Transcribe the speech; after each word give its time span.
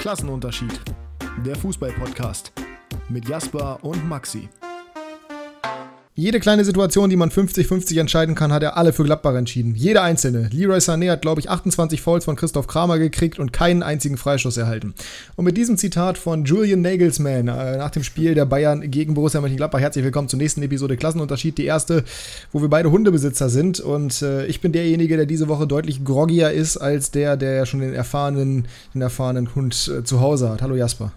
Klassenunterschied. 0.00 0.80
Der 1.44 1.54
Fußball-Podcast 1.56 2.52
mit 3.10 3.28
Jasper 3.28 3.78
und 3.82 4.08
Maxi. 4.08 4.48
Jede 6.16 6.40
kleine 6.40 6.64
Situation, 6.64 7.08
die 7.08 7.14
man 7.14 7.30
50-50 7.30 8.00
entscheiden 8.00 8.34
kann, 8.34 8.52
hat 8.52 8.64
er 8.64 8.76
alle 8.76 8.92
für 8.92 9.04
Gladbach 9.04 9.36
entschieden. 9.36 9.76
Jede 9.76 10.02
einzelne. 10.02 10.50
Leroy 10.52 10.78
Sané 10.78 11.08
hat, 11.08 11.22
glaube 11.22 11.40
ich, 11.40 11.48
28 11.48 12.02
Fouls 12.02 12.24
von 12.24 12.34
Christoph 12.34 12.66
Kramer 12.66 12.98
gekriegt 12.98 13.38
und 13.38 13.52
keinen 13.52 13.84
einzigen 13.84 14.16
Freischuss 14.16 14.56
erhalten. 14.56 14.92
Und 15.36 15.44
mit 15.44 15.56
diesem 15.56 15.78
Zitat 15.78 16.18
von 16.18 16.44
Julian 16.44 16.82
Nagelsmann 16.82 17.46
äh, 17.46 17.76
nach 17.76 17.90
dem 17.90 18.02
Spiel 18.02 18.34
der 18.34 18.44
Bayern 18.44 18.90
gegen 18.90 19.14
Borussia 19.14 19.40
Mönchengladbach 19.40 19.78
herzlich 19.78 20.04
willkommen 20.04 20.28
zur 20.28 20.40
nächsten 20.40 20.62
Episode 20.62 20.96
Klassenunterschied, 20.96 21.56
die 21.56 21.66
erste, 21.66 22.02
wo 22.50 22.60
wir 22.60 22.68
beide 22.68 22.90
Hundebesitzer 22.90 23.48
sind. 23.48 23.78
Und 23.78 24.20
äh, 24.20 24.46
ich 24.46 24.60
bin 24.60 24.72
derjenige, 24.72 25.16
der 25.16 25.26
diese 25.26 25.46
Woche 25.46 25.68
deutlich 25.68 26.04
groggier 26.04 26.50
ist 26.50 26.76
als 26.76 27.12
der, 27.12 27.36
der 27.36 27.54
ja 27.54 27.66
schon 27.66 27.80
den 27.80 27.94
erfahrenen, 27.94 28.66
den 28.94 29.02
erfahrenen 29.02 29.54
Hund 29.54 29.88
äh, 29.88 30.02
zu 30.02 30.20
Hause 30.20 30.50
hat. 30.50 30.60
Hallo 30.60 30.74
Jasper. 30.74 31.12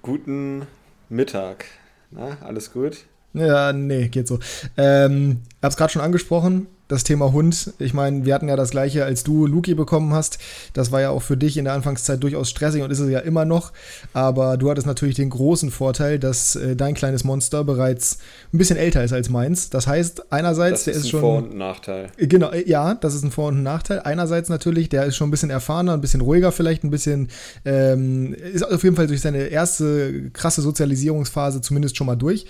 Guten 0.00 0.62
Mittag. 1.10 1.66
Na, 2.10 2.38
alles 2.40 2.72
gut? 2.72 3.04
Ja, 3.34 3.72
nee, 3.72 4.08
geht 4.08 4.28
so. 4.28 4.38
Ähm, 4.76 5.40
hab's 5.62 5.76
gerade 5.76 5.92
schon 5.92 6.02
angesprochen 6.02 6.68
das 6.88 7.02
Thema 7.02 7.32
Hund. 7.32 7.72
Ich 7.78 7.94
meine, 7.94 8.24
wir 8.24 8.34
hatten 8.34 8.48
ja 8.48 8.54
das 8.54 8.70
gleiche, 8.70 9.04
als 9.04 9.24
du 9.24 9.46
Luki 9.46 9.74
bekommen 9.74 10.12
hast. 10.12 10.38
Das 10.72 10.92
war 10.92 11.00
ja 11.00 11.10
auch 11.10 11.22
für 11.22 11.36
dich 11.36 11.56
in 11.56 11.64
der 11.64 11.74
Anfangszeit 11.74 12.22
durchaus 12.22 12.48
stressig 12.48 12.82
und 12.82 12.90
ist 12.90 13.00
es 13.00 13.10
ja 13.10 13.18
immer 13.20 13.44
noch. 13.44 13.72
Aber 14.12 14.56
du 14.56 14.70
hattest 14.70 14.86
natürlich 14.86 15.16
den 15.16 15.30
großen 15.30 15.70
Vorteil, 15.70 16.18
dass 16.18 16.54
äh, 16.54 16.76
dein 16.76 16.94
kleines 16.94 17.24
Monster 17.24 17.64
bereits 17.64 18.18
ein 18.52 18.58
bisschen 18.58 18.76
älter 18.76 19.02
ist 19.02 19.12
als 19.12 19.28
meins. 19.28 19.68
Das 19.70 19.86
heißt, 19.86 20.32
einerseits, 20.32 20.80
das 20.80 20.84
der 20.84 20.94
ist, 20.94 21.00
ist 21.00 21.10
schon. 21.10 21.20
Vor- 21.20 21.38
und 21.38 21.56
Nachteil. 21.56 22.08
Genau, 22.18 22.50
äh, 22.50 22.68
ja, 22.68 22.94
das 22.94 23.14
ist 23.14 23.24
ein 23.24 23.32
Vor- 23.32 23.48
und 23.48 23.58
ein 23.58 23.62
Nachteil. 23.64 24.00
Einerseits 24.00 24.48
natürlich, 24.48 24.88
der 24.88 25.06
ist 25.06 25.16
schon 25.16 25.28
ein 25.28 25.32
bisschen 25.32 25.50
erfahrener, 25.50 25.94
ein 25.94 26.00
bisschen 26.00 26.20
ruhiger, 26.20 26.52
vielleicht 26.52 26.84
ein 26.84 26.90
bisschen, 26.90 27.28
ähm, 27.64 28.32
ist 28.34 28.62
auf 28.62 28.84
jeden 28.84 28.94
Fall 28.94 29.08
durch 29.08 29.20
seine 29.20 29.38
erste 29.38 30.30
krasse 30.30 30.62
Sozialisierungsphase 30.62 31.60
zumindest 31.60 31.96
schon 31.96 32.06
mal 32.06 32.16
durch. 32.16 32.46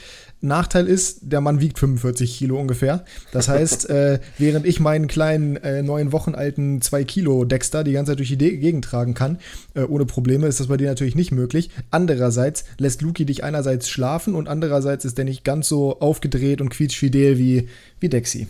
Nachteil 0.47 0.87
ist, 0.87 1.21
der 1.23 1.41
Mann 1.41 1.61
wiegt 1.61 1.79
45 1.79 2.39
Kilo 2.39 2.59
ungefähr. 2.59 3.05
Das 3.33 3.49
heißt, 3.49 3.91
äh, 3.91 4.21
während 4.39 4.67
ich 4.67 4.81
meinen 4.81 5.09
kleinen 5.09 5.57
äh, 5.57 5.83
neun 5.83 6.13
Wochen 6.13 6.35
alten 6.35 6.81
2 6.81 7.05
Kilo 7.05 7.45
Dexter 7.45 7.85
die 7.85 7.93
ganze 7.93 8.13
Zeit 8.13 8.19
durch 8.19 8.37
die 8.37 8.59
Gegend 8.59 8.85
tragen 8.85 9.15
kann, 9.15 9.39
äh, 9.75 9.83
ohne 9.83 10.07
Probleme, 10.07 10.47
ist 10.47 10.61
das 10.61 10.69
bei 10.69 10.77
dir 10.77 10.89
natürlich 10.89 11.15
nicht 11.15 11.33
möglich. 11.33 11.71
Andererseits 11.91 12.65
lässt 12.79 13.03
Luki 13.03 13.25
dich 13.25 13.45
einerseits 13.45 13.89
schlafen 13.89 14.35
und 14.35 14.49
andererseits 14.49 15.05
ist 15.05 15.19
der 15.19 15.25
nicht 15.25 15.45
ganz 15.45 15.69
so 15.69 16.01
aufgedreht 16.01 16.61
und 16.61 16.71
quietschfidel 16.71 17.39
wie, 17.39 17.69
wie 18.01 18.09
Dexy. 18.09 18.47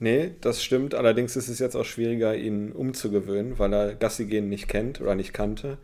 Nee, 0.00 0.30
das 0.40 0.62
stimmt. 0.62 0.94
Allerdings 0.94 1.36
ist 1.36 1.48
es 1.48 1.58
jetzt 1.58 1.74
auch 1.74 1.84
schwieriger, 1.84 2.36
ihn 2.36 2.72
umzugewöhnen, 2.72 3.58
weil 3.58 3.72
er 3.72 3.94
Gassi 3.94 4.26
gehen 4.26 4.48
nicht 4.48 4.68
kennt 4.68 5.00
oder 5.00 5.14
nicht 5.14 5.32
kannte. 5.32 5.78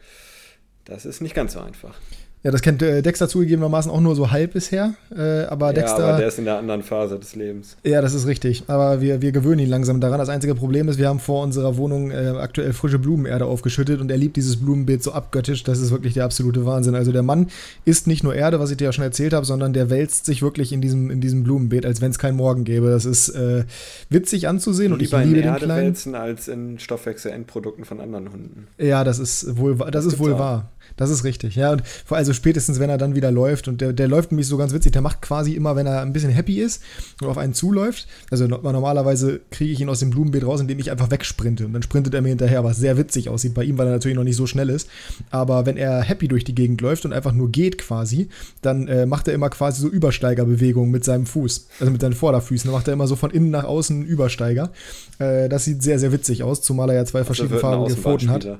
Das 0.85 1.05
ist 1.05 1.21
nicht 1.21 1.35
ganz 1.35 1.55
so 1.55 1.61
einfach. 1.61 1.99
Ja, 2.45 2.51
das 2.51 2.61
kennt 2.61 2.83
äh, 2.83 3.01
Dexter 3.01 3.27
zugegebenermaßen 3.27 3.91
auch 3.91 4.01
nur 4.03 4.15
so 4.15 4.31
halb 4.31 4.53
bisher. 4.53 4.93
Äh, 5.17 5.45
aber 5.47 5.73
Dexter. 5.73 6.01
Ja, 6.01 6.09
aber 6.11 6.19
der 6.19 6.29
ist 6.29 6.39
in 6.39 6.45
der 6.45 6.59
anderen 6.59 6.83
Phase 6.83 7.19
des 7.19 7.35
Lebens. 7.35 7.77
Ja, 7.85 8.03
das 8.03 8.13
ist 8.13 8.27
richtig. 8.27 8.65
Aber 8.67 9.01
wir, 9.01 9.23
wir 9.23 9.33
gewöhnen 9.33 9.61
ihn 9.61 9.71
langsam 9.71 9.99
daran. 10.01 10.19
Das 10.19 10.29
einzige 10.29 10.55
Problem 10.55 10.89
ist, 10.89 10.99
wir 10.99 11.09
haben 11.09 11.21
vor 11.21 11.43
unserer 11.43 11.79
Wohnung 11.79 12.11
äh, 12.11 12.35
aktuell 12.39 12.75
frische 12.75 12.99
Blumenerde 12.99 13.47
aufgeschüttet 13.47 14.01
und 14.01 14.11
er 14.11 14.19
liebt 14.19 14.37
dieses 14.37 14.59
Blumenbeet 14.59 15.03
so 15.03 15.13
abgöttisch. 15.13 15.65
Das 15.65 15.79
ist 15.81 15.91
wirklich 15.91 16.13
der 16.15 16.27
absolute 16.27 16.67
Wahnsinn. 16.67 16.95
Also 16.95 17.13
der 17.13 17.23
Mann 17.23 17.49
isst 17.87 18.07
nicht 18.07 18.23
nur 18.23 18.35
Erde, 18.35 18.61
was 18.61 18.71
ich 18.71 18.77
dir 18.77 18.85
ja 18.85 18.93
schon 18.93 19.05
erzählt 19.05 19.33
habe, 19.33 19.47
sondern 19.47 19.73
der 19.73 19.89
wälzt 19.89 20.27
sich 20.27 20.43
wirklich 20.43 20.71
in 20.73 20.83
diesem, 20.83 21.11
in 21.11 21.23
diesem 21.23 21.45
Blumenbeet, 21.45 21.87
als 21.87 22.03
wenn 22.03 22.11
es 22.11 22.19
keinen 22.19 22.37
Morgen 22.37 22.65
gäbe. 22.65 22.91
Das 22.91 23.07
ist 23.07 23.33
witzig 24.11 24.49
anzusehen 24.49 24.93
und 24.93 25.01
Lieber 25.01 25.21
ich 25.21 25.25
liebe 25.27 25.39
in 25.39 25.43
den 25.45 25.53
Erde 25.55 25.65
kleinen. 25.65 25.87
wälzen 25.87 26.15
als 26.15 26.49
in 26.49 26.79
Stoffwechselendprodukten 26.79 27.85
von 27.87 28.01
anderen 28.01 28.31
Hunden. 28.31 28.67
Ja, 28.79 29.03
das 29.03 29.19
ist 29.19 29.57
wohl, 29.57 29.77
das, 29.77 29.91
Das 29.91 30.05
ist 30.05 30.19
wohl 30.19 30.35
auch. 30.35 30.39
wahr. 30.39 30.71
Das 30.97 31.11
ist 31.11 31.25
richtig. 31.25 31.57
Ja, 31.57 31.73
und 31.73 31.83
vor 32.05 32.17
also 32.17 32.33
spätestens, 32.33 32.79
wenn 32.79 32.89
er 32.91 32.99
dann 32.99 33.15
wieder 33.15 33.31
läuft 33.33 33.67
und 33.69 33.81
der, 33.81 33.93
der 33.93 34.07
läuft 34.09 34.31
nämlich 34.31 34.47
so 34.47 34.57
ganz 34.57 34.73
witzig, 34.73 34.93
der 34.93 35.03
macht 35.03 35.23
quasi 35.23 35.55
immer, 35.55 35.75
wenn 35.75 35.87
er 35.87 36.03
ein 36.03 36.13
bisschen 36.13 36.31
happy 36.31 36.61
ist 36.61 36.83
und 37.21 37.29
auf 37.29 37.39
einen 37.39 37.53
zuläuft. 37.55 38.07
Also 38.31 38.47
no- 38.47 38.61
normalerweise 38.63 39.41
kriege 39.51 39.73
ich 39.73 39.81
ihn 39.81 39.89
aus 39.89 39.99
dem 40.01 40.11
Blumenbeet 40.11 40.47
raus, 40.47 40.61
indem 40.61 40.79
ich 40.79 40.91
einfach 40.91 41.11
wegsprinte 41.11 41.67
und 41.67 41.73
dann 41.73 41.83
sprintet 41.83 42.15
er 42.15 42.23
mir 42.23 42.29
hinterher, 42.29 42.63
was 42.65 42.77
sehr 42.77 42.97
witzig 42.97 43.29
aussieht 43.29 43.55
bei 43.55 43.65
ihm, 43.65 43.77
weil 43.79 43.87
er 43.89 43.93
natürlich 43.93 44.17
noch 44.17 44.25
nicht 44.25 44.37
so 44.37 44.47
schnell 44.47 44.71
ist. 44.71 44.89
Aber 45.31 45.67
wenn 45.67 45.77
er 45.77 46.01
happy 46.03 46.29
durch 46.29 46.45
die 46.45 46.55
Gegend 46.55 46.81
läuft 46.81 47.05
und 47.05 47.13
einfach 47.13 47.33
nur 47.33 47.51
geht 47.51 47.79
quasi, 47.79 48.29
dann 48.63 48.87
äh, 48.89 49.07
macht 49.07 49.27
er 49.29 49.35
immer 49.35 49.51
quasi 49.51 49.81
so 49.83 49.89
Übersteigerbewegungen 49.89 50.91
mit 50.91 51.05
seinem 51.05 51.27
Fuß, 51.27 51.69
also 51.81 51.91
mit 51.91 52.01
seinen 52.01 52.15
Vorderfüßen. 52.15 52.69
Dann 52.69 52.75
macht 52.79 52.87
er 52.89 52.95
immer 52.95 53.07
so 53.09 53.17
von 53.17 53.31
innen 53.31 53.51
nach 53.51 53.65
außen 53.65 53.97
einen 53.97 54.07
Übersteiger. 54.07 54.71
Äh, 55.19 55.49
das 55.49 55.65
sieht 55.65 55.83
sehr, 55.83 55.99
sehr 55.99 56.13
witzig 56.13 56.43
aus, 56.43 56.63
zumal 56.63 56.91
er 56.91 56.97
ja 56.97 57.05
zwei 57.05 57.19
Also 57.21 57.27
verschiedene 57.35 57.59
farbige 57.61 57.97
Pfoten 57.97 58.31
hat. 58.31 58.59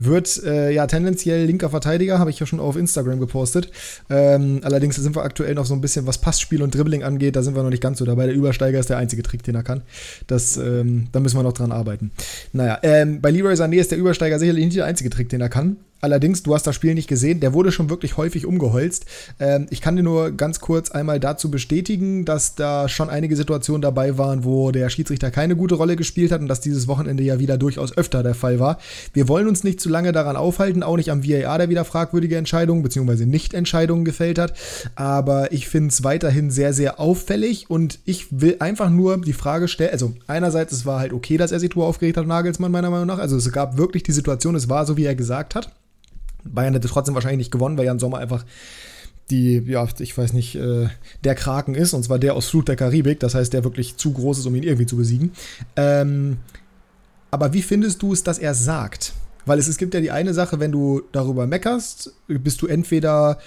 Wird 0.00 0.44
äh, 0.44 0.70
ja 0.72 0.86
tendenziell 0.86 1.44
linker 1.46 1.67
Verteidiger, 1.70 2.18
habe 2.18 2.30
ich 2.30 2.38
ja 2.38 2.46
schon 2.46 2.60
auf 2.60 2.76
Instagram 2.76 3.20
gepostet. 3.20 3.70
Ähm, 4.10 4.60
allerdings 4.62 4.96
sind 4.96 5.14
wir 5.16 5.22
aktuell 5.22 5.54
noch 5.54 5.66
so 5.66 5.74
ein 5.74 5.80
bisschen, 5.80 6.06
was 6.06 6.18
Passspiel 6.18 6.62
und 6.62 6.74
Dribbling 6.74 7.02
angeht, 7.02 7.36
da 7.36 7.42
sind 7.42 7.54
wir 7.54 7.62
noch 7.62 7.70
nicht 7.70 7.82
ganz 7.82 7.98
so 7.98 8.04
dabei. 8.04 8.26
Der 8.26 8.34
Übersteiger 8.34 8.78
ist 8.78 8.90
der 8.90 8.98
einzige 8.98 9.22
Trick, 9.22 9.42
den 9.42 9.54
er 9.54 9.62
kann. 9.62 9.82
Das, 10.26 10.56
ähm, 10.56 11.08
da 11.12 11.20
müssen 11.20 11.38
wir 11.38 11.42
noch 11.42 11.52
dran 11.52 11.72
arbeiten. 11.72 12.10
Naja, 12.52 12.78
ähm, 12.82 13.20
bei 13.20 13.30
Leroy 13.30 13.54
Sané 13.54 13.76
ist 13.76 13.90
der 13.90 13.98
Übersteiger 13.98 14.38
sicherlich 14.38 14.64
nicht 14.64 14.76
der 14.76 14.86
einzige 14.86 15.10
Trick, 15.10 15.28
den 15.28 15.40
er 15.40 15.48
kann. 15.48 15.76
Allerdings, 16.00 16.42
du 16.42 16.54
hast 16.54 16.66
das 16.66 16.74
Spiel 16.74 16.94
nicht 16.94 17.08
gesehen, 17.08 17.40
der 17.40 17.52
wurde 17.52 17.72
schon 17.72 17.90
wirklich 17.90 18.16
häufig 18.16 18.46
umgeholzt. 18.46 19.06
Ähm, 19.40 19.66
ich 19.70 19.80
kann 19.80 19.96
dir 19.96 20.02
nur 20.02 20.30
ganz 20.30 20.60
kurz 20.60 20.90
einmal 20.90 21.18
dazu 21.18 21.50
bestätigen, 21.50 22.24
dass 22.24 22.54
da 22.54 22.88
schon 22.88 23.10
einige 23.10 23.34
Situationen 23.34 23.82
dabei 23.82 24.16
waren, 24.16 24.44
wo 24.44 24.70
der 24.70 24.90
Schiedsrichter 24.90 25.30
keine 25.30 25.56
gute 25.56 25.74
Rolle 25.74 25.96
gespielt 25.96 26.30
hat 26.30 26.40
und 26.40 26.48
dass 26.48 26.60
dieses 26.60 26.86
Wochenende 26.86 27.24
ja 27.24 27.38
wieder 27.38 27.58
durchaus 27.58 27.96
öfter 27.96 28.22
der 28.22 28.34
Fall 28.34 28.60
war. 28.60 28.78
Wir 29.12 29.28
wollen 29.28 29.48
uns 29.48 29.64
nicht 29.64 29.80
zu 29.80 29.88
lange 29.88 30.12
daran 30.12 30.36
aufhalten, 30.36 30.82
auch 30.82 30.96
nicht 30.96 31.10
am 31.10 31.26
VAR, 31.26 31.58
der 31.58 31.68
wieder 31.68 31.84
fragwürdige 31.84 32.36
Entscheidungen 32.36 32.82
bzw. 32.82 33.26
Nicht-Entscheidungen 33.26 34.04
gefällt 34.04 34.38
hat. 34.38 34.54
Aber 34.94 35.52
ich 35.52 35.68
finde 35.68 35.88
es 35.88 36.04
weiterhin 36.04 36.50
sehr, 36.50 36.72
sehr 36.72 37.00
auffällig 37.00 37.70
und 37.70 37.98
ich 38.04 38.26
will 38.30 38.56
einfach 38.60 38.90
nur 38.90 39.20
die 39.20 39.32
Frage 39.32 39.66
stellen, 39.68 39.92
also 39.92 40.12
einerseits, 40.26 40.72
es 40.72 40.86
war 40.86 41.00
halt 41.00 41.12
okay, 41.12 41.36
dass 41.36 41.52
er 41.52 41.60
sich 41.60 41.70
Tour 41.70 41.86
aufgeregt 41.86 42.16
hat, 42.16 42.26
Nagelsmann 42.26 42.70
meiner 42.70 42.90
Meinung 42.90 43.06
nach. 43.06 43.18
Also 43.18 43.36
es 43.36 43.50
gab 43.50 43.76
wirklich 43.76 44.04
die 44.04 44.12
Situation, 44.12 44.54
es 44.54 44.68
war 44.68 44.86
so, 44.86 44.96
wie 44.96 45.04
er 45.04 45.14
gesagt 45.14 45.54
hat. 45.54 45.72
Bayern 46.54 46.74
hätte 46.74 46.88
trotzdem 46.88 47.14
wahrscheinlich 47.14 47.38
nicht 47.38 47.52
gewonnen, 47.52 47.78
weil 47.78 47.86
Jan 47.86 47.98
Sommer 47.98 48.18
einfach 48.18 48.44
die, 49.30 49.62
ja, 49.66 49.86
ich 49.98 50.16
weiß 50.16 50.32
nicht, 50.32 50.54
äh, 50.54 50.88
der 51.24 51.34
Kraken 51.34 51.74
ist, 51.74 51.92
und 51.92 52.02
zwar 52.02 52.18
der 52.18 52.34
aus 52.34 52.48
Flut 52.48 52.68
der 52.68 52.76
Karibik, 52.76 53.20
das 53.20 53.34
heißt, 53.34 53.52
der 53.52 53.64
wirklich 53.64 53.96
zu 53.96 54.12
groß 54.12 54.38
ist, 54.38 54.46
um 54.46 54.54
ihn 54.54 54.62
irgendwie 54.62 54.86
zu 54.86 54.96
besiegen. 54.96 55.32
Ähm, 55.76 56.38
aber 57.30 57.52
wie 57.52 57.62
findest 57.62 58.00
du 58.02 58.12
es, 58.12 58.22
dass 58.22 58.38
er 58.38 58.54
sagt? 58.54 59.12
Weil 59.44 59.58
es, 59.58 59.68
es 59.68 59.76
gibt 59.76 59.94
ja 59.94 60.00
die 60.00 60.10
eine 60.10 60.34
Sache, 60.34 60.60
wenn 60.60 60.72
du 60.72 61.02
darüber 61.12 61.46
meckerst, 61.46 62.14
bist 62.26 62.62
du 62.62 62.66
entweder 62.66 63.38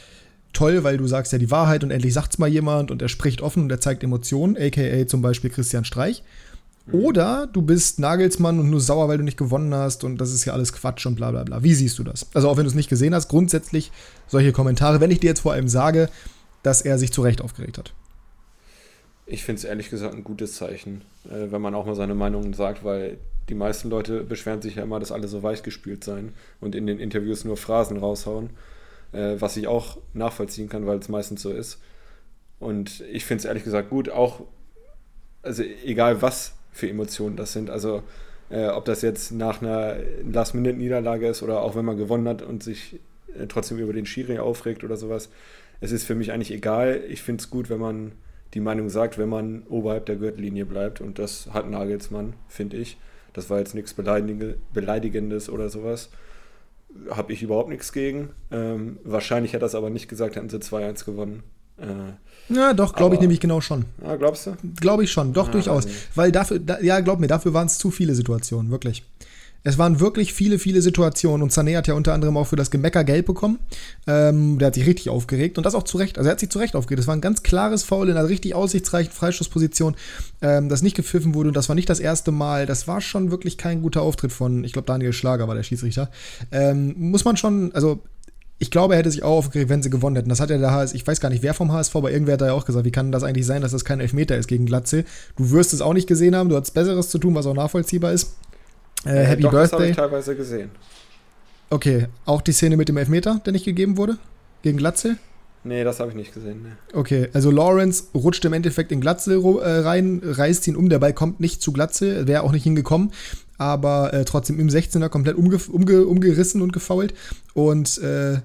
toll, 0.53 0.83
weil 0.83 0.97
du 0.97 1.07
sagst 1.07 1.31
ja 1.31 1.39
die 1.39 1.51
Wahrheit 1.51 1.83
und 1.83 1.91
endlich 1.91 2.13
sagt's 2.13 2.37
mal 2.37 2.49
jemand 2.49 2.91
und 2.91 3.01
er 3.01 3.09
spricht 3.09 3.41
offen 3.41 3.63
und 3.63 3.71
er 3.71 3.79
zeigt 3.79 4.03
Emotionen, 4.03 4.57
aka 4.57 5.07
zum 5.07 5.21
Beispiel 5.21 5.49
Christian 5.49 5.85
Streich. 5.85 6.23
Oder 6.91 7.47
du 7.47 7.61
bist 7.61 7.99
Nagelsmann 7.99 8.59
und 8.59 8.69
nur 8.69 8.79
sauer, 8.79 9.07
weil 9.07 9.17
du 9.17 9.23
nicht 9.23 9.37
gewonnen 9.37 9.73
hast 9.73 10.03
und 10.03 10.17
das 10.17 10.33
ist 10.33 10.45
ja 10.45 10.53
alles 10.53 10.73
Quatsch 10.73 11.05
und 11.05 11.15
bla 11.15 11.31
bla 11.31 11.43
bla. 11.43 11.63
Wie 11.63 11.73
siehst 11.73 11.99
du 11.99 12.03
das? 12.03 12.27
Also 12.33 12.49
auch 12.49 12.57
wenn 12.57 12.63
du 12.63 12.69
es 12.69 12.75
nicht 12.75 12.89
gesehen 12.89 13.13
hast, 13.13 13.29
grundsätzlich 13.29 13.91
solche 14.27 14.51
Kommentare, 14.51 14.99
wenn 14.99 15.11
ich 15.11 15.19
dir 15.19 15.27
jetzt 15.27 15.41
vor 15.41 15.53
allem 15.53 15.67
sage, 15.67 16.09
dass 16.63 16.81
er 16.81 16.97
sich 16.97 17.13
zu 17.13 17.21
Recht 17.21 17.41
aufgeregt 17.41 17.77
hat. 17.77 17.93
Ich 19.25 19.43
finde 19.43 19.59
es 19.59 19.63
ehrlich 19.63 19.89
gesagt 19.89 20.13
ein 20.13 20.23
gutes 20.23 20.55
Zeichen, 20.55 21.03
äh, 21.25 21.51
wenn 21.51 21.61
man 21.61 21.75
auch 21.75 21.85
mal 21.85 21.95
seine 21.95 22.15
Meinung 22.15 22.53
sagt, 22.53 22.83
weil 22.83 23.17
die 23.47 23.55
meisten 23.55 23.89
Leute 23.89 24.23
beschweren 24.23 24.61
sich 24.61 24.75
ja 24.75 24.83
immer, 24.83 24.99
dass 24.99 25.11
alle 25.11 25.27
so 25.27 25.43
weichgespült 25.43 26.03
seien 26.03 26.33
und 26.59 26.75
in 26.75 26.87
den 26.87 26.99
Interviews 26.99 27.45
nur 27.45 27.57
Phrasen 27.57 27.97
raushauen, 27.97 28.49
äh, 29.11 29.35
was 29.39 29.55
ich 29.55 29.67
auch 29.67 29.97
nachvollziehen 30.13 30.67
kann, 30.67 30.85
weil 30.87 30.99
es 30.99 31.09
meistens 31.09 31.41
so 31.41 31.51
ist. 31.51 31.79
Und 32.59 33.01
ich 33.11 33.25
finde 33.25 33.39
es 33.39 33.45
ehrlich 33.45 33.63
gesagt 33.63 33.89
gut, 33.89 34.09
auch, 34.09 34.41
also 35.43 35.63
egal 35.63 36.21
was 36.21 36.53
für 36.71 36.89
Emotionen 36.89 37.35
das 37.35 37.53
sind, 37.53 37.69
also 37.69 38.03
äh, 38.49 38.67
ob 38.67 38.85
das 38.85 39.01
jetzt 39.01 39.31
nach 39.31 39.61
einer 39.61 39.97
Last-Minute-Niederlage 40.29 41.27
ist 41.27 41.43
oder 41.43 41.61
auch 41.61 41.75
wenn 41.75 41.85
man 41.85 41.97
gewonnen 41.97 42.27
hat 42.27 42.41
und 42.41 42.63
sich 42.63 42.99
äh, 43.37 43.47
trotzdem 43.47 43.79
über 43.79 43.93
den 43.93 44.05
Schiri 44.05 44.39
aufregt 44.39 44.83
oder 44.83 44.97
sowas. 44.97 45.29
Es 45.79 45.91
ist 45.91 46.03
für 46.03 46.15
mich 46.15 46.31
eigentlich 46.31 46.51
egal. 46.51 47.01
Ich 47.09 47.21
finde 47.21 47.41
es 47.41 47.49
gut, 47.49 47.69
wenn 47.69 47.79
man 47.79 48.11
die 48.53 48.59
Meinung 48.59 48.89
sagt, 48.89 49.17
wenn 49.17 49.29
man 49.29 49.63
oberhalb 49.69 50.05
der 50.05 50.17
Gürtellinie 50.17 50.65
bleibt. 50.65 51.01
Und 51.01 51.17
das 51.17 51.49
hat 51.53 51.69
Nagelsmann, 51.69 52.33
finde 52.47 52.77
ich. 52.77 52.97
Das 53.33 53.49
war 53.49 53.59
jetzt 53.59 53.73
nichts 53.73 53.93
Beleidige- 53.93 54.57
Beleidigendes 54.73 55.49
oder 55.49 55.69
sowas. 55.69 56.09
Habe 57.09 57.31
ich 57.31 57.41
überhaupt 57.41 57.69
nichts 57.69 57.93
gegen. 57.93 58.31
Ähm, 58.51 58.99
wahrscheinlich 59.03 59.55
hat 59.55 59.63
es 59.63 59.75
aber 59.75 59.89
nicht 59.89 60.09
gesagt, 60.09 60.35
hätten 60.35 60.49
sie 60.49 60.59
2-1 60.59 61.05
gewonnen. 61.05 61.43
Äh, 61.77 62.13
Ja, 62.49 62.73
doch, 62.73 62.93
glaube 62.93 63.15
ich 63.15 63.21
nämlich 63.21 63.39
genau 63.39 63.61
schon. 63.61 63.85
ah, 64.03 64.15
glaubst 64.15 64.47
du? 64.47 64.55
Glaube 64.79 65.03
ich 65.05 65.11
schon, 65.11 65.33
doch 65.33 65.47
Ah, 65.49 65.51
durchaus. 65.51 65.87
Weil 66.15 66.31
dafür, 66.31 66.59
da, 66.59 66.79
ja, 66.81 66.99
glaub 66.99 67.19
mir, 67.19 67.27
dafür 67.27 67.53
waren 67.53 67.67
es 67.67 67.77
zu 67.77 67.91
viele 67.91 68.13
Situationen, 68.15 68.71
wirklich. 68.71 69.03
Es 69.63 69.77
waren 69.77 69.99
wirklich 69.99 70.33
viele, 70.33 70.57
viele 70.57 70.81
Situationen 70.81 71.43
und 71.43 71.51
Sané 71.53 71.77
hat 71.77 71.85
ja 71.85 71.93
unter 71.93 72.13
anderem 72.13 72.35
auch 72.35 72.45
für 72.47 72.55
das 72.55 72.71
Gemecker 72.71 73.03
gelb 73.03 73.27
bekommen. 73.27 73.59
Ähm, 74.07 74.57
der 74.57 74.65
hat 74.67 74.73
sich 74.73 74.87
richtig 74.87 75.09
aufgeregt 75.09 75.59
und 75.59 75.65
das 75.67 75.75
auch 75.75 75.83
zu 75.83 75.97
Recht. 75.97 76.17
Also 76.17 76.29
er 76.29 76.31
hat 76.31 76.39
sich 76.39 76.49
zu 76.49 76.57
Recht 76.57 76.75
aufgeregt. 76.75 76.97
Das 76.97 77.05
war 77.05 77.15
ein 77.15 77.21
ganz 77.21 77.43
klares 77.43 77.83
Foul 77.83 78.09
in 78.09 78.17
einer 78.17 78.27
richtig 78.27 78.55
aussichtsreichen 78.55 79.13
Freistoßposition, 79.13 79.95
ähm, 80.41 80.67
das 80.67 80.81
nicht 80.81 80.95
gepfiffen 80.95 81.35
wurde 81.35 81.49
und 81.49 81.55
das 81.55 81.69
war 81.69 81.75
nicht 81.75 81.89
das 81.89 81.99
erste 81.99 82.31
Mal. 82.31 82.65
Das 82.65 82.87
war 82.87 83.01
schon 83.01 83.29
wirklich 83.29 83.59
kein 83.59 83.83
guter 83.83 84.01
Auftritt 84.01 84.31
von, 84.31 84.63
ich 84.63 84.73
glaube, 84.73 84.87
Daniel 84.87 85.13
Schlager 85.13 85.47
war 85.47 85.53
der 85.53 85.61
Schiedsrichter. 85.63 86.09
Ähm, 86.51 86.95
muss 86.97 87.23
man 87.23 87.37
schon, 87.37 87.71
also 87.75 88.01
ich 88.61 88.69
glaube, 88.69 88.93
er 88.93 88.99
hätte 88.99 89.09
sich 89.09 89.23
auch 89.23 89.37
aufgeregt, 89.37 89.69
wenn 89.69 89.81
sie 89.81 89.89
gewonnen 89.89 90.15
hätten. 90.15 90.29
Das 90.29 90.39
hat 90.39 90.51
ja 90.51 90.59
der 90.59 90.69
HSV, 90.69 90.93
ich 90.93 91.07
weiß 91.07 91.19
gar 91.19 91.29
nicht, 91.29 91.41
wer 91.41 91.55
vom 91.55 91.73
HSV, 91.73 91.95
aber 91.95 92.11
irgendwer 92.11 92.33
hat 92.33 92.41
da 92.41 92.45
ja 92.45 92.53
auch 92.53 92.65
gesagt, 92.65 92.85
wie 92.85 92.91
kann 92.91 93.11
das 93.11 93.23
eigentlich 93.23 93.47
sein, 93.47 93.63
dass 93.63 93.71
das 93.71 93.83
kein 93.83 93.99
Elfmeter 93.99 94.37
ist 94.37 94.47
gegen 94.47 94.67
Glatze? 94.67 95.03
Du 95.35 95.49
wirst 95.49 95.73
es 95.73 95.81
auch 95.81 95.93
nicht 95.93 96.07
gesehen 96.07 96.35
haben, 96.35 96.47
du 96.47 96.55
hast 96.55 96.69
Besseres 96.69 97.09
zu 97.09 97.17
tun, 97.17 97.33
was 97.33 97.47
auch 97.47 97.55
nachvollziehbar 97.55 98.13
ist. 98.13 98.35
Äh, 99.03 99.23
Happy 99.23 99.41
doch, 99.41 99.49
Birthday. 99.49 99.63
Das 99.63 99.73
habe 99.73 99.89
ich 99.89 99.95
teilweise 99.95 100.35
gesehen. 100.35 100.69
Okay, 101.71 102.05
auch 102.25 102.41
die 102.41 102.51
Szene 102.51 102.77
mit 102.77 102.87
dem 102.87 102.97
Elfmeter, 102.97 103.41
der 103.43 103.51
nicht 103.51 103.65
gegeben 103.65 103.97
wurde? 103.97 104.19
Gegen 104.61 104.77
Glatze? 104.77 105.17
Nee, 105.63 105.83
das 105.83 105.99
habe 105.99 106.11
ich 106.11 106.15
nicht 106.15 106.31
gesehen. 106.31 106.61
Nee. 106.63 106.97
Okay, 106.97 107.29
also 107.33 107.49
Lawrence 107.49 108.03
rutscht 108.13 108.45
im 108.45 108.53
Endeffekt 108.53 108.91
in 108.91 109.01
Glatze 109.01 109.33
äh, 109.33 109.79
rein, 109.79 110.21
reißt 110.23 110.67
ihn 110.67 110.75
um, 110.75 110.87
der 110.89 110.99
Ball 110.99 111.13
kommt 111.13 111.39
nicht 111.39 111.63
zu 111.63 111.71
Glatze, 111.71 112.27
wäre 112.27 112.43
auch 112.43 112.51
nicht 112.51 112.63
hingekommen, 112.63 113.11
aber 113.57 114.13
äh, 114.13 114.23
trotzdem 114.23 114.59
im 114.59 114.69
16er 114.69 115.09
komplett 115.09 115.35
umge 115.35 115.57
umge 115.71 116.05
umgerissen 116.05 116.61
und 116.61 116.73
gefault. 116.73 117.13
Und 117.53 117.99
äh, 117.99 118.41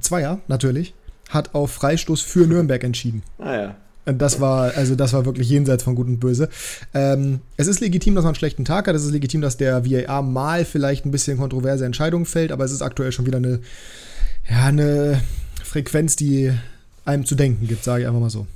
Zweier, 0.00 0.40
natürlich, 0.48 0.94
hat 1.28 1.54
auf 1.54 1.72
Freistoß 1.72 2.20
für 2.20 2.46
Nürnberg 2.46 2.82
entschieden. 2.84 3.22
Ah 3.38 3.54
ja. 3.54 3.76
Und 4.06 4.18
das 4.22 4.40
war, 4.40 4.74
also 4.74 4.94
das 4.94 5.12
war 5.12 5.26
wirklich 5.26 5.50
jenseits 5.50 5.82
von 5.82 5.94
Gut 5.94 6.06
und 6.06 6.18
Böse. 6.18 6.48
Ähm, 6.94 7.40
es 7.58 7.66
ist 7.66 7.80
legitim, 7.80 8.14
dass 8.14 8.24
man 8.24 8.30
einen 8.30 8.36
schlechten 8.36 8.64
Tag 8.64 8.88
hat. 8.88 8.94
Es 8.94 9.04
ist 9.04 9.12
legitim, 9.12 9.42
dass 9.42 9.58
der 9.58 9.84
VAR 9.84 10.22
mal 10.22 10.64
vielleicht 10.64 11.04
ein 11.04 11.10
bisschen 11.10 11.36
kontroverse 11.36 11.84
Entscheidungen 11.84 12.24
fällt, 12.24 12.50
aber 12.50 12.64
es 12.64 12.72
ist 12.72 12.80
aktuell 12.80 13.12
schon 13.12 13.26
wieder 13.26 13.36
eine, 13.36 13.60
ja, 14.48 14.64
eine 14.64 15.20
Frequenz, 15.62 16.16
die 16.16 16.52
einem 17.04 17.26
zu 17.26 17.34
denken 17.34 17.66
gibt, 17.66 17.84
sage 17.84 18.02
ich 18.02 18.08
einfach 18.08 18.20
mal 18.20 18.30
so 18.30 18.46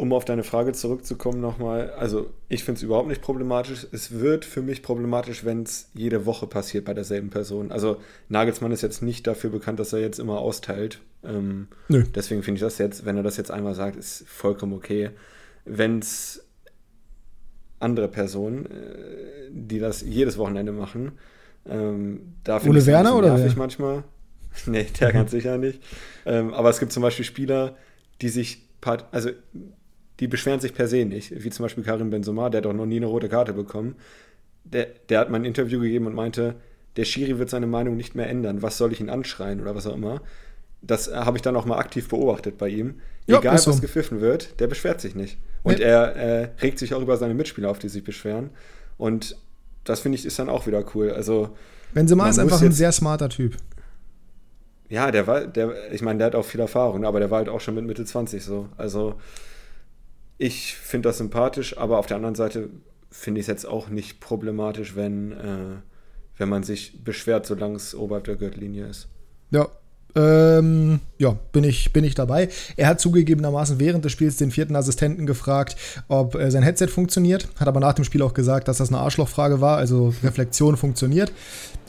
um 0.00 0.14
auf 0.14 0.24
deine 0.24 0.44
Frage 0.44 0.72
zurückzukommen 0.72 1.40
nochmal, 1.40 1.90
also 1.90 2.30
ich 2.48 2.64
finde 2.64 2.78
es 2.78 2.82
überhaupt 2.82 3.08
nicht 3.08 3.20
problematisch. 3.20 3.86
Es 3.92 4.18
wird 4.18 4.46
für 4.46 4.62
mich 4.62 4.82
problematisch, 4.82 5.44
wenn 5.44 5.62
es 5.64 5.90
jede 5.92 6.24
Woche 6.24 6.46
passiert 6.46 6.86
bei 6.86 6.94
derselben 6.94 7.28
Person. 7.28 7.70
Also 7.70 7.98
Nagelsmann 8.28 8.72
ist 8.72 8.80
jetzt 8.80 9.02
nicht 9.02 9.26
dafür 9.26 9.50
bekannt, 9.50 9.78
dass 9.78 9.92
er 9.92 10.00
jetzt 10.00 10.18
immer 10.18 10.38
austeilt. 10.38 11.00
Ähm, 11.22 11.68
Nö. 11.88 12.04
Deswegen 12.14 12.42
finde 12.42 12.56
ich 12.56 12.62
das 12.62 12.78
jetzt, 12.78 13.04
wenn 13.04 13.18
er 13.18 13.22
das 13.22 13.36
jetzt 13.36 13.50
einmal 13.50 13.74
sagt, 13.74 13.96
ist 13.96 14.26
vollkommen 14.26 14.72
okay. 14.72 15.10
Wenn 15.66 15.98
es 15.98 16.46
andere 17.78 18.08
Personen, 18.08 18.66
äh, 18.66 19.50
die 19.50 19.80
das 19.80 20.00
jedes 20.00 20.38
Wochenende 20.38 20.72
machen, 20.72 21.12
ähm, 21.68 22.36
da 22.42 22.58
finde 22.58 22.78
ich 22.78 22.86
Werner 22.86 23.16
oder 23.16 23.36
nervig 23.36 23.56
manchmal. 23.56 24.04
nee, 24.66 24.86
der 24.98 25.12
ganz 25.12 25.30
sicher 25.30 25.58
nicht. 25.58 25.82
Ähm, 26.24 26.54
aber 26.54 26.70
es 26.70 26.80
gibt 26.80 26.90
zum 26.90 27.02
Beispiel 27.02 27.26
Spieler, 27.26 27.76
die 28.22 28.30
sich 28.30 28.66
also 29.12 29.30
die 30.20 30.28
beschweren 30.28 30.60
sich 30.60 30.74
per 30.74 30.86
se 30.86 31.04
nicht, 31.04 31.42
wie 31.42 31.50
zum 31.50 31.64
Beispiel 31.64 31.82
Karim 31.82 32.10
Benzema, 32.10 32.50
der 32.50 32.58
hat 32.58 32.66
doch 32.66 32.72
noch 32.74 32.86
nie 32.86 32.98
eine 32.98 33.06
rote 33.06 33.28
Karte 33.28 33.54
bekommen. 33.54 33.96
Der, 34.64 34.86
der 35.08 35.18
hat 35.18 35.30
mal 35.30 35.38
ein 35.38 35.46
Interview 35.46 35.80
gegeben 35.80 36.06
und 36.06 36.14
meinte, 36.14 36.56
der 36.96 37.04
Schiri 37.04 37.38
wird 37.38 37.48
seine 37.48 37.66
Meinung 37.66 37.96
nicht 37.96 38.14
mehr 38.14 38.28
ändern, 38.28 38.62
was 38.62 38.76
soll 38.76 38.92
ich 38.92 39.00
ihn 39.00 39.08
anschreien 39.08 39.60
oder 39.60 39.74
was 39.74 39.86
auch 39.86 39.94
immer. 39.94 40.20
Das 40.82 41.12
habe 41.12 41.38
ich 41.38 41.42
dann 41.42 41.56
auch 41.56 41.64
mal 41.64 41.78
aktiv 41.78 42.08
beobachtet 42.08 42.58
bei 42.58 42.68
ihm. 42.68 43.00
Ja, 43.26 43.38
Egal, 43.38 43.58
so. 43.58 43.70
was 43.70 43.80
gepfiffen 43.80 44.20
wird, 44.20 44.60
der 44.60 44.66
beschwert 44.66 45.00
sich 45.00 45.14
nicht. 45.14 45.38
Und 45.62 45.78
ja. 45.78 45.86
er 45.86 46.16
äh, 46.16 46.48
regt 46.62 46.78
sich 46.78 46.94
auch 46.94 47.00
über 47.00 47.16
seine 47.16 47.34
Mitspieler 47.34 47.70
auf, 47.70 47.78
die 47.78 47.88
sich 47.88 48.04
beschweren. 48.04 48.50
Und 48.98 49.36
das 49.84 50.00
finde 50.00 50.16
ich 50.16 50.26
ist 50.26 50.38
dann 50.38 50.48
auch 50.48 50.66
wieder 50.66 50.84
cool. 50.94 51.10
Also 51.10 51.56
Benzema 51.94 52.28
ist 52.28 52.38
einfach 52.38 52.60
ein 52.60 52.72
sehr 52.72 52.92
smarter 52.92 53.28
Typ. 53.28 53.56
Ja, 54.88 55.10
der 55.10 55.26
war, 55.26 55.46
der, 55.46 55.92
ich 55.92 56.02
meine, 56.02 56.18
der 56.18 56.26
hat 56.28 56.34
auch 56.34 56.44
viel 56.44 56.60
Erfahrung, 56.60 57.04
aber 57.04 57.20
der 57.20 57.30
war 57.30 57.38
halt 57.38 57.48
auch 57.48 57.60
schon 57.60 57.74
mit 57.74 57.84
Mitte 57.86 58.04
20 58.04 58.44
so. 58.44 58.68
Also 58.76 59.14
ich 60.40 60.74
finde 60.74 61.10
das 61.10 61.18
sympathisch, 61.18 61.76
aber 61.76 61.98
auf 61.98 62.06
der 62.06 62.16
anderen 62.16 62.34
Seite 62.34 62.70
finde 63.10 63.40
ich 63.40 63.44
es 63.44 63.48
jetzt 63.48 63.66
auch 63.66 63.90
nicht 63.90 64.20
problematisch, 64.20 64.96
wenn, 64.96 65.32
äh, 65.32 65.76
wenn 66.38 66.48
man 66.48 66.62
sich 66.62 67.04
beschwert, 67.04 67.44
solange 67.44 67.76
es 67.76 67.94
oberhalb 67.94 68.24
der 68.24 68.36
Gürtellinie 68.36 68.86
ist. 68.86 69.08
Ja, 69.50 69.68
ähm, 70.16 71.00
ja, 71.18 71.36
bin 71.52 71.64
ich, 71.64 71.92
bin 71.92 72.04
ich 72.04 72.14
dabei. 72.14 72.48
Er 72.76 72.88
hat 72.88 73.00
zugegebenermaßen 73.00 73.78
während 73.78 74.04
des 74.04 74.12
Spiels 74.12 74.36
den 74.36 74.50
vierten 74.50 74.76
Assistenten 74.76 75.26
gefragt, 75.26 75.76
ob 76.08 76.34
äh, 76.34 76.50
sein 76.50 76.62
Headset 76.62 76.88
funktioniert. 76.88 77.46
Hat 77.56 77.68
aber 77.68 77.80
nach 77.80 77.92
dem 77.92 78.04
Spiel 78.04 78.22
auch 78.22 78.32
gesagt, 78.32 78.66
dass 78.66 78.78
das 78.78 78.88
eine 78.88 78.98
Arschlochfrage 78.98 79.60
war. 79.60 79.76
Also 79.76 80.14
Reflexion 80.22 80.78
funktioniert. 80.78 81.32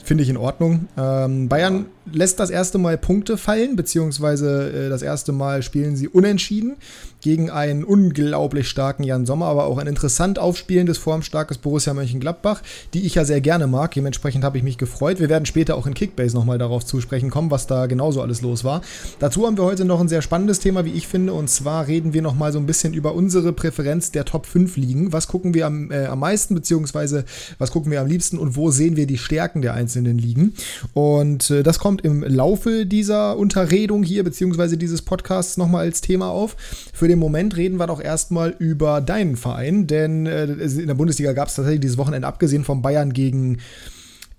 Finde 0.03 0.23
ich 0.23 0.29
in 0.29 0.37
Ordnung. 0.37 0.87
Ähm, 0.97 1.47
Bayern 1.47 1.85
lässt 2.11 2.39
das 2.39 2.49
erste 2.49 2.79
Mal 2.79 2.97
Punkte 2.97 3.37
fallen, 3.37 3.75
beziehungsweise 3.75 4.87
äh, 4.87 4.89
das 4.89 5.03
erste 5.03 5.31
Mal 5.31 5.63
spielen 5.63 5.95
sie 5.95 6.07
unentschieden 6.07 6.75
gegen 7.21 7.49
einen 7.49 7.83
unglaublich 7.83 8.67
starken 8.67 9.03
Jan 9.03 9.25
Sommer, 9.25 9.45
aber 9.45 9.65
auch 9.65 9.77
ein 9.77 9.87
interessant 9.87 10.39
aufspielendes, 10.39 10.97
formstarkes 10.97 11.59
Borussia 11.59 11.93
Mönchengladbach, 11.93 12.61
die 12.93 13.05
ich 13.05 13.15
ja 13.15 13.25
sehr 13.25 13.41
gerne 13.41 13.67
mag. 13.67 13.93
Dementsprechend 13.93 14.43
habe 14.43 14.57
ich 14.57 14.63
mich 14.63 14.77
gefreut. 14.77 15.19
Wir 15.19 15.29
werden 15.29 15.45
später 15.45 15.75
auch 15.75 15.85
in 15.85 15.93
Kickbase 15.93 16.35
nochmal 16.35 16.57
darauf 16.57 16.85
zu 16.85 16.99
sprechen 16.99 17.29
kommen, 17.29 17.51
was 17.51 17.67
da 17.67 17.85
genauso 17.85 18.21
alles 18.21 18.41
los 18.41 18.63
war. 18.63 18.81
Dazu 19.19 19.45
haben 19.45 19.57
wir 19.57 19.63
heute 19.63 19.85
noch 19.85 20.01
ein 20.01 20.07
sehr 20.07 20.21
spannendes 20.21 20.59
Thema, 20.59 20.85
wie 20.85 20.91
ich 20.91 21.07
finde, 21.07 21.33
und 21.33 21.49
zwar 21.49 21.87
reden 21.87 22.13
wir 22.13 22.21
nochmal 22.21 22.51
so 22.51 22.59
ein 22.59 22.65
bisschen 22.65 22.93
über 22.93 23.13
unsere 23.13 23.53
Präferenz 23.53 24.11
der 24.11 24.25
Top 24.25 24.45
5 24.45 24.77
Ligen. 24.77 25.13
Was 25.13 25.27
gucken 25.27 25.53
wir 25.53 25.67
am, 25.67 25.91
äh, 25.91 26.05
am 26.05 26.19
meisten, 26.19 26.55
beziehungsweise 26.55 27.25
was 27.59 27.71
gucken 27.71 27.91
wir 27.91 28.01
am 28.01 28.07
liebsten 28.07 28.37
und 28.37 28.55
wo 28.55 28.71
sehen 28.71 28.95
wir 28.95 29.05
die 29.05 29.17
Stärken 29.17 29.61
der 29.61 29.75
einzelnen 29.75 30.17
Ligen? 30.17 30.53
Und 30.93 31.51
äh, 31.51 31.63
das 31.63 31.79
kommt 31.79 32.03
im 32.03 32.23
Laufe 32.23 32.85
dieser 32.85 33.37
Unterredung 33.37 34.03
hier, 34.03 34.23
beziehungsweise 34.23 34.77
dieses 34.77 35.01
Podcasts 35.01 35.57
nochmal 35.57 35.85
als 35.85 36.01
Thema 36.01 36.29
auf. 36.29 36.55
Für 36.93 37.10
den 37.11 37.19
Moment 37.19 37.55
reden 37.57 37.77
wir 37.77 37.87
doch 37.87 38.01
erstmal 38.01 38.55
über 38.57 39.01
deinen 39.01 39.35
Verein, 39.35 39.85
denn 39.85 40.25
äh, 40.25 40.45
in 40.45 40.87
der 40.87 40.95
Bundesliga 40.95 41.33
gab 41.33 41.49
es 41.49 41.55
tatsächlich 41.55 41.81
dieses 41.81 41.97
Wochenende, 41.97 42.27
abgesehen 42.27 42.63
von 42.63 42.81
Bayern 42.81 43.13
gegen 43.13 43.59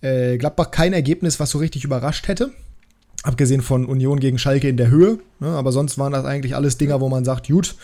äh, 0.00 0.38
Gladbach, 0.38 0.70
kein 0.70 0.92
Ergebnis, 0.92 1.38
was 1.38 1.50
so 1.50 1.58
richtig 1.58 1.84
überrascht 1.84 2.28
hätte. 2.28 2.50
Abgesehen 3.22 3.62
von 3.62 3.84
Union 3.86 4.18
gegen 4.18 4.38
Schalke 4.38 4.68
in 4.68 4.76
der 4.76 4.88
Höhe. 4.88 5.18
Ne? 5.38 5.48
Aber 5.48 5.70
sonst 5.70 5.96
waren 5.98 6.12
das 6.12 6.24
eigentlich 6.24 6.56
alles 6.56 6.76
Dinger, 6.76 7.00
wo 7.00 7.08
man 7.08 7.24
sagt, 7.24 7.48
gut, 7.48 7.76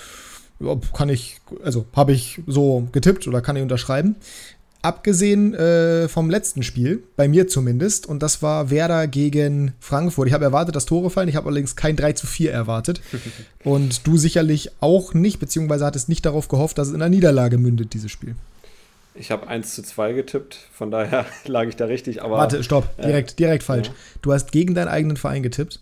kann 0.93 1.09
ich, 1.09 1.41
also 1.63 1.85
habe 1.95 2.13
ich 2.13 2.41
so 2.47 2.89
getippt 2.91 3.29
oder 3.29 3.41
kann 3.41 3.55
ich 3.55 3.63
unterschreiben. 3.63 4.17
Abgesehen 4.81 5.55
äh, 5.55 6.07
vom 6.09 6.31
letzten 6.31 6.63
Spiel, 6.63 7.03
bei 7.17 7.27
mir 7.27 7.49
zumindest, 7.49 8.07
und 8.07 8.23
das 8.23 8.43
war 8.43 8.71
Werder 8.71 9.09
gegen 9.09 9.75
Frankfurt. 9.81 10.29
Ich 10.29 10.35
habe 10.35 10.45
erwartet, 10.45 10.77
dass 10.77 10.87
Tore 10.87 11.11
fallen, 11.11 11.29
ich 11.29 11.35
habe 11.35 11.49
allerdings 11.49 11.75
kein 11.75 11.97
3 11.97 12.13
zu 12.13 12.29
4 12.29 12.53
erwartet. 12.53 13.01
und 13.65 14.07
du 14.07 14.17
sicherlich 14.17 14.71
auch 14.79 15.15
nicht, 15.15 15.41
beziehungsweise 15.41 15.85
hattest 15.85 16.09
nicht 16.09 16.25
darauf 16.25 16.47
gehofft, 16.47 16.79
dass 16.79 16.89
es 16.89 16.95
in 16.95 17.03
einer 17.03 17.09
Niederlage 17.09 17.59
mündet, 17.59 17.93
dieses 17.93 18.13
Spiel. 18.13 18.37
Ich 19.17 19.33
habe 19.33 19.49
1 19.49 19.75
zu 19.75 19.83
2 19.83 20.13
getippt, 20.13 20.69
von 20.73 20.93
daher 20.93 21.27
lag 21.47 21.65
ich 21.67 21.75
da 21.75 21.87
richtig, 21.87 22.23
aber. 22.23 22.37
Warte, 22.37 22.63
stopp, 22.63 22.97
direkt, 22.99 23.33
äh, 23.33 23.37
direkt 23.37 23.65
falsch. 23.65 23.89
Ja. 23.89 23.95
Du 24.23 24.33
hast 24.33 24.53
gegen 24.53 24.77
deinen 24.77 24.89
eigenen 24.89 25.17
Verein 25.17 25.43
getippt. 25.43 25.81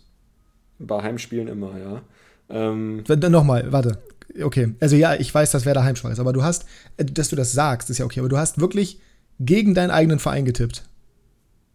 Bei 0.79 1.03
Heimspielen 1.03 1.47
immer, 1.47 1.77
ja. 1.77 2.01
Ähm, 2.49 3.03
Nochmal, 3.29 3.71
warte 3.71 3.99
okay. 4.41 4.73
Also 4.79 4.95
ja, 4.95 5.15
ich 5.15 5.33
weiß, 5.33 5.51
dass 5.51 5.65
Werder 5.65 5.83
heimschwach 5.83 6.11
ist, 6.11 6.19
aber 6.19 6.33
du 6.33 6.43
hast, 6.43 6.65
äh, 6.97 7.05
dass 7.05 7.29
du 7.29 7.35
das 7.35 7.51
sagst, 7.51 7.89
ist 7.89 7.97
ja 7.97 8.05
okay, 8.05 8.19
aber 8.19 8.29
du 8.29 8.37
hast 8.37 8.59
wirklich 8.59 8.99
gegen 9.39 9.73
deinen 9.73 9.91
eigenen 9.91 10.19
Verein 10.19 10.45
getippt. 10.45 10.83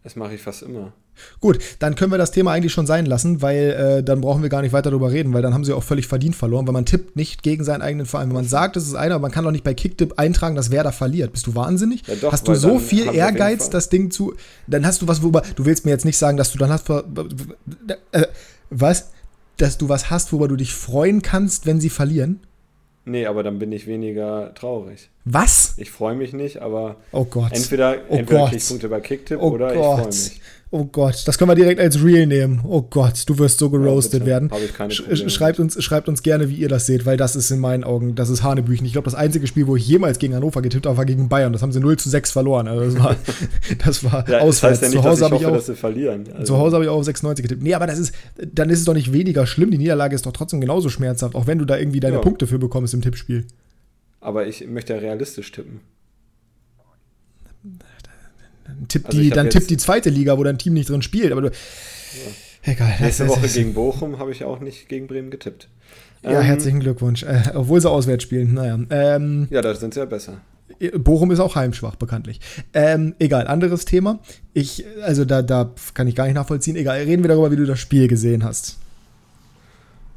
Das 0.03 0.15
mache 0.15 0.35
ich 0.35 0.41
fast 0.41 0.63
immer. 0.63 0.93
Gut, 1.39 1.59
dann 1.79 1.95
können 1.95 2.11
wir 2.11 2.17
das 2.17 2.31
Thema 2.31 2.51
eigentlich 2.51 2.73
schon 2.73 2.87
sein 2.87 3.05
lassen, 3.05 3.41
weil 3.41 3.71
äh, 3.99 4.03
dann 4.03 4.21
brauchen 4.21 4.41
wir 4.41 4.49
gar 4.49 4.61
nicht 4.61 4.73
weiter 4.73 4.89
darüber 4.89 5.11
reden, 5.11 5.33
weil 5.33 5.41
dann 5.41 5.53
haben 5.53 5.63
sie 5.63 5.73
auch 5.73 5.83
völlig 5.83 6.07
verdient 6.07 6.35
verloren, 6.35 6.65
weil 6.65 6.73
man 6.73 6.85
tippt 6.85 7.15
nicht 7.15 7.43
gegen 7.43 7.63
seinen 7.63 7.81
eigenen 7.81 8.05
Verein. 8.05 8.29
Wenn 8.29 8.35
man 8.35 8.47
sagt, 8.47 8.77
es 8.77 8.87
ist 8.87 8.95
einer, 8.95 9.15
aber 9.15 9.23
man 9.23 9.31
kann 9.31 9.43
doch 9.43 9.51
nicht 9.51 9.63
bei 9.63 9.73
Kicktip 9.73 10.17
eintragen, 10.17 10.55
dass 10.55 10.71
Werder 10.71 10.91
verliert. 10.91 11.31
Bist 11.31 11.47
du 11.47 11.55
wahnsinnig? 11.55 12.03
Ja 12.07 12.15
doch, 12.15 12.31
hast 12.31 12.47
du 12.47 12.55
so 12.55 12.79
viel 12.79 13.13
Ehrgeiz, 13.13 13.69
das 13.69 13.89
Ding 13.89 14.11
zu. 14.11 14.33
Dann 14.67 14.85
hast 14.85 15.01
du 15.01 15.07
was, 15.07 15.21
worüber. 15.21 15.43
Du 15.55 15.65
willst 15.65 15.85
mir 15.85 15.91
jetzt 15.91 16.05
nicht 16.05 16.17
sagen, 16.17 16.37
dass 16.37 16.51
du 16.51 16.57
dann 16.57 16.71
hast. 16.71 16.89
Äh, 16.89 18.27
was? 18.69 19.09
Dass 19.57 19.77
du 19.77 19.87
was 19.87 20.09
hast, 20.09 20.31
worüber 20.33 20.47
du 20.47 20.55
dich 20.55 20.73
freuen 20.73 21.21
kannst, 21.21 21.65
wenn 21.67 21.79
sie 21.79 21.89
verlieren? 21.89 22.39
Nee, 23.05 23.25
aber 23.25 23.43
dann 23.43 23.59
bin 23.59 23.71
ich 23.71 23.85
weniger 23.85 24.53
traurig. 24.53 25.09
Was? 25.25 25.73
Ich 25.77 25.91
freue 25.91 26.15
mich 26.15 26.31
nicht, 26.31 26.61
aber 26.61 26.97
oh 27.11 27.25
Gott. 27.25 27.51
entweder, 27.51 27.97
oh 28.07 28.15
entweder 28.15 28.45
kriege 28.45 28.57
ich 28.57 28.67
Punkte 28.67 28.87
bei 28.87 29.01
Kicktip 29.01 29.39
oh 29.41 29.51
oder 29.51 29.73
Gott. 29.73 29.75
ich 29.75 29.81
freue 29.81 30.05
mich. 30.07 30.41
Oh 30.75 30.85
Gott, 30.85 31.27
das 31.27 31.37
können 31.37 31.51
wir 31.51 31.55
direkt 31.55 31.79
als 31.79 32.03
Real 32.03 32.25
nehmen. 32.25 32.61
Oh 32.67 32.81
Gott, 32.81 33.25
du 33.27 33.37
wirst 33.37 33.59
so 33.59 33.69
geroastet 33.69 34.21
ja, 34.21 34.25
werden. 34.25 34.49
Ich 34.89 34.95
Sch 34.95 35.31
schreibt, 35.31 35.59
uns, 35.59 35.81
schreibt 35.83 36.09
uns 36.09 36.23
gerne, 36.23 36.49
wie 36.49 36.55
ihr 36.55 36.67
das 36.67 36.87
seht, 36.87 37.05
weil 37.05 37.15
das 37.15 37.35
ist 37.35 37.51
in 37.51 37.59
meinen 37.59 37.83
Augen, 37.83 38.15
das 38.15 38.31
ist 38.31 38.41
Hanebüchen. 38.41 38.83
Ich 38.87 38.93
glaube, 38.93 39.05
das 39.05 39.13
einzige 39.13 39.45
Spiel, 39.45 39.67
wo 39.67 39.75
ich 39.75 39.87
jemals 39.87 40.17
gegen 40.17 40.33
Hannover 40.33 40.63
getippt 40.63 40.87
habe, 40.87 40.97
war 40.97 41.05
gegen 41.05 41.29
Bayern. 41.29 41.53
Das 41.53 41.61
haben 41.61 41.71
sie 41.71 41.79
0 41.79 41.97
zu 41.97 42.09
6 42.09 42.31
verloren. 42.31 42.67
Also 42.67 42.85
das 42.85 43.03
war, 43.03 43.15
das 43.85 44.03
war 44.03 44.27
ja, 44.27 44.39
auswärts. 44.39 44.61
Das 44.61 44.63
heißt 44.63 44.81
ja 44.81 44.89
nicht, 44.89 44.97
zu 44.97 45.03
Hause 45.03 45.25
habe 45.25 45.35
ich, 45.35 45.45
auch, 45.45 45.75
verlieren. 45.75 46.23
Also. 46.33 46.55
Zu 46.55 46.57
Hause 46.57 46.75
habe 46.77 46.85
ich 46.85 46.89
auch 46.89 46.97
auf 46.97 47.05
96 47.05 47.43
getippt. 47.43 47.61
Nee, 47.61 47.75
aber 47.75 47.85
das 47.85 47.99
ist, 47.99 48.15
dann 48.51 48.71
ist 48.71 48.79
es 48.79 48.85
doch 48.85 48.95
nicht 48.95 49.13
weniger 49.13 49.45
schlimm. 49.45 49.69
Die 49.69 49.77
Niederlage 49.77 50.15
ist 50.15 50.25
doch 50.25 50.33
trotzdem 50.33 50.59
genauso 50.59 50.89
schmerzhaft, 50.89 51.35
auch 51.35 51.45
wenn 51.45 51.59
du 51.59 51.65
da 51.65 51.77
irgendwie 51.77 51.99
deine 51.99 52.15
ja. 52.15 52.21
Punkte 52.21 52.47
für 52.47 52.57
bekommst 52.57 52.95
im 52.95 53.03
Tippspiel. 53.03 53.45
Aber 54.21 54.47
ich 54.47 54.65
möchte 54.65 54.93
ja 54.93 54.99
realistisch 54.99 55.51
tippen. 55.51 55.81
Dann 58.77 58.87
tippt, 58.87 59.07
also 59.07 59.19
die, 59.19 59.29
dann 59.29 59.49
tippt 59.49 59.69
die 59.69 59.77
zweite 59.77 60.09
Liga, 60.09 60.37
wo 60.37 60.43
dein 60.43 60.57
Team 60.57 60.73
nicht 60.73 60.89
drin 60.89 61.01
spielt. 61.01 61.31
Aber 61.31 61.41
du. 61.41 61.47
Ja. 61.47 62.71
Egal. 62.71 62.93
Nächste 62.99 63.27
Woche 63.27 63.47
gegen 63.47 63.73
Bochum 63.73 64.19
habe 64.19 64.31
ich 64.31 64.43
auch 64.45 64.59
nicht 64.59 64.87
gegen 64.87 65.07
Bremen 65.07 65.31
getippt. 65.31 65.67
Ja, 66.23 66.39
ähm, 66.39 66.41
herzlichen 66.41 66.79
Glückwunsch. 66.79 67.23
Äh, 67.23 67.51
obwohl 67.53 67.81
sie 67.81 67.89
auswärts 67.89 68.23
spielen. 68.23 68.53
Naja. 68.53 68.79
Ähm, 68.89 69.47
ja, 69.49 69.61
da 69.61 69.75
sind 69.75 69.93
sie 69.93 69.99
ja 69.99 70.05
besser. 70.05 70.39
Bochum 70.97 71.31
ist 71.31 71.39
auch 71.39 71.55
heimschwach, 71.55 71.95
bekanntlich. 71.95 72.39
Ähm, 72.73 73.15
egal, 73.19 73.47
anderes 73.47 73.85
Thema. 73.85 74.19
Ich, 74.53 74.85
also 75.01 75.25
da, 75.25 75.41
da 75.41 75.71
kann 75.93 76.07
ich 76.07 76.15
gar 76.15 76.25
nicht 76.25 76.35
nachvollziehen. 76.35 76.75
Egal, 76.75 76.99
reden 76.99 77.23
wir 77.23 77.27
darüber, 77.27 77.51
wie 77.51 77.57
du 77.57 77.65
das 77.65 77.79
Spiel 77.79 78.07
gesehen 78.07 78.43
hast. 78.43 78.77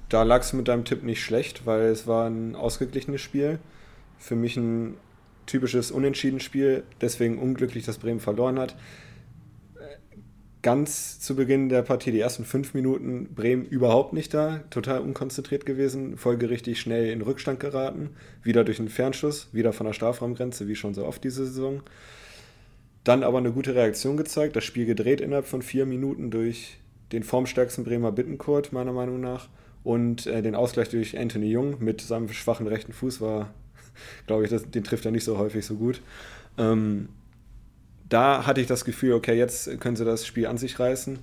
Da 0.08 0.22
lag 0.22 0.42
es 0.42 0.52
mit 0.52 0.68
deinem 0.68 0.84
Tipp 0.84 1.02
nicht 1.02 1.22
schlecht, 1.22 1.66
weil 1.66 1.86
es 1.86 2.06
war 2.06 2.28
ein 2.28 2.54
ausgeglichenes 2.54 3.20
Spiel. 3.20 3.58
Für 4.18 4.36
mich 4.36 4.56
ein 4.56 4.94
typisches 5.46 5.90
Unentschieden-Spiel, 5.90 6.82
deswegen 7.00 7.38
unglücklich, 7.38 7.84
dass 7.84 7.98
Bremen 7.98 8.20
verloren 8.20 8.58
hat. 8.58 8.76
Ganz 10.62 11.20
zu 11.20 11.36
Beginn 11.36 11.68
der 11.68 11.82
Partie, 11.82 12.10
die 12.10 12.18
ersten 12.18 12.44
fünf 12.44 12.74
Minuten, 12.74 13.34
Bremen 13.34 13.64
überhaupt 13.64 14.12
nicht 14.12 14.34
da, 14.34 14.64
total 14.70 15.00
unkonzentriert 15.00 15.64
gewesen, 15.64 16.16
folgerichtig 16.16 16.80
schnell 16.80 17.12
in 17.12 17.22
Rückstand 17.22 17.60
geraten, 17.60 18.10
wieder 18.42 18.64
durch 18.64 18.80
einen 18.80 18.88
Fernschuss, 18.88 19.48
wieder 19.52 19.72
von 19.72 19.86
der 19.86 19.92
Strafraumgrenze, 19.92 20.66
wie 20.66 20.74
schon 20.74 20.92
so 20.92 21.06
oft 21.06 21.22
diese 21.22 21.46
Saison. 21.46 21.82
Dann 23.04 23.22
aber 23.22 23.38
eine 23.38 23.52
gute 23.52 23.76
Reaktion 23.76 24.16
gezeigt, 24.16 24.56
das 24.56 24.64
Spiel 24.64 24.86
gedreht 24.86 25.20
innerhalb 25.20 25.46
von 25.46 25.62
vier 25.62 25.86
Minuten 25.86 26.32
durch 26.32 26.78
den 27.12 27.22
formstärksten 27.22 27.84
Bremer 27.84 28.10
Bittenkurt, 28.10 28.72
meiner 28.72 28.92
Meinung 28.92 29.20
nach, 29.20 29.48
und 29.84 30.26
äh, 30.26 30.42
den 30.42 30.56
Ausgleich 30.56 30.88
durch 30.88 31.16
Anthony 31.16 31.46
Jung 31.46 31.76
mit 31.78 32.00
seinem 32.00 32.28
schwachen 32.32 32.66
rechten 32.66 32.92
Fuß 32.92 33.20
war 33.20 33.54
glaube 34.26 34.44
ich, 34.44 34.50
das, 34.50 34.70
den 34.70 34.84
trifft 34.84 35.04
er 35.04 35.12
nicht 35.12 35.24
so 35.24 35.38
häufig 35.38 35.64
so 35.64 35.74
gut. 35.74 36.00
Ähm, 36.58 37.08
da 38.08 38.46
hatte 38.46 38.60
ich 38.60 38.66
das 38.66 38.84
Gefühl, 38.84 39.12
okay, 39.14 39.36
jetzt 39.36 39.80
können 39.80 39.96
sie 39.96 40.04
das 40.04 40.26
Spiel 40.26 40.46
an 40.46 40.58
sich 40.58 40.78
reißen. 40.78 41.18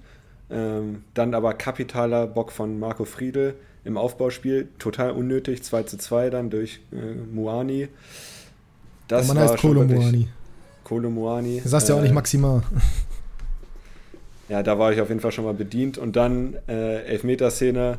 Ähm, 0.50 1.04
dann 1.14 1.34
aber 1.34 1.54
kapitaler 1.54 2.28
Bock 2.28 2.52
von 2.52 2.80
Marco 2.80 3.06
Friedel 3.06 3.56
im 3.86 3.98
Aufbauspiel, 3.98 4.70
total 4.80 5.12
unnötig, 5.12 5.64
2 5.64 5.84
zu 5.84 5.98
2 5.98 6.30
dann 6.30 6.50
durch 6.50 6.82
äh, 6.92 6.96
Muani. 7.34 7.88
Das 9.08 9.28
Der 9.28 9.36
Mann 9.36 9.44
heißt 9.44 9.58
Kolo 9.58 9.84
Muani. 9.84 10.28
Kolo 10.84 11.10
Muani. 11.10 11.62
Du 11.62 11.70
sagst 11.70 11.90
äh, 11.90 11.94
ja 11.94 11.98
auch 11.98 12.02
nicht 12.02 12.12
äh, 12.12 12.16
Maxima. 12.16 12.64
Ja, 14.50 14.62
da 14.62 14.78
war 14.78 14.92
ich 14.92 15.02
auf 15.02 15.10
jeden 15.10 15.22
Fall 15.22 15.32
schon 15.32 15.46
mal 15.46 15.54
bedient. 15.54 15.98
Und 15.98 16.16
dann 16.16 16.56
äh, 16.68 17.04
Elfmeterszene, 17.06 17.98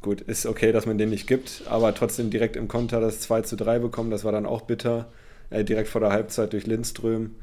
Gut, 0.00 0.20
ist 0.20 0.46
okay, 0.46 0.72
dass 0.72 0.86
man 0.86 0.96
den 0.96 1.10
nicht 1.10 1.26
gibt, 1.26 1.62
aber 1.68 1.94
trotzdem 1.94 2.30
direkt 2.30 2.56
im 2.56 2.68
Konter 2.68 3.00
das 3.00 3.20
2 3.20 3.42
zu 3.42 3.56
3 3.56 3.80
bekommen, 3.80 4.10
das 4.10 4.24
war 4.24 4.32
dann 4.32 4.46
auch 4.46 4.62
bitter. 4.62 5.06
Äh, 5.50 5.64
direkt 5.64 5.88
vor 5.88 6.00
der 6.00 6.10
Halbzeit 6.10 6.52
durch 6.52 6.66
Lindström 6.66 7.34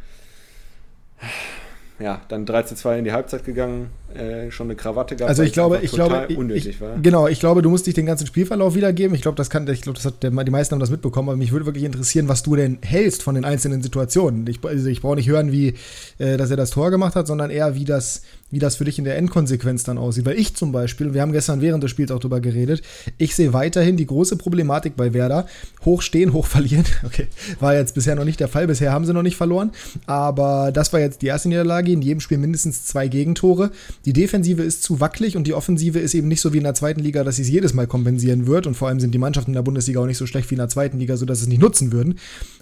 ja, 1.99 2.21
dann 2.27 2.45
3 2.45 2.63
zu 2.63 2.75
2 2.75 2.99
in 2.99 3.05
die 3.05 3.11
Halbzeit 3.11 3.45
gegangen, 3.45 3.89
äh, 4.15 4.51
schon 4.51 4.67
eine 4.67 4.75
Krawatte 4.75 5.15
gehabt. 5.15 5.29
Also 5.29 5.43
ich 5.43 5.53
glaube, 5.53 5.79
ich 5.81 5.91
glaube, 5.91 6.27
unnötig 6.35 6.67
ich, 6.67 6.81
war. 6.81 6.97
Genau, 7.01 7.27
ich 7.27 7.39
glaube, 7.39 7.61
du 7.61 7.69
musst 7.69 7.87
dich 7.87 7.93
den 7.93 8.05
ganzen 8.05 8.27
Spielverlauf 8.27 8.75
wiedergeben. 8.75 9.15
Ich 9.15 9.21
glaube, 9.21 9.35
das 9.35 9.49
kann, 9.49 9.67
ich 9.67 9.81
glaube, 9.81 9.97
das 9.97 10.05
hat 10.05 10.23
der, 10.23 10.31
die 10.31 10.51
meisten 10.51 10.73
haben 10.73 10.79
das 10.79 10.89
mitbekommen, 10.89 11.29
aber 11.29 11.37
mich 11.37 11.51
würde 11.51 11.65
wirklich 11.65 11.83
interessieren, 11.83 12.27
was 12.27 12.43
du 12.43 12.55
denn 12.55 12.79
hältst 12.81 13.23
von 13.23 13.35
den 13.35 13.45
einzelnen 13.45 13.81
Situationen. 13.81 14.47
Ich, 14.47 14.63
also 14.63 14.87
ich 14.87 15.01
brauche 15.01 15.15
nicht 15.15 15.29
hören, 15.29 15.51
wie, 15.51 15.75
äh, 16.17 16.37
dass 16.37 16.51
er 16.51 16.57
das 16.57 16.71
Tor 16.71 16.91
gemacht 16.91 17.15
hat, 17.15 17.27
sondern 17.27 17.49
eher, 17.49 17.75
wie 17.75 17.85
das, 17.85 18.23
wie 18.51 18.59
das 18.59 18.77
für 18.77 18.85
dich 18.85 18.97
in 18.99 19.05
der 19.05 19.17
Endkonsequenz 19.17 19.83
dann 19.83 19.97
aussieht. 19.97 20.25
Weil 20.25 20.37
ich 20.39 20.55
zum 20.55 20.71
Beispiel, 20.71 21.13
wir 21.13 21.21
haben 21.21 21.31
gestern 21.31 21.61
während 21.61 21.83
des 21.83 21.91
Spiels 21.91 22.11
auch 22.11 22.19
drüber 22.19 22.39
geredet, 22.39 22.81
ich 23.17 23.35
sehe 23.35 23.53
weiterhin 23.53 23.97
die 23.97 24.05
große 24.05 24.37
Problematik 24.37 24.95
bei 24.95 25.13
Werder. 25.13 25.47
Hoch 25.83 26.01
stehen, 26.01 26.33
hoch 26.33 26.45
verlieren. 26.45 26.85
Okay, 27.05 27.27
war 27.59 27.75
jetzt 27.75 27.93
bisher 27.93 28.15
noch 28.15 28.25
nicht 28.25 28.39
der 28.39 28.47
Fall. 28.47 28.67
Bisher 28.67 28.91
haben 28.91 29.05
sie 29.05 29.13
noch 29.13 29.21
nicht 29.21 29.35
verloren. 29.35 29.71
Aber 30.05 30.71
das 30.73 30.91
war 30.91 30.99
jetzt 30.99 31.21
die 31.21 31.27
erste 31.27 31.49
Niederlage. 31.49 31.91
In 31.91 32.01
jedem 32.01 32.19
Spiel 32.19 32.37
mindestens 32.37 32.85
zwei 32.85 33.07
Gegentore. 33.07 33.71
Die 34.05 34.13
Defensive 34.13 34.61
ist 34.61 34.83
zu 34.83 34.99
wackelig 34.99 35.35
und 35.35 35.47
die 35.47 35.55
Offensive 35.55 35.97
ist 35.99 36.13
eben 36.13 36.27
nicht 36.27 36.41
so 36.41 36.53
wie 36.53 36.57
in 36.57 36.63
der 36.63 36.75
zweiten 36.75 36.99
Liga, 36.99 37.23
dass 37.23 37.37
sie 37.37 37.41
es 37.41 37.49
jedes 37.49 37.73
Mal 37.73 37.87
kompensieren 37.87 38.45
wird. 38.45 38.67
Und 38.67 38.75
vor 38.75 38.87
allem 38.87 38.99
sind 38.99 39.13
die 39.13 39.17
Mannschaften 39.17 39.51
in 39.51 39.55
der 39.55 39.63
Bundesliga 39.63 39.99
auch 39.99 40.05
nicht 40.05 40.19
so 40.19 40.27
schlecht 40.27 40.49
wie 40.51 40.55
in 40.55 40.59
der 40.59 40.69
zweiten 40.69 40.99
Liga, 40.99 41.17
sodass 41.17 41.39
sie 41.39 41.45
es 41.45 41.49
nicht 41.49 41.61
nutzen 41.61 41.91
würden. 41.91 42.19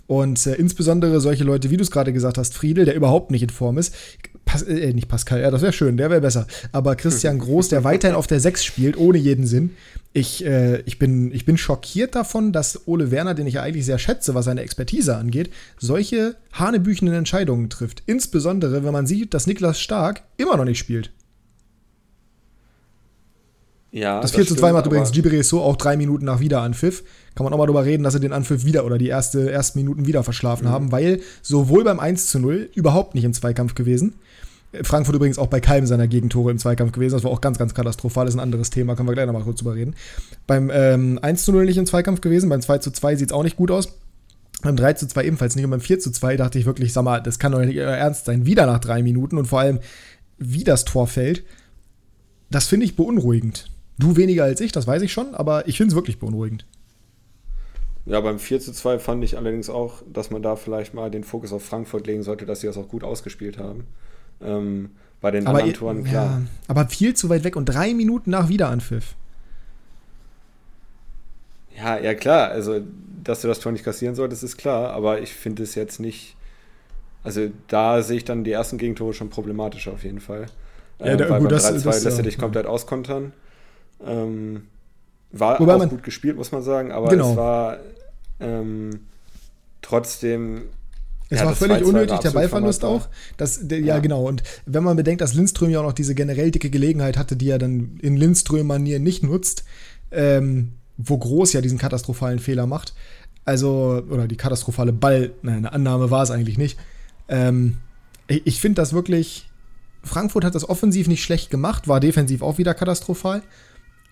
Und 0.08 0.46
äh, 0.48 0.56
insbesondere 0.56 1.20
solche 1.20 1.44
Leute, 1.44 1.70
wie 1.70 1.78
du 1.78 1.84
es 1.84 1.92
gerade 1.92 2.14
gesagt 2.14 2.38
hast, 2.38 2.54
Friedel, 2.54 2.86
der 2.86 2.96
überhaupt 2.96 3.30
nicht 3.30 3.44
in 3.44 3.50
Form 3.50 3.78
ist, 3.78 3.94
Pas 4.46 4.62
äh, 4.62 4.94
nicht 4.94 5.08
Pascal, 5.08 5.42
ja, 5.42 5.52
das 5.52 5.62
wäre 5.62 5.74
schön, 5.74 5.98
der 5.98 6.10
wäre 6.10 6.22
besser. 6.22 6.48
Aber 6.72 6.96
Christian 6.96 7.40
Groß, 7.40 7.70
der 7.70 7.84
weiterhin 7.84 8.16
auf 8.16 8.28
der 8.28 8.40
6 8.40 8.64
spielt, 8.64 8.98
ohne 8.98 9.18
jeden 9.18 9.46
Sinn. 9.48 9.72
Ich, 10.12 10.46
äh, 10.46 10.82
ich, 10.82 11.00
bin, 11.00 11.34
ich 11.34 11.46
bin 11.46 11.58
schockiert 11.58 12.16
davon, 12.16 12.52
dass 12.52 12.88
Ole 12.88 13.10
Werner, 13.10 13.34
den 13.34 13.48
ich 13.48 13.56
ja 13.56 13.64
eigentlich 13.64 13.86
sehr 13.86 14.00
schätze, 14.00 14.36
was 14.36 14.46
seine 14.46 14.62
Expertise 14.62 15.16
angeht, 15.16 15.50
solche 15.78 16.36
hanebüchenden 16.52 17.16
Entscheidungen 17.16 17.70
trifft. 17.70 18.04
Insbesondere, 18.06 18.84
wenn 18.84 18.94
man 18.94 19.08
sieht, 19.08 19.34
dass 19.34 19.48
Niklas 19.48 19.80
Stark 19.80 20.24
immer 20.38 20.58
noch 20.58 20.66
nicht 20.66 20.80
spielt. 20.80 21.12
Ja, 23.94 24.20
das 24.22 24.32
4 24.32 24.48
zu 24.48 24.56
2 24.56 24.74
macht 24.74 24.88
übrigens 24.88 25.12
Gibere 25.12 25.44
so 25.44 25.62
auch 25.62 25.76
drei 25.76 25.96
Minuten 25.96 26.26
nach 26.26 26.40
Wiederanpfiff. 26.40 27.04
Kann 27.36 27.44
man 27.44 27.54
auch 27.54 27.60
mal 27.60 27.68
darüber 27.68 27.86
reden, 27.86 28.02
dass 28.02 28.14
sie 28.14 28.20
den 28.20 28.34
Anpfiff 28.34 28.66
wieder 28.66 28.86
oder 28.86 28.98
die 28.98 29.08
erste, 29.08 29.52
ersten 29.52 29.78
Minuten 29.78 30.08
wieder 30.08 30.24
verschlafen 30.24 30.66
mhm. 30.66 30.72
haben, 30.72 30.92
weil 30.92 31.22
sowohl 31.44 31.84
beim 31.84 32.00
1 32.00 32.26
zu 32.26 32.40
0 32.40 32.72
überhaupt 32.74 33.14
nicht 33.14 33.24
im 33.24 33.34
Zweikampf 33.34 33.76
gewesen. 33.76 34.16
Frankfurt 34.82 35.16
übrigens 35.16 35.38
auch 35.38 35.46
bei 35.46 35.60
keinem 35.60 35.86
seiner 35.86 36.08
Gegentore 36.08 36.50
im 36.50 36.58
Zweikampf 36.58 36.92
gewesen. 36.92 37.14
Das 37.14 37.24
war 37.24 37.30
auch 37.30 37.40
ganz, 37.40 37.60
ganz 37.60 37.76
katastrophal. 37.76 38.26
Das 38.26 38.34
ist 38.34 38.40
ein 38.40 38.44
anderes 38.44 38.72
Thema, 38.72 38.96
können 38.96 39.08
wir 39.08 39.14
gleich 39.14 39.28
nochmal 39.28 39.44
kurz 39.44 39.60
drüber 39.60 39.76
reden. 39.76 39.94
Beim 40.48 40.72
ähm, 40.74 41.20
1 41.22 41.46
zu 41.46 41.52
0 41.52 41.66
nicht 41.66 41.78
im 41.78 41.86
Zweikampf 41.86 42.22
gewesen, 42.22 42.50
beim 42.50 42.62
2 42.62 42.80
zu 42.80 42.90
2 42.90 43.18
sieht 43.18 43.30
es 43.30 43.34
auch 43.34 43.44
nicht 43.44 43.58
gut 43.58 43.70
aus. 43.70 43.90
Beim 44.64 44.76
3 44.76 44.94
zu 44.94 45.08
2 45.08 45.24
ebenfalls 45.26 45.56
nicht 45.56 45.66
und 45.66 45.72
beim 45.72 45.82
4 45.82 46.00
zu 46.00 46.10
2 46.10 46.38
dachte 46.38 46.58
ich 46.58 46.66
wirklich, 46.66 46.94
sag 46.94 47.04
mal, 47.04 47.22
das 47.22 47.38
kann 47.38 47.52
doch 47.52 47.60
nicht 47.60 47.78
ernst 47.78 48.26
sein. 48.26 48.48
Wieder 48.48 48.66
nach 48.66 48.80
drei 48.80 49.04
Minuten 49.04 49.38
und 49.38 49.46
vor 49.46 49.60
allem, 49.60 49.82
wie 50.40 50.64
das 50.64 50.84
Tor 50.84 51.06
fällt, 51.06 51.44
das 52.50 52.66
finde 52.66 52.88
ich 52.88 52.96
beunruhigend. 52.96 53.70
Du 53.98 54.16
weniger 54.16 54.44
als 54.44 54.62
ich, 54.62 54.72
das 54.72 54.88
weiß 54.88 55.02
ich 55.02 55.14
schon, 55.14 55.36
aber 55.36 55.68
ich 55.68 55.78
finde 55.78 55.92
es 55.92 55.96
wirklich 55.96 56.20
beunruhigend. 56.20 56.66
Ja, 58.06 58.20
beim 58.20 58.40
4 58.40 58.60
zu 58.60 58.74
2 58.74 59.00
fand 59.00 59.24
ich 59.24 59.38
allerdings 59.38 59.70
auch, 59.70 60.02
dass 60.12 60.30
man 60.30 60.42
da 60.42 60.56
vielleicht 60.56 60.94
mal 60.94 61.10
den 61.10 61.24
Fokus 61.24 61.54
auf 61.54 61.64
Frankfurt 61.64 62.06
legen 62.06 62.24
sollte, 62.24 62.46
dass 62.46 62.60
sie 62.60 62.68
das 62.68 62.78
auch 62.78 62.90
gut 62.90 63.04
ausgespielt 63.04 63.58
haben. 63.58 63.86
Ähm, 64.42 64.92
bei 65.22 65.32
den 65.32 65.48
aber 65.48 65.60
anderen 65.60 65.74
Toren, 65.74 66.04
klar. 66.04 66.26
Ja, 66.26 66.42
aber 66.68 66.88
viel 66.88 67.14
zu 67.14 67.30
weit 67.30 67.46
weg 67.46 67.56
und 67.56 67.66
drei 67.66 67.94
Minuten 67.94 68.30
nach 68.30 68.50
Wiederanpfiff. 68.50 69.16
Ja, 71.78 71.98
ja, 71.98 72.14
klar. 72.14 72.50
Also, 72.50 72.82
dass 73.24 73.42
du 73.42 73.48
das 73.48 73.60
Tor 73.60 73.72
nicht 73.72 73.86
kassieren 73.86 74.16
solltest, 74.16 74.44
ist 74.44 74.58
klar. 74.58 74.92
Aber 74.92 75.22
ich 75.22 75.34
finde 75.34 75.64
es 75.64 75.76
jetzt 75.76 76.00
nicht. 76.00 76.36
Also, 77.24 77.50
da 77.70 78.02
sehe 78.02 78.18
ich 78.18 78.26
dann 78.26 78.44
die 78.44 78.52
ersten 78.52 78.78
Gegentore 78.78 79.14
schon 79.14 79.30
problematisch 79.30 79.88
auf 79.88 80.04
jeden 80.04 80.20
Fall. 80.20 80.48
Ja, 81.00 81.06
ähm, 81.06 81.20
weil 81.20 81.40
gut, 81.40 81.50
beim 81.50 81.58
3-2 81.58 82.04
lässt 82.04 82.18
er 82.18 82.24
dich 82.24 82.38
komplett 82.38 82.66
auskontern. 82.66 83.32
Ähm, 84.06 84.68
war 85.32 85.60
Wobei 85.60 85.76
auch 85.76 85.90
gut 85.90 86.04
gespielt, 86.04 86.38
muss 86.38 86.52
man 86.52 86.62
sagen, 86.62 86.92
aber 86.92 87.10
genau. 87.10 87.32
es 87.32 87.38
war 87.38 87.78
ähm, 88.40 89.00
trotzdem. 89.82 90.64
Es 91.30 91.40
ja, 91.40 91.46
war 91.48 91.56
völlig 91.56 91.84
unnötig, 91.84 92.20
der 92.20 92.32
Ballverlust 92.32 92.86
auch. 92.86 93.08
Das, 93.38 93.68
der, 93.68 93.80
ja. 93.80 93.96
ja. 93.96 94.00
genau. 94.00 94.28
Und 94.28 94.44
wenn 94.68 94.84
man 94.84 94.96
bedenkt, 94.96 95.22
dass 95.22 95.34
Lindström 95.34 95.72
ja 95.72 95.80
auch 95.80 95.86
noch 95.86 95.94
diese 95.94 96.14
generell 96.14 96.52
dicke 96.52 96.70
Gelegenheit 96.70 97.18
hatte, 97.18 97.36
die 97.36 97.50
er 97.50 97.58
dann 97.58 97.98
in 98.02 98.16
Lindström-Manier 98.16 99.00
nicht 99.00 99.24
nutzt, 99.24 99.64
ähm, 100.12 100.74
wo 100.98 101.18
Groß 101.18 101.54
ja 101.54 101.62
diesen 101.62 101.80
katastrophalen 101.80 102.38
Fehler 102.38 102.68
macht. 102.68 102.94
Also, 103.46 104.04
oder 104.10 104.28
die 104.28 104.38
katastrophale 104.38 104.94
Ball, 104.94 105.32
nein, 105.42 105.58
eine 105.58 105.74
Annahme 105.74 106.12
war 106.12 106.22
es 106.22 106.30
eigentlich 106.30 106.60
nicht. 106.60 106.78
Ähm, 107.28 107.78
ich, 108.28 108.46
ich 108.46 108.62
finde 108.62 108.82
das 108.82 108.94
wirklich. 108.94 109.50
Frankfurt 110.04 110.44
hat 110.44 110.54
das 110.54 110.68
offensiv 110.68 111.08
nicht 111.08 111.24
schlecht 111.24 111.50
gemacht, 111.50 111.88
war 111.88 112.02
defensiv 112.02 112.42
auch 112.42 112.58
wieder 112.58 112.74
katastrophal. 112.74 113.42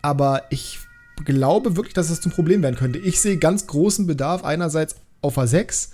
Aber 0.02 0.44
ich 0.50 0.80
glaube 1.24 1.76
wirklich, 1.76 1.94
dass 1.94 2.10
es 2.10 2.22
zum 2.22 2.32
Problem 2.32 2.64
werden 2.64 2.76
könnte. 2.76 3.00
Ich 3.00 3.22
sehe 3.22 3.38
ganz 3.38 3.68
großen 3.68 4.08
Bedarf 4.08 4.44
einerseits 4.44 4.96
auf 5.22 5.38
A6 5.38 5.90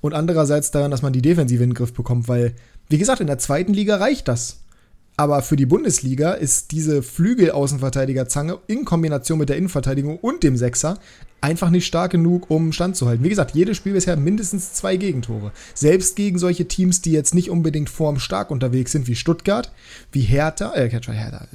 und 0.00 0.14
andererseits 0.14 0.70
daran, 0.70 0.90
dass 0.90 1.02
man 1.02 1.12
die 1.12 1.22
Defensive 1.22 1.62
in 1.62 1.70
den 1.70 1.74
Griff 1.74 1.92
bekommt, 1.92 2.28
weil, 2.28 2.54
wie 2.88 2.98
gesagt, 2.98 3.20
in 3.20 3.26
der 3.26 3.38
zweiten 3.38 3.74
Liga 3.74 3.96
reicht 3.96 4.28
das. 4.28 4.60
Aber 5.18 5.42
für 5.42 5.56
die 5.56 5.66
Bundesliga 5.66 6.30
ist 6.30 6.70
diese 6.70 7.02
Flügel-Außenverteidiger-Zange 7.02 8.60
in 8.68 8.84
Kombination 8.84 9.40
mit 9.40 9.48
der 9.48 9.56
Innenverteidigung 9.56 10.16
und 10.16 10.44
dem 10.44 10.56
Sechser 10.56 11.00
einfach 11.40 11.70
nicht 11.70 11.86
stark 11.86 12.12
genug, 12.12 12.48
um 12.52 12.72
standzuhalten. 12.72 13.24
Wie 13.24 13.28
gesagt, 13.28 13.52
jedes 13.52 13.76
Spiel 13.76 13.94
bisher 13.94 14.16
mindestens 14.16 14.74
zwei 14.74 14.96
Gegentore. 14.96 15.50
Selbst 15.74 16.14
gegen 16.14 16.38
solche 16.38 16.68
Teams, 16.68 17.00
die 17.00 17.10
jetzt 17.10 17.34
nicht 17.34 17.50
unbedingt 17.50 17.90
formstark 17.90 18.52
unterwegs 18.52 18.92
sind, 18.92 19.08
wie 19.08 19.16
Stuttgart, 19.16 19.72
wie 20.12 20.20
Hertha, 20.20 20.72
äh, 20.76 20.88
Hertha, 20.88 21.48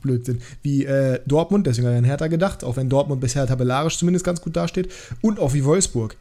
Blödsinn, 0.00 0.40
wie 0.62 0.86
äh, 0.86 1.20
Dortmund, 1.26 1.66
deswegen 1.66 1.88
habe 1.88 1.96
ich 1.96 1.98
an 1.98 2.04
Hertha 2.06 2.28
gedacht, 2.28 2.64
auch 2.64 2.78
wenn 2.78 2.88
Dortmund 2.88 3.20
bisher 3.20 3.46
tabellarisch 3.46 3.98
zumindest 3.98 4.24
ganz 4.24 4.40
gut 4.40 4.56
dasteht, 4.56 4.90
und 5.20 5.40
auch 5.40 5.52
wie 5.52 5.66
Wolfsburg. 5.66 6.16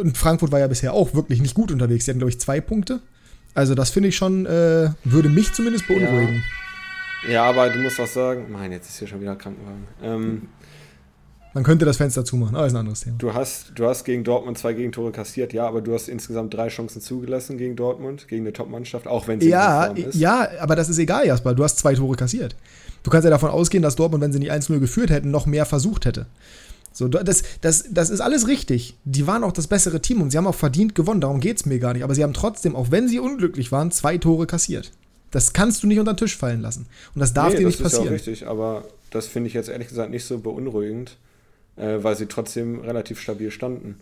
Und 0.00 0.16
Frankfurt 0.16 0.52
war 0.52 0.60
ja 0.60 0.68
bisher 0.68 0.92
auch 0.92 1.12
wirklich 1.14 1.42
nicht 1.42 1.54
gut 1.54 1.72
unterwegs. 1.72 2.04
Sie 2.04 2.12
hatten, 2.12 2.20
glaube 2.20 2.30
ich, 2.30 2.38
zwei 2.38 2.60
Punkte 2.60 3.00
also 3.54 3.74
das 3.74 3.90
finde 3.90 4.08
ich 4.10 4.16
schon, 4.16 4.46
äh, 4.46 4.90
würde 5.04 5.28
mich 5.28 5.52
zumindest 5.52 5.86
beunruhigen. 5.86 6.42
Ja. 7.24 7.30
ja. 7.30 7.44
aber 7.44 7.70
du 7.70 7.78
musst 7.78 7.98
was 7.98 8.14
sagen. 8.14 8.46
Mein, 8.50 8.72
jetzt 8.72 8.88
ist 8.88 8.98
hier 8.98 9.08
schon 9.08 9.20
wieder 9.20 9.36
Krankenwagen. 9.36 9.88
Ähm, 10.02 10.48
Man 11.54 11.64
könnte 11.64 11.84
das 11.84 11.96
Fenster 11.96 12.24
zumachen, 12.24 12.54
aber 12.56 12.66
ist 12.66 12.72
ein 12.72 12.78
anderes 12.78 13.00
Thema. 13.00 13.16
Du 13.18 13.34
hast, 13.34 13.72
du 13.74 13.86
hast 13.86 14.04
gegen 14.04 14.22
Dortmund 14.22 14.58
zwei 14.58 14.74
Gegentore 14.74 15.12
kassiert, 15.12 15.52
ja, 15.52 15.66
aber 15.66 15.80
du 15.80 15.94
hast 15.94 16.08
insgesamt 16.08 16.54
drei 16.54 16.68
Chancen 16.68 17.00
zugelassen 17.00 17.58
gegen 17.58 17.74
Dortmund, 17.74 18.28
gegen 18.28 18.42
eine 18.42 18.52
Top-Mannschaft, 18.52 19.06
auch 19.06 19.26
wenn 19.26 19.40
sie 19.40 19.48
ja, 19.48 19.86
in 19.86 19.96
Form 19.96 20.08
ist. 20.10 20.14
Ja, 20.16 20.48
aber 20.60 20.76
das 20.76 20.88
ist 20.88 20.98
egal, 20.98 21.26
Jasper. 21.26 21.54
Du 21.54 21.64
hast 21.64 21.78
zwei 21.78 21.94
Tore 21.94 22.16
kassiert. 22.16 22.54
Du 23.02 23.10
kannst 23.10 23.24
ja 23.24 23.30
davon 23.30 23.50
ausgehen, 23.50 23.82
dass 23.82 23.96
Dortmund, 23.96 24.22
wenn 24.22 24.32
sie 24.32 24.38
nicht 24.38 24.52
1-0 24.52 24.78
geführt 24.78 25.10
hätten, 25.10 25.30
noch 25.30 25.46
mehr 25.46 25.64
versucht 25.64 26.04
hätte. 26.04 26.26
So, 26.98 27.06
das, 27.06 27.44
das, 27.60 27.84
das 27.92 28.10
ist 28.10 28.20
alles 28.20 28.48
richtig. 28.48 28.96
Die 29.04 29.28
waren 29.28 29.44
auch 29.44 29.52
das 29.52 29.68
bessere 29.68 30.02
Team 30.02 30.20
und 30.20 30.30
sie 30.30 30.36
haben 30.36 30.48
auch 30.48 30.54
verdient 30.56 30.96
gewonnen, 30.96 31.20
darum 31.20 31.38
geht 31.38 31.58
es 31.58 31.64
mir 31.64 31.78
gar 31.78 31.92
nicht. 31.92 32.02
Aber 32.02 32.12
sie 32.12 32.24
haben 32.24 32.34
trotzdem, 32.34 32.74
auch 32.74 32.90
wenn 32.90 33.06
sie 33.06 33.20
unglücklich 33.20 33.70
waren, 33.70 33.92
zwei 33.92 34.18
Tore 34.18 34.48
kassiert. 34.48 34.90
Das 35.30 35.52
kannst 35.52 35.84
du 35.84 35.86
nicht 35.86 36.00
unter 36.00 36.14
den 36.14 36.16
Tisch 36.16 36.36
fallen 36.36 36.60
lassen. 36.60 36.86
Und 37.14 37.20
das 37.20 37.32
darf 37.32 37.52
nee, 37.52 37.60
dir 37.60 37.66
nicht 37.66 37.80
passieren. 37.80 38.06
Das 38.12 38.22
ist 38.22 38.26
ja 38.26 38.32
auch 38.32 38.32
richtig, 38.32 38.48
aber 38.48 38.84
das 39.12 39.28
finde 39.28 39.46
ich 39.46 39.54
jetzt 39.54 39.68
ehrlich 39.68 39.86
gesagt 39.86 40.10
nicht 40.10 40.24
so 40.24 40.38
beunruhigend, 40.38 41.16
äh, 41.76 41.98
weil 42.02 42.16
sie 42.16 42.26
trotzdem 42.26 42.80
relativ 42.80 43.20
stabil 43.20 43.52
standen. 43.52 44.00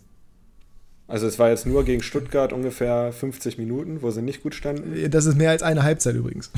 Also 1.07 1.27
es 1.27 1.37
war 1.37 1.51
jetzt 1.51 1.67
nur 1.67 1.85
gegen 1.85 2.01
Stuttgart 2.01 2.51
ungefähr 2.51 3.13
50 3.13 3.59
Minuten, 3.59 4.01
wo 4.01 4.09
sie 4.09 4.23
nicht 4.23 4.41
gut 4.41 4.55
standen. 4.55 5.11
Das 5.11 5.27
ist 5.27 5.37
mehr 5.37 5.51
als 5.51 5.61
eine 5.61 5.83
Halbzeit 5.83 6.15
übrigens. 6.15 6.49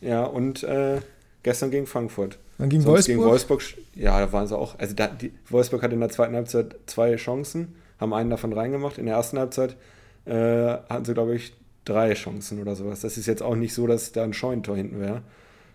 Ja, 0.00 0.24
und 0.24 0.64
äh, 0.64 1.00
gestern 1.42 1.70
gegen 1.70 1.86
Frankfurt. 1.86 2.38
Dann 2.58 2.68
gegen 2.68 2.82
Sonst 2.82 3.08
Wolfsburg? 3.08 3.16
Gegen 3.16 3.28
Wolfsburg, 3.28 3.62
ja, 3.94 4.20
da 4.20 4.32
waren 4.32 4.46
sie 4.46 4.56
auch. 4.56 4.78
Also 4.78 4.94
da, 4.94 5.06
die, 5.08 5.32
Wolfsburg 5.48 5.82
hatte 5.82 5.94
in 5.94 6.00
der 6.00 6.08
zweiten 6.08 6.34
Halbzeit 6.34 6.76
zwei 6.86 7.16
Chancen, 7.16 7.74
haben 7.98 8.12
einen 8.12 8.30
davon 8.30 8.52
reingemacht. 8.52 8.98
In 8.98 9.06
der 9.06 9.16
ersten 9.16 9.38
Halbzeit 9.38 9.76
äh, 10.24 10.32
hatten 10.34 11.04
sie, 11.04 11.14
glaube 11.14 11.34
ich, 11.34 11.54
drei 11.84 12.14
Chancen 12.14 12.60
oder 12.60 12.76
sowas. 12.76 13.00
Das 13.00 13.16
ist 13.16 13.26
jetzt 13.26 13.42
auch 13.42 13.56
nicht 13.56 13.74
so, 13.74 13.86
dass 13.86 14.12
da 14.12 14.22
ein 14.24 14.32
Scheunentor 14.32 14.76
hinten 14.76 15.00
wäre. 15.00 15.22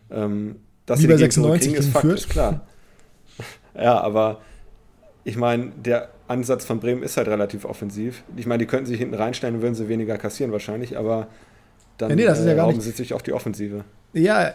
Ähm, 0.10 0.58
dass 0.86 1.02
Wie 1.02 1.08
bei 1.08 1.18
96 1.18 1.74
kriegen, 1.74 1.80
ist 1.84 1.92
faktisch 1.92 2.30
klar. 2.30 2.66
ja, 3.76 4.00
aber 4.00 4.42
ich 5.26 5.36
meine, 5.36 5.72
der 5.76 6.10
Ansatz 6.30 6.64
von 6.64 6.80
Bremen 6.80 7.04
ist 7.04 7.18
halt 7.18 7.28
relativ 7.28 7.66
offensiv. 7.66 8.24
Ich 8.38 8.46
meine, 8.46 8.60
die 8.60 8.66
könnten 8.66 8.86
sich 8.86 8.98
hinten 8.98 9.16
reinstellen 9.16 9.56
und 9.56 9.62
würden 9.62 9.76
sie 9.76 9.90
weniger 9.90 10.18
kassieren 10.18 10.54
wahrscheinlich, 10.54 10.98
aber 10.98 11.28
dann 11.98 12.12
ja, 12.12 12.16
nee, 12.16 12.26
das 12.26 12.40
ist 12.40 12.46
ja 12.46 12.54
gar 12.54 12.72
nicht. 12.72 12.82
sich 12.82 13.14
auf 13.14 13.24
die 13.24 13.34
Offensive. 13.34 13.84
Ja, 14.14 14.54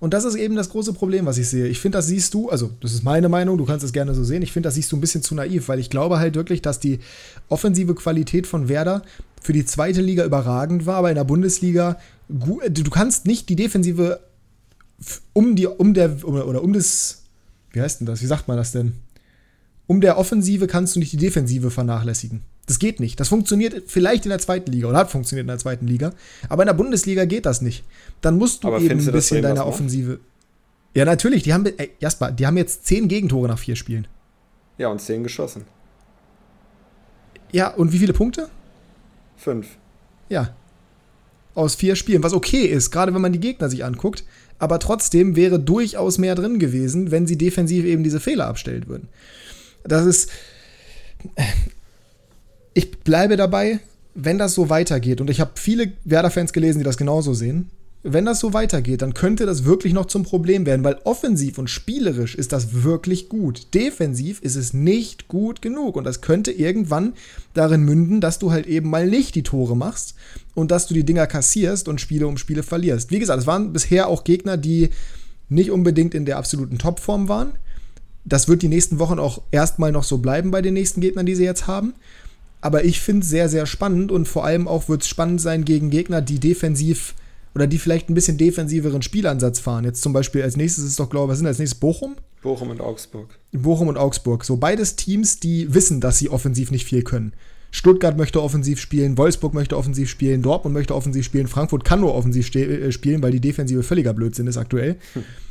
und 0.00 0.14
das 0.14 0.24
ist 0.24 0.34
eben 0.34 0.56
das 0.56 0.70
große 0.70 0.92
Problem, 0.92 1.26
was 1.26 1.38
ich 1.38 1.48
sehe. 1.48 1.66
Ich 1.66 1.78
finde, 1.78 1.98
das 1.98 2.06
siehst 2.06 2.32
du, 2.34 2.48
also 2.48 2.70
das 2.80 2.92
ist 2.92 3.04
meine 3.04 3.28
Meinung, 3.28 3.58
du 3.58 3.64
kannst 3.64 3.84
es 3.84 3.92
gerne 3.92 4.14
so 4.14 4.24
sehen. 4.24 4.42
Ich 4.42 4.52
finde, 4.52 4.68
das 4.68 4.74
siehst 4.74 4.90
du 4.90 4.96
ein 4.96 5.00
bisschen 5.00 5.22
zu 5.22 5.34
naiv, 5.34 5.68
weil 5.68 5.78
ich 5.78 5.90
glaube 5.90 6.18
halt 6.18 6.34
wirklich, 6.34 6.62
dass 6.62 6.80
die 6.80 7.00
offensive 7.48 7.94
Qualität 7.94 8.46
von 8.46 8.68
Werder 8.68 9.02
für 9.40 9.52
die 9.52 9.64
zweite 9.64 10.00
Liga 10.00 10.24
überragend 10.24 10.86
war, 10.86 10.96
aber 10.96 11.10
in 11.10 11.16
der 11.16 11.24
Bundesliga, 11.24 11.98
du 12.28 12.90
kannst 12.90 13.26
nicht 13.26 13.48
die 13.48 13.56
Defensive 13.56 14.20
um 15.32 15.54
die, 15.56 15.66
um 15.66 15.94
der, 15.94 16.24
oder 16.24 16.62
um 16.62 16.72
das, 16.72 17.22
wie 17.72 17.80
heißt 17.80 18.00
denn 18.00 18.06
das, 18.06 18.22
wie 18.22 18.26
sagt 18.26 18.48
man 18.48 18.56
das 18.56 18.72
denn? 18.72 18.94
Um 19.86 20.00
der 20.00 20.18
Offensive 20.18 20.66
kannst 20.66 20.96
du 20.96 21.00
nicht 21.00 21.12
die 21.12 21.16
Defensive 21.16 21.70
vernachlässigen. 21.70 22.42
Das 22.70 22.78
geht 22.78 23.00
nicht. 23.00 23.18
Das 23.18 23.26
funktioniert 23.26 23.82
vielleicht 23.88 24.26
in 24.26 24.28
der 24.28 24.38
zweiten 24.38 24.70
Liga 24.70 24.86
oder 24.86 24.98
hat 24.98 25.10
funktioniert 25.10 25.42
in 25.42 25.48
der 25.48 25.58
zweiten 25.58 25.88
Liga, 25.88 26.12
aber 26.48 26.62
in 26.62 26.68
der 26.68 26.74
Bundesliga 26.74 27.24
geht 27.24 27.44
das 27.44 27.62
nicht. 27.62 27.82
Dann 28.20 28.38
musst 28.38 28.62
du 28.62 28.68
aber 28.68 28.78
eben 28.78 29.00
ein 29.00 29.12
bisschen 29.12 29.42
deiner 29.42 29.66
Offensive. 29.66 30.20
Ja, 30.94 31.04
natürlich, 31.04 31.42
die 31.42 31.52
haben, 31.52 31.66
ey, 31.66 31.90
Jasper, 31.98 32.30
die 32.30 32.46
haben 32.46 32.56
jetzt 32.56 32.86
zehn 32.86 33.08
Gegentore 33.08 33.48
nach 33.48 33.58
vier 33.58 33.74
Spielen. 33.74 34.06
Ja, 34.78 34.86
und 34.86 35.00
zehn 35.00 35.24
geschossen. 35.24 35.64
Ja, 37.50 37.74
und 37.74 37.90
wie 37.90 37.98
viele 37.98 38.12
Punkte? 38.12 38.48
Fünf. 39.36 39.66
Ja. 40.28 40.54
Aus 41.56 41.74
vier 41.74 41.96
Spielen, 41.96 42.22
was 42.22 42.34
okay 42.34 42.66
ist, 42.66 42.92
gerade 42.92 43.12
wenn 43.12 43.20
man 43.20 43.32
die 43.32 43.40
Gegner 43.40 43.68
sich 43.68 43.84
anguckt. 43.84 44.22
Aber 44.60 44.78
trotzdem 44.78 45.34
wäre 45.34 45.58
durchaus 45.58 46.18
mehr 46.18 46.36
drin 46.36 46.60
gewesen, 46.60 47.10
wenn 47.10 47.26
sie 47.26 47.36
defensiv 47.36 47.84
eben 47.84 48.04
diese 48.04 48.20
Fehler 48.20 48.46
abstellen 48.46 48.86
würden. 48.86 49.08
Das 49.82 50.06
ist. 50.06 50.30
Ich 52.74 53.00
bleibe 53.00 53.36
dabei, 53.36 53.80
wenn 54.14 54.38
das 54.38 54.54
so 54.54 54.68
weitergeht, 54.68 55.20
und 55.20 55.30
ich 55.30 55.40
habe 55.40 55.52
viele 55.54 55.92
Werder-Fans 56.04 56.52
gelesen, 56.52 56.78
die 56.78 56.84
das 56.84 56.96
genauso 56.96 57.34
sehen, 57.34 57.70
wenn 58.02 58.24
das 58.24 58.40
so 58.40 58.54
weitergeht, 58.54 59.02
dann 59.02 59.12
könnte 59.12 59.44
das 59.44 59.64
wirklich 59.64 59.92
noch 59.92 60.06
zum 60.06 60.22
Problem 60.22 60.64
werden, 60.64 60.84
weil 60.84 60.98
offensiv 61.04 61.58
und 61.58 61.68
spielerisch 61.68 62.34
ist 62.34 62.52
das 62.52 62.82
wirklich 62.82 63.28
gut. 63.28 63.74
Defensiv 63.74 64.40
ist 64.40 64.56
es 64.56 64.72
nicht 64.72 65.28
gut 65.28 65.60
genug 65.60 65.96
und 65.96 66.04
das 66.04 66.22
könnte 66.22 66.50
irgendwann 66.50 67.12
darin 67.52 67.82
münden, 67.82 68.22
dass 68.22 68.38
du 68.38 68.52
halt 68.52 68.66
eben 68.66 68.88
mal 68.88 69.06
nicht 69.06 69.34
die 69.34 69.42
Tore 69.42 69.76
machst 69.76 70.14
und 70.54 70.70
dass 70.70 70.86
du 70.86 70.94
die 70.94 71.04
Dinger 71.04 71.26
kassierst 71.26 71.88
und 71.88 72.00
Spiele 72.00 72.26
um 72.26 72.38
Spiele 72.38 72.62
verlierst. 72.62 73.10
Wie 73.10 73.18
gesagt, 73.18 73.40
es 73.40 73.46
waren 73.46 73.74
bisher 73.74 74.08
auch 74.08 74.24
Gegner, 74.24 74.56
die 74.56 74.88
nicht 75.50 75.70
unbedingt 75.70 76.14
in 76.14 76.24
der 76.24 76.38
absoluten 76.38 76.78
Topform 76.78 77.28
waren. 77.28 77.50
Das 78.24 78.48
wird 78.48 78.62
die 78.62 78.68
nächsten 78.68 78.98
Wochen 78.98 79.18
auch 79.18 79.42
erstmal 79.50 79.92
noch 79.92 80.04
so 80.04 80.18
bleiben 80.18 80.50
bei 80.50 80.62
den 80.62 80.74
nächsten 80.74 81.02
Gegnern, 81.02 81.26
die 81.26 81.34
sie 81.34 81.44
jetzt 81.44 81.66
haben. 81.66 81.92
Aber 82.60 82.84
ich 82.84 83.00
finde 83.00 83.22
es 83.22 83.30
sehr, 83.30 83.48
sehr 83.48 83.66
spannend 83.66 84.12
und 84.12 84.28
vor 84.28 84.44
allem 84.44 84.68
auch 84.68 84.88
wird 84.88 85.02
es 85.02 85.08
spannend 85.08 85.40
sein 85.40 85.64
gegen 85.64 85.90
Gegner, 85.90 86.20
die 86.20 86.38
defensiv 86.38 87.14
oder 87.54 87.66
die 87.66 87.78
vielleicht 87.78 88.08
ein 88.08 88.14
bisschen 88.14 88.38
defensiveren 88.38 89.02
Spielansatz 89.02 89.58
fahren. 89.58 89.84
Jetzt 89.84 90.02
zum 90.02 90.12
Beispiel 90.12 90.42
als 90.42 90.56
nächstes 90.56 90.84
ist 90.84 91.00
doch, 91.00 91.10
glaube 91.10 91.26
ich, 91.26 91.30
was 91.30 91.38
sind 91.38 91.46
als 91.46 91.58
nächstes? 91.58 91.80
Bochum? 91.80 92.16
Bochum 92.42 92.70
und 92.70 92.80
Augsburg. 92.80 93.38
Bochum 93.52 93.88
und 93.88 93.96
Augsburg. 93.96 94.44
So 94.44 94.56
beides 94.56 94.96
Teams, 94.96 95.40
die 95.40 95.74
wissen, 95.74 96.00
dass 96.00 96.18
sie 96.18 96.30
offensiv 96.30 96.70
nicht 96.70 96.84
viel 96.84 97.02
können. 97.02 97.32
Stuttgart 97.72 98.16
möchte 98.16 98.42
offensiv 98.42 98.80
spielen, 98.80 99.16
Wolfsburg 99.16 99.54
möchte 99.54 99.76
offensiv 99.76 100.10
spielen, 100.10 100.42
Dortmund 100.42 100.74
möchte 100.74 100.94
offensiv 100.94 101.24
spielen, 101.24 101.46
Frankfurt 101.46 101.84
kann 101.84 102.00
nur 102.00 102.14
offensiv 102.14 102.52
äh, 102.54 102.90
spielen, 102.90 103.22
weil 103.22 103.30
die 103.30 103.40
Defensive 103.40 103.82
völliger 103.82 104.12
Blödsinn 104.12 104.48
ist 104.48 104.56
aktuell. 104.56 104.96
Hm. 105.14 105.24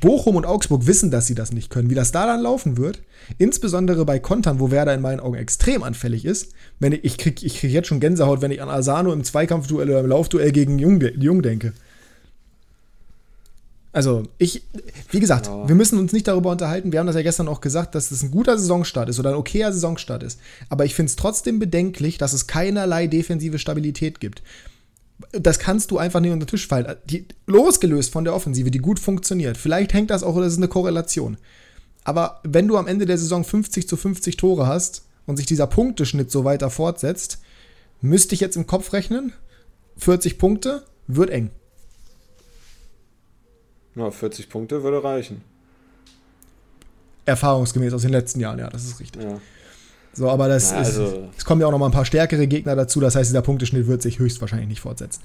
Bochum 0.00 0.36
und 0.36 0.46
Augsburg 0.46 0.86
wissen, 0.86 1.10
dass 1.10 1.26
sie 1.26 1.34
das 1.34 1.52
nicht 1.52 1.70
können. 1.70 1.90
Wie 1.90 1.94
das 1.94 2.12
da 2.12 2.26
dann 2.26 2.40
laufen 2.40 2.76
wird, 2.76 3.02
insbesondere 3.38 4.04
bei 4.04 4.18
Kontern, 4.18 4.60
wo 4.60 4.70
Werder 4.70 4.94
in 4.94 5.00
meinen 5.00 5.20
Augen 5.20 5.36
extrem 5.36 5.82
anfällig 5.82 6.24
ist. 6.24 6.52
Wenn 6.78 6.92
ich, 6.92 7.04
ich 7.04 7.18
kriege 7.18 7.44
ich 7.44 7.58
krieg 7.58 7.70
jetzt 7.70 7.88
schon 7.88 8.00
Gänsehaut, 8.00 8.42
wenn 8.42 8.50
ich 8.50 8.62
an 8.62 8.68
Asano 8.68 9.12
im 9.12 9.24
Zweikampfduell 9.24 9.90
oder 9.90 10.00
im 10.00 10.06
Laufduell 10.06 10.52
gegen 10.52 10.78
Jung, 10.78 11.00
Jung 11.00 11.42
denke. 11.42 11.72
Also, 13.94 14.22
ich, 14.38 14.62
wie 15.10 15.20
gesagt, 15.20 15.46
ja. 15.46 15.68
wir 15.68 15.74
müssen 15.74 15.98
uns 15.98 16.14
nicht 16.14 16.26
darüber 16.26 16.50
unterhalten. 16.50 16.92
Wir 16.92 17.00
haben 17.00 17.06
das 17.06 17.16
ja 17.16 17.22
gestern 17.22 17.46
auch 17.46 17.60
gesagt, 17.60 17.94
dass 17.94 18.08
das 18.08 18.22
ein 18.22 18.30
guter 18.30 18.56
Saisonstart 18.56 19.10
ist 19.10 19.18
oder 19.18 19.30
ein 19.30 19.36
okayer 19.36 19.70
Saisonstart 19.70 20.22
ist. 20.22 20.40
Aber 20.70 20.86
ich 20.86 20.94
finde 20.94 21.10
es 21.10 21.16
trotzdem 21.16 21.58
bedenklich, 21.58 22.16
dass 22.16 22.32
es 22.32 22.46
keinerlei 22.46 23.06
defensive 23.06 23.58
Stabilität 23.58 24.18
gibt 24.18 24.42
das 25.32 25.58
kannst 25.58 25.90
du 25.90 25.98
einfach 25.98 26.20
nicht 26.20 26.32
unter 26.32 26.46
den 26.46 26.50
Tisch 26.50 26.66
fallen. 26.66 26.96
Die, 27.04 27.26
losgelöst 27.46 28.12
von 28.12 28.24
der 28.24 28.34
Offensive, 28.34 28.70
die 28.70 28.78
gut 28.78 28.98
funktioniert. 28.98 29.56
Vielleicht 29.56 29.92
hängt 29.92 30.10
das 30.10 30.22
auch, 30.22 30.34
oder 30.34 30.44
das 30.44 30.54
ist 30.54 30.58
eine 30.58 30.68
Korrelation. 30.68 31.36
Aber 32.04 32.40
wenn 32.44 32.68
du 32.68 32.76
am 32.76 32.86
Ende 32.86 33.06
der 33.06 33.18
Saison 33.18 33.44
50 33.44 33.88
zu 33.88 33.96
50 33.96 34.36
Tore 34.36 34.66
hast 34.66 35.04
und 35.26 35.36
sich 35.36 35.46
dieser 35.46 35.66
Punkteschnitt 35.66 36.30
so 36.30 36.44
weiter 36.44 36.70
fortsetzt, 36.70 37.38
müsste 38.00 38.34
ich 38.34 38.40
jetzt 38.40 38.56
im 38.56 38.66
Kopf 38.66 38.92
rechnen, 38.92 39.32
40 39.98 40.38
Punkte 40.38 40.82
wird 41.06 41.30
eng. 41.30 41.50
Na, 43.94 44.10
40 44.10 44.48
Punkte 44.48 44.82
würde 44.82 45.04
reichen. 45.04 45.42
Erfahrungsgemäß 47.24 47.92
aus 47.92 48.02
den 48.02 48.10
letzten 48.10 48.40
Jahren, 48.40 48.58
ja, 48.58 48.68
das 48.68 48.84
ist 48.84 48.98
richtig. 48.98 49.22
Ja. 49.22 49.40
So, 50.14 50.28
aber 50.28 50.48
das 50.48 50.72
ja, 50.72 50.78
also 50.78 51.04
ist, 51.04 51.38
es 51.38 51.44
kommen 51.44 51.60
ja 51.62 51.66
auch 51.66 51.70
noch 51.70 51.78
mal 51.78 51.86
ein 51.86 51.92
paar 51.92 52.04
stärkere 52.04 52.46
Gegner 52.46 52.76
dazu. 52.76 53.00
Das 53.00 53.16
heißt, 53.16 53.30
dieser 53.30 53.40
Punkteschnitt 53.40 53.86
wird 53.86 54.02
sich 54.02 54.18
höchstwahrscheinlich 54.18 54.68
nicht 54.68 54.80
fortsetzen. 54.80 55.22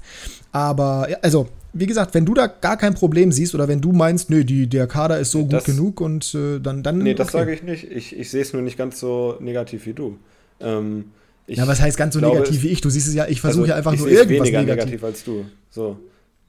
Aber, 0.50 1.08
also, 1.20 1.48
wie 1.74 1.86
gesagt, 1.86 2.14
wenn 2.14 2.24
du 2.24 2.32
da 2.32 2.46
gar 2.46 2.78
kein 2.78 2.94
Problem 2.94 3.30
siehst 3.30 3.54
oder 3.54 3.68
wenn 3.68 3.82
du 3.82 3.92
meinst, 3.92 4.30
nö, 4.30 4.44
die, 4.44 4.66
der 4.66 4.86
Kader 4.86 5.18
ist 5.18 5.30
so 5.30 5.42
das, 5.42 5.64
gut 5.64 5.74
genug 5.74 6.00
und 6.00 6.34
äh, 6.34 6.58
dann, 6.58 6.82
dann. 6.82 6.98
Nee, 6.98 7.14
das 7.14 7.28
okay. 7.28 7.38
sage 7.38 7.54
ich 7.54 7.62
nicht. 7.62 7.90
Ich, 7.90 8.18
ich 8.18 8.30
sehe 8.30 8.40
es 8.40 8.54
nur 8.54 8.62
nicht 8.62 8.78
ganz 8.78 8.98
so 8.98 9.36
negativ 9.40 9.84
wie 9.84 9.92
du. 9.92 10.18
Ähm, 10.60 11.06
ja, 11.46 11.66
was 11.66 11.80
heißt 11.80 11.96
ganz 11.96 12.14
so 12.14 12.20
glaube, 12.20 12.38
negativ 12.38 12.62
wie 12.62 12.68
ich? 12.68 12.80
Du 12.80 12.90
siehst 12.90 13.08
es 13.08 13.14
ja, 13.14 13.26
ich 13.26 13.40
versuche 13.40 13.62
also, 13.62 13.72
ja 13.72 13.76
einfach 13.76 13.96
nur 13.96 14.08
irgendwas 14.08 14.48
weniger 14.48 14.60
negativ. 14.60 14.84
negativ 14.84 15.04
als 15.04 15.24
du. 15.24 15.44
So. 15.70 15.98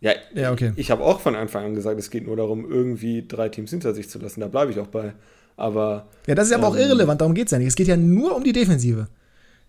Ja, 0.02 0.14
ja 0.34 0.52
okay. 0.52 0.72
ich 0.78 0.92
habe 0.92 1.04
auch 1.04 1.20
von 1.20 1.36
Anfang 1.36 1.66
an 1.66 1.76
gesagt, 1.76 2.00
es 2.00 2.10
geht 2.10 2.26
nur 2.26 2.38
darum, 2.38 2.70
irgendwie 2.70 3.26
drei 3.28 3.50
Teams 3.50 3.70
hinter 3.70 3.94
sich 3.94 4.10
zu 4.10 4.20
lassen. 4.20 4.40
Da 4.40 4.48
bleibe 4.48 4.72
ich 4.72 4.80
auch 4.80 4.88
bei. 4.88 5.14
Aber. 5.60 6.08
Ja, 6.26 6.36
das 6.36 6.48
ist 6.48 6.54
aber 6.54 6.68
ähm, 6.68 6.74
auch 6.74 6.78
irrelevant, 6.78 7.20
darum 7.20 7.34
geht 7.34 7.48
es 7.48 7.52
ja 7.52 7.60
nicht. 7.60 7.68
Es 7.68 7.76
geht 7.76 7.88
ja 7.88 7.98
nur 7.98 8.36
um 8.36 8.44
die 8.44 8.54
Defensive. 8.54 9.08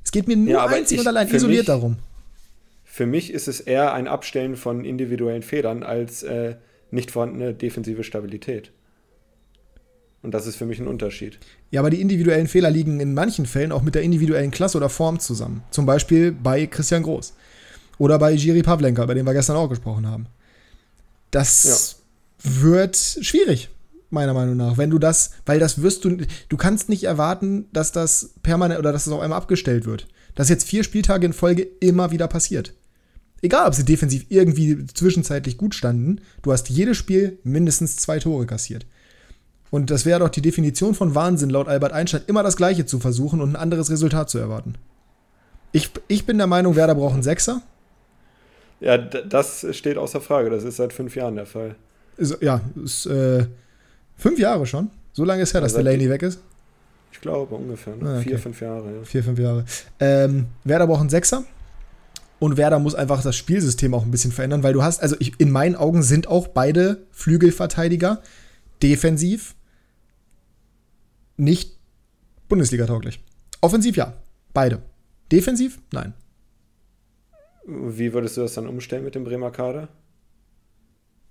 Es 0.05 0.13
geht 0.13 0.29
mir 0.29 0.37
nur 0.37 0.49
ja, 0.49 0.67
einzig 0.67 0.97
ich, 0.97 1.01
und 1.01 1.09
allein 1.09 1.29
isoliert 1.29 1.61
mich, 1.61 1.67
darum. 1.67 1.97
Für 2.85 3.07
mich 3.07 3.33
ist 3.33 3.49
es 3.49 3.61
eher 3.61 3.93
ein 3.93 4.07
Abstellen 4.09 4.57
von 4.57 4.85
individuellen 4.85 5.43
Federn 5.43 5.83
als 5.83 6.23
äh, 6.23 6.55
nicht 6.91 7.11
vorhandene 7.11 7.55
defensive 7.55 8.05
Stabilität. 8.05 8.71
Und 10.23 10.33
das 10.33 10.47
ist 10.47 10.57
für 10.57 10.67
mich 10.67 10.79
ein 10.79 10.87
Unterschied. 10.87 11.39
Ja, 11.71 11.81
aber 11.81 11.91
die 11.91 12.01
individuellen 12.01 12.47
Fehler 12.47 12.71
liegen 12.71 13.01
in 13.01 13.15
manchen 13.15 13.47
Fällen 13.47 13.73
auch 13.73 13.83
mit 13.83 13.95
der 13.95 14.03
individuellen 14.03 14.51
Klasse 14.51 14.77
oder 14.77 14.91
Form 14.91 15.19
zusammen. 15.19 15.63
Zum 15.71 15.87
Beispiel 15.87 16.31
bei 16.31 16.67
Christian 16.67 17.03
Groß. 17.03 17.35
Oder 17.99 18.19
bei 18.19 18.33
Jiri 18.33 18.63
Pavlenka, 18.63 19.05
bei 19.07 19.15
dem 19.15 19.27
wir 19.27 19.33
gestern 19.33 19.57
auch 19.57 19.69
gesprochen 19.69 20.07
haben. 20.07 20.27
Das 21.31 21.97
ja. 22.45 22.61
wird 22.63 22.97
schwierig 22.97 23.71
meiner 24.11 24.35
Meinung 24.35 24.57
nach. 24.57 24.79
Wenn 24.79 24.91
du 24.91 24.99
das, 24.99 25.33
weil 25.47 25.59
das 25.59 25.83
wirst 25.83 26.05
du, 26.05 26.19
du 26.49 26.57
kannst 26.57 26.89
nicht 26.89 27.05
erwarten, 27.05 27.67
dass 27.73 27.93
das 27.93 28.35
permanent 28.43 28.79
oder 28.79 28.93
dass 28.93 29.05
das 29.05 29.13
auf 29.13 29.21
einmal 29.21 29.39
abgestellt 29.39 29.87
wird. 29.87 30.09
Dass 30.35 30.49
jetzt 30.49 30.65
vier 30.65 30.85
Spieltage 30.85 31.27
in 31.27 31.33
Folge 31.33 31.63
immer 31.81 32.11
wieder 32.11 32.29
passiert. 32.29 32.75
Egal, 33.43 33.67
ob 33.67 33.75
sie 33.75 33.85
defensiv 33.85 34.27
irgendwie 34.29 34.85
zwischenzeitlich 34.87 35.57
gut 35.57 35.75
standen, 35.75 36.21
du 36.43 36.53
hast 36.53 36.69
jedes 36.69 36.97
Spiel 36.97 37.39
mindestens 37.43 37.97
zwei 37.97 38.19
Tore 38.19 38.47
kassiert. 38.47 38.87
Und 39.71 39.91
das 39.91 40.05
wäre 40.05 40.21
doch 40.21 40.29
die 40.29 40.43
Definition 40.43 40.95
von 40.95 41.15
Wahnsinn, 41.15 41.49
laut 41.49 41.69
Albert 41.69 41.93
Einstein, 41.93 42.23
immer 42.27 42.43
das 42.43 42.57
Gleiche 42.57 42.87
zu 42.87 42.99
versuchen 42.99 43.41
und 43.41 43.51
ein 43.51 43.57
anderes 43.57 43.91
Resultat 43.91 44.29
zu 44.29 44.39
erwarten. 44.39 44.75
Ich, 45.73 45.91
ich 46.09 46.27
bin 46.27 46.39
der 46.39 46.49
Meinung, 46.49 46.75
Werder 46.75 46.97
braucht 46.97 47.15
einen 47.15 47.23
Sechser. 47.23 47.63
Ja, 48.81 48.99
das 48.99 49.67
steht 49.73 49.97
außer 49.97 50.21
Frage. 50.21 50.51
Das 50.51 50.65
ist 50.65 50.77
seit 50.77 50.93
fünf 50.93 51.15
Jahren 51.15 51.37
der 51.37 51.47
Fall. 51.47 51.77
Ist, 52.17 52.39
ja, 52.43 52.61
ist 52.83 53.07
äh, 53.07 53.47
fünf 54.21 54.39
Jahre 54.39 54.67
schon. 54.67 54.91
So 55.13 55.25
lange 55.25 55.43
ist 55.43 55.55
her, 55.55 55.61
dass 55.61 55.73
ja, 55.73 55.79
Delaney 55.79 56.09
weg 56.09 56.23
ist. 56.23 56.41
Ich 57.13 57.21
glaube 57.21 57.55
ungefähr. 57.55 57.97
Ne? 57.97 58.09
Ah, 58.09 58.19
okay. 58.19 58.29
Vier, 58.29 58.39
fünf 58.39 58.61
Jahre. 58.61 58.97
Ja. 58.97 59.05
Vier, 59.05 59.25
fünf 59.25 59.39
Jahre. 59.39 59.65
Ähm, 59.99 60.47
Werder 60.65 60.87
braucht 60.87 61.01
einen 61.01 61.11
Sechser. 61.11 61.45
Und 62.39 62.57
Werder 62.57 62.79
muss 62.79 62.95
einfach 62.95 63.23
das 63.23 63.37
Spielsystem 63.37 63.93
auch 63.93 64.05
ein 64.05 64.11
bisschen 64.11 64.33
verändern, 64.33 64.63
weil 64.63 64.73
du 64.73 64.83
hast, 64.83 65.03
also 65.03 65.15
ich, 65.19 65.39
in 65.39 65.51
meinen 65.51 65.77
Augen 65.77 66.03
sind 66.03 66.27
auch 66.27 66.49
beide 66.49 67.07
Flügelverteidiger 67.11 68.23
defensiv 68.83 69.55
nicht 71.37 71.77
Bundesliga-tauglich. 72.49 73.21
Offensiv 73.61 73.97
ja, 73.97 74.15
beide. 74.55 74.81
Defensiv 75.31 75.81
nein. 75.93 76.15
Wie 77.67 78.13
würdest 78.13 78.37
du 78.37 78.41
das 78.41 78.55
dann 78.55 78.67
umstellen 78.67 79.05
mit 79.05 79.15
dem 79.15 79.25
Bremer 79.25 79.51
Kader? 79.51 79.89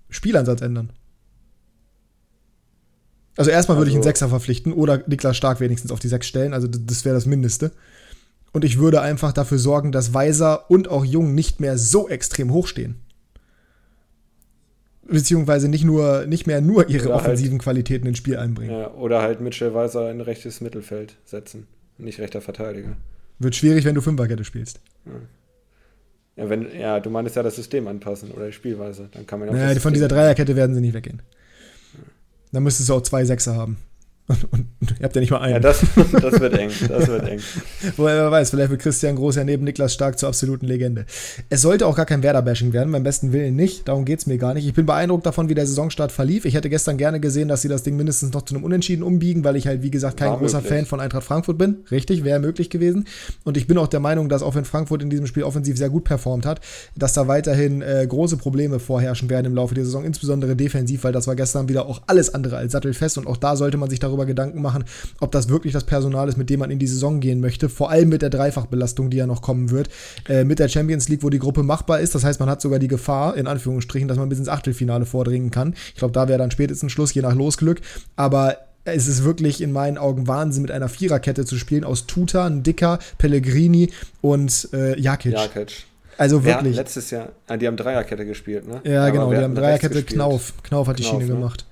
Spielansatz 0.09 0.61
ändern. 0.61 0.91
Also 3.39 3.51
erstmal 3.51 3.77
würde 3.77 3.89
ich 3.89 3.95
einen 3.95 4.01
also 4.01 4.09
Sechser 4.09 4.27
verpflichten 4.27 4.73
oder 4.73 5.01
Niklas 5.07 5.37
Stark 5.37 5.61
wenigstens 5.61 5.93
auf 5.93 6.01
die 6.01 6.09
Sechs 6.09 6.27
stellen. 6.27 6.53
Also 6.53 6.67
das 6.67 7.05
wäre 7.05 7.15
das 7.15 7.25
Mindeste. 7.25 7.71
Und 8.51 8.65
ich 8.65 8.79
würde 8.79 8.99
einfach 8.99 9.31
dafür 9.31 9.57
sorgen, 9.57 9.93
dass 9.93 10.13
Weiser 10.13 10.69
und 10.69 10.89
auch 10.89 11.05
Jung 11.05 11.33
nicht 11.35 11.61
mehr 11.61 11.77
so 11.77 12.09
extrem 12.09 12.51
hochstehen. 12.51 12.95
Beziehungsweise 15.07 15.69
nicht, 15.69 15.85
nur, 15.85 16.25
nicht 16.25 16.47
mehr 16.47 16.59
nur 16.59 16.89
ihre 16.89 17.05
halt 17.05 17.13
offensiven 17.13 17.53
halt, 17.53 17.61
Qualitäten 17.61 18.07
ins 18.07 18.17
Spiel 18.17 18.35
einbringen. 18.35 18.77
Ja, 18.77 18.91
oder 18.91 19.21
halt 19.21 19.39
Mitchell 19.39 19.73
Weiser 19.73 20.11
in 20.11 20.19
rechtes 20.19 20.59
Mittelfeld 20.59 21.15
setzen. 21.23 21.65
Nicht 21.97 22.19
rechter 22.19 22.41
Verteidiger. 22.41 22.97
Wird 23.39 23.55
schwierig, 23.55 23.85
wenn 23.85 23.95
du 23.95 24.01
Fünferkette 24.01 24.43
spielst. 24.43 24.81
Ja. 25.05 26.43
ja, 26.43 26.49
wenn, 26.49 26.77
ja, 26.77 26.99
du 26.99 27.09
meinst 27.09 27.37
ja 27.37 27.43
das 27.43 27.55
System 27.55 27.87
anpassen 27.87 28.31
oder 28.31 28.47
die 28.47 28.51
Spielweise. 28.51 29.07
Dann 29.13 29.25
kann 29.25 29.39
man 29.39 29.47
ja 29.47 29.53
naja, 29.53 29.79
von 29.79 29.93
dieser 29.93 30.09
Dreierkette 30.09 30.57
werden 30.57 30.75
sie 30.75 30.81
nicht 30.81 30.93
weggehen. 30.93 31.21
Dann 32.51 32.63
müsstest 32.63 32.89
du 32.89 32.95
auch 32.95 33.01
zwei 33.01 33.25
Sechser 33.25 33.55
haben. 33.55 33.77
Und, 34.29 34.53
und, 34.53 34.67
ihr 34.99 35.03
habt 35.03 35.15
ja 35.15 35.21
nicht 35.21 35.31
mal 35.31 35.39
einen. 35.39 35.55
Ja, 35.55 35.59
das, 35.59 35.81
das 35.95 36.39
wird 36.39 36.53
eng. 36.53 36.69
Das 36.87 37.07
wird 37.07 37.27
eng. 37.27 37.39
Wobei, 37.97 38.13
wer 38.13 38.29
weiß, 38.29 38.51
vielleicht 38.51 38.69
wird 38.69 38.79
Christian 38.79 39.15
Groß 39.15 39.37
ja 39.37 39.43
neben 39.43 39.63
Niklas 39.63 39.91
Stark 39.91 40.19
zur 40.19 40.29
absoluten 40.29 40.67
Legende. 40.67 41.07
Es 41.49 41.63
sollte 41.63 41.87
auch 41.87 41.95
gar 41.95 42.05
kein 42.05 42.21
Werder-Bashing 42.21 42.71
werden, 42.71 42.91
beim 42.91 43.01
besten 43.01 43.33
Willen 43.33 43.55
nicht. 43.55 43.87
Darum 43.87 44.05
geht 44.05 44.19
es 44.19 44.27
mir 44.27 44.37
gar 44.37 44.53
nicht. 44.53 44.67
Ich 44.67 44.75
bin 44.75 44.85
beeindruckt 44.85 45.25
davon, 45.25 45.49
wie 45.49 45.55
der 45.55 45.65
Saisonstart 45.65 46.11
verlief. 46.11 46.45
Ich 46.45 46.53
hätte 46.53 46.69
gestern 46.69 46.97
gerne 46.97 47.19
gesehen, 47.19 47.47
dass 47.47 47.63
sie 47.63 47.69
das 47.69 47.81
Ding 47.81 47.95
mindestens 47.95 48.31
noch 48.31 48.43
zu 48.43 48.53
einem 48.53 48.63
Unentschieden 48.63 49.01
umbiegen, 49.01 49.43
weil 49.43 49.55
ich 49.55 49.65
halt, 49.65 49.81
wie 49.81 49.89
gesagt, 49.89 50.17
kein 50.17 50.29
War 50.29 50.37
großer 50.37 50.57
möglich. 50.57 50.77
Fan 50.77 50.85
von 50.85 50.99
Eintracht 50.99 51.23
Frankfurt 51.23 51.57
bin. 51.57 51.77
Richtig, 51.89 52.23
wäre 52.23 52.39
möglich 52.39 52.69
gewesen. 52.69 53.05
Und 53.45 53.57
ich 53.57 53.65
bin 53.65 53.79
auch 53.79 53.87
der 53.87 53.99
Meinung, 53.99 54.29
dass 54.29 54.43
auch 54.43 54.53
wenn 54.53 54.65
Frankfurt 54.65 55.01
in 55.01 55.09
diesem 55.09 55.25
Spiel 55.25 55.41
offensiv 55.41 55.75
sehr 55.75 55.89
gut 55.89 56.03
performt 56.03 56.45
hat, 56.45 56.61
dass 56.95 57.13
da 57.13 57.27
weiterhin 57.27 57.81
äh, 57.81 58.05
große 58.07 58.37
Probleme 58.37 58.79
vorherrschen 58.79 59.29
werden 59.31 59.47
im 59.47 59.55
Laufe 59.55 59.73
der 59.73 59.85
Saison, 59.85 60.05
insbesondere 60.05 60.55
defensiv, 60.55 61.03
weil 61.03 61.13
das 61.13 61.25
war 61.25 61.35
gestern 61.35 61.67
wieder 61.67 61.87
auch 61.87 62.03
alles 62.05 62.31
andere 62.31 62.57
als 62.57 62.73
sattelfest. 62.73 63.17
Und 63.17 63.25
auch 63.25 63.37
da 63.37 63.55
sollte 63.55 63.77
man 63.77 63.89
sich 63.89 63.99
darüber 63.99 64.18
Gedanken 64.25 64.61
machen, 64.61 64.83
ob 65.19 65.31
das 65.31 65.49
wirklich 65.49 65.73
das 65.73 65.83
Personal 65.83 66.29
ist, 66.29 66.37
mit 66.37 66.49
dem 66.49 66.59
man 66.59 66.71
in 66.71 66.79
die 66.79 66.87
Saison 66.87 67.19
gehen 67.19 67.39
möchte. 67.39 67.69
Vor 67.69 67.89
allem 67.89 68.09
mit 68.09 68.21
der 68.21 68.29
Dreifachbelastung, 68.29 69.09
die 69.09 69.17
ja 69.17 69.27
noch 69.27 69.41
kommen 69.41 69.71
wird. 69.71 69.89
Äh, 70.27 70.43
mit 70.43 70.59
der 70.59 70.69
Champions 70.69 71.09
League, 71.09 71.23
wo 71.23 71.29
die 71.29 71.39
Gruppe 71.39 71.63
machbar 71.63 71.99
ist. 71.99 72.15
Das 72.15 72.23
heißt, 72.23 72.39
man 72.39 72.49
hat 72.49 72.61
sogar 72.61 72.79
die 72.79 72.87
Gefahr, 72.87 73.37
in 73.37 73.47
Anführungsstrichen, 73.47 74.07
dass 74.07 74.17
man 74.17 74.29
bis 74.29 74.39
ins 74.39 74.49
Achtelfinale 74.49 75.05
vordringen 75.05 75.51
kann. 75.51 75.75
Ich 75.93 75.99
glaube, 75.99 76.13
da 76.13 76.27
wäre 76.27 76.39
dann 76.39 76.51
spätestens 76.51 76.91
Schluss, 76.91 77.13
je 77.13 77.21
nach 77.21 77.35
Losglück. 77.35 77.81
Aber 78.15 78.57
es 78.85 79.07
ist 79.07 79.23
wirklich 79.23 79.61
in 79.61 79.71
meinen 79.71 79.97
Augen 79.97 80.27
Wahnsinn, 80.27 80.61
mit 80.61 80.71
einer 80.71 80.89
Viererkette 80.89 81.45
zu 81.45 81.57
spielen 81.57 81.83
aus 81.83 82.07
Tuta, 82.07 82.45
ein 82.45 82.63
Dicker, 82.63 82.99
Pellegrini 83.17 83.91
und 84.21 84.69
äh, 84.73 84.99
Jakic. 84.99 85.33
Jakic. 85.33 85.85
Also 86.17 86.43
wirklich. 86.43 86.75
letztes 86.75 87.11
Jahr, 87.11 87.29
ah, 87.47 87.55
die 87.55 87.65
haben 87.65 87.77
Dreierkette 87.77 88.25
gespielt, 88.25 88.67
ne? 88.67 88.81
Ja, 88.83 89.09
genau, 89.09 89.31
die 89.31 89.37
haben 89.37 89.55
Dreierkette 89.55 90.03
Knauf. 90.03 90.53
Knauf 90.63 90.87
hat 90.87 90.97
Knauf, 90.97 90.97
die 90.97 91.03
Schiene 91.03 91.25
ne? 91.25 91.39
gemacht. 91.39 91.65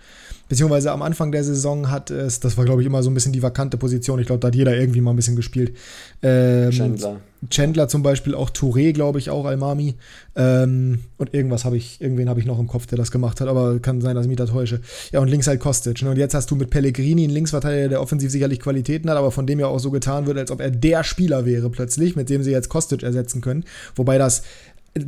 Beziehungsweise 0.50 0.92
am 0.92 1.02
Anfang 1.02 1.32
der 1.32 1.44
Saison 1.44 1.90
hat 1.90 2.10
es, 2.12 2.40
das 2.40 2.58
war 2.58 2.66
glaube 2.66 2.82
ich 2.82 2.88
immer 2.88 3.04
so 3.04 3.10
ein 3.10 3.14
bisschen 3.14 3.34
die 3.34 3.44
vakante 3.44 3.78
Position. 3.78 4.20
Ich 4.20 4.28
glaube, 4.28 4.40
da 4.40 4.48
hat 4.48 4.56
jeder 4.56 4.78
irgendwie 4.78 5.02
mal 5.02 5.12
ein 5.12 5.16
bisschen 5.16 5.36
gespielt. 5.36 5.76
Ähm, 6.22 6.72
Chandler. 6.72 7.18
Chandler 7.50 7.88
zum 7.88 8.02
Beispiel, 8.02 8.34
auch 8.34 8.50
Touré, 8.50 8.94
glaube 8.94 9.20
ich, 9.20 9.30
auch 9.30 9.46
Almami. 9.46 9.96
Ähm, 10.36 11.00
und 11.18 11.34
irgendwas 11.34 11.66
habe 11.66 11.78
ich, 11.78 12.02
irgendwen 12.02 12.30
habe 12.30 12.40
ich 12.40 12.46
noch 12.46 12.60
im 12.60 12.68
Kopf, 12.68 12.88
der 12.88 12.98
das 12.98 13.12
gemacht 13.12 13.42
hat, 13.42 13.48
aber 13.48 13.80
kann 13.80 14.02
sein, 14.02 14.16
dass 14.16 14.26
ich 14.26 14.30
mich 14.30 14.38
da 14.38 14.46
täusche. 14.46 14.82
Ja, 15.12 15.20
und 15.20 15.28
links 15.28 15.48
halt 15.48 15.60
Kostic. 15.60 16.02
Ne? 16.02 16.10
Und 16.10 16.18
jetzt 16.18 16.34
hast 16.34 16.50
du 16.50 16.56
mit 16.56 16.70
Pellegrini 16.70 17.26
einen 17.26 17.34
Linksverteidiger, 17.34 17.90
der 17.90 18.02
offensiv 18.02 18.32
sicherlich 18.32 18.60
Qualitäten 18.60 19.10
hat, 19.10 19.18
aber 19.18 19.32
von 19.32 19.46
dem 19.46 19.60
ja 19.60 19.68
auch 19.68 19.80
so 19.80 19.92
getan 19.92 20.26
wird, 20.26 20.38
als 20.38 20.52
ob 20.52 20.62
er 20.62 20.72
der 20.72 21.04
Spieler 21.04 21.46
wäre 21.46 21.70
plötzlich, 21.70 22.16
mit 22.16 22.30
dem 22.30 22.42
sie 22.42 22.52
jetzt 22.52 22.70
Kostic 22.70 23.04
ersetzen 23.04 23.42
können. 23.42 23.66
Wobei 23.96 24.18
das 24.18 24.42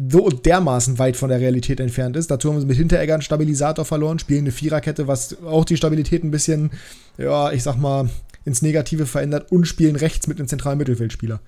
so 0.09 0.29
dermaßen 0.29 0.99
weit 0.99 1.17
von 1.17 1.29
der 1.29 1.39
Realität 1.39 1.79
entfernt 1.79 2.15
ist. 2.15 2.31
Dazu 2.31 2.49
haben 2.49 2.59
sie 2.59 2.67
mit 2.67 2.77
Hinteregger 2.77 3.21
Stabilisator 3.21 3.85
verloren, 3.85 4.19
spielen 4.19 4.41
eine 4.41 4.51
Viererkette, 4.51 5.07
was 5.07 5.41
auch 5.43 5.65
die 5.65 5.77
Stabilität 5.77 6.23
ein 6.23 6.31
bisschen, 6.31 6.71
ja, 7.17 7.51
ich 7.51 7.63
sag 7.63 7.77
mal, 7.77 8.09
ins 8.45 8.61
Negative 8.61 9.05
verändert 9.05 9.51
und 9.51 9.65
spielen 9.65 9.95
rechts 9.95 10.27
mit 10.27 10.39
einem 10.39 10.47
zentralen 10.47 10.77
Mittelfeldspieler. 10.77 11.41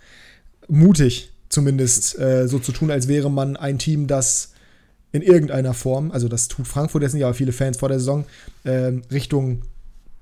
Mutig 0.67 1.31
zumindest 1.49 2.17
äh, 2.19 2.47
so 2.47 2.59
zu 2.59 2.71
tun, 2.71 2.91
als 2.91 3.07
wäre 3.07 3.29
man 3.29 3.57
ein 3.57 3.77
Team, 3.77 4.07
das 4.07 4.53
in 5.11 5.21
irgendeiner 5.21 5.73
Form, 5.73 6.11
also 6.11 6.27
das 6.27 6.47
tut 6.47 6.67
Frankfurt, 6.67 7.03
jetzt 7.03 7.13
ja 7.15 7.27
aber 7.27 7.33
viele 7.33 7.51
Fans 7.51 7.77
vor 7.77 7.89
der 7.89 7.99
Saison, 7.99 8.25
äh, 8.63 8.93
Richtung 9.11 9.63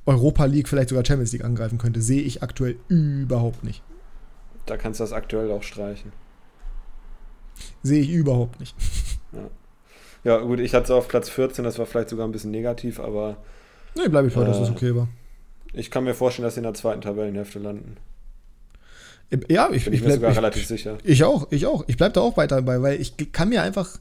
Europa 0.05 0.45
League, 0.45 0.67
vielleicht 0.67 0.89
sogar 0.89 1.05
Champions 1.05 1.31
League 1.31 1.43
angreifen 1.43 1.77
könnte, 1.77 2.01
sehe 2.01 2.21
ich 2.21 2.41
aktuell 2.41 2.77
überhaupt 2.87 3.63
nicht. 3.63 3.83
Da 4.65 4.77
kannst 4.77 4.99
du 4.99 5.03
das 5.03 5.13
aktuell 5.13 5.51
auch 5.51 5.63
streichen. 5.63 6.11
Sehe 7.83 8.01
ich 8.01 8.11
überhaupt 8.11 8.59
nicht. 8.59 8.75
Ja. 9.31 9.49
ja, 10.23 10.37
gut, 10.39 10.59
ich 10.59 10.73
hatte 10.73 10.85
es 10.85 10.91
auf 10.91 11.07
Platz 11.07 11.29
14, 11.29 11.63
das 11.63 11.79
war 11.79 11.85
vielleicht 11.85 12.09
sogar 12.09 12.27
ein 12.27 12.31
bisschen 12.31 12.51
negativ, 12.51 12.99
aber. 12.99 13.37
Nee, 13.95 14.07
bleibe 14.09 14.27
ich 14.27 14.33
bei, 14.33 14.43
äh, 14.43 14.45
dass 14.45 14.59
es 14.59 14.69
okay 14.69 14.95
war. 14.95 15.07
Ich 15.73 15.91
kann 15.91 16.03
mir 16.03 16.13
vorstellen, 16.13 16.45
dass 16.45 16.55
sie 16.55 16.59
in 16.59 16.63
der 16.63 16.73
zweiten 16.73 17.01
Tabellenhälfte 17.01 17.59
landen. 17.59 17.97
Ja, 19.47 19.69
ich, 19.71 19.85
bin 19.85 19.93
ich, 19.93 20.01
ich 20.01 20.07
mir 20.07 20.13
sogar 20.13 20.31
ich, 20.31 20.37
relativ 20.37 20.65
sicher. 20.65 20.97
Ich 21.03 21.23
auch, 21.23 21.47
ich 21.51 21.67
auch. 21.67 21.83
Ich 21.87 21.97
bleibe 21.97 22.13
da 22.13 22.21
auch 22.21 22.35
weiter 22.37 22.57
dabei, 22.57 22.81
weil 22.81 22.99
ich 22.99 23.13
kann 23.31 23.49
mir 23.49 23.61
einfach. 23.61 23.99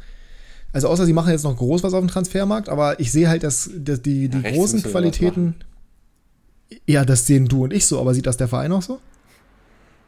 Also 0.73 0.89
außer 0.89 1.07
sie 1.07 1.13
machen 1.13 1.31
jetzt 1.31 1.45
noch 1.45 1.57
groß 1.57 1.83
was 1.83 1.95
auf 1.95 2.01
dem 2.01 2.09
Transfermarkt, 2.09 2.69
aber 2.69 3.01
ich 3.01 3.11
sehe 3.11 3.29
halt, 3.29 3.43
dass, 3.43 3.71
dass 3.75 4.03
die, 4.03 4.29
die 4.29 4.41
ja, 4.41 4.51
großen 4.51 4.83
Qualitäten. 4.83 5.55
Ja, 6.87 7.07
das 7.07 7.27
sehen 7.27 7.47
du 7.47 7.65
und 7.65 7.73
ich 7.73 7.87
so, 7.87 7.99
aber 7.99 8.13
sieht 8.13 8.27
das 8.27 8.37
der 8.37 8.49
Verein 8.49 8.73
auch 8.73 8.83
so? 8.83 9.01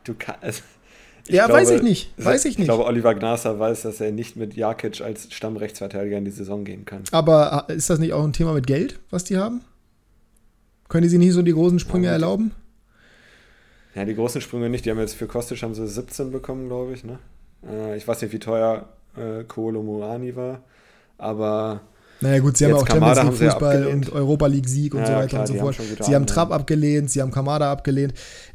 Du 0.04 0.14
kannst. 0.18 0.62
Ich 1.26 1.34
ja, 1.34 1.46
glaube, 1.46 1.60
weiß 1.60 1.70
ich 1.70 1.82
nicht. 1.82 2.12
Weiß 2.16 2.44
ich 2.44 2.58
nicht. 2.58 2.60
Ich 2.60 2.64
glaube, 2.66 2.86
Oliver 2.86 3.14
Gnaser 3.14 3.58
weiß, 3.58 3.82
dass 3.82 4.00
er 4.00 4.12
nicht 4.12 4.36
mit 4.36 4.54
Jakic 4.54 5.00
als 5.00 5.32
Stammrechtsverteidiger 5.32 6.18
in 6.18 6.24
die 6.24 6.30
Saison 6.30 6.64
gehen 6.64 6.84
kann. 6.84 7.04
Aber 7.12 7.66
äh, 7.68 7.74
ist 7.74 7.90
das 7.90 7.98
nicht 7.98 8.12
auch 8.12 8.24
ein 8.24 8.32
Thema 8.32 8.52
mit 8.52 8.66
Geld, 8.66 8.98
was 9.10 9.24
die 9.24 9.36
haben? 9.36 9.62
Können 10.88 11.02
die 11.02 11.08
sich 11.08 11.18
nicht 11.18 11.32
so 11.32 11.42
die 11.42 11.52
großen 11.52 11.78
Sprünge 11.78 12.06
ja, 12.06 12.12
erlauben? 12.12 12.52
Ja, 13.94 14.04
die 14.04 14.14
großen 14.14 14.40
Sprünge 14.40 14.68
nicht. 14.68 14.84
Die 14.84 14.90
haben 14.90 14.98
jetzt 14.98 15.14
für 15.14 15.26
Kostic 15.26 15.62
haben 15.62 15.74
sie 15.74 15.86
17 15.86 16.30
bekommen, 16.30 16.66
glaube 16.66 16.94
ich. 16.94 17.04
Ne? 17.04 17.18
Äh, 17.68 17.96
ich 17.96 18.06
weiß 18.06 18.22
nicht, 18.22 18.32
wie 18.32 18.38
teuer 18.38 18.88
äh, 19.16 19.44
Kolo 19.44 19.82
Muani 19.82 20.34
war, 20.36 20.62
aber 21.18 21.82
naja 22.20 22.38
gut, 22.40 22.56
sie 22.56 22.66
haben 22.66 22.74
auch 22.74 22.86
Champions 22.86 23.40
League 23.40 23.52
Fußball 23.52 23.86
und 23.86 24.12
Europa 24.12 24.46
League 24.46 24.68
Sieg 24.68 24.94
und 24.94 25.00
ja, 25.00 25.06
so 25.06 25.12
weiter 25.14 25.26
klar, 25.28 25.40
und 25.40 25.46
so 25.46 25.54
fort. 25.54 25.78
Haben 25.78 26.04
sie 26.04 26.14
haben 26.14 26.26
Trapp 26.26 26.52
abgelehnt, 26.52 27.10
sie 27.10 27.22
haben 27.22 27.30
Kamada 27.30 27.72
abgelehnt. 27.72 28.12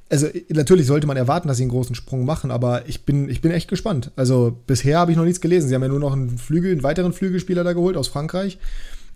Also 0.09 0.27
natürlich 0.49 0.85
sollte 0.85 1.07
man 1.07 1.17
erwarten, 1.17 1.47
dass 1.47 1.57
sie 1.57 1.63
einen 1.63 1.71
großen 1.71 1.95
Sprung 1.95 2.25
machen, 2.25 2.51
aber 2.51 2.87
ich 2.87 3.05
bin, 3.05 3.27
ich 3.27 3.41
bin 3.41 3.51
echt 3.51 3.67
gespannt. 3.67 4.11
Also 4.15 4.57
bisher 4.67 4.99
habe 4.99 5.11
ich 5.11 5.17
noch 5.17 5.23
nichts 5.23 5.41
gelesen. 5.41 5.67
Sie 5.67 5.75
haben 5.75 5.81
ja 5.81 5.87
nur 5.87 5.99
noch 5.99 6.13
einen 6.13 6.37
Flügel, 6.37 6.71
einen 6.71 6.83
weiteren 6.83 7.11
Flügelspieler 7.11 7.63
da 7.63 7.73
geholt 7.73 7.97
aus 7.97 8.07
Frankreich. 8.07 8.59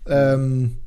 Ähm, 0.06 0.78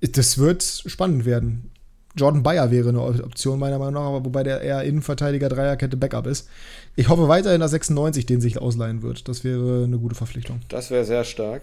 das 0.00 0.38
wird 0.38 0.64
spannend 0.86 1.24
werden. 1.24 1.70
Jordan 2.16 2.42
Bayer 2.42 2.70
wäre 2.70 2.88
eine 2.88 3.02
Option 3.02 3.58
meiner 3.58 3.78
Meinung 3.78 4.02
nach, 4.02 4.24
wobei 4.24 4.42
der 4.42 4.62
eher 4.62 4.82
Innenverteidiger 4.82 5.48
Dreierkette 5.48 5.96
Backup 5.96 6.26
ist. 6.26 6.48
Ich 6.96 7.08
hoffe 7.08 7.28
weiterhin, 7.28 7.60
dass 7.60 7.72
96 7.72 8.24
den 8.24 8.40
sich 8.40 8.58
ausleihen 8.58 9.02
wird. 9.02 9.28
Das 9.28 9.44
wäre 9.44 9.84
eine 9.84 9.98
gute 9.98 10.14
Verpflichtung. 10.14 10.60
Das 10.68 10.90
wäre 10.90 11.04
sehr 11.04 11.24
stark 11.24 11.62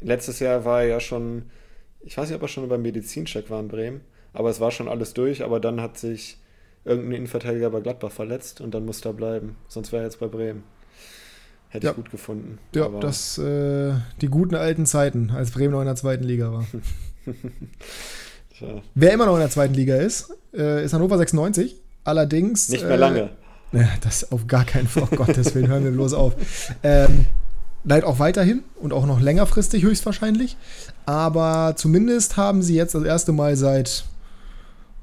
letztes 0.00 0.40
Jahr 0.40 0.64
war 0.64 0.82
er 0.82 0.88
ja 0.88 1.00
schon, 1.00 1.50
ich 2.00 2.16
weiß 2.16 2.28
nicht, 2.28 2.36
ob 2.36 2.42
er 2.42 2.48
schon 2.48 2.68
beim 2.68 2.82
Medizincheck 2.82 3.50
war 3.50 3.60
in 3.60 3.68
Bremen, 3.68 4.00
aber 4.32 4.50
es 4.50 4.60
war 4.60 4.70
schon 4.70 4.88
alles 4.88 5.14
durch, 5.14 5.44
aber 5.44 5.60
dann 5.60 5.80
hat 5.80 5.98
sich 5.98 6.38
irgendein 6.84 7.12
Innenverteidiger 7.12 7.70
bei 7.70 7.80
Gladbach 7.80 8.12
verletzt 8.12 8.60
und 8.60 8.74
dann 8.74 8.84
musste 8.84 9.10
er 9.10 9.12
bleiben. 9.12 9.56
Sonst 9.68 9.92
wäre 9.92 10.02
er 10.02 10.06
jetzt 10.06 10.20
bei 10.20 10.26
Bremen. 10.26 10.64
Hätte 11.68 11.86
ja. 11.86 11.92
ich 11.92 11.96
gut 11.96 12.10
gefunden. 12.10 12.58
Ja, 12.74 12.86
aber 12.86 13.00
das, 13.00 13.38
äh, 13.38 13.92
die 14.20 14.28
guten 14.28 14.54
alten 14.54 14.86
Zeiten, 14.86 15.30
als 15.30 15.52
Bremen 15.52 15.72
noch 15.72 15.80
in 15.80 15.86
der 15.86 15.96
zweiten 15.96 16.24
Liga 16.24 16.52
war. 16.52 16.66
Wer 18.94 19.12
immer 19.12 19.26
noch 19.26 19.34
in 19.34 19.40
der 19.40 19.50
zweiten 19.50 19.74
Liga 19.74 19.96
ist, 19.96 20.34
äh, 20.52 20.84
ist 20.84 20.92
Hannover 20.92 21.16
96. 21.16 21.76
Allerdings. 22.04 22.68
Nicht 22.68 22.84
mehr 22.84 22.96
lange. 22.96 23.30
Äh, 23.72 23.84
das 24.00 24.32
auf 24.32 24.46
gar 24.46 24.64
keinen 24.64 24.88
Fall. 24.88 25.04
Oh 25.10 25.16
Gottes 25.16 25.54
Willen, 25.54 25.68
hören 25.68 25.84
wir 25.84 25.92
bloß 25.92 26.14
auf. 26.14 26.34
Ähm, 26.82 27.26
Leider 27.82 28.06
auch 28.06 28.18
weiterhin 28.18 28.62
und 28.78 28.92
auch 28.92 29.06
noch 29.06 29.20
längerfristig 29.20 29.82
höchstwahrscheinlich. 29.82 30.56
Aber 31.06 31.74
zumindest 31.76 32.36
haben 32.36 32.62
sie 32.62 32.74
jetzt 32.74 32.94
das 32.94 33.04
erste 33.04 33.32
Mal 33.32 33.56
seit 33.56 34.04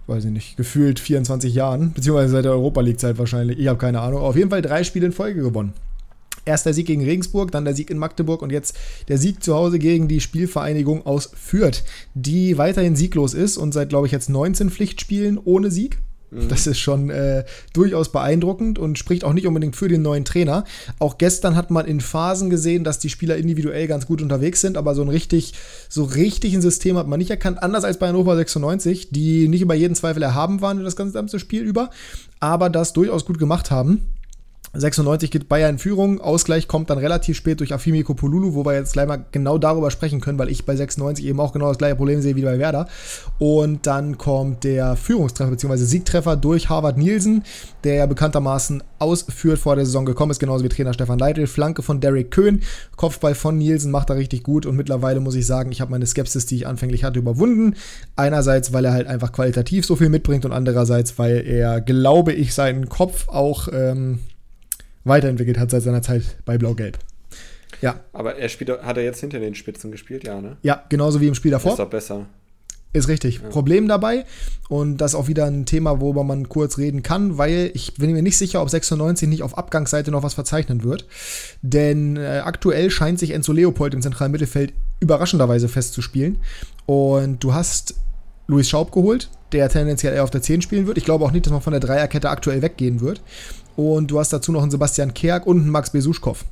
weiß 0.08 0.26
ich 0.26 0.32
nicht, 0.32 0.58
gefühlt 0.58 1.00
24 1.00 1.54
Jahren, 1.54 1.94
beziehungsweise 1.94 2.32
seit 2.32 2.46
der 2.46 2.54
Europa 2.54 2.82
League-Zeit 2.82 3.18
wahrscheinlich. 3.18 3.60
Ich 3.60 3.68
habe 3.68 3.78
keine 3.78 4.00
Ahnung. 4.00 4.22
Auf 4.22 4.36
jeden 4.36 4.50
Fall 4.50 4.62
drei 4.62 4.84
Spiele 4.84 5.08
in 5.08 5.12
Folge 5.12 5.42
gewonnen. 5.42 5.74
Erst 6.46 6.66
der 6.66 6.74
Sieg 6.74 6.88
gegen 6.88 7.04
Regensburg, 7.04 7.52
dann 7.52 7.66
der 7.66 7.76
Sieg 7.76 7.90
in 7.90 7.98
Magdeburg 7.98 8.42
und 8.42 8.52
jetzt 8.52 8.78
der 9.10 9.18
Sieg 9.18 9.44
zu 9.44 9.54
Hause 9.54 9.80
gegen 9.80 10.08
die 10.08 10.22
Spielvereinigung 10.22 11.06
aus 11.06 11.30
Fürth, 11.36 11.84
die 12.14 12.58
weiterhin 12.58 12.96
sieglos 12.96 13.34
ist 13.34 13.58
und 13.58 13.74
seit, 13.74 13.90
glaube 13.90 14.08
ich, 14.08 14.14
jetzt 14.14 14.30
19 14.30 14.70
Pflichtspielen 14.70 15.38
ohne 15.44 15.72
Sieg. 15.72 16.00
Mhm. 16.32 16.50
Das 16.50 16.68
ist 16.68 16.80
schon 16.80 17.10
äh, 17.10 17.46
durchaus 17.74 18.12
beeindruckend 18.12 18.80
und 18.80 18.98
spricht 18.98 19.24
auch 19.24 19.34
nicht 19.34 19.48
unbedingt 19.48 19.76
für 19.76 19.88
den 19.88 20.02
neuen 20.02 20.26
Trainer. 20.26 20.66
Auch 21.00 21.18
gestern 21.18 21.56
hat 21.56 21.72
man 21.72 21.86
in 21.86 22.02
Phasen 22.02 22.50
gesehen, 22.50 22.84
dass 22.84 23.00
die 23.00 23.10
Spieler 23.10 23.38
individuell 23.38 23.88
ganz 23.88 24.06
gut 24.06 24.22
unterwegs 24.22 24.62
sind, 24.62 24.78
aber 24.78 24.96
so 24.96 25.02
ein 25.02 25.10
richtig, 25.10 25.54
so 25.90 26.04
richtig 26.04 26.54
ein 26.54 26.62
System 26.62 26.98
hat 26.98 27.08
man 27.08 27.20
nicht 27.20 27.30
erkannt. 27.30 27.64
Anders 27.64 27.84
als 27.84 27.98
bei 27.98 28.08
Hannover 28.08 28.36
96, 28.36 29.10
die 29.12 29.48
nicht 29.48 29.62
über 29.62 29.76
jeden 29.76 29.96
Zweifel 29.96 30.24
erhaben 30.24 30.62
waren 30.62 30.84
das 30.84 30.96
ganze 30.96 31.40
Spiel 31.40 31.64
über, 31.64 31.90
aber 32.40 32.70
das 32.70 32.94
durchaus 32.94 33.26
gut 33.26 33.40
gemacht 33.40 33.72
haben. 33.72 34.02
96 34.80 35.32
geht 35.32 35.50
Bayern 35.50 35.76
in 35.76 35.78
Führung. 35.80 36.22
Ausgleich 36.22 36.68
kommt 36.68 36.90
dann 36.90 36.98
relativ 36.98 37.38
spät 37.38 37.60
durch 37.60 37.74
Afimi 37.74 38.04
Kopolulu, 38.04 38.54
wo 38.54 38.66
wir 38.66 38.74
jetzt 38.74 38.94
gleich 38.94 39.08
mal 39.08 39.26
genau 39.32 39.58
darüber 39.58 39.92
sprechen 39.92 40.22
können, 40.22 40.40
weil 40.40 40.50
ich 40.50 40.66
bei 40.66 40.76
96 40.76 41.26
eben 41.26 41.40
auch 41.40 41.54
genau 41.54 41.70
das 41.70 41.78
gleiche 41.78 41.96
Problem 41.96 42.22
sehe 42.22 42.36
wie 42.36 42.44
bei 42.44 42.60
Werder. 42.60 42.88
Und 43.40 43.88
dann 43.88 44.18
kommt 44.18 44.64
der 44.64 44.96
Führungstreffer 44.96 45.52
bzw. 45.52 45.78
Siegtreffer 45.78 46.36
durch 46.36 46.70
Harvard 46.70 46.98
Nielsen, 46.98 47.44
der 47.84 47.96
ja 47.96 48.06
bekanntermaßen 48.06 48.84
ausführt 49.00 49.60
vor 49.60 49.76
der 49.76 49.86
Saison 49.86 50.06
gekommen 50.06 50.32
ist, 50.32 50.40
genauso 50.40 50.64
wie 50.64 50.70
Trainer 50.70 50.94
Stefan 50.94 51.20
Leitl. 51.20 51.48
Flanke 51.48 51.82
von 51.82 52.00
Derek 52.00 52.32
Köhn, 52.32 52.62
Kopfball 52.96 53.36
von 53.36 53.58
Nielsen 53.58 53.92
macht 53.92 54.10
er 54.10 54.16
richtig 54.16 54.44
gut 54.44 54.66
und 54.66 54.76
mittlerweile 54.76 55.20
muss 55.20 55.36
ich 55.36 55.46
sagen, 55.46 55.72
ich 55.72 55.82
habe 55.82 55.92
meine 55.92 56.06
Skepsis, 56.06 56.46
die 56.46 56.56
ich 56.56 56.68
anfänglich 56.68 57.04
hatte, 57.04 57.20
überwunden. 57.20 57.76
Einerseits, 58.16 58.74
weil 58.74 58.86
er 58.86 58.94
halt 58.94 59.08
einfach 59.08 59.32
qualitativ 59.32 59.86
so 59.86 59.96
viel 59.96 60.10
mitbringt 60.10 60.46
und 60.46 60.52
andererseits, 60.52 61.18
weil 61.20 61.46
er, 61.46 61.82
glaube 61.82 62.34
ich, 62.34 62.54
seinen 62.54 62.90
Kopf 62.90 63.28
auch 63.30 63.68
ähm, 63.72 64.20
weiterentwickelt 65.08 65.58
hat 65.58 65.72
seit 65.72 65.84
seiner 65.84 66.02
Zeit 66.02 66.38
bei 66.46 66.58
Blau-Gelb. 66.58 66.98
Ja. 67.82 68.00
Aber 68.14 68.36
er 68.38 68.50
spielt, 68.50 68.70
hat 68.82 68.98
er 68.98 69.04
jetzt 69.04 69.20
hinter 69.20 69.40
den 69.40 69.56
Spitzen 69.56 69.92
gespielt, 69.92 70.26
ja, 70.26 70.42
ne? 70.42 70.58
Ja, 70.62 70.84
genauso 70.90 71.22
wie 71.22 71.28
im 71.28 71.36
Spiel 71.36 71.52
davor. 71.52 71.72
Ist 71.72 71.80
doch 71.80 71.90
besser. 71.90 72.26
Ist 72.94 73.10
richtig. 73.10 73.42
Ja. 73.42 73.50
Problem 73.50 73.88
dabei, 73.88 74.26
und 74.70 74.98
das 74.98 75.12
ist 75.12 75.16
auch 75.16 75.28
wieder 75.28 75.46
ein 75.46 75.66
Thema, 75.66 76.02
worüber 76.02 76.24
man 76.24 76.50
kurz 76.50 76.78
reden 76.78 77.04
kann, 77.04 77.38
weil 77.38 77.72
ich 77.74 77.96
bin 77.96 78.12
mir 78.12 78.22
nicht 78.22 78.38
sicher, 78.38 78.62
ob 78.62 78.70
96 78.70 79.28
nicht 79.28 79.44
auf 79.44 79.58
Abgangsseite 79.58 80.10
noch 80.10 80.24
was 80.24 80.34
verzeichnen 80.34 80.84
wird. 80.84 81.06
Denn 81.62 82.18
äh, 82.18 82.42
aktuell 82.44 82.90
scheint 82.90 83.20
sich 83.20 83.32
Enzo 83.32 83.52
Leopold 83.52 83.94
im 83.94 84.02
zentralen 84.02 84.32
Mittelfeld 84.32 84.74
überraschenderweise 85.00 85.68
festzuspielen. 85.68 86.38
Und 86.86 87.44
du 87.44 87.54
hast 87.54 87.96
Luis 88.48 88.70
Schaub 88.70 88.92
geholt, 88.92 89.30
der 89.52 89.70
tendenziell 89.70 90.14
eher 90.14 90.24
auf 90.24 90.32
der 90.32 90.42
10 90.42 90.62
spielen 90.62 90.88
wird. 90.88 90.98
Ich 90.98 91.06
glaube 91.06 91.26
auch 91.26 91.32
nicht, 91.32 91.46
dass 91.46 91.54
man 91.54 91.62
von 91.62 91.74
der 91.74 91.82
Dreierkette 91.82 92.30
aktuell 92.30 92.62
weggehen 92.62 93.02
wird. 93.02 93.22
Und 93.78 94.12
du 94.12 94.20
hast 94.20 94.34
dazu 94.34 94.52
noch 94.52 94.64
einen 94.64 94.72
Sebastian 94.72 95.14
Kerk 95.14 95.48
und 95.48 95.62
einen 95.62 95.70
Max 95.70 95.92
Besuschkow. 95.92 96.44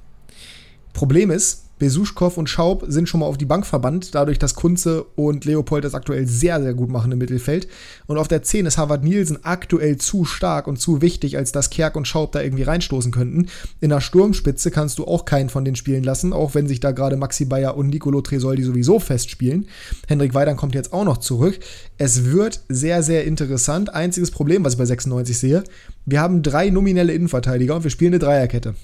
Problem 0.94 1.32
ist, 1.32 1.65
Besuschkow 1.78 2.38
und 2.38 2.50
Schaub 2.50 2.86
sind 2.88 3.10
schon 3.10 3.20
mal 3.20 3.26
auf 3.26 3.38
die 3.38 3.46
Bank 3.46 3.66
verbannt, 3.66 4.16
dadurch, 4.16 4.40
dass 4.40 4.56
Kunze 4.56 5.04
und 5.16 5.46
Leopold 5.46 5.84
das 5.84 5.94
aktuell 5.94 6.26
sehr, 6.28 6.62
sehr 6.62 6.74
gut 6.74 6.90
machen 6.90 7.12
im 7.12 7.18
Mittelfeld. 7.18 7.68
Und 8.08 8.18
auf 8.18 8.28
der 8.28 8.44
10 8.44 8.66
ist 8.66 8.78
Harvard 8.78 9.04
Nielsen 9.04 9.44
aktuell 9.44 9.98
zu 9.98 10.24
stark 10.26 10.68
und 10.68 10.78
zu 10.78 11.02
wichtig, 11.02 11.38
als 11.38 11.52
dass 11.52 11.70
Kerk 11.70 11.96
und 11.96 12.08
Schaub 12.08 12.32
da 12.32 12.42
irgendwie 12.42 12.64
reinstoßen 12.64 13.12
könnten. 13.12 13.48
In 13.82 13.90
der 13.90 14.02
Sturmspitze 14.02 14.72
kannst 14.72 15.00
du 15.00 15.06
auch 15.06 15.26
keinen 15.26 15.50
von 15.50 15.66
denen 15.66 15.76
spielen 15.76 16.04
lassen, 16.04 16.32
auch 16.32 16.56
wenn 16.56 16.68
sich 16.68 16.80
da 16.80 16.92
gerade 16.92 17.18
Maxi 17.18 17.46
Bayer 17.46 17.76
und 17.76 17.88
Nicolo 17.88 18.22
Tresoldi 18.22 18.64
sowieso 18.64 19.00
festspielen. 19.00 19.68
Hendrik 20.08 20.34
Weidern 20.34 20.56
kommt 20.56 20.76
jetzt 20.76 20.94
auch 20.94 21.06
noch 21.06 21.18
zurück. 21.18 21.60
Es 21.98 22.26
wird 22.26 22.62
sehr, 22.70 23.04
sehr 23.04 23.26
interessant. 23.26 23.94
Einziges 23.94 24.32
Problem, 24.32 24.64
was 24.64 24.74
ich 24.74 24.80
bei 24.80 24.86
96 24.86 25.38
sehe, 25.38 25.64
wir 26.06 26.22
haben 26.22 26.42
drei 26.42 26.70
nominelle 26.70 27.14
Innenverteidiger 27.14 27.76
und 27.76 27.84
wir 27.84 27.92
spielen 27.92 28.14
eine 28.14 28.20
Dreierkette. 28.20 28.76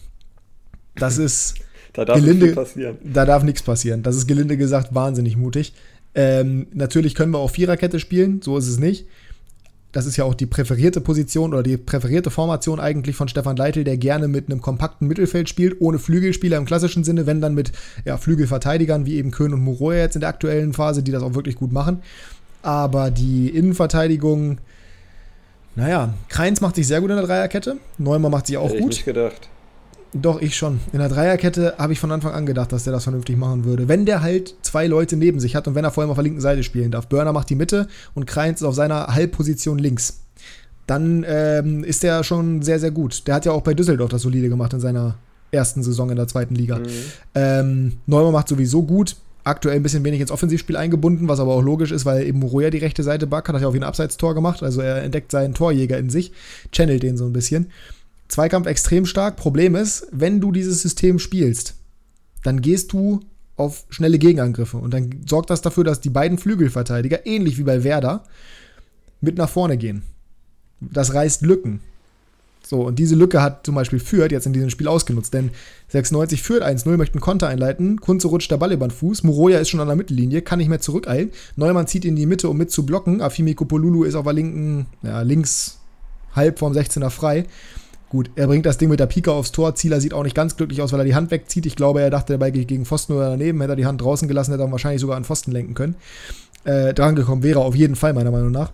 Das 0.96 1.18
ist 1.20 1.56
da 1.94 2.06
darf 2.06 2.18
gelinde, 2.18 2.46
nichts 2.46 2.56
passieren. 2.56 2.98
Da 3.04 3.26
darf 3.26 3.44
nichts 3.44 3.64
passieren. 3.64 4.04
Das 4.04 4.16
ist 4.16 4.28
gelinde 4.28 4.58
gesagt 4.58 4.96
wahnsinnig 4.96 5.38
mutig. 5.38 5.74
Ähm, 6.16 6.68
natürlich 6.74 7.16
können 7.16 7.32
wir 7.32 7.40
auch 7.40 7.52
Viererkette 7.52 8.00
spielen, 8.00 8.42
so 8.42 8.58
ist 8.58 8.68
es 8.68 8.80
nicht. 8.80 9.06
Das 9.92 10.06
ist 10.06 10.16
ja 10.16 10.24
auch 10.24 10.34
die 10.34 10.46
präferierte 10.46 11.02
Position 11.02 11.54
oder 11.54 11.64
die 11.64 11.76
präferierte 11.76 12.32
Formation 12.32 12.80
eigentlich 12.80 13.18
von 13.18 13.28
Stefan 13.28 13.58
Leitl, 13.58 13.84
der 13.84 13.98
gerne 13.98 14.30
mit 14.30 14.50
einem 14.50 14.62
kompakten 14.62 15.06
Mittelfeld 15.08 15.50
spielt, 15.50 15.82
ohne 15.82 16.00
Flügelspieler 16.00 16.58
im 16.58 16.66
klassischen 16.66 17.04
Sinne, 17.04 17.26
wenn 17.26 17.42
dann 17.42 17.54
mit 17.54 17.74
ja, 18.06 18.16
Flügelverteidigern 18.16 19.06
wie 19.06 19.16
eben 19.16 19.32
Köhn 19.32 19.54
und 19.54 19.62
Muro 19.62 19.92
jetzt 19.92 20.16
in 20.16 20.22
der 20.22 20.30
aktuellen 20.30 20.72
Phase, 20.72 21.04
die 21.04 21.12
das 21.12 21.24
auch 21.24 21.34
wirklich 21.34 21.56
gut 21.56 21.74
machen. 21.74 22.02
Aber 22.62 23.12
die 23.12 23.50
Innenverteidigung, 23.50 24.60
naja, 25.76 26.14
Kreins 26.30 26.62
macht 26.62 26.76
sich 26.76 26.88
sehr 26.88 27.02
gut 27.02 27.10
in 27.10 27.18
der 27.18 27.26
Dreierkette, 27.26 27.78
Neumann 27.98 28.32
macht 28.32 28.48
sich 28.48 28.56
auch 28.58 28.70
Hätte 28.70 28.82
gut. 28.82 28.94
Ich 28.94 29.00
nicht 29.00 29.06
gedacht. 29.06 29.50
Doch, 30.14 30.42
ich 30.42 30.58
schon. 30.58 30.82
In 30.92 31.00
der 31.00 31.08
Dreierkette 31.08 31.76
habe 31.78 31.94
ich 31.94 32.00
von 32.00 32.12
Anfang 32.12 32.34
an 32.34 32.46
gedacht, 32.46 32.74
dass 32.74 32.84
der 32.84 32.92
das 32.92 33.04
vernünftig 33.04 33.38
machen 33.38 33.64
würde. 33.64 33.88
Wenn 33.88 34.06
der 34.06 34.22
halt 34.22 34.56
zwei 34.62 34.88
Leute 34.88 35.16
neben 35.16 35.40
sich 35.40 35.56
hat 35.56 35.68
und 35.68 35.76
wenn 35.76 35.86
er 35.86 35.92
vor 35.92 36.02
allem 36.02 36.12
auf 36.12 36.18
der 36.18 36.24
linken 36.24 36.42
Seite 36.42 36.64
spielen 36.64 36.92
darf. 36.92 37.08
Burner 37.08 37.32
macht 37.32 37.50
die 37.50 37.56
Mitte 37.56 37.88
und 38.14 38.28
Kreins 38.28 38.62
ist 38.62 38.68
auf 38.68 38.76
seiner 38.76 39.08
Halbposition 39.08 39.80
links. 39.80 40.22
Dann 40.86 41.26
ähm, 41.28 41.86
ist 41.86 42.04
der 42.04 42.24
schon 42.24 42.62
sehr, 42.62 42.80
sehr 42.80 42.92
gut. 42.92 43.26
Der 43.28 43.36
hat 43.36 43.46
ja 43.46 43.54
auch 43.54 43.62
bei 43.62 43.74
Düsseldorf 43.74 44.10
das 44.10 44.24
solide 44.24 44.50
gemacht 44.50 44.74
in 44.74 44.82
seiner 44.82 45.16
ersten 45.52 45.84
Saison 45.84 46.10
in 46.10 46.18
der 46.18 46.28
zweiten 46.28 46.56
Liga. 46.56 46.80
Mhm. 46.80 46.86
Ähm, 47.36 47.94
Neumann 48.06 48.34
macht 48.34 48.50
sowieso 48.50 48.84
gut. 48.84 49.16
Aktuell 49.44 49.78
ein 49.78 49.84
bisschen 49.84 50.04
wenig 50.04 50.22
ins 50.22 50.30
Offensivspiel 50.30 50.76
eingebunden, 50.76 51.28
was 51.28 51.40
aber 51.40 51.54
auch 51.54 51.64
logisch 51.64 51.92
ist, 51.92 52.06
weil 52.06 52.28
eben 52.28 52.40
Moroja 52.40 52.70
die 52.70 52.78
rechte 52.78 53.02
Seite 53.02 53.26
backt, 53.26 53.48
hat 53.48 53.60
ja 53.60 53.68
auch 53.68 53.74
wie 53.74 53.80
ein 53.80 53.84
Abseitstor 53.84 54.36
gemacht. 54.36 54.62
Also 54.62 54.82
er 54.82 55.02
entdeckt 55.02 55.32
seinen 55.32 55.54
Torjäger 55.54 55.98
in 55.98 56.10
sich, 56.10 56.32
channelt 56.72 57.02
den 57.02 57.18
so 57.18 57.26
ein 57.26 57.34
bisschen. 57.34 57.72
Zweikampf 58.32 58.66
extrem 58.66 59.06
stark. 59.06 59.36
Problem 59.36 59.76
ist, 59.76 60.08
wenn 60.12 60.40
du 60.40 60.54
dieses 60.54 60.82
System 60.82 61.20
spielst, 61.20 61.76
dann 62.44 62.62
gehst 62.62 62.94
du 62.94 63.20
auf 63.58 63.86
schnelle 63.90 64.18
Gegenangriffe 64.18 64.78
und 64.78 64.94
dann 64.94 65.22
sorgt 65.28 65.50
das 65.50 65.62
dafür, 65.62 65.84
dass 65.84 66.00
die 66.00 66.10
beiden 66.10 66.38
Flügelverteidiger, 66.38 67.26
ähnlich 67.28 67.58
wie 67.58 67.64
bei 67.64 67.84
Werder, 67.84 68.24
mit 69.20 69.38
nach 69.38 69.50
vorne 69.50 69.78
gehen. 69.78 70.04
Das 70.80 71.14
reißt 71.14 71.42
Lücken. 71.42 71.82
So, 72.66 72.84
und 72.84 73.00
diese 73.00 73.16
Lücke 73.16 73.42
hat 73.42 73.66
zum 73.66 73.76
Beispiel 73.76 74.00
Fürth 74.00 74.32
jetzt 74.32 74.46
in 74.46 74.54
diesem 74.54 74.70
Spiel 74.70 74.88
ausgenutzt, 74.88 75.34
denn 75.34 75.52
96 75.90 76.42
führt 76.42 76.64
1-0, 76.64 76.96
möchte 76.96 77.16
einen 77.16 77.22
Konter 77.22 77.50
einleiten, 77.50 78.00
Kunze 78.00 78.30
rutscht 78.30 78.50
der 78.50 78.58
Ball 78.58 78.72
über 78.72 78.88
den 78.88 78.92
Fuß, 78.92 79.24
Moroja 79.24 79.60
ist 79.60 79.70
schon 79.70 79.82
an 79.82 79.88
der 79.88 79.98
Mittellinie, 79.98 80.42
kann 80.42 80.60
nicht 80.60 80.70
mehr 80.70 80.80
zurückeilen, 80.80 81.32
Neumann 81.58 81.88
zieht 81.88 82.06
in 82.06 82.16
die 82.16 82.26
Mitte, 82.26 82.48
um 82.48 82.58
mit 82.58 82.72
zu 82.72 82.86
blocken, 82.86 83.22
Afimi 83.22 83.56
Kopolulu 83.56 84.06
ist 84.06 84.16
auf 84.16 84.24
der 84.24 84.34
linken, 84.34 84.86
ja, 85.02 85.22
links 85.22 85.80
halb 86.34 86.60
vorm 86.60 86.72
16er 86.72 87.10
frei 87.10 87.46
Gut, 88.12 88.30
er 88.36 88.48
bringt 88.48 88.66
das 88.66 88.78
Ding 88.78 88.90
mit 88.90 89.00
der 89.00 89.06
Pika 89.06 89.32
aufs 89.32 89.54
Tor. 89.54 89.74
Zieler 89.74 90.02
sieht 90.02 90.14
auch 90.14 90.24
nicht 90.24 90.36
ganz 90.36 90.58
glücklich 90.58 90.82
aus, 90.82 90.92
weil 90.92 91.00
er 91.00 91.06
die 91.06 91.16
Hand 91.16 91.32
wegzieht. 91.32 91.66
Ich 91.66 91.78
glaube, 91.78 92.02
er 92.02 92.10
dachte, 92.10 92.34
der 92.34 92.40
Ball 92.40 92.52
geht 92.52 92.68
gegen 92.68 92.84
Pfosten 92.84 93.14
oder 93.14 93.30
daneben. 93.30 93.62
Hätte 93.62 93.72
er 93.72 93.78
die 93.78 93.86
Hand 93.86 94.02
draußen 94.02 94.28
gelassen, 94.28 94.52
hätte 94.52 94.64
er 94.64 94.72
wahrscheinlich 94.72 95.00
sogar 95.00 95.16
an 95.16 95.24
Pfosten 95.24 95.54
lenken 95.54 95.76
können. 95.76 95.96
Äh, 96.66 96.94
drangekommen 96.94 97.42
wäre 97.42 97.60
auf 97.60 97.74
jeden 97.74 97.96
Fall, 97.96 98.12
meiner 98.12 98.30
Meinung 98.30 98.52
nach. 98.52 98.74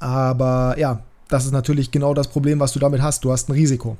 Aber 0.00 0.74
ja, 0.78 1.02
das 1.28 1.46
ist 1.46 1.52
natürlich 1.52 1.92
genau 1.92 2.12
das 2.12 2.28
Problem, 2.28 2.60
was 2.60 2.74
du 2.74 2.78
damit 2.78 3.00
hast. 3.00 3.24
Du 3.24 3.32
hast 3.32 3.48
ein 3.48 3.52
Risiko 3.52 3.96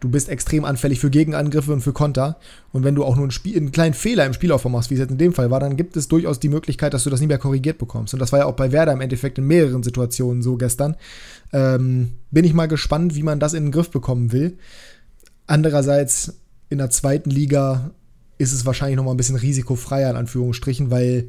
du 0.00 0.08
bist 0.08 0.28
extrem 0.28 0.64
anfällig 0.64 1.00
für 1.00 1.10
Gegenangriffe 1.10 1.72
und 1.72 1.80
für 1.80 1.92
Konter. 1.92 2.36
Und 2.72 2.84
wenn 2.84 2.94
du 2.94 3.04
auch 3.04 3.16
nur 3.16 3.24
einen, 3.24 3.30
Spiel, 3.30 3.56
einen 3.56 3.72
kleinen 3.72 3.94
Fehler 3.94 4.26
im 4.26 4.34
Spielaufbau 4.34 4.68
machst, 4.68 4.90
wie 4.90 4.94
es 4.94 5.00
jetzt 5.00 5.10
in 5.10 5.18
dem 5.18 5.32
Fall 5.32 5.50
war, 5.50 5.60
dann 5.60 5.76
gibt 5.76 5.96
es 5.96 6.08
durchaus 6.08 6.40
die 6.40 6.48
Möglichkeit, 6.48 6.94
dass 6.94 7.04
du 7.04 7.10
das 7.10 7.20
nie 7.20 7.26
mehr 7.26 7.38
korrigiert 7.38 7.78
bekommst. 7.78 8.14
Und 8.14 8.20
das 8.20 8.32
war 8.32 8.40
ja 8.40 8.46
auch 8.46 8.54
bei 8.54 8.72
Werder 8.72 8.92
im 8.92 9.00
Endeffekt 9.00 9.38
in 9.38 9.46
mehreren 9.46 9.82
Situationen 9.82 10.42
so 10.42 10.56
gestern. 10.56 10.96
Ähm, 11.52 12.12
bin 12.30 12.44
ich 12.44 12.54
mal 12.54 12.66
gespannt, 12.66 13.14
wie 13.14 13.22
man 13.22 13.40
das 13.40 13.54
in 13.54 13.64
den 13.64 13.72
Griff 13.72 13.90
bekommen 13.90 14.32
will. 14.32 14.58
Andererseits 15.46 16.40
in 16.70 16.78
der 16.78 16.90
zweiten 16.90 17.30
Liga 17.30 17.92
ist 18.38 18.52
es 18.52 18.66
wahrscheinlich 18.66 18.96
noch 18.96 19.04
mal 19.04 19.12
ein 19.12 19.16
bisschen 19.16 19.36
risikofreier 19.36 20.10
in 20.10 20.16
Anführungsstrichen, 20.16 20.90
weil 20.90 21.28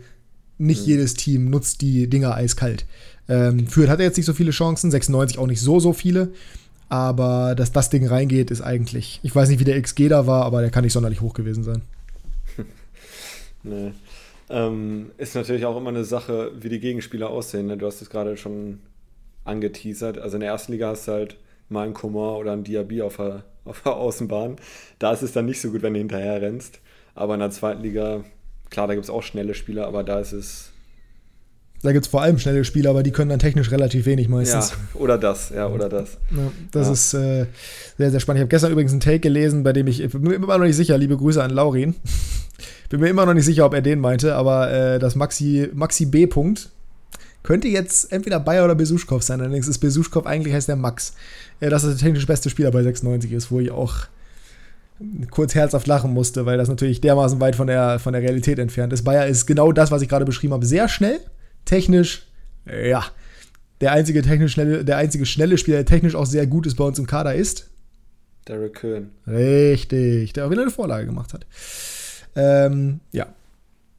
nicht 0.57 0.81
mhm. 0.81 0.87
jedes 0.87 1.13
Team 1.13 1.49
nutzt 1.49 1.81
die 1.81 2.09
Dinger 2.09 2.35
eiskalt. 2.35 2.85
Ähm, 3.29 3.67
Fürth 3.67 3.89
hat 3.89 3.99
jetzt 3.99 4.17
nicht 4.17 4.25
so 4.25 4.33
viele 4.33 4.51
Chancen, 4.51 4.91
96 4.91 5.37
auch 5.37 5.47
nicht 5.47 5.61
so, 5.61 5.79
so 5.79 5.93
viele. 5.93 6.29
Aber 6.89 7.53
dass 7.55 7.71
das 7.71 7.89
Ding 7.89 8.07
reingeht, 8.07 8.49
ist 8.49 8.61
eigentlich. 8.61 9.19
Ich 9.21 9.35
weiß 9.35 9.49
nicht, 9.49 9.59
wie 9.59 9.65
der 9.65 9.81
XG 9.81 10.07
da 10.07 10.25
war, 10.25 10.45
aber 10.45 10.61
der 10.61 10.71
kann 10.71 10.83
nicht 10.83 10.93
sonderlich 10.93 11.19
hoch 11.19 11.33
gewesen 11.33 11.63
sein. 11.63 11.81
nee. 13.63 13.91
Ähm, 14.49 15.11
ist 15.17 15.35
natürlich 15.35 15.65
auch 15.65 15.75
immer 15.75 15.89
eine 15.89 16.05
Sache, 16.05 16.51
wie 16.57 16.69
die 16.69 16.79
Gegenspieler 16.79 17.29
aussehen. 17.29 17.67
Ne? 17.67 17.77
Du 17.77 17.85
hast 17.85 18.01
es 18.01 18.09
gerade 18.09 18.37
schon 18.37 18.79
angeteasert. 19.47 20.17
Also 20.17 20.37
in 20.37 20.41
der 20.41 20.49
ersten 20.49 20.71
Liga 20.71 20.89
hast 20.89 21.07
du 21.07 21.13
halt 21.13 21.37
mal 21.69 21.85
einen 21.85 21.93
Komar 21.93 22.37
oder 22.37 22.53
einen 22.53 22.63
Diaby 22.63 23.01
auf 23.01 23.17
der, 23.17 23.43
auf 23.65 23.81
der 23.81 23.93
Außenbahn. 23.93 24.57
Da 24.99 25.13
ist 25.13 25.23
es 25.23 25.33
dann 25.33 25.45
nicht 25.45 25.61
so 25.61 25.71
gut, 25.71 25.81
wenn 25.81 25.93
du 25.93 25.99
hinterher 25.99 26.41
rennst. 26.41 26.79
Aber 27.15 27.33
in 27.33 27.39
der 27.39 27.51
zweiten 27.51 27.81
Liga, 27.81 28.23
klar, 28.69 28.87
da 28.87 28.93
gibt 28.93 29.05
es 29.05 29.09
auch 29.09 29.23
schnelle 29.23 29.53
Spieler, 29.53 29.87
aber 29.87 30.03
da 30.03 30.19
ist 30.19 30.33
es 30.33 30.71
da 31.83 31.91
gibt 31.91 32.05
es 32.05 32.11
vor 32.11 32.23
allem 32.23 32.39
schnelle 32.39 32.65
Spieler, 32.65 32.89
aber 32.89 33.03
die 33.03 33.11
können 33.11 33.29
dann 33.29 33.39
technisch 33.39 33.69
relativ 33.71 34.05
wenig 34.07 34.29
meistens. 34.29 34.71
Ja, 34.71 34.99
oder 34.99 35.17
das, 35.17 35.49
ja, 35.49 35.67
oder 35.67 35.89
das. 35.89 36.17
Ja, 36.35 36.51
das 36.71 36.87
ja. 36.87 36.93
ist 36.93 37.13
äh, 37.13 37.45
sehr, 37.97 38.11
sehr 38.11 38.19
spannend. 38.19 38.39
Ich 38.39 38.41
habe 38.41 38.49
gestern 38.49 38.71
übrigens 38.71 38.93
einen 38.93 38.99
Take 38.99 39.19
gelesen, 39.19 39.63
bei 39.63 39.73
dem 39.73 39.85
ich, 39.87 40.01
ich 40.01 40.11
bin 40.11 40.23
mir 40.23 40.33
immer 40.33 40.57
noch 40.57 40.65
nicht 40.65 40.75
sicher, 40.75 40.97
liebe 40.97 41.17
Grüße 41.17 41.41
an 41.41 41.51
Laurin. 41.51 41.95
bin 42.89 42.99
mir 42.99 43.09
immer 43.09 43.25
noch 43.25 43.35
nicht 43.35 43.45
sicher, 43.45 43.65
ob 43.65 43.73
er 43.75 43.81
den 43.81 43.99
meinte, 43.99 44.35
aber 44.35 44.71
äh, 44.71 44.99
das 44.99 45.15
Maxi, 45.15 45.69
Maxi 45.73 46.07
B. 46.07 46.25
-Punkt 46.25 46.69
Könnte 47.43 47.67
jetzt 47.67 48.11
entweder 48.11 48.39
Bayer 48.39 48.65
oder 48.65 48.75
Besuschkow 48.75 49.21
sein. 49.21 49.39
Allerdings 49.39 49.67
ist 49.67 49.79
Besuschkow 49.79 50.25
eigentlich 50.25 50.53
heißt 50.53 50.67
der 50.67 50.75
Max. 50.75 51.13
Ja, 51.61 51.69
dass 51.69 51.83
er 51.83 51.91
der 51.91 51.99
technisch 51.99 52.27
beste 52.27 52.49
Spieler 52.49 52.71
bei 52.71 52.83
96 52.83 53.31
ist, 53.31 53.51
wo 53.51 53.59
ich 53.59 53.71
auch 53.71 54.07
kurz 55.31 55.55
herzhaft 55.55 55.87
lachen 55.87 56.13
musste, 56.13 56.45
weil 56.45 56.57
das 56.57 56.69
natürlich 56.69 57.01
dermaßen 57.01 57.39
weit 57.39 57.55
von 57.55 57.67
der, 57.67 57.99
von 57.99 58.13
der 58.13 58.21
Realität 58.21 58.59
entfernt 58.59 58.93
ist. 58.93 59.03
Bayer 59.03 59.27
ist 59.27 59.45
genau 59.45 59.71
das, 59.71 59.91
was 59.91 60.01
ich 60.01 60.09
gerade 60.09 60.25
beschrieben 60.25 60.53
habe. 60.53 60.65
Sehr 60.65 60.89
schnell, 60.89 61.19
technisch, 61.65 62.27
ja. 62.65 63.05
Der 63.79 63.91
einzige, 63.91 64.23
technisch 64.23 64.53
schnelle, 64.53 64.83
der 64.83 64.97
einzige 64.97 65.25
schnelle 65.27 65.57
Spieler, 65.57 65.77
der 65.77 65.85
technisch 65.85 66.15
auch 66.15 66.25
sehr 66.25 66.47
gut 66.47 66.65
ist 66.65 66.75
bei 66.75 66.83
uns 66.83 66.97
im 66.97 67.05
Kader 67.05 67.35
ist. 67.35 67.69
Derek 68.47 68.73
Köhn. 68.73 69.11
Richtig, 69.27 70.33
der 70.33 70.47
auch 70.47 70.51
wieder 70.51 70.63
eine 70.63 70.71
Vorlage 70.71 71.05
gemacht 71.05 71.33
hat. 71.33 71.45
Ähm, 72.35 73.01
ja. 73.11 73.27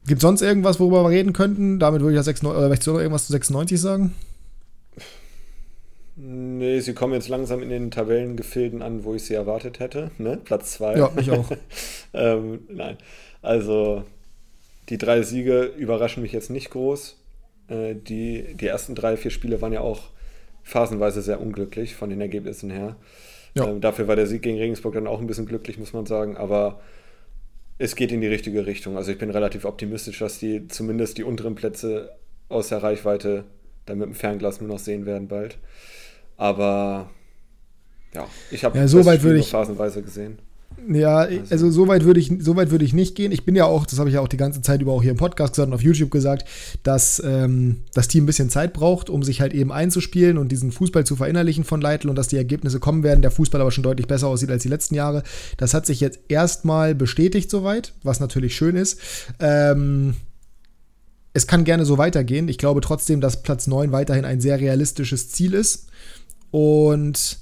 Gibt 0.07 0.19
es 0.19 0.21
sonst 0.21 0.41
irgendwas, 0.41 0.79
worüber 0.79 1.03
wir 1.03 1.09
reden 1.09 1.33
könnten? 1.33 1.79
Damit 1.79 2.01
würde 2.01 2.13
ich 2.13 2.17
ja 2.17 2.23
96, 2.23 2.57
oder 2.57 2.69
möchtest 2.69 2.87
du 2.87 2.93
noch 2.93 2.99
irgendwas 2.99 3.27
zu 3.27 3.33
96 3.33 3.79
sagen? 3.79 4.15
Nee, 6.15 6.81
sie 6.81 6.93
kommen 6.93 7.13
jetzt 7.13 7.29
langsam 7.29 7.63
in 7.63 7.69
den 7.69 7.91
Tabellengefilden 7.91 8.81
an, 8.81 9.05
wo 9.05 9.15
ich 9.15 9.23
sie 9.23 9.35
erwartet 9.35 9.79
hätte. 9.79 10.11
Ne? 10.17 10.37
Platz 10.43 10.73
2. 10.73 10.97
Ja, 10.97 11.11
ich 11.17 11.31
auch. 11.31 11.49
ähm, 12.13 12.59
nein. 12.67 12.97
Also, 13.41 14.03
die 14.89 14.97
drei 14.97 15.21
Siege 15.21 15.63
überraschen 15.77 16.21
mich 16.21 16.33
jetzt 16.33 16.49
nicht 16.49 16.71
groß. 16.71 17.15
Äh, 17.69 17.95
die, 17.95 18.53
die 18.55 18.67
ersten 18.67 18.95
drei, 18.95 19.15
vier 19.15 19.31
Spiele 19.31 19.61
waren 19.61 19.71
ja 19.71 19.79
auch 19.79 20.09
phasenweise 20.63 21.21
sehr 21.21 21.39
unglücklich 21.39 21.95
von 21.95 22.09
den 22.09 22.19
Ergebnissen 22.19 22.69
her. 22.69 22.97
Ja. 23.55 23.67
Ähm, 23.67 23.79
dafür 23.79 24.07
war 24.07 24.15
der 24.15 24.27
Sieg 24.27 24.41
gegen 24.41 24.57
Regensburg 24.57 24.95
dann 24.95 25.07
auch 25.07 25.21
ein 25.21 25.27
bisschen 25.27 25.45
glücklich, 25.45 25.77
muss 25.77 25.93
man 25.93 26.05
sagen. 26.05 26.35
Aber 26.35 26.81
es 27.79 27.95
geht 27.95 28.11
in 28.11 28.21
die 28.21 28.27
richtige 28.27 28.65
Richtung. 28.65 28.97
Also 28.97 29.11
ich 29.11 29.17
bin 29.17 29.31
relativ 29.31 29.65
optimistisch, 29.65 30.19
dass 30.19 30.37
die 30.37 30.67
zumindest 30.67 31.17
die 31.17 31.23
unteren 31.23 31.55
Plätze 31.55 32.11
aus 32.49 32.67
der 32.67 32.83
Reichweite 32.83 33.45
dann 33.85 33.97
mit 33.97 34.07
dem 34.07 34.13
Fernglas 34.13 34.59
nur 34.59 34.69
noch 34.69 34.79
sehen 34.79 35.05
werden 35.05 35.29
bald. 35.29 35.57
Aber 36.37 37.09
ja, 38.13 38.27
ich 38.51 38.65
habe 38.65 38.77
ja, 38.77 38.87
so 38.87 39.01
das 39.01 39.15
Spiel 39.15 39.37
ich, 39.37 39.49
phasenweise 39.49 40.03
gesehen. 40.03 40.39
Ja, 40.87 41.17
also, 41.17 41.41
also 41.49 41.71
so 41.71 41.87
weit 41.87 42.03
würde 42.05 42.19
ich, 42.19 42.31
so 42.39 42.55
weit 42.55 42.71
würde 42.71 42.85
ich 42.85 42.93
nicht 42.93 43.15
gehen. 43.15 43.31
Ich 43.31 43.45
bin 43.45 43.55
ja 43.55 43.65
auch, 43.65 43.85
das 43.85 43.99
habe 43.99 44.09
ich 44.09 44.15
ja 44.15 44.21
auch 44.21 44.27
die 44.27 44.37
ganze 44.37 44.61
Zeit 44.61 44.81
über 44.81 44.93
auch 44.93 45.01
hier 45.01 45.11
im 45.11 45.17
Podcast 45.17 45.53
gesagt 45.53 45.67
und 45.67 45.73
auf 45.73 45.81
YouTube 45.81 46.11
gesagt, 46.11 46.47
dass 46.83 47.21
ähm, 47.25 47.77
das 47.93 48.07
Team 48.07 48.23
ein 48.23 48.27
bisschen 48.27 48.49
Zeit 48.49 48.73
braucht, 48.73 49.09
um 49.09 49.23
sich 49.23 49.41
halt 49.41 49.53
eben 49.53 49.71
einzuspielen 49.71 50.37
und 50.37 50.51
diesen 50.51 50.71
Fußball 50.71 51.05
zu 51.05 51.15
verinnerlichen 51.15 51.63
von 51.63 51.81
Leitl 51.81 52.09
und 52.09 52.15
dass 52.15 52.27
die 52.27 52.37
Ergebnisse 52.37 52.79
kommen 52.79 53.03
werden, 53.03 53.21
der 53.21 53.31
Fußball 53.31 53.61
aber 53.61 53.71
schon 53.71 53.83
deutlich 53.83 54.07
besser 54.07 54.27
aussieht 54.27 54.51
als 54.51 54.63
die 54.63 54.69
letzten 54.69 54.95
Jahre. 54.95 55.23
Das 55.57 55.73
hat 55.73 55.85
sich 55.85 55.99
jetzt 55.99 56.19
erstmal 56.27 56.95
bestätigt 56.95 57.49
soweit, 57.49 57.93
was 58.03 58.19
natürlich 58.19 58.55
schön 58.55 58.75
ist. 58.75 58.99
Ähm, 59.39 60.15
es 61.33 61.47
kann 61.47 61.63
gerne 61.63 61.85
so 61.85 61.97
weitergehen. 61.97 62.47
Ich 62.47 62.57
glaube 62.57 62.81
trotzdem, 62.81 63.21
dass 63.21 63.43
Platz 63.43 63.67
9 63.67 63.91
weiterhin 63.91 64.25
ein 64.25 64.41
sehr 64.41 64.59
realistisches 64.59 65.29
Ziel 65.29 65.53
ist. 65.53 65.87
Und 66.51 67.37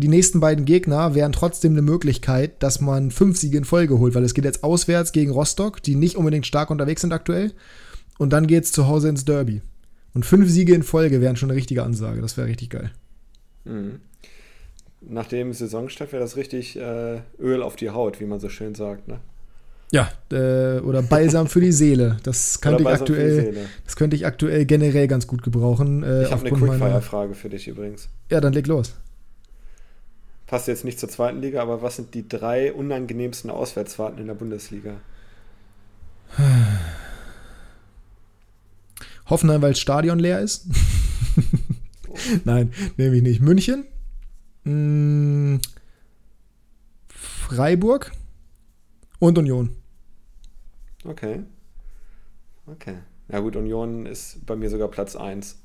die 0.00 0.08
nächsten 0.08 0.40
beiden 0.40 0.64
Gegner 0.64 1.14
wären 1.14 1.32
trotzdem 1.32 1.72
eine 1.72 1.82
Möglichkeit, 1.82 2.62
dass 2.62 2.80
man 2.80 3.10
fünf 3.10 3.38
Siege 3.38 3.58
in 3.58 3.64
Folge 3.64 3.98
holt, 3.98 4.14
weil 4.14 4.24
es 4.24 4.34
geht 4.34 4.44
jetzt 4.44 4.64
auswärts 4.64 5.12
gegen 5.12 5.30
Rostock, 5.30 5.82
die 5.82 5.94
nicht 5.94 6.16
unbedingt 6.16 6.46
stark 6.46 6.70
unterwegs 6.70 7.02
sind 7.02 7.12
aktuell. 7.12 7.52
Und 8.18 8.32
dann 8.32 8.46
geht 8.46 8.64
es 8.64 8.72
zu 8.72 8.86
Hause 8.86 9.08
ins 9.08 9.24
Derby. 9.24 9.62
Und 10.12 10.26
fünf 10.26 10.48
Siege 10.50 10.74
in 10.74 10.82
Folge 10.82 11.20
wären 11.20 11.36
schon 11.36 11.50
eine 11.50 11.56
richtige 11.56 11.82
Ansage. 11.82 12.20
Das 12.20 12.36
wäre 12.36 12.48
richtig 12.48 12.70
geil. 12.70 12.90
Mhm. 13.64 14.00
Nach 15.02 15.26
dem 15.26 15.52
Saisonstart 15.52 16.12
wäre 16.12 16.22
das 16.22 16.36
richtig 16.36 16.76
äh, 16.76 17.20
Öl 17.38 17.62
auf 17.62 17.76
die 17.76 17.90
Haut, 17.90 18.20
wie 18.20 18.26
man 18.26 18.40
so 18.40 18.48
schön 18.48 18.74
sagt, 18.74 19.08
ne? 19.08 19.20
Ja, 19.92 20.08
äh, 20.30 20.78
oder 20.80 21.02
Balsam 21.02 21.48
für 21.48 21.60
die 21.60 21.72
Seele. 21.72 22.18
Das 22.22 22.60
könnte 22.60 22.82
ich 22.82 22.88
aktuell, 22.88 23.54
das 23.84 23.96
könnte 23.96 24.14
ich 24.14 24.24
aktuell 24.24 24.64
generell 24.64 25.08
ganz 25.08 25.26
gut 25.26 25.42
gebrauchen. 25.42 26.04
Äh, 26.04 26.24
ich 26.24 26.30
habe 26.30 26.46
eine 26.46 26.56
Quickfire-Frage 26.56 27.34
für 27.34 27.48
dich 27.48 27.66
übrigens. 27.66 28.08
Ja, 28.30 28.40
dann 28.40 28.52
leg 28.52 28.66
los. 28.66 28.94
Passt 30.50 30.66
jetzt 30.66 30.84
nicht 30.84 30.98
zur 30.98 31.08
zweiten 31.08 31.40
Liga, 31.40 31.62
aber 31.62 31.80
was 31.80 31.94
sind 31.94 32.12
die 32.12 32.28
drei 32.28 32.72
unangenehmsten 32.72 33.50
Auswärtsfahrten 33.50 34.18
in 34.18 34.26
der 34.26 34.34
Bundesliga? 34.34 34.96
Hoffenheim, 39.26 39.62
weil 39.62 39.70
das 39.70 39.78
Stadion 39.78 40.18
leer 40.18 40.40
ist. 40.40 40.66
oh. 42.08 42.14
Nein, 42.44 42.72
nehme 42.96 43.14
ich 43.14 43.22
nicht. 43.22 43.40
München. 43.40 43.84
Hm, 44.64 45.60
Freiburg 47.06 48.10
und 49.20 49.38
Union. 49.38 49.70
Okay. 51.04 51.44
Okay. 52.66 52.96
Ja 53.28 53.38
gut, 53.38 53.54
Union 53.54 54.04
ist 54.04 54.44
bei 54.46 54.56
mir 54.56 54.68
sogar 54.68 54.88
Platz 54.88 55.14
1. 55.14 55.58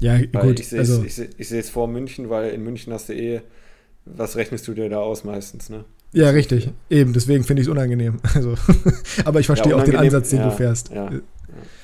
Ja, 0.00 0.18
weil 0.32 0.48
gut. 0.48 0.58
Ich 0.58 0.70
sehe 0.70 0.80
also, 0.80 1.04
es 1.04 1.70
vor 1.70 1.86
München, 1.86 2.28
weil 2.28 2.50
in 2.50 2.64
München 2.64 2.92
hast 2.92 3.08
du 3.08 3.14
eh, 3.14 3.42
was 4.06 4.36
rechnest 4.36 4.66
du 4.68 4.74
dir 4.74 4.88
da 4.88 4.98
aus 4.98 5.24
meistens, 5.24 5.68
ne? 5.68 5.84
Ja, 6.12 6.30
richtig. 6.30 6.70
Eben, 6.88 7.12
deswegen 7.12 7.44
finde 7.44 7.62
ich 7.62 7.68
es 7.68 7.70
unangenehm. 7.70 8.20
Also, 8.34 8.54
aber 9.24 9.40
ich 9.40 9.46
verstehe 9.46 9.72
ja, 9.72 9.78
auch 9.78 9.84
den 9.84 9.96
Ansatz, 9.96 10.30
den 10.30 10.38
ja, 10.38 10.48
du 10.48 10.56
fährst. 10.56 10.90
Ja, 10.90 11.10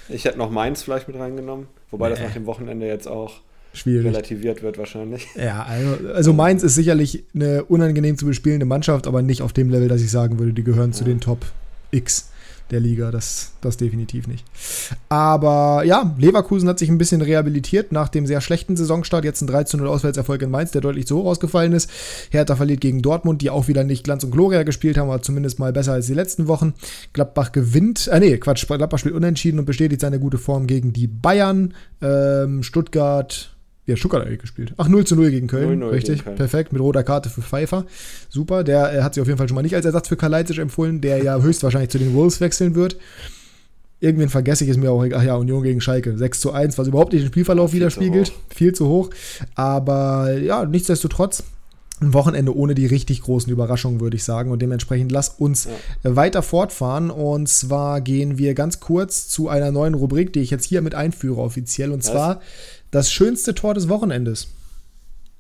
ich 0.08 0.24
hätte 0.24 0.38
noch 0.38 0.50
Mainz 0.50 0.82
vielleicht 0.82 1.08
mit 1.08 1.18
reingenommen, 1.18 1.66
wobei 1.90 2.08
nee. 2.08 2.14
das 2.14 2.24
nach 2.24 2.32
dem 2.32 2.46
Wochenende 2.46 2.87
jetzt 2.87 3.08
auch 3.08 3.40
Schwierig. 3.72 4.06
relativiert 4.06 4.62
wird 4.62 4.78
wahrscheinlich. 4.78 5.28
Ja, 5.37 5.64
also, 5.64 6.08
also 6.08 6.32
Mainz 6.32 6.62
ist 6.62 6.74
sicherlich 6.74 7.24
eine 7.35 7.64
unangenehm 7.64 8.18
zu 8.18 8.26
bespielende 8.26 8.66
Mannschaft, 8.66 9.06
aber 9.06 9.22
nicht 9.22 9.42
auf 9.42 9.52
dem 9.52 9.70
Level, 9.70 9.88
dass 9.88 10.02
ich 10.02 10.11
sagen 10.11 10.38
würde, 10.38 10.52
die 10.52 10.64
gehören 10.64 10.92
zu 10.92 11.04
den 11.04 11.20
Top 11.20 11.46
X 11.90 12.32
der 12.70 12.81
Liga. 12.81 13.11
Das, 13.11 13.53
das 13.61 13.77
definitiv 13.77 14.27
nicht. 14.27 14.44
Aber 15.09 15.83
ja, 15.85 16.14
Leverkusen 16.18 16.68
hat 16.68 16.79
sich 16.79 16.88
ein 16.88 16.98
bisschen 16.98 17.22
rehabilitiert 17.22 17.92
nach 17.92 18.09
dem 18.09 18.27
sehr 18.27 18.40
schlechten 18.40 18.77
Saisonstart. 18.77 19.25
Jetzt 19.25 19.42
ein 19.42 19.48
13-0 19.48 19.85
Auswärtserfolg 19.85 20.42
in 20.42 20.51
Mainz, 20.51 20.70
der 20.70 20.81
deutlich 20.81 21.07
zu 21.07 21.18
hoch 21.18 21.27
ausgefallen 21.27 21.72
ist. 21.72 21.90
Hertha 22.31 22.57
verliert 22.57 22.81
gegen 22.81 23.03
Dortmund, 23.03 23.42
die 23.42 23.51
auch 23.51 23.68
wieder 23.68 23.85
nicht 23.85 24.05
Glanz 24.05 24.25
und 24.25 24.31
Gloria 24.31 24.62
gespielt 24.62 24.98
haben, 24.98 25.11
aber 25.11 25.22
zumindest 25.22 25.59
mal 25.59 25.72
besser 25.72 25.92
als 25.92 26.07
die 26.07 26.14
letzten 26.14 26.48
Wochen. 26.48 26.75
Gladbach 27.12 27.53
gewinnt, 27.53 28.09
äh 28.09 28.20
nee, 28.20 28.38
Quatsch, 28.38 28.66
Gladbach 28.66 28.98
spielt 28.98 29.14
unentschieden 29.14 29.59
und 29.59 29.66
bestätigt 29.66 30.01
seine 30.01 30.18
gute 30.18 30.38
Form 30.38 30.66
gegen 30.66 30.92
die 30.92 31.07
Bayern. 31.07 31.75
Ähm, 32.01 32.62
Stuttgart 32.62 33.52
ja, 33.92 33.96
Stuttgart 33.96 34.26
eigentlich 34.26 34.40
gespielt. 34.40 34.74
Ach, 34.76 34.88
0 34.88 35.05
zu 35.05 35.16
0 35.16 35.31
gegen 35.31 35.46
Köln. 35.46 35.78
0 35.78 35.88
-0 35.88 35.92
richtig, 35.92 36.14
gegen 36.14 36.24
Köln. 36.24 36.37
perfekt. 36.37 36.72
Mit 36.72 36.83
roter 36.83 37.02
Karte 37.02 37.28
für 37.31 37.42
Pfeiffer. 37.42 37.87
Super. 38.28 38.64
Der 38.64 38.92
äh, 38.92 39.02
hat 39.02 39.14
sich 39.14 39.20
auf 39.20 39.28
jeden 39.28 39.38
Fall 39.38 39.48
schon 39.48 39.55
mal 39.55 39.62
nicht 39.62 39.74
als 39.74 39.85
Ersatz 39.85 40.09
für 40.09 40.16
Kalajdzic 40.16 40.59
empfohlen, 40.59 41.00
der 41.00 41.22
ja 41.22 41.38
höchstwahrscheinlich 41.42 41.90
zu 41.90 41.98
den 41.98 42.14
Wolves 42.14 42.40
wechseln 42.40 42.74
wird. 42.74 42.96
Irgendwen 44.00 44.28
vergesse 44.28 44.64
ich 44.64 44.70
es 44.70 44.76
mir 44.76 44.90
auch. 44.90 45.07
Ach 45.14 45.22
ja, 45.22 45.37
Union 45.37 45.62
gegen 45.62 45.81
Schalke. 45.81 46.18
6 46.18 46.40
zu 46.40 46.52
1, 46.52 46.76
was 46.76 46.88
überhaupt 46.88 47.12
nicht 47.12 47.22
den 47.22 47.28
Spielverlauf 47.28 47.70
Viel 47.70 47.81
widerspiegelt. 47.81 48.26
Zu 48.26 48.33
Viel 48.52 48.72
zu 48.74 48.88
hoch. 48.88 49.11
Aber 49.55 50.37
ja, 50.38 50.64
nichtsdestotrotz 50.64 51.44
ein 52.02 52.12
Wochenende 52.12 52.55
ohne 52.57 52.74
die 52.74 52.87
richtig 52.87 53.22
großen 53.22 53.50
Überraschungen, 53.50 54.00
würde 54.00 54.16
ich 54.16 54.24
sagen. 54.24 54.50
Und 54.50 54.61
dementsprechend 54.61 55.12
lass 55.12 55.28
uns 55.28 55.68
ja. 56.02 56.16
weiter 56.16 56.42
fortfahren. 56.42 57.11
Und 57.11 57.48
zwar 57.48 58.00
gehen 58.00 58.38
wir 58.38 58.55
ganz 58.55 58.81
kurz 58.81 59.28
zu 59.28 59.48
einer 59.48 59.70
neuen 59.70 59.94
Rubrik, 59.94 60.33
die 60.33 60.40
ich 60.40 60.50
jetzt 60.50 60.64
hier 60.64 60.83
mit 60.83 60.94
einführe 60.94 61.40
offiziell. 61.40 61.92
Und 61.92 62.00
Was? 62.00 62.11
zwar 62.11 62.40
das 62.92 63.11
schönste 63.11 63.55
Tor 63.55 63.74
des 63.74 63.88
Wochenendes. 63.88 64.48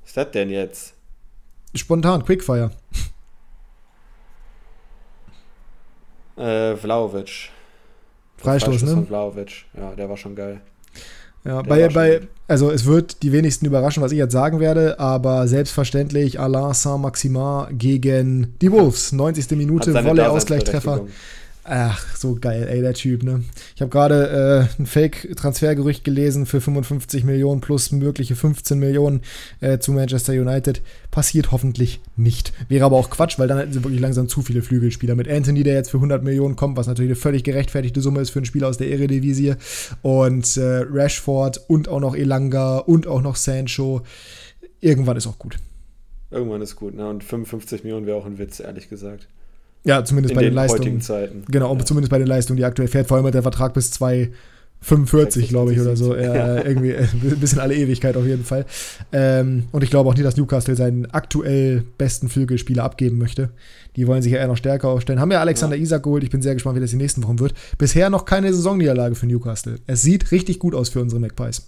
Was 0.00 0.08
ist 0.10 0.16
das 0.16 0.30
denn 0.32 0.50
jetzt? 0.50 0.94
Spontan, 1.74 2.24
Quickfire. 2.24 2.72
Äh, 6.36 6.74
Vlaovic. 6.76 7.50
Freistoß, 8.38 8.80
Freistoß 8.80 8.82
ne? 8.82 8.94
Von 8.94 9.06
Vlaovic. 9.06 9.64
Ja, 9.76 9.94
der 9.94 10.08
war 10.08 10.16
schon 10.16 10.34
geil. 10.34 10.60
Ja, 11.44 11.60
bei, 11.62 11.88
bei, 11.88 12.20
also 12.46 12.70
es 12.70 12.86
wird 12.86 13.22
die 13.22 13.32
wenigsten 13.32 13.66
überraschen, 13.66 14.02
was 14.02 14.12
ich 14.12 14.18
jetzt 14.18 14.32
sagen 14.32 14.60
werde, 14.60 14.98
aber 15.00 15.48
selbstverständlich 15.48 16.38
Alain 16.38 16.72
Saint-Maximin 16.72 17.78
gegen 17.78 18.54
die 18.60 18.70
Wolves. 18.70 19.12
90. 19.12 19.50
Minute, 19.58 19.92
Volley-Ausgleichstreffer. 19.92 21.06
Ach, 21.64 22.16
so 22.16 22.34
geil, 22.40 22.66
ey, 22.68 22.80
der 22.80 22.94
Typ, 22.94 23.22
ne? 23.22 23.44
Ich 23.76 23.82
habe 23.82 23.88
gerade 23.88 24.68
äh, 24.76 24.80
ein 24.80 24.86
Fake-Transfergerücht 24.86 26.02
gelesen 26.02 26.44
für 26.44 26.60
55 26.60 27.22
Millionen 27.22 27.60
plus 27.60 27.92
mögliche 27.92 28.34
15 28.34 28.80
Millionen 28.80 29.20
äh, 29.60 29.78
zu 29.78 29.92
Manchester 29.92 30.32
United. 30.32 30.82
Passiert 31.12 31.52
hoffentlich 31.52 32.00
nicht. 32.16 32.52
Wäre 32.68 32.86
aber 32.86 32.96
auch 32.96 33.10
Quatsch, 33.10 33.38
weil 33.38 33.46
dann 33.46 33.58
hätten 33.58 33.72
sie 33.72 33.84
wirklich 33.84 34.00
langsam 34.00 34.28
zu 34.28 34.42
viele 34.42 34.60
Flügelspieler. 34.60 35.14
Mit 35.14 35.28
Anthony, 35.28 35.62
der 35.62 35.74
jetzt 35.74 35.92
für 35.92 35.98
100 35.98 36.24
Millionen 36.24 36.56
kommt, 36.56 36.76
was 36.76 36.88
natürlich 36.88 37.10
eine 37.10 37.16
völlig 37.16 37.44
gerechtfertigte 37.44 38.00
Summe 38.00 38.20
ist 38.20 38.30
für 38.30 38.40
einen 38.40 38.46
Spieler 38.46 38.66
aus 38.66 38.78
der 38.78 38.90
Eredivisie. 38.90 39.54
Und 40.02 40.56
äh, 40.56 40.84
Rashford 40.90 41.60
und 41.68 41.88
auch 41.88 42.00
noch 42.00 42.16
Elanga 42.16 42.78
und 42.78 43.06
auch 43.06 43.22
noch 43.22 43.36
Sancho. 43.36 44.02
Irgendwann 44.80 45.16
ist 45.16 45.28
auch 45.28 45.38
gut. 45.38 45.58
Irgendwann 46.32 46.62
ist 46.62 46.74
gut, 46.74 46.94
ne? 46.94 47.08
Und 47.08 47.22
55 47.22 47.84
Millionen 47.84 48.06
wäre 48.06 48.16
auch 48.16 48.26
ein 48.26 48.38
Witz, 48.38 48.58
ehrlich 48.58 48.88
gesagt. 48.88 49.28
Ja, 49.84 50.04
zumindest 50.04 50.32
in 50.32 50.36
bei 50.36 50.42
den, 50.42 50.50
den 50.50 50.54
Leistungen. 50.54 51.00
Zeiten. 51.00 51.44
Genau, 51.48 51.74
ja. 51.74 51.84
zumindest 51.84 52.10
bei 52.10 52.18
den 52.18 52.28
Leistungen, 52.28 52.56
die 52.56 52.64
aktuell 52.64 52.88
fährt, 52.88 53.08
vor 53.08 53.16
allem 53.16 53.24
mit 53.24 53.34
der 53.34 53.42
Vertrag 53.42 53.74
bis 53.74 53.90
2025 53.90 54.52
45, 54.82 55.48
glaube 55.48 55.72
ich, 55.72 55.80
oder 55.80 55.96
so. 55.96 56.14
Ja, 56.14 56.62
irgendwie 56.64 56.94
ein 56.96 57.38
bisschen 57.40 57.60
alle 57.60 57.74
Ewigkeit 57.74 58.16
auf 58.16 58.26
jeden 58.26 58.44
Fall. 58.44 58.66
Ähm, 59.12 59.64
und 59.70 59.84
ich 59.84 59.90
glaube 59.90 60.10
auch 60.10 60.14
nicht, 60.14 60.24
dass 60.24 60.36
Newcastle 60.36 60.74
seinen 60.74 61.06
aktuell 61.12 61.84
besten 61.98 62.28
Flügelspieler 62.28 62.82
abgeben 62.82 63.18
möchte. 63.18 63.50
Die 63.94 64.06
wollen 64.06 64.22
sich 64.22 64.32
ja 64.32 64.38
eher 64.38 64.48
noch 64.48 64.56
stärker 64.56 64.88
aufstellen. 64.88 65.20
Haben 65.20 65.30
ja 65.30 65.40
Alexander 65.40 65.76
ja. 65.76 65.82
Isak 65.82 66.02
geholt. 66.02 66.24
Ich 66.24 66.30
bin 66.30 66.42
sehr 66.42 66.54
gespannt, 66.54 66.76
wie 66.76 66.80
das 66.80 66.90
die 66.90 66.96
nächsten 66.96 67.22
Wochen 67.22 67.38
wird. 67.38 67.54
Bisher 67.78 68.10
noch 68.10 68.24
keine 68.24 68.52
Saisonniederlage 68.52 69.14
für 69.14 69.26
Newcastle. 69.26 69.76
Es 69.86 70.02
sieht 70.02 70.32
richtig 70.32 70.58
gut 70.58 70.74
aus 70.74 70.88
für 70.88 71.00
unsere 71.00 71.20
Magpies. 71.20 71.62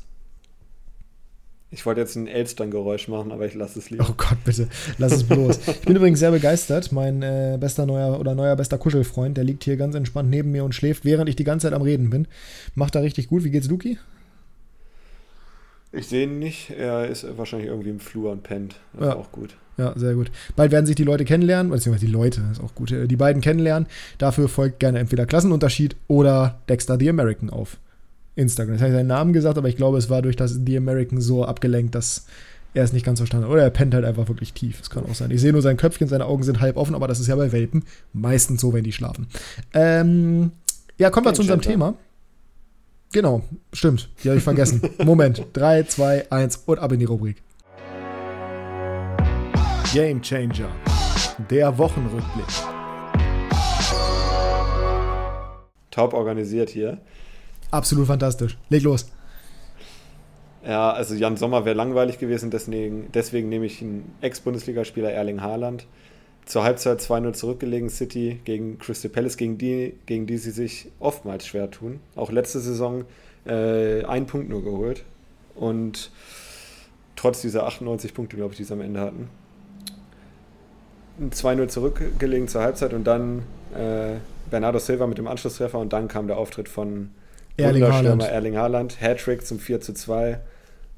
Ich 1.74 1.84
wollte 1.84 2.00
jetzt 2.00 2.14
ein 2.14 2.28
Elstern-Geräusch 2.28 3.08
machen, 3.08 3.32
aber 3.32 3.46
ich 3.46 3.54
lasse 3.54 3.80
es 3.80 3.90
lieber. 3.90 4.06
Oh 4.08 4.14
Gott, 4.16 4.38
bitte, 4.44 4.68
lass 4.98 5.12
es 5.12 5.24
bloß. 5.24 5.58
ich 5.66 5.80
bin 5.80 5.96
übrigens 5.96 6.20
sehr 6.20 6.30
begeistert. 6.30 6.92
Mein 6.92 7.20
äh, 7.22 7.58
bester 7.58 7.84
neuer 7.84 8.20
oder 8.20 8.36
neuer 8.36 8.54
bester 8.54 8.78
Kuschelfreund, 8.78 9.36
der 9.36 9.42
liegt 9.42 9.64
hier 9.64 9.76
ganz 9.76 9.96
entspannt 9.96 10.30
neben 10.30 10.52
mir 10.52 10.64
und 10.64 10.72
schläft, 10.72 11.04
während 11.04 11.28
ich 11.28 11.34
die 11.34 11.42
ganze 11.42 11.66
Zeit 11.66 11.74
am 11.74 11.82
Reden 11.82 12.10
bin. 12.10 12.28
Macht 12.76 12.94
er 12.94 13.02
richtig 13.02 13.26
gut. 13.26 13.42
Wie 13.42 13.50
geht's 13.50 13.68
Luki? 13.68 13.98
Ich 15.90 16.06
sehe 16.06 16.24
ihn 16.24 16.38
nicht. 16.38 16.70
Er 16.70 17.08
ist 17.08 17.26
wahrscheinlich 17.36 17.68
irgendwie 17.68 17.90
im 17.90 17.98
Flur 17.98 18.30
und 18.30 18.44
pennt. 18.44 18.76
Das 18.92 19.06
ja. 19.06 19.12
ist 19.12 19.18
auch 19.18 19.32
gut. 19.32 19.56
Ja, 19.76 19.92
sehr 19.96 20.14
gut. 20.14 20.30
Bald 20.54 20.70
werden 20.70 20.86
sich 20.86 20.94
die 20.94 21.02
Leute 21.02 21.24
kennenlernen, 21.24 21.72
beziehungsweise 21.72 22.06
die 22.06 22.12
Leute, 22.12 22.40
ist 22.52 22.62
auch 22.62 22.76
gut, 22.76 22.92
äh, 22.92 23.08
die 23.08 23.16
beiden 23.16 23.42
kennenlernen. 23.42 23.88
Dafür 24.18 24.48
folgt 24.48 24.78
gerne 24.78 25.00
entweder 25.00 25.26
Klassenunterschied 25.26 25.96
oder 26.06 26.60
Dexter 26.68 26.98
the 27.00 27.10
American 27.10 27.50
auf. 27.50 27.78
Instagram. 28.37 28.74
Jetzt 28.74 28.82
habe 28.82 28.91
ich 28.93 28.97
seinen 28.97 29.07
Namen 29.07 29.32
gesagt, 29.32 29.59
aber 29.59 29.68
ich 29.68 29.76
glaube, 29.76 29.99
es 29.99 30.11
war 30.11 30.22
durch 30.22 30.37
das 30.37 30.59
The 30.64 30.76
American 30.76 31.20
so 31.20 31.45
abgelenkt, 31.45 31.95
dass 31.95 32.26
er 32.74 32.82
es 32.82 32.93
nicht 32.93 33.07
ganz 33.07 33.20
verstanden 33.20 33.47
hat. 33.47 33.53
Oder 33.53 33.62
er 33.62 33.70
pennt 33.70 33.95
halt 33.95 34.05
einfach 34.05 34.28
wirklich 34.28 34.53
tief. 34.53 34.78
Das 34.78 34.91
kann 34.91 35.05
auch 35.05 35.14
sein. 35.14 35.30
Ich 35.30 35.41
sehe 35.41 35.53
nur 35.53 35.62
sein 35.62 35.76
Köpfchen, 35.76 36.09
seine 36.09 36.26
Augen 36.26 36.43
sind 36.43 36.61
halb 36.61 36.76
offen, 36.76 36.95
aber 36.95 37.07
das 37.07 37.20
ist 37.20 37.28
ja 37.28 37.37
bei 37.37 37.53
Welpen 37.53 37.85
meistens 38.12 38.61
so, 38.61 38.72
wenn 38.72 38.85
die 38.85 38.93
schlafen. 38.93 39.28
Ähm, 39.72 40.51
ja, 40.99 41.11
kommen 41.11 41.26
wir 41.26 41.35
zu 41.35 41.43
unserem 41.43 41.61
Thema. 41.61 41.95
Genau, 43.12 43.43
stimmt. 43.72 44.11
Die 44.22 44.28
habe 44.28 44.39
ich 44.39 44.45
vergessen. 44.45 44.82
Moment. 45.05 45.47
3, 45.53 45.85
2, 45.85 46.32
1 46.32 46.62
und 46.66 46.80
ab 46.80 46.91
in 46.91 46.99
die 46.99 47.05
Rubrik. 47.05 47.43
Game 49.93 50.20
Changer. 50.20 50.68
Der 51.49 51.78
Wochenrückblick. 51.78 52.47
Top 55.93 56.12
organisiert 56.12 56.70
hier. 56.70 56.99
Absolut 57.74 58.06
fantastisch. 58.06 58.56
Leg 58.68 58.84
los. 58.84 59.06
Ja, 60.64 60.92
also 60.92 61.14
Jan 61.16 61.36
Sommer 61.36 61.64
wäre 61.64 61.74
langweilig 61.74 62.20
gewesen, 62.20 62.50
deswegen, 62.52 63.10
deswegen 63.12 63.48
nehme 63.48 63.66
ich 63.66 63.82
einen 63.82 64.14
Ex-Bundesligaspieler 64.20 65.10
Erling 65.10 65.40
Haaland. 65.40 65.84
Zur 66.46 66.62
Halbzeit 66.62 67.00
2-0 67.00 67.32
zurückgelegen 67.32 67.90
City 67.90 68.38
gegen 68.44 68.78
Crystal 68.78 69.10
Palace, 69.10 69.36
gegen 69.36 69.58
die, 69.58 69.94
gegen 70.06 70.26
die 70.28 70.38
sie 70.38 70.52
sich 70.52 70.92
oftmals 71.00 71.48
schwer 71.48 71.68
tun. 71.68 71.98
Auch 72.14 72.30
letzte 72.30 72.60
Saison 72.60 73.06
äh, 73.44 74.04
einen 74.04 74.26
Punkt 74.26 74.48
nur 74.48 74.62
geholt. 74.62 75.02
Und 75.56 76.12
trotz 77.16 77.42
dieser 77.42 77.66
98 77.66 78.14
Punkte, 78.14 78.36
glaube 78.36 78.52
ich, 78.52 78.58
die 78.58 78.64
sie 78.64 78.72
am 78.72 78.82
Ende 78.82 79.00
hatten. 79.00 79.28
2-0 81.28 81.66
zurückgelegen 81.66 82.46
zur 82.46 82.62
Halbzeit 82.62 82.94
und 82.94 83.04
dann 83.04 83.40
äh, 83.74 84.18
Bernardo 84.48 84.78
Silva 84.78 85.08
mit 85.08 85.18
dem 85.18 85.26
Anschlusstreffer 85.26 85.80
und 85.80 85.92
dann 85.92 86.06
kam 86.06 86.28
der 86.28 86.38
Auftritt 86.38 86.68
von 86.68 87.10
Erling 87.57 87.84
Haaland. 87.84 88.22
Erling 88.22 88.57
Haaland, 88.57 89.00
Hattrick 89.00 89.46
zum 89.46 89.59
4 89.59 89.80
zu 89.80 89.94
2. 89.94 90.40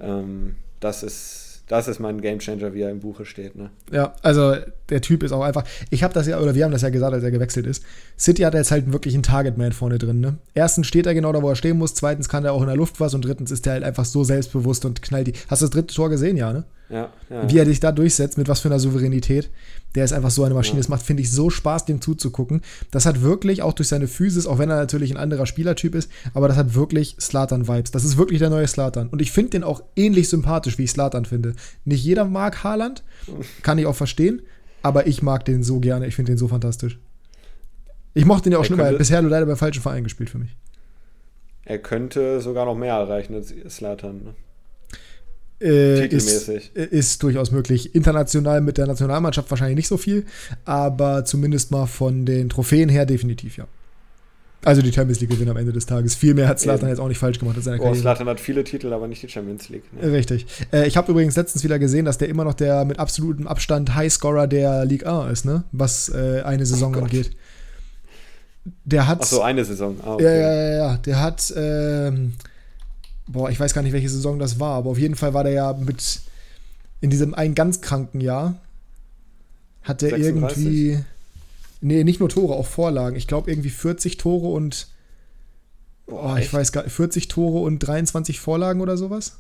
Ähm, 0.00 0.56
das 0.80 1.02
ist 1.02 1.46
das 1.68 1.88
ist 1.88 1.98
mein 1.98 2.20
Gamechanger, 2.20 2.74
wie 2.74 2.82
er 2.82 2.90
im 2.90 3.00
Buche 3.00 3.24
steht. 3.24 3.56
Ne? 3.56 3.70
Ja, 3.90 4.14
also 4.22 4.54
der 4.88 5.00
Typ 5.00 5.24
ist 5.24 5.32
auch 5.32 5.42
einfach. 5.42 5.64
Ich 5.90 6.04
habe 6.04 6.14
das 6.14 6.28
ja, 6.28 6.38
oder 6.38 6.54
wir 6.54 6.64
haben 6.64 6.70
das 6.70 6.82
ja 6.82 6.90
gesagt, 6.90 7.12
als 7.12 7.24
er 7.24 7.32
gewechselt 7.32 7.66
ist. 7.66 7.82
City 8.16 8.42
hat 8.42 8.54
jetzt 8.54 8.70
halt 8.70 8.92
wirklich 8.92 9.14
einen 9.14 9.24
Target-Man 9.24 9.72
vorne 9.72 9.98
drin. 9.98 10.20
Ne? 10.20 10.36
Erstens 10.54 10.86
steht 10.86 11.06
er 11.06 11.14
genau 11.14 11.32
da, 11.32 11.42
wo 11.42 11.48
er 11.48 11.56
stehen 11.56 11.76
muss. 11.76 11.94
Zweitens 11.94 12.28
kann 12.28 12.44
er 12.44 12.52
auch 12.52 12.60
in 12.60 12.68
der 12.68 12.76
Luft 12.76 13.00
was. 13.00 13.14
Und 13.14 13.24
drittens 13.24 13.50
ist 13.50 13.66
er 13.66 13.74
halt 13.74 13.84
einfach 13.84 14.04
so 14.04 14.22
selbstbewusst 14.22 14.84
und 14.84 15.02
knallt 15.02 15.26
die. 15.26 15.32
Hast 15.48 15.62
du 15.62 15.66
das 15.66 15.70
dritte 15.70 15.92
Tor 15.92 16.08
gesehen, 16.08 16.36
ja, 16.36 16.52
ne? 16.52 16.64
Ja, 16.88 17.10
ja. 17.30 17.50
Wie 17.50 17.58
er 17.58 17.64
dich 17.64 17.80
da 17.80 17.90
durchsetzt, 17.90 18.38
mit 18.38 18.46
was 18.46 18.60
für 18.60 18.68
einer 18.68 18.78
Souveränität. 18.78 19.50
Der 19.96 20.04
ist 20.04 20.12
einfach 20.12 20.30
so 20.30 20.44
eine 20.44 20.54
Maschine. 20.54 20.78
Es 20.78 20.86
ja. 20.86 20.90
macht, 20.90 21.02
finde 21.02 21.22
ich, 21.22 21.32
so 21.32 21.50
Spaß, 21.50 21.86
dem 21.86 22.00
zuzugucken. 22.00 22.60
Das 22.90 23.06
hat 23.06 23.22
wirklich, 23.22 23.62
auch 23.62 23.72
durch 23.72 23.88
seine 23.88 24.06
Physis, 24.06 24.46
auch 24.46 24.58
wenn 24.58 24.70
er 24.70 24.76
natürlich 24.76 25.10
ein 25.10 25.16
anderer 25.16 25.46
Spielertyp 25.46 25.94
ist, 25.94 26.10
aber 26.34 26.48
das 26.48 26.56
hat 26.56 26.74
wirklich 26.74 27.16
Slatan-Vibes. 27.18 27.90
Das 27.90 28.04
ist 28.04 28.16
wirklich 28.16 28.38
der 28.38 28.50
neue 28.50 28.68
Slatan. 28.68 29.08
Und 29.08 29.22
ich 29.22 29.32
finde 29.32 29.50
den 29.50 29.64
auch 29.64 29.82
ähnlich 29.96 30.28
sympathisch, 30.28 30.78
wie 30.78 30.84
ich 30.84 30.90
Slatan 30.90 31.24
finde. 31.24 31.54
Nicht 31.84 32.04
jeder 32.04 32.26
mag 32.26 32.62
Haaland, 32.62 33.02
kann 33.62 33.78
ich 33.78 33.86
auch 33.86 33.96
verstehen, 33.96 34.42
aber 34.82 35.06
ich 35.06 35.22
mag 35.22 35.44
den 35.44 35.62
so 35.62 35.80
gerne. 35.80 36.06
Ich 36.06 36.14
finde 36.14 36.32
den 36.32 36.38
so 36.38 36.46
fantastisch. 36.46 36.98
Ich 38.14 38.24
mochte 38.24 38.44
den 38.44 38.52
ja 38.52 38.58
auch 38.58 38.62
er 38.62 38.66
schon 38.66 38.78
immer. 38.78 38.92
Bisher 38.92 39.20
nur 39.22 39.30
leider 39.30 39.46
beim 39.46 39.56
falschen 39.56 39.82
Verein 39.82 40.04
gespielt 40.04 40.30
für 40.30 40.38
mich. 40.38 40.56
Er 41.64 41.78
könnte 41.78 42.40
sogar 42.40 42.64
noch 42.64 42.76
mehr 42.76 42.94
erreichen 42.94 43.34
als 43.34 43.52
Slatan. 43.68 44.22
Ne? 44.24 44.34
Äh, 45.60 46.06
ist, 46.08 46.48
ist, 46.74 47.22
durchaus 47.22 47.50
möglich. 47.50 47.94
International 47.94 48.60
mit 48.60 48.76
der 48.76 48.86
Nationalmannschaft 48.86 49.50
wahrscheinlich 49.50 49.76
nicht 49.76 49.88
so 49.88 49.96
viel, 49.96 50.26
aber 50.66 51.24
zumindest 51.24 51.70
mal 51.70 51.86
von 51.86 52.26
den 52.26 52.50
Trophäen 52.50 52.90
her 52.90 53.06
definitiv, 53.06 53.56
ja. 53.56 53.66
Also 54.66 54.82
die 54.82 54.92
Champions 54.92 55.20
League 55.20 55.30
gewinnen 55.30 55.50
am 55.50 55.56
Ende 55.56 55.72
des 55.72 55.86
Tages. 55.86 56.16
Viel 56.16 56.34
mehr 56.34 56.48
hat 56.48 56.58
Slatan 56.58 56.88
jetzt 56.88 56.98
auch 56.98 57.06
nicht 57.06 57.18
falsch 57.18 57.38
gemacht 57.38 57.56
in 57.56 57.62
seiner 57.62 57.76
oh, 57.76 57.84
Karriere. 57.84 58.00
Slatan 58.00 58.26
hat 58.26 58.40
viele 58.40 58.64
Titel, 58.64 58.92
aber 58.92 59.06
nicht 59.06 59.22
die 59.22 59.28
Champions 59.28 59.68
League. 59.68 59.84
Ne? 59.92 60.10
Richtig. 60.10 60.44
Äh, 60.72 60.88
ich 60.88 60.96
habe 60.96 61.12
übrigens 61.12 61.36
letztens 61.36 61.62
wieder 61.62 61.78
gesehen, 61.78 62.04
dass 62.04 62.18
der 62.18 62.28
immer 62.28 62.42
noch 62.42 62.54
der 62.54 62.84
mit 62.84 62.98
absolutem 62.98 63.46
Abstand 63.46 63.94
Highscorer 63.94 64.48
der 64.48 64.84
Ligue 64.84 65.08
1 65.08 65.32
ist, 65.32 65.44
ne? 65.44 65.62
Was 65.70 66.08
äh, 66.08 66.42
eine 66.44 66.66
Saison 66.66 66.96
oh 66.96 66.98
angeht. 66.98 67.30
Der 68.84 69.06
hat. 69.06 69.20
Ach 69.22 69.26
so, 69.26 69.42
eine 69.42 69.64
Saison. 69.64 70.00
Ah, 70.02 70.14
okay. 70.14 70.24
Ja, 70.24 70.34
ja, 70.34 70.54
ja, 70.54 70.76
ja. 70.76 70.96
Der 70.96 71.22
hat. 71.22 71.54
Ähm, 71.56 72.32
boah, 73.26 73.50
ich 73.50 73.58
weiß 73.58 73.74
gar 73.74 73.82
nicht, 73.82 73.92
welche 73.92 74.08
Saison 74.08 74.38
das 74.38 74.60
war, 74.60 74.74
aber 74.74 74.90
auf 74.90 74.98
jeden 74.98 75.16
Fall 75.16 75.34
war 75.34 75.44
der 75.44 75.52
ja 75.52 75.72
mit 75.72 76.20
in 77.00 77.10
diesem 77.10 77.34
einen 77.34 77.54
ganz 77.54 77.80
kranken 77.80 78.20
Jahr 78.20 78.60
hat 79.82 80.02
der 80.02 80.10
36. 80.10 80.64
irgendwie 80.64 81.04
nee, 81.80 82.04
nicht 82.04 82.20
nur 82.20 82.28
Tore, 82.28 82.54
auch 82.54 82.66
Vorlagen. 82.66 83.16
Ich 83.16 83.26
glaube 83.26 83.50
irgendwie 83.50 83.70
40 83.70 84.16
Tore 84.16 84.48
und 84.48 84.88
boah, 86.06 86.38
ich 86.38 86.52
weiß 86.52 86.72
gar 86.72 86.84
40 86.84 87.28
Tore 87.28 87.60
und 87.60 87.78
23 87.78 88.40
Vorlagen 88.40 88.80
oder 88.80 88.96
sowas. 88.96 89.38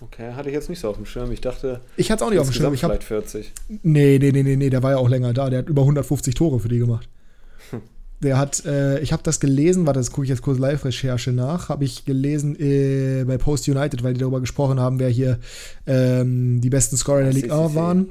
Okay, 0.00 0.32
hatte 0.32 0.48
ich 0.48 0.54
jetzt 0.54 0.68
nicht 0.68 0.78
so 0.78 0.88
auf 0.88 0.96
dem 0.96 1.06
Schirm. 1.06 1.32
Ich 1.32 1.40
dachte, 1.40 1.80
ich 1.96 2.10
hatte 2.10 2.22
es 2.22 2.26
auch 2.26 2.30
nicht 2.30 2.38
auf 2.38 2.48
dem 2.48 2.52
Schirm. 2.52 2.72
Ich 2.72 2.80
vielleicht 2.80 3.04
40. 3.04 3.52
Nee, 3.82 4.18
nee, 4.20 4.30
nee, 4.30 4.44
nee, 4.44 4.56
nee, 4.56 4.70
der 4.70 4.82
war 4.82 4.92
ja 4.92 4.96
auch 4.98 5.08
länger 5.08 5.32
da. 5.32 5.50
Der 5.50 5.60
hat 5.60 5.68
über 5.68 5.82
150 5.82 6.34
Tore 6.34 6.60
für 6.60 6.68
die 6.68 6.78
gemacht. 6.78 7.08
Der 8.22 8.36
hat, 8.36 8.64
äh, 8.64 8.98
ich 8.98 9.12
habe 9.12 9.22
das 9.22 9.38
gelesen, 9.38 9.86
warte, 9.86 10.00
das 10.00 10.10
gucke 10.10 10.24
ich 10.24 10.30
jetzt 10.30 10.42
kurz 10.42 10.58
Live-Recherche 10.58 11.30
nach, 11.32 11.68
habe 11.68 11.84
ich 11.84 12.04
gelesen 12.04 12.56
äh, 12.58 13.24
bei 13.24 13.38
Post 13.38 13.68
United, 13.68 14.02
weil 14.02 14.14
die 14.14 14.20
darüber 14.20 14.40
gesprochen 14.40 14.80
haben, 14.80 14.98
wer 14.98 15.08
hier 15.08 15.38
ähm, 15.86 16.60
die 16.60 16.70
besten 16.70 16.96
Scorer 16.96 17.20
in 17.20 17.24
der 17.26 17.34
Liga 17.34 17.74
waren. 17.74 18.10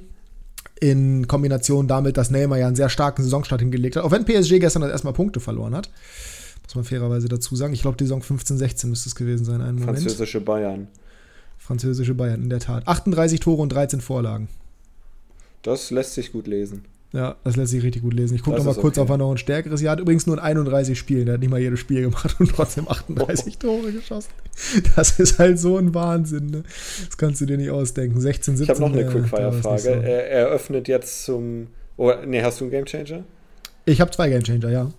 In 0.80 1.28
Kombination 1.28 1.88
damit, 1.88 2.18
dass 2.18 2.30
Neymar 2.30 2.60
ja 2.60 2.68
einen 2.68 2.76
sehr 2.76 2.90
starken 2.90 3.24
Saisonstart 3.24 3.62
hingelegt 3.62 3.96
hat. 3.96 4.04
Auch 4.04 4.12
wenn 4.12 4.26
PSG 4.26 4.60
gestern 4.60 4.84
das 4.84 4.92
erstmal 4.92 5.14
Punkte 5.14 5.40
verloren 5.40 5.76
hat. 5.76 5.90
Muss 6.64 6.76
man 6.76 6.84
fairerweise 6.84 7.28
dazu 7.28 7.56
sagen. 7.56 7.74
Ich 7.74 7.82
glaube, 7.82 7.98
die 7.98 8.04
Saison 8.04 8.22
15, 8.22 8.58
16 8.58 8.90
müsste 8.90 9.10
es 9.10 9.16
gewesen 9.16 9.44
sein. 9.44 9.62
Einen 9.62 9.80
Moment. 9.80 10.00
Französische 10.00 10.40
Bayern. 10.40 10.88
Französische 11.58 12.14
Bayern, 12.14 12.44
in 12.44 12.50
der 12.50 12.60
Tat. 12.60 12.88
38 12.88 13.40
Tore 13.40 13.62
und 13.62 13.70
13 13.70 14.02
Vorlagen. 14.02 14.50
Das 15.64 15.92
lässt 15.92 16.14
sich 16.14 16.32
gut 16.32 16.46
lesen. 16.46 16.86
Ja, 17.14 17.38
das 17.46 17.56
lässt 17.56 17.72
sich 17.72 17.84
richtig 17.84 18.02
gut 18.02 18.14
lesen. 18.14 18.36
Ich 18.36 18.44
gucke 18.44 18.58
noch 18.58 18.66
mal 18.66 18.76
kurz, 18.76 18.98
okay. 18.98 19.06
ob 19.06 19.10
er 19.10 19.18
noch 19.18 19.32
ein 19.32 19.38
stärkeres 19.38 19.82
Jahr 19.82 19.94
hat. 19.94 20.02
Übrigens 20.02 20.28
nur 20.28 20.36
in 20.36 20.42
31 20.42 21.00
Spielen. 21.00 21.26
Der 21.26 21.36
hat 21.36 21.42
nicht 21.42 21.50
mal 21.50 21.60
jedes 21.60 21.80
Spiel 21.80 22.02
gemacht 22.02 22.36
und 22.40 22.54
trotzdem 22.54 22.88
38 22.90 23.54
oh. 23.56 23.60
Tore 23.60 23.92
geschossen. 23.94 24.32
Das 24.96 25.18
ist 25.20 25.40
halt 25.40 25.58
so 25.58 25.78
ein 25.78 25.94
Wahnsinn. 25.94 26.48
Ne? 26.48 26.64
Das 27.06 27.18
kannst 27.18 27.40
du 27.40 27.46
dir 27.46 27.58
nicht 27.58 27.72
ausdenken. 27.72 28.20
16, 28.20 28.58
17. 28.58 28.64
Ich 28.64 28.70
habe 28.70 28.90
noch 28.90 28.98
eine 28.98 29.10
Quickfire-Frage. 29.10 29.82
So. 29.82 29.90
Er 29.90 30.30
eröffnet 30.30 30.88
jetzt 30.90 31.24
zum. 31.24 31.68
Oh, 31.96 32.12
nee, 32.26 32.42
hast 32.42 32.60
du 32.60 32.66
einen 32.66 32.72
Gamechanger? 32.72 33.24
Ich 33.86 34.02
habe 34.02 34.12
zwei 34.12 34.30
Gamechanger, 34.30 34.70
ja. 34.70 34.92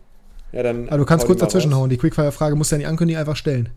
Ja, 0.52 0.62
dann. 0.62 0.88
Aber 0.88 0.98
du 0.98 1.04
kannst 1.04 1.26
kurz 1.26 1.40
dazwischen 1.40 1.74
hauen. 1.74 1.90
Die 1.90 1.98
Quickfire-Frage 1.98 2.56
musst 2.56 2.72
du 2.72 2.76
ja 2.76 2.78
nicht 2.78 2.88
ankündigen, 2.88 3.20
einfach 3.20 3.36
stellen. 3.36 3.68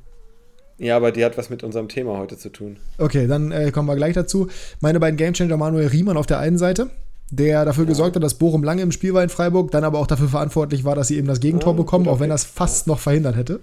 Ja, 0.77 0.95
aber 0.95 1.11
die 1.11 1.23
hat 1.25 1.38
was 1.38 1.49
mit 1.49 1.63
unserem 1.63 1.89
Thema 1.89 2.17
heute 2.17 2.38
zu 2.38 2.49
tun. 2.49 2.77
Okay, 2.97 3.27
dann 3.27 3.51
äh, 3.51 3.71
kommen 3.71 3.88
wir 3.89 3.95
gleich 3.97 4.15
dazu. 4.15 4.47
Meine 4.79 4.99
beiden 4.99 5.17
Gamechanger 5.17 5.57
Manuel 5.57 5.88
Riemann 5.88 6.17
auf 6.17 6.25
der 6.25 6.39
einen 6.39 6.57
Seite 6.57 6.89
der 7.32 7.63
dafür 7.63 7.86
ja. 7.86 7.89
gesorgt 7.89 8.17
hat, 8.17 8.23
dass 8.23 8.34
Bochum 8.34 8.61
lange 8.63 8.82
im 8.82 8.91
Spiel 8.91 9.13
war 9.13 9.23
in 9.23 9.29
Freiburg, 9.29 9.71
dann 9.71 9.86
aber 9.86 9.99
auch 9.99 10.07
dafür 10.07 10.27
verantwortlich 10.27 10.84
war, 10.84 10.95
dass 10.95 11.07
sie 11.07 11.17
eben 11.17 11.27
das 11.27 11.39
Gegentor 11.39 11.73
oh, 11.73 11.77
bekommen, 11.77 12.07
auch 12.09 12.19
wenn 12.19 12.29
das 12.29 12.43
fast 12.43 12.88
noch 12.88 12.99
verhindert 12.99 13.38
hätte. 13.38 13.61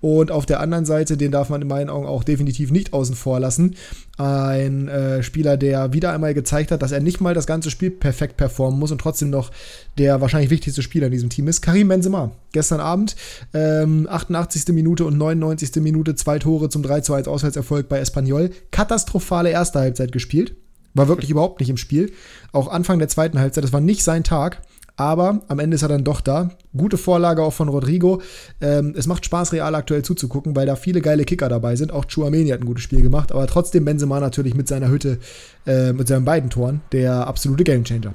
Und 0.00 0.30
auf 0.30 0.46
der 0.46 0.60
anderen 0.60 0.86
Seite, 0.86 1.16
den 1.16 1.30
darf 1.30 1.50
man 1.50 1.62
in 1.62 1.68
meinen 1.68 1.90
Augen 1.90 2.06
auch 2.06 2.24
definitiv 2.24 2.70
nicht 2.70 2.92
außen 2.92 3.14
vor 3.14 3.40
lassen, 3.40 3.76
ein 4.16 4.88
äh, 4.88 5.22
Spieler, 5.22 5.56
der 5.56 5.92
wieder 5.92 6.12
einmal 6.12 6.34
gezeigt 6.34 6.70
hat, 6.70 6.82
dass 6.82 6.92
er 6.92 7.00
nicht 7.00 7.20
mal 7.20 7.34
das 7.34 7.46
ganze 7.46 7.70
Spiel 7.70 7.90
perfekt 7.90 8.36
performen 8.36 8.78
muss 8.78 8.90
und 8.90 9.00
trotzdem 9.00 9.30
noch 9.30 9.50
der 9.98 10.20
wahrscheinlich 10.20 10.50
wichtigste 10.50 10.82
Spieler 10.82 11.06
in 11.06 11.12
diesem 11.12 11.30
Team 11.30 11.46
ist, 11.46 11.60
Karim 11.60 11.88
Benzema. 11.88 12.32
Gestern 12.52 12.80
Abend, 12.80 13.16
ähm, 13.52 14.06
88. 14.10 14.72
Minute 14.74 15.04
und 15.04 15.18
99. 15.18 15.82
Minute, 15.82 16.14
zwei 16.14 16.38
Tore 16.38 16.68
zum 16.70 16.82
3 16.82 17.00
zu 17.00 17.12
1 17.14 17.28
Auswärtserfolg 17.28 17.88
bei 17.88 17.98
Espanyol. 17.98 18.50
Katastrophale 18.70 19.50
erste 19.50 19.80
Halbzeit 19.80 20.12
gespielt. 20.12 20.56
War 20.94 21.08
wirklich 21.08 21.30
überhaupt 21.30 21.60
nicht 21.60 21.70
im 21.70 21.76
Spiel. 21.76 22.12
Auch 22.52 22.68
Anfang 22.68 22.98
der 22.98 23.08
zweiten 23.08 23.38
Halbzeit, 23.38 23.64
das 23.64 23.72
war 23.72 23.80
nicht 23.80 24.04
sein 24.04 24.24
Tag. 24.24 24.62
Aber 24.96 25.40
am 25.48 25.58
Ende 25.58 25.74
ist 25.74 25.82
er 25.82 25.88
dann 25.88 26.04
doch 26.04 26.20
da. 26.20 26.50
Gute 26.76 26.98
Vorlage 26.98 27.42
auch 27.42 27.52
von 27.52 27.68
Rodrigo. 27.68 28.22
Ähm, 28.60 28.94
es 28.96 29.08
macht 29.08 29.24
Spaß, 29.24 29.52
Real 29.52 29.74
aktuell 29.74 30.02
zuzugucken, 30.02 30.54
weil 30.54 30.66
da 30.66 30.76
viele 30.76 31.00
geile 31.00 31.24
Kicker 31.24 31.48
dabei 31.48 31.74
sind. 31.74 31.92
Auch 31.92 32.04
Chouameni 32.04 32.50
hat 32.50 32.60
ein 32.60 32.66
gutes 32.66 32.84
Spiel 32.84 33.02
gemacht, 33.02 33.32
aber 33.32 33.46
trotzdem 33.48 33.84
Benzema 33.84 34.20
natürlich 34.20 34.54
mit 34.54 34.68
seiner 34.68 34.88
Hütte, 34.88 35.18
äh, 35.66 35.92
mit 35.92 36.06
seinen 36.06 36.24
beiden 36.24 36.48
Toren, 36.48 36.80
der 36.92 37.26
absolute 37.26 37.64
Gamechanger. 37.64 38.14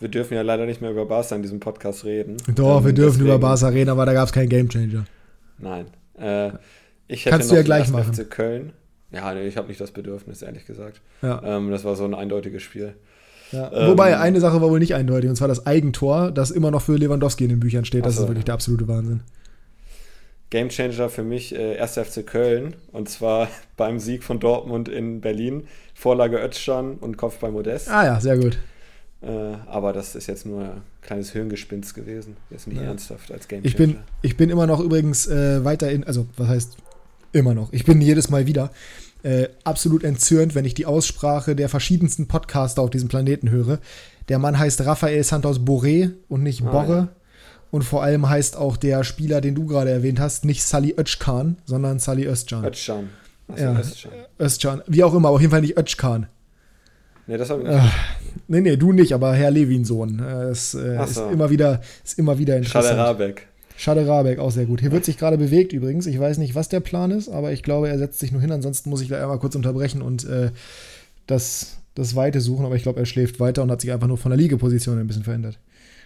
Wir 0.00 0.08
dürfen 0.08 0.34
ja 0.34 0.42
leider 0.42 0.66
nicht 0.66 0.82
mehr 0.82 0.90
über 0.90 1.06
Barca 1.06 1.34
in 1.34 1.42
diesem 1.42 1.60
Podcast 1.60 2.04
reden. 2.04 2.36
Doch, 2.54 2.80
ähm, 2.80 2.84
wir 2.84 2.92
dürfen 2.92 3.18
deswegen, 3.20 3.28
über 3.28 3.38
Barca 3.38 3.68
reden, 3.68 3.90
aber 3.90 4.04
da 4.04 4.12
gab 4.12 4.26
es 4.26 4.32
keinen 4.32 4.50
Gamechanger. 4.50 5.06
Nein. 5.58 5.86
Äh, 6.18 6.50
ich 7.08 7.24
hätte 7.24 7.30
Kannst 7.36 7.50
du 7.50 7.54
ja 7.56 7.62
gleich 7.62 7.88
machen. 7.88 8.12
FC 8.12 8.30
Köln. 8.30 8.72
Ja, 9.10 9.32
nee, 9.32 9.46
ich 9.46 9.56
habe 9.56 9.68
nicht 9.68 9.80
das 9.80 9.90
Bedürfnis, 9.90 10.42
ehrlich 10.42 10.66
gesagt. 10.66 11.00
Ja. 11.22 11.42
Ähm, 11.42 11.70
das 11.70 11.84
war 11.84 11.96
so 11.96 12.04
ein 12.04 12.14
eindeutiges 12.14 12.62
Spiel. 12.62 12.94
Ja. 13.52 13.72
Ähm, 13.72 13.90
Wobei, 13.90 14.18
eine 14.18 14.40
Sache 14.40 14.60
war 14.60 14.70
wohl 14.70 14.78
nicht 14.78 14.94
eindeutig, 14.94 15.30
und 15.30 15.36
zwar 15.36 15.48
das 15.48 15.66
Eigentor, 15.66 16.30
das 16.30 16.50
immer 16.50 16.70
noch 16.70 16.82
für 16.82 16.96
Lewandowski 16.96 17.44
in 17.44 17.50
den 17.50 17.60
Büchern 17.60 17.84
steht. 17.84 18.04
Das 18.04 18.16
so. 18.16 18.22
ist 18.22 18.28
wirklich 18.28 18.44
der 18.44 18.54
absolute 18.54 18.86
Wahnsinn. 18.88 19.22
Gamechanger 20.50 21.10
für 21.10 21.22
mich 21.22 21.54
äh, 21.54 21.78
1. 21.78 21.98
FC 21.98 22.26
Köln 22.26 22.74
und 22.92 23.08
zwar 23.08 23.48
beim 23.76 23.98
Sieg 23.98 24.24
von 24.24 24.40
Dortmund 24.40 24.88
in 24.88 25.20
Berlin. 25.20 25.66
Vorlage 25.94 26.38
Özcan 26.38 26.96
und 26.96 27.16
Kopf 27.16 27.38
bei 27.38 27.50
Modest. 27.50 27.90
Ah 27.90 28.04
ja, 28.04 28.20
sehr 28.20 28.38
gut. 28.38 28.58
Äh, 29.20 29.26
aber 29.66 29.92
das 29.92 30.14
ist 30.14 30.28
jetzt 30.28 30.46
nur 30.46 30.62
ein 30.62 30.82
kleines 31.02 31.32
Hirngespinst 31.32 31.94
gewesen. 31.94 32.36
Jetzt 32.50 32.68
nicht 32.68 32.80
ja. 32.80 32.86
ernsthaft 32.86 33.32
als 33.32 33.48
Gamechanger. 33.48 33.68
Ich 33.68 33.76
bin, 33.76 33.96
ich 34.22 34.36
bin 34.36 34.48
immer 34.48 34.66
noch 34.66 34.80
übrigens 34.80 35.26
äh, 35.26 35.64
weiterhin, 35.64 36.04
also 36.04 36.26
was 36.36 36.48
heißt 36.48 36.76
immer 37.32 37.54
noch, 37.54 37.72
ich 37.72 37.84
bin 37.84 38.00
jedes 38.00 38.30
Mal 38.30 38.46
wieder 38.46 38.70
äh, 39.22 39.48
absolut 39.64 40.04
entzürnt, 40.04 40.54
wenn 40.54 40.64
ich 40.64 40.74
die 40.74 40.86
Aussprache 40.86 41.56
der 41.56 41.68
verschiedensten 41.68 42.28
Podcaster 42.28 42.82
auf 42.82 42.90
diesem 42.90 43.08
Planeten 43.08 43.50
höre. 43.50 43.78
Der 44.28 44.38
Mann 44.38 44.58
heißt 44.58 44.84
Rafael 44.84 45.22
Santos 45.24 45.60
Boré 45.60 46.12
und 46.28 46.42
nicht 46.42 46.62
ah, 46.62 46.70
Borre. 46.70 46.96
Ja. 46.96 47.08
Und 47.70 47.82
vor 47.82 48.02
allem 48.02 48.28
heißt 48.28 48.56
auch 48.56 48.76
der 48.76 49.04
Spieler, 49.04 49.40
den 49.40 49.54
du 49.54 49.66
gerade 49.66 49.90
erwähnt 49.90 50.20
hast, 50.20 50.44
nicht 50.44 50.62
Sally 50.62 50.94
Özcan, 50.98 51.56
sondern 51.66 51.98
Sally 51.98 52.26
Özcan. 52.26 52.64
Özcan. 52.64 53.10
Also 53.48 53.64
ja, 53.64 53.78
Özcan. 53.78 54.12
Özcan. 54.38 54.82
Wie 54.86 55.04
auch 55.04 55.14
immer, 55.14 55.28
auf 55.28 55.40
jeden 55.40 55.50
Fall 55.50 55.60
nicht 55.60 55.76
Özcan. 55.76 56.26
Nee, 57.26 57.36
das 57.36 57.50
habe 57.50 57.62
ich 57.62 57.68
nicht. 57.68 57.78
Äh, 57.78 57.88
nee, 58.48 58.60
nee, 58.62 58.76
du 58.76 58.92
nicht, 58.92 59.12
aber 59.12 59.34
Herr 59.34 59.50
Lewinsohn. 59.50 60.20
Es 60.20 60.74
äh, 60.74 60.96
so. 60.96 61.02
ist, 61.02 61.32
immer 61.32 61.50
wieder, 61.50 61.82
ist 62.02 62.18
immer 62.18 62.38
wieder 62.38 62.56
interessant. 62.56 62.86
Schade 62.86 62.98
Rabeck. 62.98 63.47
Schade 63.78 64.08
Rabeck, 64.08 64.40
auch 64.40 64.50
sehr 64.50 64.66
gut. 64.66 64.80
Hier 64.80 64.90
wird 64.90 65.04
sich 65.04 65.18
gerade 65.18 65.38
bewegt 65.38 65.72
übrigens. 65.72 66.06
Ich 66.06 66.18
weiß 66.18 66.38
nicht, 66.38 66.56
was 66.56 66.68
der 66.68 66.80
Plan 66.80 67.12
ist, 67.12 67.28
aber 67.28 67.52
ich 67.52 67.62
glaube, 67.62 67.88
er 67.88 67.96
setzt 67.96 68.18
sich 68.18 68.32
nur 68.32 68.40
hin. 68.40 68.50
Ansonsten 68.50 68.90
muss 68.90 69.00
ich 69.00 69.08
da 69.08 69.22
einmal 69.22 69.38
kurz 69.38 69.54
unterbrechen 69.54 70.02
und 70.02 70.24
äh, 70.24 70.50
das, 71.28 71.76
das 71.94 72.16
Weite 72.16 72.40
suchen. 72.40 72.66
Aber 72.66 72.74
ich 72.74 72.82
glaube, 72.82 72.98
er 72.98 73.06
schläft 73.06 73.38
weiter 73.38 73.62
und 73.62 73.70
hat 73.70 73.80
sich 73.80 73.92
einfach 73.92 74.08
nur 74.08 74.18
von 74.18 74.32
der 74.32 74.36
Liegeposition 74.36 74.98
ein 74.98 75.06
bisschen 75.06 75.22
verändert. 75.22 75.60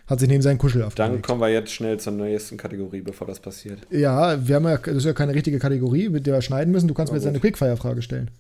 Hat 0.06 0.20
sich 0.20 0.28
neben 0.28 0.42
seinen 0.42 0.58
Kuschel 0.58 0.82
aufgelegt. 0.82 1.14
Dann 1.14 1.22
kommen 1.22 1.40
wir 1.40 1.48
jetzt 1.48 1.72
schnell 1.72 1.98
zur 1.98 2.12
nächsten 2.12 2.58
Kategorie, 2.58 3.00
bevor 3.00 3.26
das 3.26 3.40
passiert. 3.40 3.78
Ja, 3.90 4.46
wir 4.46 4.56
haben 4.56 4.64
ja, 4.66 4.76
das 4.76 4.96
ist 4.96 5.06
ja 5.06 5.14
keine 5.14 5.34
richtige 5.34 5.58
Kategorie, 5.58 6.10
mit 6.10 6.26
der 6.26 6.34
wir 6.34 6.42
schneiden 6.42 6.72
müssen. 6.72 6.88
Du 6.88 6.94
kannst 6.94 7.10
oh, 7.10 7.14
mir 7.14 7.20
jetzt 7.20 7.26
eine 7.26 7.40
Quickfire-Frage 7.40 8.02
stellen. 8.02 8.30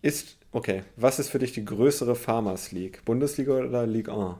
Ist, 0.00 0.36
okay, 0.52 0.84
was 0.94 1.18
ist 1.18 1.28
für 1.28 1.40
dich 1.40 1.50
die 1.50 1.64
größere 1.64 2.14
Farmers 2.14 2.70
League? 2.70 3.04
Bundesliga 3.04 3.54
oder 3.54 3.84
Ligue 3.84 4.14
1? 4.14 4.36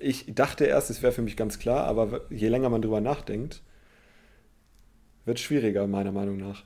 Ich 0.00 0.26
dachte 0.34 0.64
erst, 0.64 0.90
es 0.90 1.02
wäre 1.02 1.12
für 1.12 1.22
mich 1.22 1.36
ganz 1.36 1.58
klar, 1.58 1.84
aber 1.84 2.22
je 2.30 2.48
länger 2.48 2.68
man 2.68 2.82
drüber 2.82 3.00
nachdenkt, 3.00 3.62
wird 5.24 5.38
es 5.38 5.44
schwieriger, 5.44 5.86
meiner 5.86 6.12
Meinung 6.12 6.36
nach. 6.36 6.64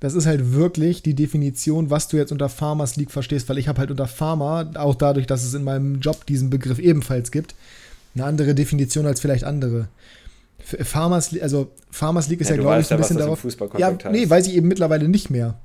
Das 0.00 0.14
ist 0.14 0.26
halt 0.26 0.52
wirklich 0.52 1.02
die 1.02 1.14
Definition, 1.14 1.90
was 1.90 2.08
du 2.08 2.16
jetzt 2.16 2.32
unter 2.32 2.48
Farmers 2.48 2.96
League 2.96 3.10
verstehst, 3.10 3.48
weil 3.48 3.58
ich 3.58 3.68
habe 3.68 3.78
halt 3.78 3.90
unter 3.90 4.06
Farmer, 4.06 4.70
auch 4.74 4.94
dadurch, 4.94 5.26
dass 5.26 5.44
es 5.44 5.54
in 5.54 5.64
meinem 5.64 6.00
Job 6.00 6.26
diesen 6.26 6.50
Begriff 6.50 6.78
ebenfalls 6.78 7.30
gibt, 7.30 7.54
eine 8.14 8.24
andere 8.24 8.54
Definition 8.54 9.06
als 9.06 9.20
vielleicht 9.20 9.44
andere. 9.44 9.88
Farmers 10.58 11.32
League, 11.32 11.42
also 11.42 11.70
Farmers 11.90 12.28
League 12.28 12.40
ist 12.40 12.50
ja, 12.50 12.56
ja 12.56 12.62
glaube 12.62 12.80
ich, 12.80 12.90
ein 12.90 12.98
bisschen 12.98 13.18
darauf. 13.18 13.46
Ja, 13.78 13.96
nee, 14.10 14.28
weiß 14.28 14.46
ich 14.48 14.54
eben 14.54 14.68
mittlerweile 14.68 15.08
nicht 15.08 15.30
mehr. 15.30 15.58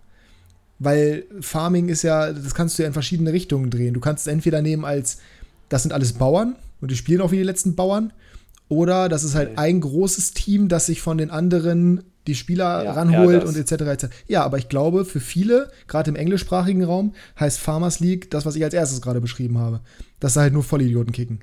Weil 0.78 1.26
Farming 1.42 1.89
ist 1.89 2.02
ja, 2.02 2.32
das 2.34 2.54
kannst 2.56 2.78
du 2.78 2.84
ja 2.84 2.88
in 2.88 2.94
verschiedene 2.94 3.34
Richtungen 3.34 3.70
drehen. 3.70 3.94
Du 3.94 4.00
kannst 4.00 4.28
es 4.28 4.34
entweder 4.34 4.62
nehmen 4.62 4.84
als, 4.84 5.20
das 5.70 5.84
sind 5.84 5.94
alles 5.94 6.14
Bauern, 6.14 6.56
und 6.82 6.91
die 6.91 6.97
spielen 6.97 7.21
auch 7.21 7.32
wie 7.32 7.38
die 7.38 7.43
letzten 7.43 7.75
Bauern. 7.75 8.11
Oder 8.67 9.09
das 9.09 9.23
ist 9.23 9.36
halt 9.36 9.57
ein 9.57 9.82
großes 9.82 10.32
Team, 10.32 10.69
das 10.69 10.86
sich 10.86 11.01
von 11.01 11.17
den 11.17 11.29
anderen 11.29 12.03
die 12.27 12.36
Spieler 12.36 12.84
ja, 12.84 12.91
ranholt 12.93 13.43
ja, 13.43 13.47
und 13.47 13.57
etc. 13.57 13.71
etc. 13.71 14.05
Ja, 14.27 14.43
aber 14.43 14.57
ich 14.57 14.69
glaube, 14.69 15.05
für 15.05 15.19
viele, 15.19 15.71
gerade 15.88 16.09
im 16.09 16.15
englischsprachigen 16.15 16.84
Raum, 16.84 17.13
heißt 17.39 17.59
Farmers 17.59 17.99
League 17.99 18.29
das, 18.32 18.45
was 18.45 18.55
ich 18.55 18.63
als 18.63 18.73
erstes 18.73 19.01
gerade 19.01 19.21
beschrieben 19.21 19.57
habe. 19.57 19.82
Dass 20.19 20.36
da 20.36 20.41
halt 20.41 20.53
nur 20.53 20.63
Vollidioten 20.63 21.11
kicken. 21.11 21.39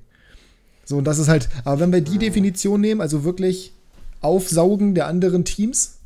So, 0.85 0.97
und 0.97 1.05
das 1.05 1.19
ist 1.19 1.29
halt, 1.29 1.49
aber 1.65 1.81
wenn 1.81 1.93
wir 1.93 2.01
die 2.01 2.19
Definition 2.19 2.81
nehmen, 2.81 3.01
also 3.01 3.25
wirklich 3.25 3.73
Aufsaugen 4.21 4.95
der 4.95 5.07
anderen 5.07 5.45
Teams. 5.45 5.99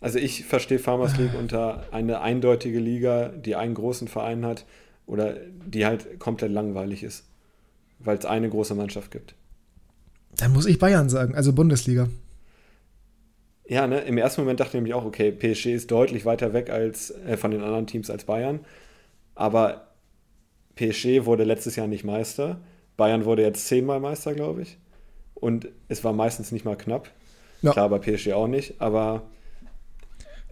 Also 0.00 0.18
ich 0.18 0.44
verstehe 0.44 0.78
Farmers 0.78 1.16
League 1.16 1.34
unter 1.38 1.84
eine 1.92 2.20
eindeutige 2.20 2.78
Liga, 2.78 3.28
die 3.28 3.56
einen 3.56 3.74
großen 3.74 4.06
Verein 4.06 4.44
hat, 4.44 4.66
oder 5.06 5.34
die 5.66 5.86
halt 5.86 6.18
komplett 6.18 6.52
langweilig 6.52 7.02
ist, 7.02 7.24
weil 7.98 8.18
es 8.18 8.24
eine 8.24 8.48
große 8.48 8.74
Mannschaft 8.74 9.10
gibt. 9.10 9.34
Dann 10.36 10.52
muss 10.52 10.66
ich 10.66 10.78
Bayern 10.78 11.08
sagen, 11.08 11.34
also 11.34 11.52
Bundesliga. 11.52 12.08
Ja, 13.68 13.86
ne, 13.86 14.00
im 14.00 14.18
ersten 14.18 14.42
Moment 14.42 14.60
dachte 14.60 14.70
ich 14.70 14.74
nämlich 14.74 14.94
auch, 14.94 15.04
okay, 15.04 15.32
PSG 15.32 15.66
ist 15.66 15.90
deutlich 15.90 16.24
weiter 16.24 16.52
weg 16.52 16.70
als 16.70 17.10
äh, 17.10 17.36
von 17.36 17.50
den 17.50 17.62
anderen 17.62 17.86
Teams 17.86 18.10
als 18.10 18.24
Bayern, 18.24 18.60
aber 19.34 19.88
PSG 20.76 21.24
wurde 21.24 21.44
letztes 21.44 21.74
Jahr 21.76 21.86
nicht 21.86 22.04
Meister. 22.04 22.60
Bayern 22.96 23.24
wurde 23.24 23.42
jetzt 23.42 23.66
zehnmal 23.66 23.98
Meister, 23.98 24.34
glaube 24.34 24.62
ich. 24.62 24.78
Und 25.34 25.68
es 25.88 26.04
war 26.04 26.12
meistens 26.12 26.52
nicht 26.52 26.64
mal 26.64 26.76
knapp. 26.76 27.10
Ja. 27.62 27.72
Klar, 27.72 27.88
bei 27.88 27.98
PSG 27.98 28.32
auch 28.32 28.46
nicht, 28.46 28.80
aber 28.80 29.22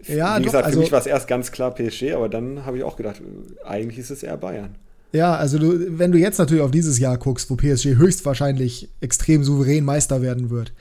ja, 0.07 0.37
Wie 0.37 0.43
doch, 0.43 0.45
gesagt, 0.45 0.65
für 0.65 0.69
also, 0.69 0.79
mich 0.79 0.91
war 0.91 0.99
es 0.99 1.05
erst 1.05 1.27
ganz 1.27 1.51
klar 1.51 1.73
PSG, 1.73 2.13
aber 2.13 2.29
dann 2.29 2.65
habe 2.65 2.77
ich 2.77 2.83
auch 2.83 2.97
gedacht, 2.97 3.21
eigentlich 3.63 3.99
ist 3.99 4.11
es 4.11 4.23
eher 4.23 4.37
Bayern. 4.37 4.75
Ja, 5.11 5.35
also 5.35 5.57
du, 5.57 5.97
wenn 5.97 6.11
du 6.11 6.17
jetzt 6.17 6.39
natürlich 6.39 6.63
auf 6.63 6.71
dieses 6.71 6.99
Jahr 6.99 7.17
guckst, 7.17 7.49
wo 7.49 7.55
PSG 7.55 7.95
höchstwahrscheinlich 7.95 8.89
extrem 8.99 9.43
souverän 9.43 9.85
Meister 9.85 10.21
werden 10.21 10.49
wird, 10.49 10.73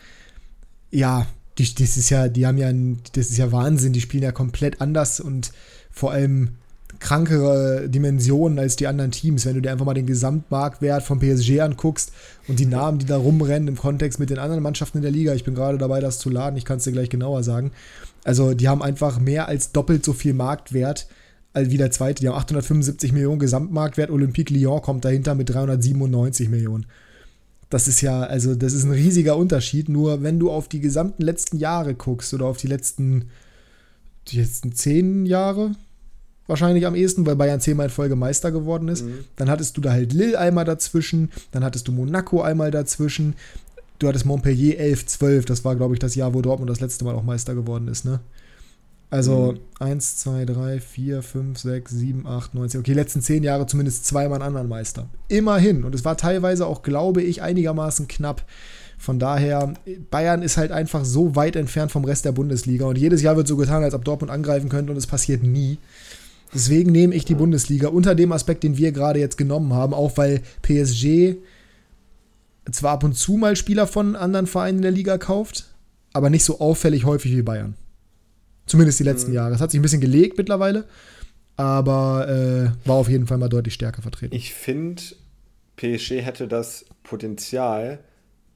ja, 0.91 1.27
die, 1.59 1.73
das 1.75 1.97
ist 1.97 2.11
ja, 2.11 2.29
die 2.29 2.47
haben 2.47 2.59
ja, 2.59 2.73
das 3.13 3.31
ist 3.31 3.37
ja 3.37 3.53
Wahnsinn, 3.53 3.93
die 3.93 4.01
spielen 4.01 4.25
ja 4.25 4.33
komplett 4.33 4.81
anders 4.81 5.21
und 5.21 5.53
vor 5.91 6.11
allem 6.11 6.57
krankere 6.99 7.89
Dimensionen 7.89 8.59
als 8.59 8.77
die 8.77 8.87
anderen 8.87 9.11
Teams. 9.11 9.47
Wenn 9.47 9.55
du 9.55 9.63
dir 9.63 9.71
einfach 9.71 9.85
mal 9.85 9.95
den 9.95 10.07
Gesamtmarktwert 10.07 11.03
vom 11.03 11.19
PSG 11.19 11.61
anguckst 11.61 12.13
und 12.49 12.59
die 12.59 12.67
Namen, 12.67 12.99
die 12.99 13.07
da 13.07 13.17
rumrennen 13.17 13.69
im 13.69 13.77
Kontext 13.77 14.19
mit 14.19 14.31
den 14.31 14.39
anderen 14.39 14.63
Mannschaften 14.63 14.99
in 14.99 15.03
der 15.03 15.13
Liga, 15.13 15.35
ich 15.35 15.45
bin 15.45 15.55
gerade 15.55 15.79
dabei, 15.79 16.01
das 16.01 16.19
zu 16.19 16.31
laden, 16.31 16.57
ich 16.57 16.65
kann 16.65 16.79
es 16.79 16.85
dir 16.85 16.93
gleich 16.93 17.11
genauer 17.11 17.43
sagen. 17.43 17.73
Also 18.25 18.55
die 18.55 18.69
haben 18.69 18.83
einfach 18.83 19.21
mehr 19.21 19.49
als 19.49 19.73
doppelt 19.73 20.05
so 20.05 20.13
viel 20.13 20.35
Marktwert 20.35 21.07
wie 21.55 21.77
der 21.77 21.91
zweite. 21.91 22.21
Die 22.21 22.29
haben 22.29 22.37
875 22.37 23.13
Millionen 23.13 23.39
Gesamtmarktwert. 23.39 24.11
Olympique 24.11 24.53
Lyon 24.53 24.83
kommt 24.83 25.05
dahinter 25.05 25.35
mit 25.35 25.51
397 25.51 26.49
Millionen. 26.49 26.87
Das 27.71 27.87
ist 27.87 28.01
ja, 28.01 28.23
also 28.23 28.55
das 28.55 28.73
ist 28.73 28.85
ein 28.85 28.93
riesiger 28.93 29.37
Unterschied. 29.37 29.89
Nur 29.89 30.23
wenn 30.23 30.39
du 30.39 30.51
auf 30.51 30.69
die 30.69 30.81
gesamten 30.81 31.23
letzten 31.23 31.59
Jahre 31.59 31.95
guckst 31.95 32.35
oder 32.35 32.47
auf 32.47 32.57
die 32.57 32.67
letzten, 32.67 33.27
die 34.29 34.41
letzten 34.41 34.73
zehn 34.73 35.27
Jahre, 35.27 35.73
wahrscheinlich 36.47 36.87
am 36.87 36.95
ehesten, 36.95 37.25
weil 37.27 37.37
Bayern 37.37 37.61
zehnmal 37.61 37.87
in 37.87 37.93
Folge 37.93 38.17
Meister 38.17 38.51
geworden 38.51 38.89
ist. 38.89 39.05
Mhm. 39.05 39.25
Dann 39.37 39.51
hattest 39.51 39.77
du 39.77 39.81
da 39.81 39.93
halt 39.93 40.13
Lille 40.13 40.39
einmal 40.39 40.65
dazwischen, 40.65 41.31
dann 41.53 41.65
hattest 41.65 41.89
du 41.89 41.93
Monaco 41.93 42.43
einmal 42.43 42.71
dazwischen, 42.71 43.35
du 43.99 44.09
hattest 44.09 44.27
Montpellier 44.27 44.79
11, 44.79 45.07
12, 45.07 45.45
das 45.45 45.65
war, 45.65 45.77
glaube 45.77 45.95
ich, 45.95 46.01
das 46.01 46.15
Jahr, 46.15 46.35
wo 46.35 46.43
Dortmund 46.43 46.71
das 46.71 46.81
letzte 46.81 47.05
Mal 47.05 47.15
auch 47.15 47.23
Meister 47.23 47.55
geworden 47.55 47.89
ist, 47.89 48.05
ne? 48.05 48.21
Also 49.11 49.53
mhm. 49.53 49.61
1, 49.79 50.17
2, 50.17 50.45
3, 50.45 50.81
4, 50.81 51.23
5, 51.23 51.59
6, 51.59 51.91
7, 51.93 52.27
8, 52.27 52.55
9, 52.55 52.69
10. 52.69 52.81
Okay, 52.81 52.93
letzten 52.95 53.21
10 53.21 53.45
Jahre 53.45 53.67
zumindest 53.67 54.07
zweimal 54.07 54.41
einen 54.41 54.49
anderen 54.49 54.69
Meister. 54.69 55.09
Immerhin. 55.29 55.85
Und 55.85 55.95
es 55.95 56.05
war 56.05 56.17
teilweise 56.17 56.67
auch, 56.67 56.83
glaube 56.83 57.23
ich, 57.23 57.41
einigermaßen 57.41 58.09
knapp. 58.09 58.45
Von 58.99 59.21
daher, 59.21 59.75
Bayern 60.11 60.43
ist 60.43 60.57
halt 60.57 60.73
einfach 60.73 61.05
so 61.05 61.37
weit 61.37 61.55
entfernt 61.55 61.93
vom 61.93 62.05
Rest 62.05 62.25
der 62.25 62.33
Bundesliga. 62.33 62.87
Und 62.87 62.99
jedes 62.99 63.23
Jahr 63.23 63.37
wird 63.37 63.47
so 63.47 63.57
getan, 63.57 63.85
als 63.85 63.95
ob 63.95 64.05
Dortmund 64.05 64.33
angreifen 64.33 64.69
könnte 64.69 64.91
und 64.91 64.99
es 64.99 65.07
passiert 65.07 65.45
nie. 65.45 65.79
Deswegen 66.53 66.91
nehme 66.91 67.15
ich 67.15 67.25
die 67.25 67.35
Bundesliga 67.37 67.89
unter 67.89 68.17
dem 68.17 68.33
Aspekt, 68.33 68.65
den 68.65 68.77
wir 68.77 68.91
gerade 68.91 69.21
jetzt 69.21 69.37
genommen 69.37 69.75
haben, 69.75 69.95
auch 69.95 70.17
weil 70.17 70.41
PSG 70.63 71.37
zwar 72.71 72.93
ab 72.93 73.05
und 73.05 73.15
zu 73.15 73.35
mal 73.35 73.57
Spieler 73.57 73.87
von 73.87 74.17
anderen 74.17 74.47
Vereinen 74.47 74.79
in 74.79 74.83
der 74.83 74.91
Liga 74.91 75.19
kauft, 75.19 75.67
aber 76.13 76.31
nicht 76.31 76.45
so 76.45 76.61
auffällig 76.61 77.05
häufig 77.05 77.33
wie 77.33 77.43
Bayern. 77.43 77.75
Zumindest 78.67 79.01
die 79.01 79.05
letzten 79.05 79.31
mhm. 79.31 79.37
Jahre. 79.37 79.55
Es 79.55 79.61
hat 79.61 79.71
sich 79.71 79.79
ein 79.79 79.83
bisschen 79.83 80.01
gelegt 80.01 80.39
mittlerweile, 80.39 80.85
aber 81.57 82.29
äh, 82.29 82.89
war 82.89 82.97
auf 82.97 83.09
jeden 83.09 83.27
Fall 83.27 83.39
mal 83.39 83.49
deutlich 83.49 83.75
stärker 83.75 84.03
vertreten. 84.03 84.35
Ich 84.35 84.55
finde, 84.55 85.03
PSG 85.77 86.23
hätte 86.23 86.49
das 86.49 86.87
Potenzial, 87.03 87.99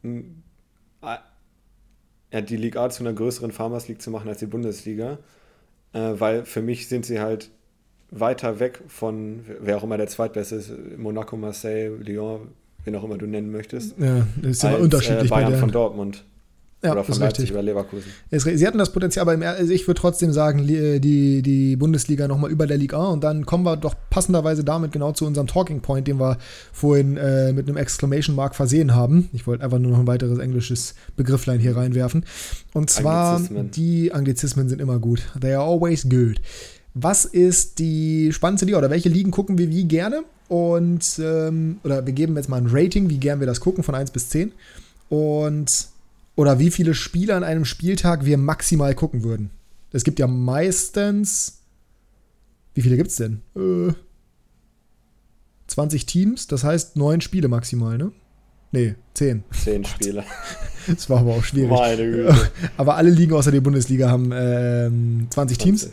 ja, 0.03 1.21
die 2.41 2.57
Liga 2.57 2.85
A 2.85 2.91
zu 2.91 3.03
einer 3.03 3.13
größeren 3.13 3.53
Farmers 3.53 3.89
League 3.89 4.01
zu 4.01 4.11
machen 4.11 4.29
als 4.29 4.39
die 4.39 4.47
Bundesliga, 4.47 5.19
äh, 5.93 6.13
weil 6.15 6.45
für 6.45 6.63
mich 6.63 6.89
sind 6.89 7.05
sie 7.05 7.21
halt 7.21 7.51
weiter 8.11 8.59
weg 8.59 8.81
von, 8.89 9.45
wer 9.61 9.77
auch 9.77 9.83
immer 9.83 9.99
der 9.99 10.07
Zweitbeste 10.07 10.57
ist, 10.57 10.73
Monaco, 10.97 11.37
Marseille, 11.37 11.89
Lyon, 11.89 12.53
wen 12.85 12.95
auch 12.97 13.05
immer 13.05 13.19
du 13.19 13.27
nennen 13.27 13.51
möchtest. 13.51 13.95
Ja, 13.99 14.27
ist 14.43 14.65
immer 14.65 14.79
unterschiedlich. 14.79 15.27
Äh, 15.27 15.29
Bayern 15.29 15.57
von 15.57 15.71
Dortmund. 15.71 16.25
Ja, 16.81 16.93
Oder 16.93 17.03
von 17.03 17.13
ist 17.15 17.19
Leipzig 17.19 17.39
richtig. 17.43 17.51
über 17.51 17.63
Leverkusen. 17.63 18.05
Sie 18.31 18.65
hatten 18.65 18.79
das 18.79 18.93
Potenzial, 18.93 19.23
aber 19.23 19.35
im, 19.35 19.43
also 19.43 19.73
ich 19.73 19.89
würde 19.89 20.01
trotzdem 20.01 20.31
sagen, 20.33 20.61
li- 20.61 21.01
die, 21.01 21.43
die 21.43 21.75
Bundesliga 21.75 22.29
nochmal 22.29 22.53
über 22.53 22.69
der 22.69 22.77
Liga 22.79 22.99
A 22.99 23.07
und 23.09 23.25
dann 23.25 23.45
kommen 23.47 23.65
wir 23.65 23.77
doch 23.77 23.97
passenderweise 24.11 24.63
damit 24.63 24.93
genau 24.93 25.11
zu 25.11 25.27
unserem 25.27 25.49
Talking 25.49 25.81
Point, 25.81 26.07
den 26.07 26.21
wir 26.21 26.39
vorhin 26.73 27.17
äh, 27.17 27.53
mit 27.53 27.67
einem 27.67 27.77
Exclamation 27.77 28.37
Mark 28.37 28.55
versehen 28.55 28.95
haben. 28.95 29.29
Ich 29.33 29.45
wollte 29.49 29.65
einfach 29.65 29.81
nur 29.81 29.91
noch 29.91 29.99
ein 29.99 30.07
weiteres 30.07 30.39
englisches 30.39 30.95
Begrifflein 31.17 31.59
hier 31.59 31.77
reinwerfen. 31.77 32.25
Und 32.75 32.91
zwar, 32.91 33.33
Anglizismen. 33.39 33.71
die 33.73 34.13
Anglizismen 34.13 34.69
sind 34.69 34.81
immer 34.81 35.01
gut. 35.01 35.23
They 35.41 35.55
are 35.55 35.67
always 35.69 36.09
good. 36.09 36.41
Was 36.95 37.25
ist 37.25 37.81
die 37.81 38.33
spannendste 38.33 38.67
Liga 38.67 38.79
oder 38.79 38.91
welche 38.91 39.09
Ligen 39.09 39.33
gucken 39.33 39.59
wir 39.59 39.69
wie 39.69 39.83
gerne? 39.83 40.23
Und, 40.49 41.21
ähm, 41.23 41.79
oder 41.85 42.07
wir 42.07 42.13
geben 42.13 42.37
jetzt 42.37 42.49
mal 42.49 42.57
ein 42.57 42.69
Rating, 42.71 43.11
wie 43.11 43.19
gern 43.19 43.41
wir 43.41 43.47
das 43.47 43.61
gucken, 43.61 43.85
von 43.85 43.95
1 43.95 44.11
bis 44.11 44.31
10. 44.31 44.53
Und 45.09 45.89
oder 46.37 46.59
wie 46.59 46.71
viele 46.71 46.95
Spiele 46.95 47.35
an 47.35 47.43
einem 47.43 47.65
Spieltag 47.65 48.25
wir 48.25 48.39
maximal 48.39 48.95
gucken 48.95 49.25
würden. 49.25 49.51
Es 49.93 50.05
gibt 50.05 50.19
ja 50.19 50.27
meistens. 50.27 51.59
Wie 52.75 52.83
viele 52.83 52.97
gibt 52.97 53.11
es 53.11 53.17
denn? 53.17 53.43
Äh, 53.57 53.93
20 55.67 56.07
Teams, 56.07 56.47
das 56.47 56.65
heißt 56.65 56.97
9 56.97 57.21
Spiele 57.21 57.49
maximal, 57.49 57.99
ne? 57.99 58.13
Nee, 58.71 58.95
10. 59.15 59.45
Zehn 59.51 59.85
Spiele. 59.85 60.25
Das 60.87 61.11
war 61.11 61.21
aber 61.21 61.35
auch 61.35 61.45
schwierig. 61.45 61.71
Meine 61.71 62.11
Güte. 62.11 62.51
Aber 62.77 62.97
alle 62.97 63.11
Ligen 63.11 63.33
außer 63.33 63.51
der 63.51 63.61
Bundesliga 63.61 64.09
haben 64.09 64.31
ähm, 64.33 65.27
20 65.31 65.59
Teams. 65.59 65.91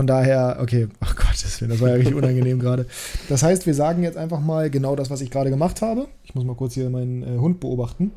20. 0.00 0.06
Von 0.06 0.06
daher, 0.06 0.58
okay, 0.62 0.88
ach 1.00 1.14
Gott, 1.16 1.26
das 1.34 1.80
war 1.80 1.88
ja 1.88 1.94
richtig 1.96 2.14
unangenehm 2.14 2.58
gerade. 2.60 2.86
Das 3.28 3.42
heißt, 3.42 3.66
wir 3.66 3.74
sagen 3.74 4.02
jetzt 4.02 4.16
einfach 4.16 4.40
mal 4.40 4.70
genau 4.70 4.96
das, 4.96 5.10
was 5.10 5.20
ich 5.20 5.30
gerade 5.30 5.50
gemacht 5.50 5.82
habe. 5.82 6.06
Ich 6.24 6.34
muss 6.34 6.44
mal 6.44 6.56
kurz 6.56 6.72
hier 6.72 6.88
meinen 6.88 7.22
äh, 7.22 7.38
Hund 7.38 7.60
beobachten. 7.60 8.12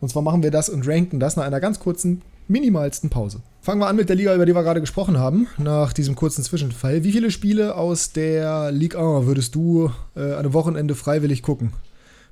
Und 0.00 0.08
zwar 0.08 0.22
machen 0.22 0.42
wir 0.42 0.50
das 0.50 0.68
und 0.68 0.86
ranken 0.88 1.20
das 1.20 1.36
nach 1.36 1.44
einer 1.44 1.60
ganz 1.60 1.78
kurzen, 1.78 2.22
minimalsten 2.48 3.08
Pause. 3.08 3.38
Fangen 3.60 3.80
wir 3.80 3.86
an 3.86 3.94
mit 3.94 4.08
der 4.08 4.16
Liga, 4.16 4.34
über 4.34 4.46
die 4.46 4.54
wir 4.54 4.64
gerade 4.64 4.80
gesprochen 4.80 5.16
haben, 5.16 5.46
nach 5.58 5.92
diesem 5.92 6.16
kurzen 6.16 6.42
Zwischenfall. 6.42 7.04
Wie 7.04 7.12
viele 7.12 7.30
Spiele 7.30 7.76
aus 7.76 8.12
der 8.12 8.72
Ligue 8.72 8.98
1 8.98 9.26
würdest 9.26 9.54
du 9.54 9.92
äh, 10.16 10.20
an 10.20 10.38
einem 10.40 10.52
Wochenende 10.54 10.96
freiwillig 10.96 11.42
gucken? 11.42 11.72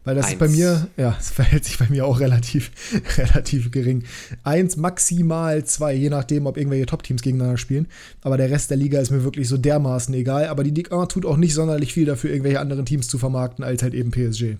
Weil 0.05 0.15
das 0.15 0.31
ist 0.31 0.39
bei 0.39 0.47
Eins. 0.47 0.57
mir, 0.57 0.89
ja, 0.97 1.17
es 1.21 1.31
verhält 1.31 1.65
sich 1.65 1.79
bei 1.79 1.87
mir 1.89 2.07
auch 2.07 2.21
relativ, 2.21 2.71
relativ 3.19 3.71
gering. 3.71 4.05
Eins, 4.45 4.77
maximal 4.77 5.65
zwei, 5.65 5.93
je 5.95 6.09
nachdem, 6.09 6.47
ob 6.47 6.57
irgendwelche 6.57 6.87
Top-Teams 6.87 7.23
gegeneinander 7.23 7.59
spielen. 7.59 7.87
Aber 8.23 8.37
der 8.37 8.51
Rest 8.51 8.71
der 8.71 8.79
Liga 8.79 9.01
ist 9.01 9.11
mir 9.11 9.25
wirklich 9.25 9.49
so 9.49 9.59
dermaßen 9.59 10.15
egal. 10.15 10.47
Aber 10.49 10.65
die 10.65 10.71
Ligue 10.71 10.99
1 10.99 11.09
tut 11.09 11.27
auch 11.27 11.37
nicht 11.37 11.55
sonderlich 11.55 11.93
viel 11.93 12.07
dafür, 12.07 12.31
irgendwelche 12.31 12.61
anderen 12.61 12.87
Teams 12.87 13.09
zu 13.09 13.19
vermarkten, 13.19 13.65
als 13.65 13.83
halt 13.83 13.95
eben 13.95 14.11
PSG. 14.11 14.57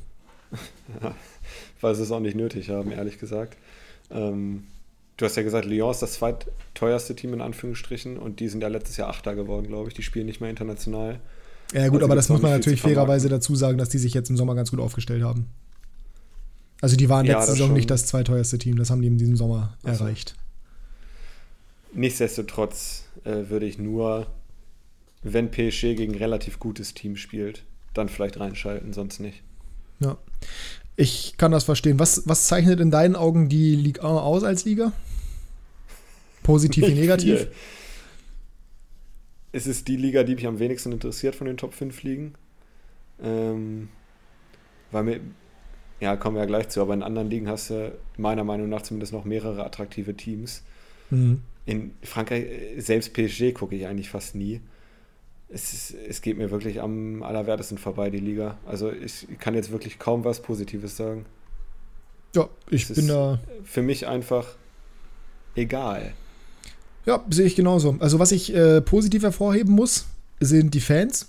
weil 1.81 1.95
sie 1.95 2.03
es 2.03 2.11
auch 2.11 2.21
nicht 2.21 2.37
nötig 2.37 2.69
haben, 2.69 2.93
ehrlich 2.93 3.19
gesagt. 3.19 3.57
Ähm, 4.11 4.65
du 5.17 5.25
hast 5.25 5.37
ja 5.37 5.43
gesagt, 5.43 5.65
Lyon 5.65 5.91
ist 5.91 6.03
das 6.03 6.15
zweitteuerste 6.15 7.17
Team 7.17 7.33
in 7.33 7.41
Anführungsstrichen 7.41 8.19
und 8.19 8.41
die 8.41 8.49
sind 8.49 8.63
ja 8.63 8.69
letztes 8.69 8.97
Jahr 8.99 9.09
Achter 9.09 9.35
geworden, 9.35 9.69
glaube 9.69 9.89
ich. 9.89 9.95
Die 9.95 10.03
spielen 10.03 10.27
nicht 10.27 10.41
mehr 10.41 10.51
international. 10.51 11.21
Ja, 11.73 11.87
gut, 11.89 11.97
Also 11.99 12.05
aber 12.07 12.15
das 12.17 12.29
muss 12.29 12.43
man 12.43 12.51
natürlich 12.51 12.81
fairerweise 12.83 13.29
dazu 13.29 13.55
sagen, 13.55 13.79
dass 13.79 13.89
die 13.91 13.99
sich 13.99 14.13
jetzt 14.15 14.29
im 14.31 14.37
Sommer 14.37 14.55
ganz 14.55 14.71
gut 14.71 14.81
aufgestellt 14.81 15.23
haben. 15.23 15.47
Also 16.81 16.97
die 16.97 17.09
waren 17.09 17.27
Ja, 17.27 17.37
letzte 17.39 17.53
Saison 17.53 17.69
schon. 17.69 17.77
nicht 17.77 17.91
das 17.91 18.07
zweiteuerste 18.07 18.59
Team, 18.59 18.77
das 18.77 18.91
haben 18.91 19.03
die 19.03 19.09
in 19.09 19.19
diesem 19.19 19.37
Sommer 19.37 19.77
Ach 19.85 19.95
so. 19.95 20.05
erreicht. 20.05 20.35
Nichtsdestotrotz 21.93 23.05
äh, 23.25 23.49
würde 23.49 23.67
ich 23.67 23.79
nur, 23.79 24.27
wenn 25.23 25.51
PSG 25.51 25.95
gegen 25.97 26.13
ein 26.15 26.19
relativ 26.19 26.59
gutes 26.59 26.95
Team 26.95 27.17
spielt, 27.17 27.65
dann 27.95 28.09
vielleicht 28.09 28.39
reinschalten, 28.39 28.93
sonst 28.93 29.19
nicht. 29.19 29.43
Ja. 29.99 30.17
Ich 30.97 31.35
kann 31.37 31.51
das 31.53 31.65
verstehen. 31.65 31.99
Was, 31.99 32.23
was 32.27 32.47
zeichnet 32.47 32.81
in 32.81 32.91
deinen 32.91 33.17
Augen 33.17 33.49
die 33.49 33.75
Ligue 33.75 34.03
1 34.03 34.11
aus 34.21 34.45
als 34.45 34.65
Liga? 34.65 34.93
Positiv 36.43 36.87
wie 36.87 36.95
negativ? 36.95 37.39
viel. 37.41 37.53
Es 39.53 39.67
ist 39.67 39.89
die 39.89 39.97
Liga, 39.97 40.23
die 40.23 40.35
mich 40.35 40.47
am 40.47 40.59
wenigsten 40.59 40.93
interessiert 40.93 41.35
von 41.35 41.47
den 41.47 41.57
Top 41.57 41.75
5 41.75 42.03
Ligen. 42.03 42.35
Ähm, 43.23 43.89
weil 44.91 45.05
mir, 45.05 45.21
ja, 46.01 46.17
kommen 46.17 46.37
wir 46.37 46.43
ja 46.43 46.47
gleich 46.47 46.69
zu, 46.69 46.81
aber 46.81 46.95
in 46.95 47.03
anderen 47.03 47.29
Ligen 47.29 47.49
hast 47.49 47.71
du 47.71 47.93
meiner 48.17 48.45
Meinung 48.45 48.69
nach 48.69 48.83
zumindest 48.83 49.13
noch 49.13 49.25
mehrere 49.25 49.65
attraktive 49.65 50.17
Teams. 50.17 50.63
Mhm. 51.11 51.43
In 51.67 51.93
Frankreich, 52.03 52.45
äh, 52.45 52.81
selbst 52.81 53.13
PSG 53.13 53.53
gucke 53.53 53.75
ich 53.75 53.87
eigentlich 53.87 54.09
fast 54.09 54.35
nie. 54.35 54.61
Es, 55.49 55.73
ist, 55.73 55.95
es 56.09 56.23
geht 56.23 56.39
mir 56.39 56.51
wirklich 56.51 56.81
am 56.81 57.23
allerwertesten 57.25 57.77
vorbei, 57.77 58.11
die 58.11 58.19
Liga. 58.19 58.59
Also 58.67 58.93
ich 58.93 59.27
kann 59.41 59.55
jetzt 59.55 59.73
wirklich 59.73 59.99
kaum 59.99 60.25
was 60.25 60.41
Positives 60.43 60.97
sagen. 60.97 61.27
Ja, 62.35 62.49
ich 62.71 62.89
Es 62.89 62.97
bin 62.97 63.09
da. 63.09 63.41
Für 63.65 63.83
mich 63.83 64.07
einfach 64.07 64.55
egal. 65.57 66.15
Ja, 67.07 67.25
sehe 67.31 67.47
ich 67.47 67.57
genauso. 67.57 67.97
Also, 67.99 68.19
was 68.19 68.33
ich 68.33 68.55
äh, 68.55 68.81
positiv 68.81 69.23
hervorheben 69.23 69.75
muss, 69.75 70.07
sind 70.41 70.75
die 70.75 70.81
Fans. 70.81 71.29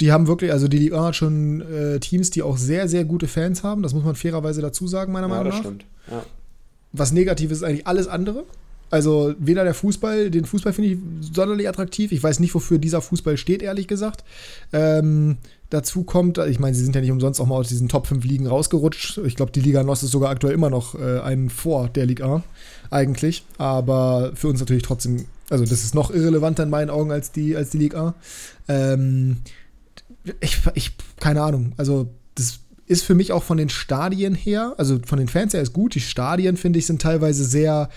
Die 0.00 0.12
haben 0.12 0.26
wirklich, 0.26 0.50
also 0.52 0.66
die 0.66 0.78
Liga 0.78 1.04
hat 1.04 1.16
schon 1.16 1.60
äh, 1.60 2.00
Teams, 2.00 2.30
die 2.30 2.42
auch 2.42 2.56
sehr, 2.56 2.88
sehr 2.88 3.04
gute 3.04 3.28
Fans 3.28 3.62
haben. 3.62 3.82
Das 3.82 3.92
muss 3.92 4.02
man 4.04 4.14
fairerweise 4.14 4.62
dazu 4.62 4.86
sagen, 4.86 5.12
meiner 5.12 5.28
Ja, 5.28 5.34
Meinung 5.34 5.44
das 5.46 5.54
nach. 5.56 5.60
stimmt. 5.60 5.84
Ja. 6.10 6.22
Was 6.92 7.12
negativ 7.12 7.50
ist, 7.50 7.58
ist 7.58 7.62
eigentlich 7.64 7.86
alles 7.86 8.08
andere. 8.08 8.44
Also 8.90 9.34
weder 9.38 9.64
der 9.64 9.74
Fußball, 9.74 10.30
den 10.30 10.44
Fußball 10.44 10.72
finde 10.72 10.90
ich 10.90 10.98
sonderlich 11.20 11.68
attraktiv. 11.68 12.12
Ich 12.12 12.22
weiß 12.22 12.40
nicht, 12.40 12.54
wofür 12.54 12.78
dieser 12.78 13.00
Fußball 13.00 13.36
steht, 13.36 13.62
ehrlich 13.62 13.86
gesagt. 13.86 14.24
Ähm, 14.72 15.38
dazu 15.70 16.02
kommt, 16.02 16.38
ich 16.38 16.58
meine, 16.58 16.74
sie 16.74 16.82
sind 16.82 16.94
ja 16.94 17.00
nicht 17.00 17.12
umsonst 17.12 17.40
auch 17.40 17.46
mal 17.46 17.56
aus 17.56 17.68
diesen 17.68 17.88
Top 17.88 18.08
5 18.08 18.24
Ligen 18.24 18.46
rausgerutscht. 18.48 19.18
Ich 19.18 19.36
glaube, 19.36 19.52
die 19.52 19.60
Liga 19.60 19.82
Nos 19.84 20.02
ist 20.02 20.10
sogar 20.10 20.30
aktuell 20.30 20.54
immer 20.54 20.70
noch 20.70 20.96
äh, 20.96 21.20
einen 21.20 21.50
vor 21.50 21.88
der 21.88 22.06
Liga 22.06 22.42
eigentlich. 22.90 23.44
Aber 23.58 24.32
für 24.34 24.48
uns 24.48 24.58
natürlich 24.60 24.82
trotzdem, 24.82 25.26
also 25.48 25.64
das 25.64 25.84
ist 25.84 25.94
noch 25.94 26.10
irrelevanter 26.10 26.64
in 26.64 26.70
meinen 26.70 26.90
Augen 26.90 27.12
als 27.12 27.30
die, 27.30 27.56
als 27.56 27.70
die 27.70 27.78
Liga. 27.78 28.14
Ähm, 28.68 29.38
ich, 30.40 30.58
ich, 30.74 30.92
keine 31.20 31.42
Ahnung. 31.42 31.72
Also 31.76 32.08
das 32.34 32.58
ist 32.86 33.04
für 33.04 33.14
mich 33.14 33.30
auch 33.30 33.44
von 33.44 33.56
den 33.56 33.68
Stadien 33.68 34.34
her, 34.34 34.74
also 34.76 34.98
von 35.06 35.18
den 35.18 35.28
Fans 35.28 35.54
her 35.54 35.62
ist 35.62 35.72
gut. 35.72 35.94
Die 35.94 36.00
Stadien, 36.00 36.56
finde 36.56 36.80
ich, 36.80 36.86
sind 36.86 37.00
teilweise 37.00 37.44
sehr 37.44 37.88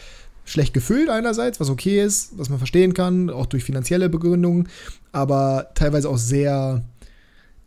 schlecht 0.45 0.73
gefüllt 0.73 1.09
einerseits, 1.09 1.59
was 1.59 1.69
okay 1.69 2.03
ist, 2.03 2.37
was 2.37 2.49
man 2.49 2.57
verstehen 2.57 2.93
kann, 2.93 3.29
auch 3.29 3.45
durch 3.45 3.63
finanzielle 3.63 4.09
Begründungen, 4.09 4.67
aber 5.11 5.71
teilweise 5.75 6.09
auch 6.09 6.17
sehr, 6.17 6.83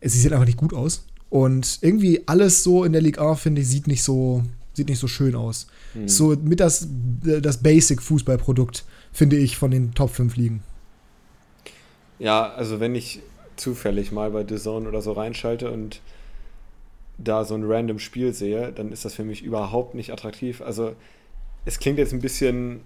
sie 0.01 0.19
sehen 0.19 0.33
einfach 0.33 0.45
nicht 0.45 0.57
gut 0.57 0.73
aus. 0.73 1.05
Und 1.29 1.79
irgendwie 1.81 2.23
alles 2.27 2.63
so 2.63 2.83
in 2.83 2.93
der 2.93 3.01
Liga 3.01 3.21
A, 3.21 3.35
finde 3.35 3.61
ich, 3.61 3.67
sieht 3.67 3.87
nicht 3.87 4.03
so, 4.03 4.43
sieht 4.73 4.89
nicht 4.89 4.99
so 4.99 5.07
schön 5.07 5.35
aus. 5.35 5.67
Hm. 5.93 6.07
So 6.07 6.35
mit 6.41 6.59
das, 6.59 6.87
das 7.23 7.61
Basic-Fußballprodukt, 7.61 8.85
finde 9.11 9.37
ich, 9.37 9.57
von 9.57 9.71
den 9.71 9.93
Top 9.93 10.11
5 10.11 10.35
Ligen. 10.37 10.63
Ja, 12.19 12.51
also 12.53 12.79
wenn 12.79 12.95
ich 12.95 13.19
zufällig 13.57 14.11
mal 14.11 14.31
bei 14.31 14.45
The 14.47 14.55
Zone 14.55 14.87
oder 14.87 15.01
so 15.01 15.11
reinschalte 15.11 15.71
und 15.71 16.01
da 17.17 17.43
so 17.43 17.55
ein 17.55 17.63
random 17.63 17.99
Spiel 17.99 18.33
sehe, 18.33 18.71
dann 18.71 18.91
ist 18.91 19.03
das 19.03 19.15
für 19.15 19.23
mich 19.23 19.43
überhaupt 19.43 19.95
nicht 19.95 20.11
attraktiv. 20.11 20.61
Also 20.61 20.95
es 21.67 21.79
klingt 21.79 21.99
jetzt 21.99 22.13
ein 22.13 22.21
bisschen 22.21 22.81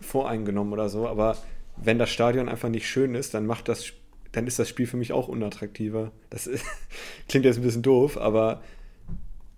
voreingenommen 0.00 0.72
oder 0.72 0.88
so, 0.88 1.08
aber 1.08 1.36
wenn 1.76 1.98
das 1.98 2.10
Stadion 2.10 2.48
einfach 2.48 2.68
nicht 2.68 2.88
schön 2.88 3.14
ist, 3.14 3.34
dann 3.34 3.44
macht 3.44 3.68
das, 3.68 3.86
dann 4.32 4.46
ist 4.46 4.58
das 4.58 4.68
Spiel 4.68 4.86
für 4.86 4.96
mich 4.96 5.12
auch 5.12 5.26
unattraktiver. 5.28 6.12
Das 6.30 6.46
ist, 6.46 6.64
klingt 7.28 7.44
jetzt 7.44 7.56
ein 7.56 7.62
bisschen 7.62 7.82
doof, 7.82 8.16
aber 8.16 8.62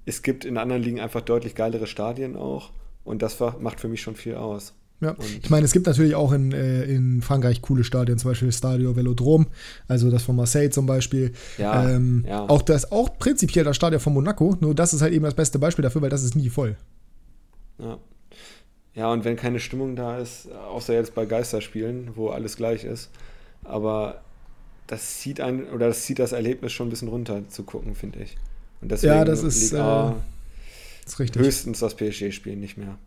es 0.07 0.23
gibt 0.23 0.45
in 0.45 0.57
anderen 0.57 0.83
Ligen 0.83 1.01
einfach 1.01 1.21
deutlich 1.21 1.55
geilere 1.55 1.87
Stadien 1.87 2.35
auch 2.37 2.71
und 3.05 3.21
das 3.23 3.39
macht 3.61 3.79
für 3.79 3.89
mich 3.89 4.01
schon 4.01 4.17
viel 4.17 4.37
aus. 4.37 4.75
Ja, 5.01 5.11
Und- 5.11 5.41
ich 5.43 5.51
meine, 5.51 5.65
es 5.67 5.73
gibt 5.73 5.87
natürlich 5.87 6.15
auch 6.15 6.33
in, 6.33 6.53
äh, 6.53 6.85
in 6.85 7.21
Frankreich 7.23 7.61
coole 7.61 7.85
Stadien, 7.85 8.19
zum 8.19 8.31
Beispiel 8.31 8.53
Stadio 8.53 8.97
Velodrome, 8.97 9.47
also 9.87 10.11
das 10.11 10.23
von 10.23 10.35
Marseille 10.37 10.71
zum 10.71 10.87
Beispiel. 10.87 11.33
Ja, 11.59 11.91
ähm, 11.91 12.25
ja. 12.27 12.49
Auch 12.49 12.63
das, 12.63 12.91
auch 12.91 13.19
prinzipiell 13.19 13.65
das 13.65 13.77
Stadion 13.77 14.01
von 14.01 14.15
Monaco, 14.15 14.57
nur 14.61 14.75
das 14.75 14.95
ist 14.95 15.03
halt 15.03 15.13
eben 15.13 15.25
das 15.25 15.35
beste 15.35 15.59
Beispiel 15.59 15.83
dafür, 15.83 16.01
weil 16.03 16.11
das 16.11 16.23
ist 16.23 16.37
nie 16.37 16.49
voll. 16.49 16.77
Ja. 17.79 17.99
Ja, 18.95 19.11
und 19.11 19.25
wenn 19.25 19.37
keine 19.37 19.59
Stimmung 19.59 19.97
da 19.97 20.19
ist, 20.19 20.51
außer 20.53 20.93
jetzt 20.95 21.15
bei 21.15 21.25
Geisterspielen, 21.25 22.11
wo 22.15 22.29
alles 22.29 22.57
gleich 22.57 22.85
ist, 22.85 23.11
aber 23.65 24.21
das 24.87 25.19
zieht 25.21 25.41
ein 25.41 25.67
oder 25.71 25.89
das 25.89 26.05
zieht 26.05 26.19
das 26.19 26.33
Erlebnis 26.33 26.73
schon 26.73 26.89
ein 26.89 26.91
bisschen 26.91 27.09
runter 27.09 27.49
zu 27.49 27.63
gucken, 27.63 27.95
finde 27.95 28.21
ich. 28.23 28.37
Und 28.83 28.91
deswegen 28.91 29.15
Ja, 29.15 29.25
das 29.25 29.43
ist, 29.43 29.73
Das 29.73 31.15
ist 31.15 31.19
richtig. 31.21 31.43
höchstens 31.43 31.79
das 31.79 31.95
PSG-Spiel, 31.97 32.57
nicht 32.57 32.77
mehr. 32.77 32.99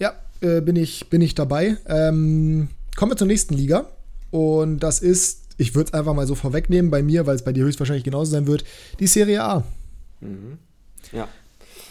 Ja, 0.00 0.14
äh, 0.40 0.60
bin, 0.60 0.76
ich, 0.76 1.08
bin 1.10 1.20
ich 1.20 1.34
dabei. 1.34 1.76
Ähm, 1.86 2.68
kommen 2.96 3.12
wir 3.12 3.16
zur 3.16 3.28
nächsten 3.28 3.54
Liga. 3.54 3.88
Und 4.30 4.80
das 4.80 5.00
ist, 5.00 5.42
ich 5.58 5.76
würde 5.76 5.88
es 5.88 5.94
einfach 5.94 6.14
mal 6.14 6.26
so 6.26 6.34
vorwegnehmen 6.34 6.90
bei 6.90 7.02
mir, 7.02 7.26
weil 7.26 7.36
es 7.36 7.44
bei 7.44 7.52
dir 7.52 7.64
höchstwahrscheinlich 7.64 8.02
genauso 8.02 8.32
sein 8.32 8.48
wird, 8.48 8.64
die 8.98 9.06
Serie 9.06 9.44
A. 9.44 9.64
Mhm. 10.20 10.58
Ja, 11.12 11.28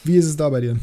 Wie 0.03 0.17
ist 0.17 0.25
es 0.25 0.35
da 0.35 0.49
bei 0.49 0.59
dir? 0.59 0.77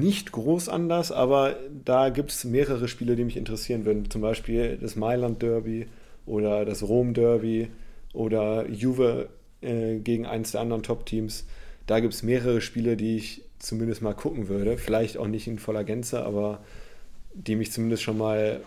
Nicht 0.00 0.32
groß 0.32 0.68
anders, 0.68 1.12
aber 1.12 1.56
da 1.84 2.08
gibt 2.08 2.30
es 2.30 2.44
mehrere 2.44 2.88
Spiele, 2.88 3.16
die 3.16 3.24
mich 3.24 3.36
interessieren 3.36 3.84
würden. 3.84 4.10
Zum 4.10 4.22
Beispiel 4.22 4.78
das 4.80 4.96
Mailand 4.96 5.42
Derby 5.42 5.86
oder 6.26 6.64
das 6.64 6.82
Rom 6.82 7.14
Derby 7.14 7.68
oder 8.12 8.68
Juve 8.68 9.28
äh, 9.60 9.98
gegen 9.98 10.26
eins 10.26 10.52
der 10.52 10.60
anderen 10.60 10.82
Top-Teams. 10.82 11.46
Da 11.86 12.00
gibt 12.00 12.14
es 12.14 12.22
mehrere 12.22 12.60
Spiele, 12.60 12.96
die 12.96 13.16
ich 13.16 13.42
zumindest 13.58 14.02
mal 14.02 14.14
gucken 14.14 14.48
würde. 14.48 14.78
Vielleicht 14.78 15.16
auch 15.16 15.28
nicht 15.28 15.46
in 15.46 15.58
voller 15.58 15.84
Gänze, 15.84 16.24
aber 16.24 16.60
die 17.34 17.56
mich 17.56 17.72
zumindest 17.72 18.02
schon 18.02 18.18
mal 18.18 18.60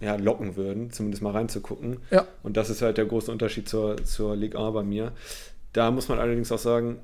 ja, 0.00 0.16
locken 0.16 0.56
würden, 0.56 0.90
zumindest 0.90 1.22
mal 1.22 1.30
reinzugucken. 1.30 1.98
Ja. 2.10 2.26
Und 2.42 2.56
das 2.56 2.70
ist 2.70 2.82
halt 2.82 2.98
der 2.98 3.06
große 3.06 3.30
Unterschied 3.30 3.68
zur, 3.68 4.02
zur 4.04 4.34
Ligue 4.34 4.58
A 4.58 4.70
bei 4.70 4.82
mir. 4.82 5.12
Da 5.72 5.90
muss 5.90 6.08
man 6.08 6.18
allerdings 6.18 6.50
auch 6.50 6.58
sagen, 6.58 6.98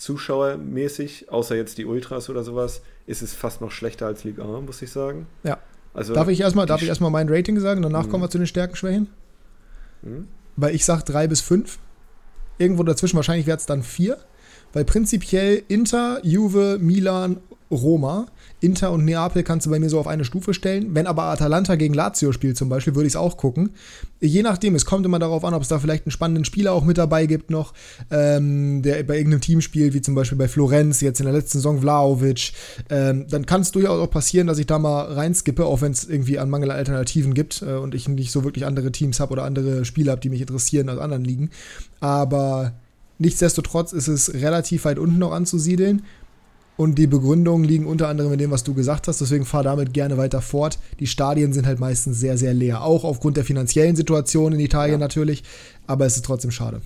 zuschauermäßig, 0.00 1.30
außer 1.30 1.56
jetzt 1.56 1.78
die 1.78 1.84
Ultras 1.84 2.30
oder 2.30 2.42
sowas, 2.42 2.82
ist 3.06 3.22
es 3.22 3.34
fast 3.34 3.60
noch 3.60 3.70
schlechter 3.70 4.06
als 4.06 4.24
Ligue 4.24 4.44
A, 4.44 4.60
muss 4.60 4.82
ich 4.82 4.90
sagen. 4.90 5.26
Ja. 5.42 5.58
Also 5.92 6.14
darf 6.14 6.28
ich 6.28 6.40
erstmal 6.40 6.66
darf 6.66 6.82
ich 6.82 6.88
erstmal 6.88 7.10
mein 7.10 7.28
Rating 7.28 7.58
sagen, 7.58 7.82
danach 7.82 8.06
mhm. 8.06 8.10
kommen 8.10 8.24
wir 8.24 8.30
zu 8.30 8.38
den 8.38 8.46
Stärken, 8.46 8.76
Schwächen? 8.76 9.08
Mhm. 10.02 10.28
Weil 10.56 10.74
ich 10.74 10.84
sage 10.84 11.04
drei 11.04 11.26
bis 11.26 11.40
fünf. 11.40 11.78
Irgendwo 12.58 12.82
dazwischen, 12.82 13.16
wahrscheinlich 13.16 13.46
wäre 13.46 13.56
es 13.56 13.66
dann 13.66 13.82
vier. 13.82 14.18
Weil 14.72 14.84
prinzipiell 14.84 15.62
Inter, 15.68 16.20
Juve, 16.24 16.78
Milan, 16.80 17.38
Roma 17.70 18.26
Inter 18.60 18.92
und 18.92 19.04
Neapel 19.04 19.42
kannst 19.42 19.66
du 19.66 19.70
bei 19.70 19.78
mir 19.78 19.88
so 19.88 19.98
auf 19.98 20.06
eine 20.06 20.24
Stufe 20.24 20.52
stellen. 20.52 20.94
Wenn 20.94 21.06
aber 21.06 21.24
Atalanta 21.24 21.76
gegen 21.76 21.94
Lazio 21.94 22.32
spielt 22.32 22.56
zum 22.56 22.68
Beispiel, 22.68 22.94
würde 22.94 23.06
ich 23.06 23.14
es 23.14 23.16
auch 23.16 23.36
gucken. 23.36 23.70
Je 24.20 24.42
nachdem, 24.42 24.74
es 24.74 24.84
kommt 24.84 25.06
immer 25.06 25.18
darauf 25.18 25.44
an, 25.44 25.54
ob 25.54 25.62
es 25.62 25.68
da 25.68 25.78
vielleicht 25.78 26.04
einen 26.04 26.12
spannenden 26.12 26.44
Spieler 26.44 26.72
auch 26.74 26.84
mit 26.84 26.98
dabei 26.98 27.24
gibt 27.24 27.50
noch, 27.50 27.72
ähm, 28.10 28.82
der 28.82 29.02
bei 29.04 29.16
irgendeinem 29.16 29.40
Team 29.40 29.62
spielt, 29.62 29.94
wie 29.94 30.02
zum 30.02 30.14
Beispiel 30.14 30.36
bei 30.36 30.46
Florenz, 30.46 31.00
jetzt 31.00 31.20
in 31.20 31.26
der 31.26 31.34
letzten 31.34 31.58
Saison 31.58 31.80
Vlaovic. 31.80 32.52
Ähm, 32.90 33.26
dann 33.30 33.46
kann 33.46 33.62
es 33.62 33.72
durchaus 33.72 33.98
auch 33.98 34.10
passieren, 34.10 34.46
dass 34.46 34.58
ich 34.58 34.66
da 34.66 34.78
mal 34.78 35.12
reinskippe, 35.12 35.64
auch 35.64 35.80
wenn 35.80 35.92
es 35.92 36.04
irgendwie 36.04 36.38
an 36.38 36.50
Mangel 36.50 36.70
an 36.70 36.76
Alternativen 36.76 37.32
gibt 37.32 37.62
äh, 37.62 37.76
und 37.76 37.94
ich 37.94 38.08
nicht 38.08 38.30
so 38.30 38.44
wirklich 38.44 38.66
andere 38.66 38.92
Teams 38.92 39.20
habe 39.20 39.32
oder 39.32 39.44
andere 39.44 39.86
Spieler 39.86 40.12
habe, 40.12 40.20
die 40.20 40.28
mich 40.28 40.42
interessieren 40.42 40.90
aus 40.90 40.98
anderen 40.98 41.24
Ligen. 41.24 41.50
Aber 42.00 42.74
nichtsdestotrotz 43.18 43.92
ist 43.92 44.08
es 44.08 44.34
relativ 44.34 44.84
weit 44.84 44.98
unten 44.98 45.18
noch 45.18 45.32
anzusiedeln. 45.32 46.02
Und 46.80 46.94
die 46.94 47.06
Begründungen 47.06 47.62
liegen 47.62 47.84
unter 47.84 48.08
anderem 48.08 48.32
in 48.32 48.38
dem, 48.38 48.50
was 48.50 48.64
du 48.64 48.72
gesagt 48.72 49.06
hast. 49.06 49.20
Deswegen 49.20 49.44
fahr 49.44 49.62
damit 49.62 49.92
gerne 49.92 50.16
weiter 50.16 50.40
fort. 50.40 50.78
Die 50.98 51.06
Stadien 51.06 51.52
sind 51.52 51.66
halt 51.66 51.78
meistens 51.78 52.18
sehr, 52.18 52.38
sehr 52.38 52.54
leer. 52.54 52.82
Auch 52.82 53.04
aufgrund 53.04 53.36
der 53.36 53.44
finanziellen 53.44 53.96
Situation 53.96 54.54
in 54.54 54.60
Italien 54.60 54.94
ja. 54.94 54.98
natürlich. 54.98 55.44
Aber 55.86 56.06
es 56.06 56.16
ist 56.16 56.24
trotzdem 56.24 56.50
schade. 56.50 56.80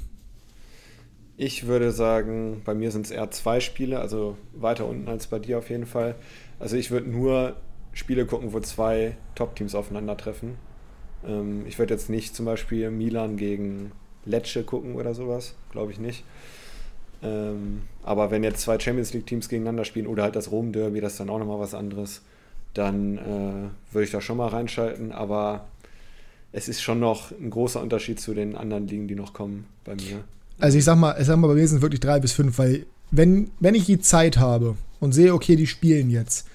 Ich 1.37 1.69
würde 1.69 1.93
sagen, 1.93 2.61
bei 2.65 2.75
mir 2.75 2.91
sind 2.91 3.07
es 3.07 3.13
eher 3.13 3.31
zwei 3.31 3.61
Spiele, 3.61 4.01
also 4.01 4.37
weiter 4.53 4.85
unten 4.89 5.09
als 5.09 5.29
bei 5.29 5.39
dir 5.39 5.59
auf 5.59 5.71
jeden 5.71 5.87
Fall. 5.87 6.17
Also 6.59 6.75
ich 6.75 6.91
würde 6.91 7.09
nur 7.09 7.55
Spiele 7.93 8.27
gucken, 8.27 8.53
wo 8.53 8.59
zwei 8.59 9.17
Top-Teams 9.37 9.77
aufeinandertreffen. 9.77 10.57
Ähm, 11.25 11.67
ich 11.69 11.79
würde 11.79 11.95
jetzt 11.95 12.11
nicht 12.11 12.35
zum 12.35 12.47
Beispiel 12.47 12.91
Milan 12.91 13.37
gegen 13.37 13.93
Lecce 14.25 14.65
gucken 14.65 14.97
oder 14.97 15.15
sowas, 15.15 15.55
glaube 15.71 15.93
ich 15.93 16.01
nicht. 16.01 16.25
Ähm, 17.25 17.83
aber 18.03 18.31
wenn 18.31 18.45
jetzt 18.45 18.61
zwei 18.61 18.79
Champions 18.79 19.13
League-Teams 19.15 19.49
gegeneinander 19.49 19.85
spielen 19.85 20.07
oder 20.07 20.25
halt 20.25 20.37
das 20.37 20.51
Rom-Derby, 20.51 21.01
das 21.01 21.13
ist 21.13 21.21
dann 21.21 21.31
auch 21.31 21.39
nochmal 21.39 21.59
was 21.59 21.75
anderes, 21.75 22.21
dann 22.75 23.19
äh, 23.19 23.93
würde 23.93 24.05
ich 24.05 24.11
da 24.11 24.21
schon 24.21 24.37
mal 24.37 24.49
reinschalten. 24.49 25.13
Aber 25.13 25.65
es 26.53 26.69
ist 26.69 26.83
schon 26.83 27.01
noch 27.01 27.31
ein 27.33 27.51
großer 27.51 27.81
Unterschied 27.81 28.21
zu 28.21 28.35
den 28.35 28.57
anderen 28.57 28.87
Ligen, 28.87 29.09
die 29.09 29.15
noch 29.15 29.33
kommen 29.33 29.67
bei 29.85 29.95
mir. 29.95 30.23
Also 30.59 30.79
ich 30.79 30.85
sag 30.85 30.97
mal, 30.97 31.17
ich 31.19 31.27
sag 31.27 31.37
mal, 31.37 31.49
bei 31.49 31.55
mir 31.55 31.67
sind 31.67 31.79
es 31.79 31.83
wirklich 31.83 32.01
drei 32.01 32.21
bis 32.21 32.33
fünf, 32.33 32.59
weil 32.59 32.87
wenn, 33.11 33.51
wenn 33.61 33.75
ich 33.75 33.87
die 33.87 34.01
Zeit 34.01 34.39
habe 34.39 34.77
und 35.01 35.13
sehe, 35.13 35.35
okay, 35.35 35.57
die 35.57 35.67
spielen 35.67 36.11
jetzt, 36.11 36.47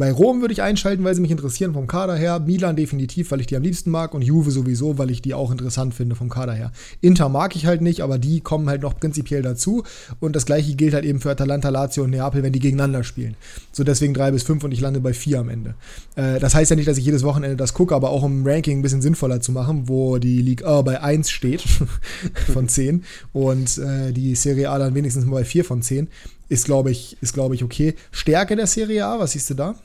bei 0.00 0.10
Rom 0.10 0.40
würde 0.40 0.52
ich 0.52 0.62
einschalten, 0.62 1.04
weil 1.04 1.14
sie 1.14 1.20
mich 1.20 1.30
interessieren 1.30 1.74
vom 1.74 1.86
Kader 1.86 2.16
her. 2.16 2.40
Milan 2.40 2.74
definitiv, 2.74 3.30
weil 3.30 3.40
ich 3.40 3.46
die 3.46 3.56
am 3.56 3.62
liebsten 3.62 3.90
mag. 3.90 4.14
Und 4.14 4.22
Juve 4.22 4.50
sowieso, 4.50 4.96
weil 4.96 5.10
ich 5.10 5.20
die 5.20 5.34
auch 5.34 5.50
interessant 5.50 5.92
finde 5.92 6.16
vom 6.16 6.30
Kader 6.30 6.54
her. 6.54 6.72
Inter 7.02 7.28
mag 7.28 7.54
ich 7.54 7.66
halt 7.66 7.82
nicht, 7.82 8.00
aber 8.00 8.18
die 8.18 8.40
kommen 8.40 8.70
halt 8.70 8.80
noch 8.80 8.98
prinzipiell 8.98 9.42
dazu. 9.42 9.84
Und 10.18 10.34
das 10.34 10.46
gleiche 10.46 10.74
gilt 10.74 10.94
halt 10.94 11.04
eben 11.04 11.20
für 11.20 11.30
Atalanta, 11.30 11.68
Lazio 11.68 12.04
und 12.04 12.10
Neapel, 12.10 12.42
wenn 12.42 12.54
die 12.54 12.60
gegeneinander 12.60 13.04
spielen. 13.04 13.36
So 13.72 13.84
deswegen 13.84 14.14
drei 14.14 14.30
bis 14.30 14.42
fünf 14.42 14.64
und 14.64 14.72
ich 14.72 14.80
lande 14.80 15.00
bei 15.00 15.12
vier 15.12 15.40
am 15.40 15.50
Ende. 15.50 15.74
Äh, 16.16 16.40
das 16.40 16.54
heißt 16.54 16.70
ja 16.70 16.76
nicht, 16.76 16.88
dass 16.88 16.96
ich 16.96 17.04
jedes 17.04 17.22
Wochenende 17.22 17.58
das 17.58 17.74
gucke, 17.74 17.94
aber 17.94 18.08
auch 18.08 18.22
um 18.22 18.46
Ranking 18.46 18.78
ein 18.78 18.82
bisschen 18.82 19.02
sinnvoller 19.02 19.42
zu 19.42 19.52
machen, 19.52 19.86
wo 19.86 20.16
die 20.16 20.40
League 20.40 20.64
A 20.64 20.80
bei 20.80 21.02
1 21.02 21.28
steht 21.28 21.62
von 22.54 22.68
10 22.68 23.04
und 23.34 23.76
äh, 23.76 24.12
die 24.12 24.34
Serie 24.34 24.70
A 24.70 24.78
dann 24.78 24.94
wenigstens 24.94 25.26
mal 25.26 25.40
bei 25.40 25.44
4 25.44 25.62
von 25.62 25.82
10 25.82 26.08
ist, 26.48 26.64
glaube 26.64 26.90
ich, 26.90 27.18
ist, 27.20 27.34
glaube 27.34 27.54
ich, 27.54 27.62
okay. 27.62 27.94
Stärke 28.10 28.56
der 28.56 28.66
Serie 28.66 29.04
A, 29.06 29.18
was 29.18 29.32
siehst 29.32 29.50
du 29.50 29.54
da? 29.54 29.76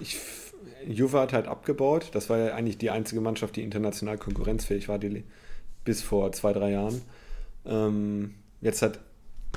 Ich, 0.00 0.18
Juve 0.86 1.20
hat 1.20 1.32
halt 1.32 1.46
abgebaut. 1.46 2.10
Das 2.12 2.30
war 2.30 2.38
ja 2.38 2.54
eigentlich 2.54 2.78
die 2.78 2.90
einzige 2.90 3.20
Mannschaft, 3.20 3.56
die 3.56 3.62
international 3.62 4.18
konkurrenzfähig 4.18 4.88
war, 4.88 4.98
die, 4.98 5.24
bis 5.84 6.02
vor 6.02 6.32
zwei, 6.32 6.52
drei 6.52 6.72
Jahren. 6.72 7.02
Ähm, 7.66 8.34
jetzt 8.60 8.82
hat 8.82 9.00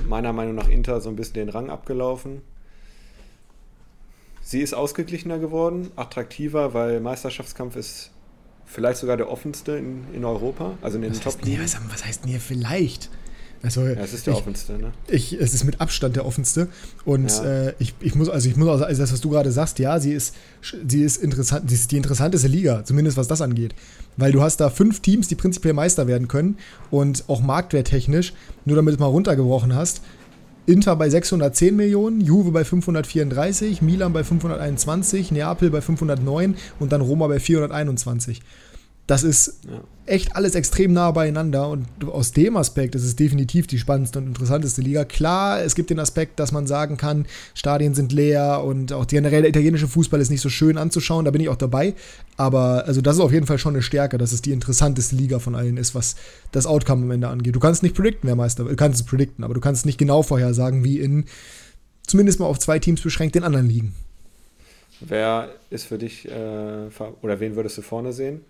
meiner 0.06 0.32
Meinung 0.32 0.54
nach 0.54 0.68
Inter 0.68 1.00
so 1.00 1.08
ein 1.08 1.16
bisschen 1.16 1.34
den 1.34 1.48
Rang 1.48 1.70
abgelaufen. 1.70 2.42
Sie 4.42 4.60
ist 4.62 4.72
ausgeglichener 4.72 5.38
geworden, 5.38 5.90
attraktiver, 5.96 6.72
weil 6.72 7.00
Meisterschaftskampf 7.00 7.76
ist 7.76 8.12
vielleicht 8.64 8.98
sogar 8.98 9.16
der 9.16 9.30
offenste 9.30 9.72
in, 9.72 10.04
in 10.14 10.24
Europa, 10.24 10.78
also 10.80 10.96
in 10.96 11.02
den 11.02 11.12
top 11.20 11.36
nee, 11.44 11.58
was, 11.60 11.76
was 11.90 12.04
heißt 12.04 12.24
denn 12.24 12.30
hier 12.30 12.40
vielleicht? 12.40 13.10
Also, 13.62 13.84
ja, 13.86 13.94
es 13.94 14.12
ist 14.12 14.26
der 14.26 14.34
ich, 14.34 14.38
offenste, 14.40 14.72
ne? 14.74 14.92
Ich, 15.08 15.32
es 15.32 15.52
ist 15.52 15.64
mit 15.64 15.80
Abstand 15.80 16.14
der 16.14 16.24
offenste. 16.24 16.68
Und 17.04 17.30
ja. 17.30 17.68
äh, 17.68 17.74
ich, 17.78 17.94
ich 18.00 18.14
muss, 18.14 18.28
also 18.28 18.48
ich 18.48 18.56
muss, 18.56 18.68
also 18.68 19.00
das, 19.00 19.12
was 19.12 19.20
du 19.20 19.30
gerade 19.30 19.50
sagst, 19.50 19.78
ja, 19.80 19.98
sie 19.98 20.12
ist, 20.12 20.34
sie 20.86 21.02
ist 21.02 21.16
interessant, 21.16 21.68
sie 21.68 21.74
ist 21.74 21.90
die 21.90 21.96
interessanteste 21.96 22.46
Liga, 22.46 22.84
zumindest 22.84 23.16
was 23.16 23.26
das 23.26 23.40
angeht. 23.40 23.74
Weil 24.16 24.30
du 24.30 24.42
hast 24.42 24.58
da 24.58 24.70
fünf 24.70 25.00
Teams, 25.00 25.26
die 25.26 25.34
prinzipiell 25.34 25.74
Meister 25.74 26.06
werden 26.06 26.28
können 26.28 26.56
und 26.90 27.24
auch 27.28 27.40
marktwerttechnisch, 27.40 28.32
nur 28.64 28.76
damit 28.76 28.92
du 28.92 28.94
es 28.96 29.00
mal 29.00 29.06
runtergebrochen 29.06 29.74
hast, 29.74 30.02
Inter 30.66 30.96
bei 30.96 31.08
610 31.08 31.74
Millionen, 31.74 32.20
Juve 32.20 32.50
bei 32.50 32.62
534, 32.62 33.80
Milan 33.80 34.12
bei 34.12 34.22
521, 34.22 35.32
Neapel 35.32 35.70
bei 35.70 35.80
509 35.80 36.56
und 36.78 36.92
dann 36.92 37.00
Roma 37.00 37.26
bei 37.26 37.40
421. 37.40 38.42
Das 39.08 39.24
ist 39.24 39.60
ja. 39.66 39.80
echt 40.04 40.36
alles 40.36 40.54
extrem 40.54 40.92
nah 40.92 41.10
beieinander 41.12 41.70
und 41.70 41.86
aus 42.04 42.32
dem 42.32 42.58
Aspekt 42.58 42.94
ist 42.94 43.04
es 43.04 43.16
definitiv 43.16 43.66
die 43.66 43.78
spannendste 43.78 44.18
und 44.18 44.26
interessanteste 44.26 44.82
Liga. 44.82 45.06
Klar, 45.06 45.62
es 45.62 45.74
gibt 45.74 45.88
den 45.88 45.98
Aspekt, 45.98 46.38
dass 46.38 46.52
man 46.52 46.66
sagen 46.66 46.98
kann, 46.98 47.24
Stadien 47.54 47.94
sind 47.94 48.12
leer 48.12 48.62
und 48.62 48.92
auch 48.92 49.06
generell 49.06 49.40
der 49.40 49.48
italienische 49.48 49.88
Fußball 49.88 50.20
ist 50.20 50.28
nicht 50.28 50.42
so 50.42 50.50
schön 50.50 50.76
anzuschauen, 50.76 51.24
da 51.24 51.30
bin 51.30 51.40
ich 51.40 51.48
auch 51.48 51.56
dabei. 51.56 51.94
Aber 52.36 52.84
also 52.86 53.00
das 53.00 53.16
ist 53.16 53.22
auf 53.22 53.32
jeden 53.32 53.46
Fall 53.46 53.56
schon 53.56 53.74
eine 53.74 53.82
Stärke, 53.82 54.18
dass 54.18 54.32
es 54.32 54.42
die 54.42 54.52
interessanteste 54.52 55.16
Liga 55.16 55.38
von 55.38 55.54
allen 55.54 55.78
ist, 55.78 55.94
was 55.94 56.14
das 56.52 56.66
Outcome 56.66 57.04
am 57.04 57.10
Ende 57.10 57.28
angeht. 57.28 57.56
Du 57.56 57.60
kannst 57.60 57.82
nicht 57.82 57.96
predikten, 57.96 58.28
wer 58.28 58.36
Meister 58.36 58.66
wird. 58.66 58.72
Du 58.72 58.76
kannst 58.76 59.00
es 59.00 59.06
predikten, 59.06 59.42
aber 59.42 59.54
du 59.54 59.60
kannst 59.60 59.86
nicht 59.86 59.96
genau 59.96 60.22
vorhersagen, 60.22 60.84
wie 60.84 61.00
in 61.00 61.24
zumindest 62.06 62.40
mal 62.40 62.46
auf 62.46 62.58
zwei 62.58 62.78
Teams 62.78 63.00
beschränkt 63.00 63.36
den 63.36 63.44
anderen 63.44 63.70
liegen. 63.70 63.94
Wer 65.00 65.48
ist 65.70 65.86
für 65.86 65.96
dich 65.96 66.28
äh, 66.28 66.90
oder 67.22 67.40
wen 67.40 67.56
würdest 67.56 67.78
du 67.78 67.82
vorne 67.82 68.12
sehen? 68.12 68.42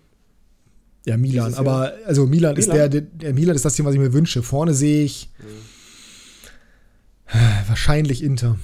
Ja, 1.05 1.17
Milan. 1.17 1.53
Aber 1.55 1.93
also 2.05 2.25
Milan, 2.25 2.55
Milan, 2.55 2.57
ist 2.57 2.71
der, 2.71 2.89
der, 2.89 3.33
Milan 3.33 3.55
ist 3.55 3.65
das 3.65 3.75
Team, 3.75 3.85
was 3.85 3.93
ich 3.93 3.99
mir 3.99 4.13
wünsche. 4.13 4.43
Vorne 4.43 4.73
sehe 4.73 5.03
ich 5.03 5.29
mhm. 5.39 7.37
wahrscheinlich 7.67 8.23
Inter. 8.23 8.57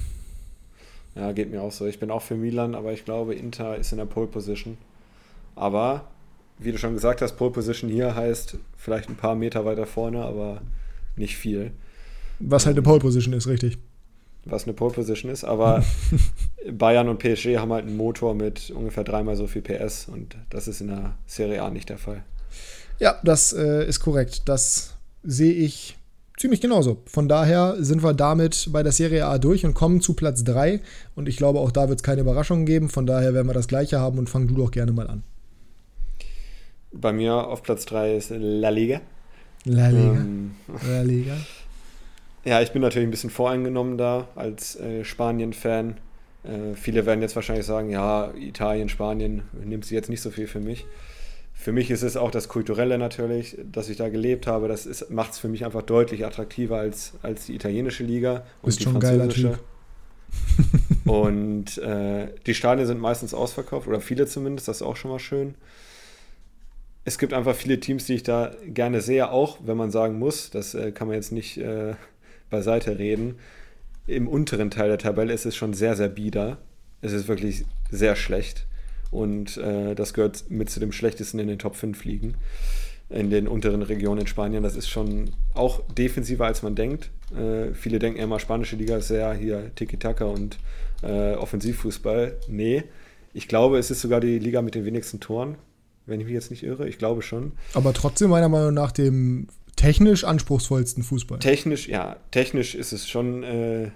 Ja, 1.14 1.32
geht 1.32 1.50
mir 1.50 1.62
auch 1.62 1.72
so. 1.72 1.86
Ich 1.86 1.98
bin 1.98 2.10
auch 2.10 2.22
für 2.22 2.34
Milan, 2.34 2.74
aber 2.74 2.92
ich 2.92 3.04
glaube, 3.04 3.34
Inter 3.34 3.76
ist 3.76 3.92
in 3.92 3.98
der 3.98 4.04
Pole 4.04 4.26
Position. 4.26 4.76
Aber, 5.54 6.08
wie 6.58 6.72
du 6.72 6.78
schon 6.78 6.92
gesagt 6.92 7.22
hast, 7.22 7.36
Pole 7.36 7.52
Position 7.52 7.90
hier 7.90 8.14
heißt 8.14 8.58
vielleicht 8.76 9.08
ein 9.08 9.16
paar 9.16 9.34
Meter 9.34 9.64
weiter 9.64 9.86
vorne, 9.86 10.22
aber 10.22 10.60
nicht 11.16 11.36
viel. 11.36 11.72
Was 12.38 12.66
halt 12.66 12.76
eine 12.76 12.82
Pole 12.82 13.00
Position 13.00 13.32
ist, 13.32 13.46
richtig 13.46 13.78
was 14.46 14.64
eine 14.64 14.72
Pole 14.72 14.94
Position 14.94 15.30
ist, 15.30 15.44
aber 15.44 15.84
Bayern 16.70 17.08
und 17.08 17.18
PSG 17.18 17.58
haben 17.58 17.72
halt 17.72 17.86
einen 17.86 17.96
Motor 17.96 18.34
mit 18.34 18.70
ungefähr 18.70 19.04
dreimal 19.04 19.36
so 19.36 19.46
viel 19.46 19.62
PS 19.62 20.08
und 20.08 20.36
das 20.50 20.68
ist 20.68 20.80
in 20.80 20.88
der 20.88 21.16
Serie 21.26 21.62
A 21.62 21.70
nicht 21.70 21.88
der 21.88 21.98
Fall. 21.98 22.22
Ja, 22.98 23.20
das 23.24 23.52
äh, 23.52 23.86
ist 23.86 24.00
korrekt. 24.00 24.42
Das 24.46 24.94
sehe 25.22 25.52
ich 25.52 25.96
ziemlich 26.36 26.60
genauso. 26.60 27.02
Von 27.06 27.28
daher 27.28 27.76
sind 27.78 28.02
wir 28.02 28.14
damit 28.14 28.68
bei 28.72 28.82
der 28.82 28.92
Serie 28.92 29.26
A 29.26 29.38
durch 29.38 29.64
und 29.64 29.74
kommen 29.74 30.00
zu 30.00 30.14
Platz 30.14 30.44
3. 30.44 30.80
Und 31.14 31.28
ich 31.28 31.36
glaube, 31.36 31.60
auch 31.60 31.70
da 31.70 31.88
wird 31.88 31.98
es 31.98 32.02
keine 32.02 32.22
Überraschungen 32.22 32.66
geben. 32.66 32.88
Von 32.88 33.06
daher 33.06 33.34
werden 33.34 33.46
wir 33.46 33.54
das 33.54 33.68
gleiche 33.68 34.00
haben 34.00 34.18
und 34.18 34.30
fang 34.30 34.46
du 34.46 34.54
doch 34.54 34.70
gerne 34.70 34.92
mal 34.92 35.08
an. 35.08 35.22
Bei 36.92 37.12
mir 37.12 37.34
auf 37.34 37.62
Platz 37.62 37.84
3 37.86 38.16
ist 38.16 38.30
La 38.30 38.70
Liga. 38.70 39.00
La 39.64 39.88
Liga. 39.88 40.12
Ähm, 40.12 40.54
La 40.88 41.02
Liga. 41.02 41.36
Ja, 42.44 42.62
ich 42.62 42.70
bin 42.70 42.80
natürlich 42.80 43.08
ein 43.08 43.10
bisschen 43.10 43.30
voreingenommen 43.30 43.98
da 43.98 44.28
als 44.36 44.76
äh, 44.76 45.04
Spanien-Fan. 45.04 45.96
Äh, 46.46 46.74
viele 46.74 47.06
werden 47.06 47.22
jetzt 47.22 47.36
wahrscheinlich 47.36 47.66
sagen, 47.66 47.90
ja, 47.90 48.32
Italien, 48.34 48.88
Spanien 48.88 49.42
nimmt 49.64 49.84
sie 49.84 49.94
jetzt 49.94 50.08
nicht 50.08 50.20
so 50.20 50.30
viel 50.30 50.46
für 50.46 50.60
mich. 50.60 50.86
für 51.54 51.72
mich 51.72 51.90
ist 51.90 52.02
es 52.02 52.16
auch 52.16 52.30
das 52.30 52.48
Kulturelle 52.48 52.98
natürlich, 52.98 53.56
dass 53.72 53.88
ich 53.88 53.96
da 53.96 54.08
gelebt 54.08 54.46
habe. 54.46 54.68
Das 54.68 55.08
macht 55.10 55.32
es 55.32 55.38
für 55.38 55.48
mich 55.48 55.64
einfach 55.64 55.82
deutlich 55.82 56.24
attraktiver 56.24 56.78
als, 56.78 57.14
als 57.22 57.46
die 57.46 57.54
italienische 57.54 58.04
Liga 58.04 58.44
und 58.62 58.66
Bist 58.66 58.80
die 58.80 58.84
französische. 58.84 59.58
und 61.04 61.78
äh, 61.78 62.28
die 62.46 62.54
Stadien 62.54 62.86
sind 62.86 63.00
meistens 63.00 63.34
ausverkauft 63.34 63.88
oder 63.88 64.00
viele 64.00 64.26
zumindest, 64.26 64.68
das 64.68 64.76
ist 64.76 64.82
auch 64.82 64.96
schon 64.96 65.10
mal 65.10 65.18
schön. 65.18 65.54
Es 67.04 67.18
gibt 67.18 67.32
einfach 67.32 67.54
viele 67.54 67.78
Teams, 67.78 68.04
die 68.06 68.14
ich 68.14 68.22
da 68.22 68.52
gerne 68.66 69.00
sehe, 69.00 69.30
auch 69.30 69.58
wenn 69.64 69.76
man 69.76 69.90
sagen 69.90 70.18
muss, 70.18 70.50
das 70.50 70.74
äh, 70.74 70.90
kann 70.92 71.06
man 71.08 71.14
jetzt 71.14 71.32
nicht 71.32 71.56
äh, 71.56 71.94
beiseite 72.50 72.98
reden. 72.98 73.36
Im 74.06 74.28
unteren 74.28 74.70
Teil 74.70 74.88
der 74.88 74.98
Tabelle 74.98 75.32
ist 75.32 75.46
es 75.46 75.56
schon 75.56 75.74
sehr, 75.74 75.96
sehr 75.96 76.08
bieder. 76.08 76.58
Es 77.00 77.12
ist 77.12 77.28
wirklich 77.28 77.64
sehr 77.90 78.16
schlecht. 78.16 78.66
Und 79.10 79.56
äh, 79.56 79.94
das 79.94 80.14
gehört 80.14 80.50
mit 80.50 80.70
zu 80.70 80.80
dem 80.80 80.92
schlechtesten 80.92 81.38
in 81.38 81.48
den 81.48 81.58
Top 81.58 81.76
5 81.76 82.04
Ligen 82.04 82.34
in 83.08 83.30
den 83.30 83.46
unteren 83.46 83.82
Regionen 83.82 84.22
in 84.22 84.26
Spanien. 84.26 84.62
Das 84.62 84.76
ist 84.76 84.88
schon 84.88 85.30
auch 85.54 85.80
defensiver, 85.96 86.46
als 86.46 86.62
man 86.62 86.74
denkt. 86.74 87.10
Äh, 87.36 87.72
viele 87.74 87.98
denken 87.98 88.18
immer, 88.18 88.40
spanische 88.40 88.76
Liga 88.76 88.96
ist 88.96 89.08
sehr 89.08 89.32
hier 89.32 89.74
Tiki-Taka 89.74 90.24
und 90.24 90.58
äh, 91.02 91.34
Offensivfußball. 91.34 92.36
Nee, 92.48 92.84
ich 93.32 93.48
glaube, 93.48 93.78
es 93.78 93.90
ist 93.90 94.00
sogar 94.00 94.20
die 94.20 94.38
Liga 94.38 94.62
mit 94.62 94.74
den 94.74 94.84
wenigsten 94.84 95.20
Toren, 95.20 95.56
wenn 96.06 96.20
ich 96.20 96.26
mich 96.26 96.34
jetzt 96.34 96.50
nicht 96.50 96.64
irre. 96.64 96.88
Ich 96.88 96.98
glaube 96.98 97.22
schon. 97.22 97.52
Aber 97.74 97.92
trotzdem 97.92 98.30
meiner 98.30 98.48
Meinung 98.48 98.74
nach 98.74 98.92
dem 98.92 99.48
technisch 99.76 100.24
anspruchsvollsten 100.24 101.02
Fußball. 101.02 101.38
Technisch, 101.38 101.88
ja, 101.88 102.16
technisch 102.30 102.74
ist 102.74 102.92
es 102.92 103.08
schon, 103.08 103.42
äh, 103.42 103.90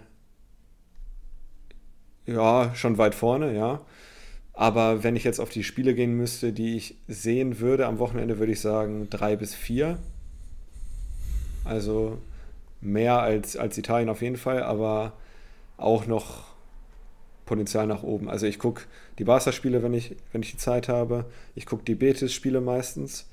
ja, 2.27 2.75
schon 2.75 2.99
weit 2.99 3.15
vorne, 3.15 3.55
ja. 3.55 3.81
Aber 4.53 5.03
wenn 5.03 5.17
ich 5.17 5.25
jetzt 5.25 5.41
auf 5.41 5.49
die 5.49 5.65
Spiele 5.65 5.95
gehen 5.95 6.15
müsste, 6.15 6.53
die 6.53 6.77
ich 6.77 6.97
sehen 7.09 7.61
würde 7.61 7.87
am 7.87 7.99
Wochenende, 7.99 8.39
würde 8.39 8.53
ich 8.53 8.61
sagen 8.61 9.09
drei 9.09 9.37
bis 9.37 9.55
vier. 9.55 9.99
Also 11.65 12.19
mehr 12.81 13.21
als, 13.21 13.57
als 13.57 13.79
Italien 13.79 14.09
auf 14.09 14.23
jeden 14.23 14.37
Fall, 14.37 14.63
aber 14.63 15.15
auch 15.77 16.07
noch 16.07 16.45
Potenzial 17.47 17.87
nach 17.87 18.03
oben. 18.03 18.29
Also 18.29 18.47
ich 18.47 18.59
gucke 18.59 18.83
die 19.19 19.25
Barca-Spiele, 19.25 19.83
wenn 19.83 19.95
ich, 19.95 20.17
wenn 20.33 20.43
ich 20.43 20.53
die 20.53 20.57
Zeit 20.59 20.89
habe. 20.89 21.25
Ich 21.55 21.67
gucke 21.67 21.85
die 21.85 21.95
Betis-Spiele 21.95 22.61
meistens. 22.61 23.29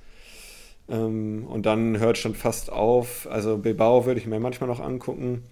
Ähm, 0.89 1.45
und 1.47 1.65
dann 1.65 1.99
hört 1.99 2.17
schon 2.17 2.35
fast 2.35 2.71
auf. 2.71 3.27
Also 3.29 3.57
Bilbao 3.57 4.05
würde 4.05 4.19
ich 4.19 4.27
mir 4.27 4.39
manchmal 4.39 4.69
noch 4.69 4.79
angucken. 4.79 5.43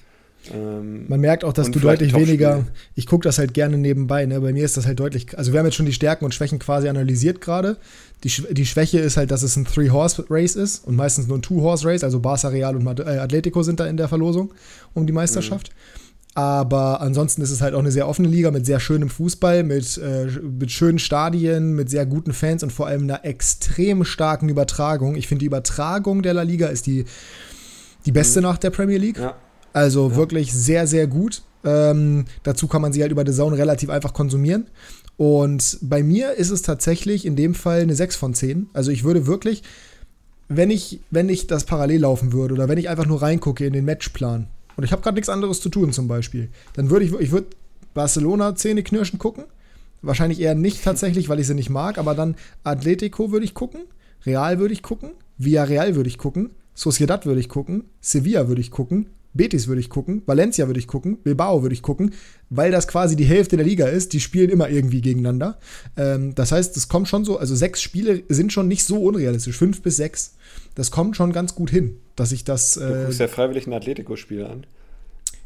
Ähm, 0.54 1.06
Man 1.08 1.20
merkt 1.20 1.44
auch, 1.44 1.54
dass 1.54 1.72
du 1.72 1.80
deutlich 1.80 2.14
weniger, 2.14 2.66
ich 2.96 3.08
gucke 3.08 3.24
das 3.24 3.38
halt 3.38 3.54
gerne 3.54 3.78
nebenbei, 3.78 4.26
ne? 4.26 4.40
bei 4.40 4.54
mir 4.54 4.64
ist 4.64 4.78
das 4.78 4.86
halt 4.86 5.00
deutlich, 5.00 5.38
also 5.38 5.52
wir 5.52 5.60
haben 5.60 5.66
jetzt 5.66 5.76
schon 5.76 5.86
die 5.86 5.94
Stärken 5.94 6.26
und 6.26 6.34
Schwächen 6.34 6.60
quasi 6.60 6.88
analysiert 6.88 7.42
gerade. 7.42 7.78
Die, 8.24 8.30
die 8.30 8.66
Schwäche 8.66 9.00
ist 9.00 9.18
halt, 9.18 9.32
dass 9.32 9.44
es 9.44 9.56
ein 9.56 9.66
Three-Horse-Race 9.66 10.56
ist 10.56 10.86
und 10.86 10.96
meistens 10.96 11.28
nur 11.28 11.38
ein 11.38 11.42
Two-Horse-Race, 11.42 12.04
also 12.04 12.20
Barca, 12.20 12.50
Real 12.50 12.76
und 12.76 13.00
äh, 13.00 13.04
Atletico 13.04 13.64
sind 13.64 13.80
da 13.80 13.88
in 13.88 13.98
der 13.98 14.08
Verlosung 14.08 14.54
um 14.94 15.06
die 15.08 15.14
Meisterschaft. 15.14 15.70
Mhm. 15.70 16.05
Aber 16.36 17.00
ansonsten 17.00 17.42
ist 17.42 17.50
es 17.50 17.62
halt 17.62 17.74
auch 17.74 17.80
eine 17.80 17.92
sehr 17.92 18.10
offene 18.10 18.28
Liga 18.28 18.52
mit 18.52 18.66
sehr 18.66 18.82
schönem 18.82 19.10
Fußball, 19.10 19.64
mit, 19.64 19.98
äh, 19.98 20.26
mit 20.26 20.70
schönen 20.70 21.00
Stadien, 21.00 21.74
mit 21.76 21.90
sehr 21.90 22.06
guten 22.06 22.34
Fans 22.34 22.62
und 22.62 22.74
vor 22.74 22.88
allem 22.88 23.04
einer 23.04 23.24
extrem 23.24 24.04
starken 24.04 24.50
Übertragung. 24.50 25.16
Ich 25.16 25.30
finde, 25.30 25.40
die 25.40 25.46
Übertragung 25.46 26.22
der 26.24 26.34
La 26.34 26.42
Liga 26.42 26.68
ist 26.68 26.88
die, 26.88 27.06
die 28.06 28.12
beste 28.12 28.42
mhm. 28.42 28.48
nach 28.48 28.58
der 28.58 28.70
Premier 28.70 28.98
League. 28.98 29.18
Ja. 29.18 29.38
Also 29.72 30.10
ja. 30.10 30.16
wirklich 30.18 30.52
sehr, 30.52 30.88
sehr 30.88 31.08
gut. 31.08 31.42
Ähm, 31.64 32.26
dazu 32.44 32.68
kann 32.68 32.82
man 32.82 32.92
sie 32.92 33.02
halt 33.02 33.14
über 33.14 33.26
The 33.26 33.32
Zone 33.32 33.58
relativ 33.58 33.90
einfach 33.90 34.14
konsumieren. 34.14 34.68
Und 35.16 35.78
bei 35.82 36.04
mir 36.04 36.34
ist 36.34 36.50
es 36.50 36.62
tatsächlich 36.62 37.26
in 37.26 37.38
dem 37.38 37.56
Fall 37.56 37.80
eine 37.80 37.96
6 37.96 38.18
von 38.18 38.34
10. 38.34 38.70
Also 38.74 38.92
ich 38.92 39.06
würde 39.06 39.26
wirklich, 39.26 39.64
wenn 40.50 40.70
ich, 40.70 41.00
wenn 41.12 41.30
ich 41.30 41.48
das 41.48 41.64
parallel 41.64 42.02
laufen 42.02 42.34
würde 42.34 42.56
oder 42.56 42.68
wenn 42.68 42.78
ich 42.78 42.90
einfach 42.90 43.06
nur 43.06 43.22
reingucke 43.22 43.66
in 43.66 43.72
den 43.72 43.86
Matchplan 43.86 44.48
und 44.78 44.84
ich 44.84 44.92
habe 44.92 45.02
gerade 45.02 45.16
nichts 45.16 45.30
anderes 45.30 45.62
zu 45.62 45.70
tun 45.70 45.92
zum 45.94 46.08
Beispiel, 46.08 46.50
dann 46.74 46.90
würde 46.90 47.06
ich, 47.06 47.14
ich 47.14 47.32
würde 47.32 47.48
Barcelona 47.94 48.56
Zähne 48.56 48.84
knirschen 48.84 49.20
gucken. 49.20 49.46
Wahrscheinlich 50.02 50.40
eher 50.40 50.54
nicht 50.54 50.84
tatsächlich, 50.84 51.30
weil 51.30 51.40
ich 51.40 51.48
sie 51.48 51.56
nicht 51.56 51.70
mag, 51.70 51.98
aber 51.98 52.14
dann 52.14 52.36
Atletico 52.64 53.32
würde 53.32 53.46
ich 53.46 53.56
gucken, 53.56 53.82
Real 54.26 54.60
würde 54.60 54.74
ich 54.74 54.84
gucken, 54.84 55.12
Villarreal 55.38 55.96
würde 55.96 56.10
ich 56.10 56.18
gucken, 56.18 56.52
Sociedad 56.76 57.26
würde 57.26 57.40
ich 57.40 57.50
gucken, 57.50 57.86
Sevilla 58.02 58.48
würde 58.48 58.62
ich 58.62 58.70
gucken, 58.70 59.08
Betis 59.36 59.68
würde 59.68 59.82
ich 59.82 59.90
gucken, 59.90 60.22
Valencia 60.26 60.66
würde 60.68 60.80
ich 60.80 60.88
gucken, 60.88 61.18
Bilbao 61.18 61.62
würde 61.62 61.74
ich 61.74 61.82
gucken, 61.82 62.14
weil 62.50 62.72
das 62.72 62.88
quasi 62.88 63.16
die 63.16 63.26
Hälfte 63.26 63.58
der 63.58 63.66
Liga 63.66 63.86
ist. 63.86 64.14
Die 64.14 64.22
spielen 64.22 64.50
immer 64.50 64.70
irgendwie 64.70 65.02
gegeneinander. 65.02 65.60
Ähm, 65.98 66.34
das 66.36 66.54
heißt, 66.54 66.76
es 66.78 66.88
kommt 66.88 67.10
schon 67.10 67.26
so, 67.26 67.38
also 67.38 67.54
sechs 67.54 67.82
Spiele 67.82 68.24
sind 68.30 68.54
schon 68.54 68.70
nicht 68.70 68.86
so 68.86 69.04
unrealistisch, 69.04 69.58
fünf 69.58 69.82
bis 69.82 69.98
sechs. 69.98 70.36
Das 70.76 70.92
kommt 70.92 71.16
schon 71.16 71.32
ganz 71.32 71.56
gut 71.56 71.70
hin, 71.70 71.98
dass 72.16 72.32
ich 72.32 72.44
das. 72.44 72.78
Äh, 72.78 72.88
du 72.88 73.04
guckst 73.06 73.20
ja 73.20 73.28
freiwillig 73.28 73.66
ein 73.68 73.74
Atletico-Spiel 73.74 74.46
an. 74.46 74.66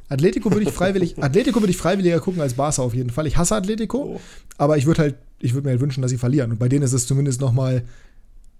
Atletico 0.10 0.52
würde 0.52 0.64
ich 0.64 0.72
freiwillig, 0.72 1.18
Atletico 1.24 1.62
würde 1.62 1.72
ich 1.72 1.78
freiwilliger 1.78 2.20
gucken 2.20 2.42
als 2.42 2.56
Barca 2.56 2.82
auf 2.82 2.96
jeden 2.96 3.12
Fall. 3.12 3.28
Ich 3.28 3.38
hasse 3.38 3.56
Atletico, 3.56 4.16
oh. 4.16 4.22
aber 4.58 4.78
ich 4.78 4.88
würde 4.88 5.04
halt, 5.04 5.16
ich 5.40 5.54
würde 5.54 5.68
mir 5.68 5.72
halt 5.72 5.82
wünschen, 5.82 6.02
dass 6.02 6.12
sie 6.12 6.18
verlieren. 6.18 6.52
Und 6.52 6.58
bei 6.58 6.68
denen 6.68 6.84
ist 6.84 6.94
es 6.94 7.06
zumindest 7.06 7.42
noch 7.42 7.54
mal 7.54 7.84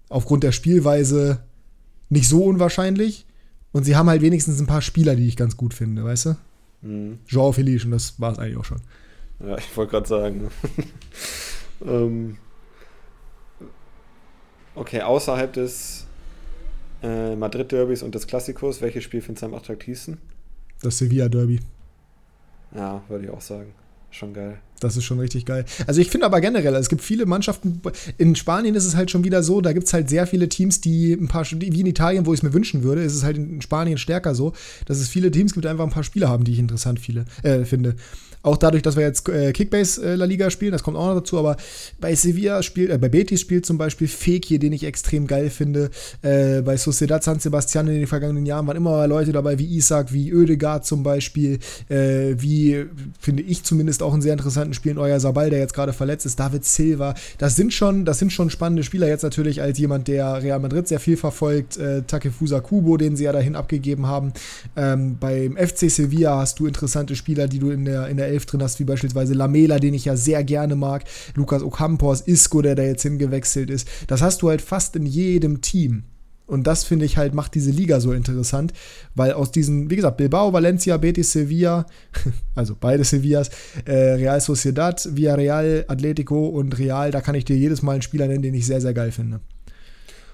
aufgrund 0.10 0.44
der 0.44 0.52
Spielweise 0.52 1.40
nicht 2.10 2.30
so 2.30 2.44
unwahrscheinlich. 2.46 3.26
Und 3.72 3.84
sie 3.84 3.96
haben 3.96 4.10
halt 4.10 4.22
wenigstens 4.22 4.60
ein 4.60 4.68
paar 4.68 4.82
Spieler, 4.82 5.16
die 5.16 5.28
ich 5.28 5.38
ganz 5.38 5.58
gut 5.58 5.74
finde, 5.74 6.04
weißt 6.04 6.26
du? 6.26 6.36
Mhm. 6.82 7.20
Jean 7.28 7.54
Felice, 7.54 7.86
und 7.86 7.92
das 7.92 8.20
war 8.20 8.32
es 8.32 8.40
eigentlich 8.40 8.58
auch 8.58 8.66
schon. 8.66 8.82
Ja, 9.40 9.58
ich 9.58 9.76
wollte 9.76 9.92
gerade 9.92 10.08
sagen. 10.08 10.50
ähm, 11.86 12.38
okay, 14.76 15.02
außerhalb 15.02 15.54
des 15.54 16.06
äh, 17.04 17.36
Madrid-Derbys 17.36 18.04
und 18.04 18.16
des 18.16 18.28
Klassikos, 18.28 18.82
welches 18.82 19.04
Spiel 19.04 19.22
findest 19.22 19.44
du 19.44 19.48
am 19.48 19.54
attraktivsten? 19.54 20.18
Das 20.82 20.98
Sevilla-Derby. 20.98 21.60
Ja, 22.76 23.02
würde 23.08 23.26
ich 23.26 23.32
auch 23.32 23.42
sagen. 23.42 23.74
Schon 24.12 24.34
geil. 24.34 24.60
Das 24.80 24.96
ist 24.96 25.04
schon 25.04 25.20
richtig 25.20 25.46
geil. 25.46 25.66
Also 25.88 26.00
ich 26.00 26.10
finde 26.10 26.26
aber 26.26 26.40
generell, 26.42 26.74
es 26.76 26.90
gibt 26.90 27.02
viele 27.02 27.26
Mannschaften, 27.26 27.82
in 28.18 28.36
Spanien 28.36 28.76
ist 28.76 28.86
es 28.86 28.96
halt 28.96 29.12
schon 29.12 29.24
wieder 29.24 29.44
so, 29.44 29.62
da 29.62 29.74
gibt 29.74 29.88
es 29.88 29.94
halt 29.94 30.10
sehr 30.10 30.26
viele 30.26 30.48
Teams, 30.48 30.80
die 30.82 31.14
ein 31.14 31.28
paar, 31.28 31.46
wie 31.52 31.82
in 31.82 31.86
Italien, 31.86 32.26
wo 32.26 32.34
ich 32.34 32.40
es 32.40 32.44
mir 32.44 32.54
wünschen 32.54 32.84
würde, 32.84 33.04
ist 33.04 33.14
es 33.14 33.24
halt 33.24 33.38
in 33.38 33.62
Spanien 33.62 33.98
stärker 33.98 34.36
so, 34.36 34.54
dass 34.86 35.00
es 35.00 35.10
viele 35.10 35.32
Teams 35.32 35.54
gibt, 35.54 35.66
die 35.66 35.70
einfach 35.70 35.84
ein 35.84 35.92
paar 35.92 36.04
Spieler 36.04 36.30
haben, 36.30 36.44
die 36.46 36.54
ich 36.54 36.60
interessant 36.60 37.00
viele, 37.00 37.26
äh, 37.44 37.66
finde. 37.66 37.96
Auch 38.42 38.56
dadurch, 38.56 38.84
dass 38.84 38.96
wir 38.96 39.04
jetzt 39.04 39.28
äh, 39.28 39.52
Kickbase 39.52 40.02
äh, 40.02 40.16
La 40.16 40.24
Liga 40.24 40.50
spielen, 40.50 40.72
das 40.72 40.82
kommt 40.82 40.96
auch 40.96 41.08
noch 41.08 41.16
dazu, 41.16 41.38
aber 41.38 41.58
bei 42.00 42.16
Sevilla 42.16 42.64
spielt, 42.64 42.90
äh, 42.90 42.98
bei 42.98 43.10
Betis 43.10 43.42
spielt 43.42 43.66
zum 43.66 43.78
Beispiel 43.78 44.08
Fekir, 44.08 44.60
den 44.60 44.72
ich 44.72 44.86
extrem 44.86 45.28
geil 45.28 45.50
finde. 45.50 45.90
Äh, 46.22 46.62
bei 46.62 46.78
Sociedad 46.78 47.22
San 47.22 47.40
Sebastian 47.40 47.88
in 47.88 47.96
den 47.96 48.08
vergangenen 48.08 48.46
Jahren 48.46 48.66
waren 48.66 48.78
immer 48.78 49.06
Leute 49.08 49.34
dabei 49.34 49.60
wie 49.60 49.66
Isaac, 49.66 50.14
wie 50.14 50.34
Oedegaard 50.34 50.86
zum 50.86 51.04
Beispiel, 51.04 51.60
äh, 51.90 52.36
wie, 52.38 52.86
finde 53.20 53.44
ich 53.44 53.64
zumindest 53.64 53.99
auch 54.02 54.14
einen 54.14 54.22
sehr 54.22 54.34
interessanten 54.34 54.74
Spiel 54.74 54.94
in 54.94 54.98
Euer 54.98 55.20
Sabal, 55.20 55.50
der 55.50 55.60
jetzt 55.60 55.74
gerade 55.74 55.94
verletzt 55.94 56.26
ist, 56.26 56.40
David 56.40 56.66
Silva. 56.66 57.16
Das 57.38 57.56
sind 57.56 57.74
schon, 57.74 58.06
das 58.06 58.20
sind 58.20 58.32
schon 58.32 58.50
spannende 58.50 58.84
Spieler. 58.84 59.08
Jetzt 59.08 59.24
natürlich 59.24 59.62
als 59.62 59.78
jemand, 59.78 60.08
der 60.08 60.42
Real 60.42 60.60
Madrid 60.60 60.88
sehr 60.88 61.00
viel 61.00 61.18
verfolgt, 61.18 61.78
äh, 61.78 62.04
Takefusa 62.04 62.60
Kubo, 62.60 62.98
den 62.98 63.16
sie 63.16 63.26
ja 63.26 63.32
dahin 63.32 63.56
abgegeben 63.56 64.08
haben. 64.08 64.34
Ähm, 64.76 65.18
beim 65.20 65.58
FC 65.58 65.90
Sevilla 65.90 66.38
hast 66.38 66.60
du 66.60 66.68
interessante 66.68 67.16
Spieler, 67.16 67.48
die 67.48 67.60
du 67.60 67.70
in 67.70 67.86
der, 67.86 68.08
in 68.08 68.18
der 68.18 68.28
Elf 68.28 68.46
drin 68.46 68.64
hast, 68.64 68.80
wie 68.80 68.86
beispielsweise 68.86 69.34
Lamela, 69.34 69.80
den 69.80 69.94
ich 69.94 70.06
ja 70.06 70.16
sehr 70.16 70.44
gerne 70.44 70.76
mag, 70.76 71.04
Lukas 71.36 71.64
Ocampos, 71.64 72.22
Isco, 72.22 72.62
der 72.62 72.76
da 72.76 72.84
jetzt 72.84 73.04
hingewechselt 73.04 73.70
ist. 73.70 73.88
Das 74.08 74.22
hast 74.22 74.42
du 74.42 74.50
halt 74.50 74.62
fast 74.62 74.96
in 74.96 75.06
jedem 75.06 75.62
Team. 75.62 76.04
Und 76.50 76.66
das 76.66 76.84
finde 76.84 77.06
ich 77.06 77.18
halt, 77.18 77.36
macht 77.36 77.54
diese 77.54 77.70
Liga 77.70 78.00
so 78.00 78.12
interessant, 78.12 78.74
weil 79.14 79.34
aus 79.34 79.52
diesen, 79.52 79.92
wie 79.92 79.96
gesagt, 79.96 80.18
Bilbao, 80.18 80.52
Valencia, 80.52 80.98
Betis, 80.98 81.32
Sevilla, 81.32 81.86
also 82.56 82.76
beide 82.80 83.04
Sevillas, 83.04 83.52
äh, 83.86 83.94
Real 83.94 84.42
Sociedad, 84.42 85.08
Villarreal, 85.16 85.86
Atletico 85.88 86.48
und 86.48 86.80
Real, 86.80 87.12
da 87.12 87.22
kann 87.22 87.36
ich 87.36 87.46
dir 87.46 87.56
jedes 87.56 87.84
Mal 87.84 87.94
einen 87.94 88.02
Spieler 88.02 88.28
nennen, 88.28 88.42
den 88.42 88.56
ich 88.56 88.66
sehr, 88.66 88.82
sehr 88.82 88.96
geil 88.96 89.12
finde. 89.12 89.42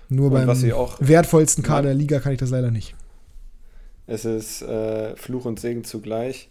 Nur 0.07 0.31
und 0.31 0.45
beim 0.45 0.47
wertvollsten 0.47 1.63
Kader 1.63 1.89
der 1.89 1.95
Liga 1.95 2.19
kann 2.19 2.31
ich 2.31 2.39
das 2.39 2.49
leider 2.49 2.71
nicht. 2.71 2.95
Es 4.07 4.23
ist 4.23 4.61
äh, 4.61 5.17
Fluch 5.17 5.45
und 5.45 5.59
Segen 5.59 5.83
zugleich 5.83 6.47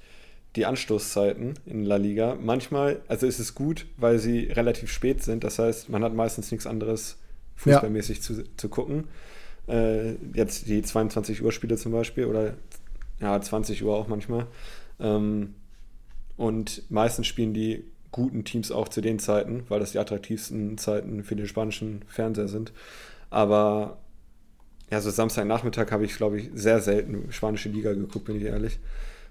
die 0.56 0.66
Anstoßzeiten 0.66 1.54
in 1.64 1.84
La 1.84 1.96
Liga. 1.96 2.36
Manchmal, 2.40 3.00
also 3.08 3.26
ist 3.26 3.38
es 3.38 3.54
gut, 3.54 3.86
weil 3.96 4.18
sie 4.18 4.44
relativ 4.52 4.92
spät 4.92 5.22
sind. 5.22 5.42
Das 5.42 5.58
heißt, 5.58 5.88
man 5.88 6.04
hat 6.04 6.14
meistens 6.14 6.50
nichts 6.50 6.66
anderes 6.66 7.16
fußballmäßig 7.56 8.18
ja. 8.18 8.22
zu, 8.22 8.44
zu 8.56 8.68
gucken. 8.68 9.04
Äh, 9.68 10.14
jetzt 10.34 10.68
die 10.68 10.82
22 10.82 11.42
Uhr 11.42 11.52
Spiele 11.52 11.76
zum 11.76 11.92
Beispiel 11.92 12.26
oder 12.26 12.54
ja, 13.20 13.40
20 13.40 13.82
Uhr 13.84 13.94
auch 13.94 14.08
manchmal. 14.08 14.46
Ähm, 15.00 15.54
und 16.36 16.82
meistens 16.90 17.26
spielen 17.26 17.54
die 17.54 17.84
guten 18.10 18.44
Teams 18.44 18.70
auch 18.70 18.88
zu 18.88 19.00
den 19.00 19.18
Zeiten, 19.18 19.64
weil 19.68 19.80
das 19.80 19.92
die 19.92 19.98
attraktivsten 19.98 20.78
Zeiten 20.78 21.24
für 21.24 21.36
den 21.36 21.46
spanischen 21.46 22.02
Fernseher 22.06 22.48
sind. 22.48 22.72
Aber 23.30 23.98
ja, 24.90 25.00
so 25.00 25.10
Samstagnachmittag 25.10 25.90
habe 25.90 26.04
ich, 26.04 26.16
glaube 26.16 26.38
ich, 26.38 26.50
sehr 26.54 26.80
selten 26.80 27.32
spanische 27.32 27.68
Liga 27.68 27.92
geguckt, 27.92 28.26
bin 28.26 28.36
ich 28.36 28.44
ehrlich. 28.44 28.78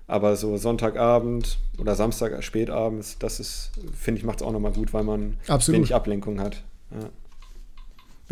Aber 0.07 0.35
so 0.35 0.57
Sonntagabend 0.57 1.59
oder 1.77 1.95
Samstag 1.95 2.43
spätabends, 2.43 3.17
das 3.19 3.39
ist, 3.39 3.71
finde 3.97 4.19
ich, 4.19 4.25
macht 4.25 4.41
es 4.41 4.43
auch 4.43 4.51
nochmal 4.51 4.73
gut, 4.73 4.93
weil 4.93 5.03
man 5.03 5.37
Absolut. 5.47 5.77
wenig 5.77 5.95
Ablenkung 5.95 6.41
hat. 6.41 6.63
Ja. 6.91 7.09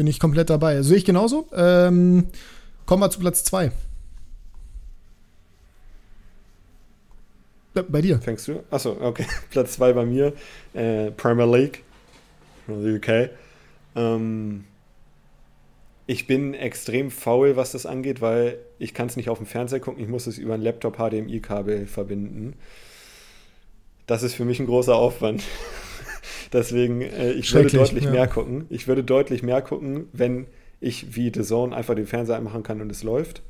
Bin 0.01 0.07
ich 0.07 0.19
komplett 0.19 0.49
dabei. 0.49 0.81
Sehe 0.81 0.97
ich 0.97 1.05
genauso. 1.05 1.47
Ähm, 1.53 2.25
kommen 2.87 3.03
wir 3.03 3.11
zu 3.11 3.19
Platz 3.19 3.43
2. 3.43 3.71
Bei 7.87 8.01
dir. 8.01 8.19
Fängst 8.19 8.47
du? 8.47 8.63
Achso, 8.71 8.97
okay. 8.99 9.27
Platz 9.51 9.73
2 9.73 9.93
bei 9.93 10.03
mir. 10.03 10.33
Äh, 10.73 11.11
Premier 11.11 11.45
League. 11.45 11.83
UK. 12.67 13.29
Ähm, 13.95 14.63
ich 16.07 16.25
bin 16.25 16.55
extrem 16.55 17.11
faul, 17.11 17.55
was 17.55 17.73
das 17.73 17.85
angeht, 17.85 18.21
weil 18.21 18.57
ich 18.79 18.95
kann 18.95 19.05
es 19.05 19.17
nicht 19.17 19.29
auf 19.29 19.37
dem 19.37 19.45
Fernseher 19.45 19.81
gucken. 19.81 20.01
Ich 20.01 20.09
muss 20.09 20.25
es 20.25 20.39
über 20.39 20.55
ein 20.55 20.63
Laptop 20.63 20.97
HDMI-Kabel 20.97 21.85
verbinden. 21.85 22.55
Das 24.07 24.23
ist 24.23 24.33
für 24.33 24.45
mich 24.45 24.59
ein 24.59 24.65
großer 24.65 24.95
Aufwand. 24.95 25.43
Deswegen, 26.53 27.01
äh, 27.01 27.31
ich 27.31 27.53
würde 27.53 27.69
deutlich 27.69 28.03
ja. 28.03 28.11
mehr 28.11 28.27
gucken. 28.27 28.65
Ich 28.69 28.87
würde 28.87 29.03
deutlich 29.03 29.43
mehr 29.43 29.61
gucken, 29.61 30.07
wenn 30.13 30.47
ich 30.79 31.15
wie 31.15 31.31
The 31.33 31.43
Zone 31.43 31.75
einfach 31.75 31.95
den 31.95 32.07
Fernseher 32.07 32.37
anmachen 32.37 32.63
kann 32.63 32.81
und 32.81 32.91
es 32.91 33.03
läuft. 33.03 33.41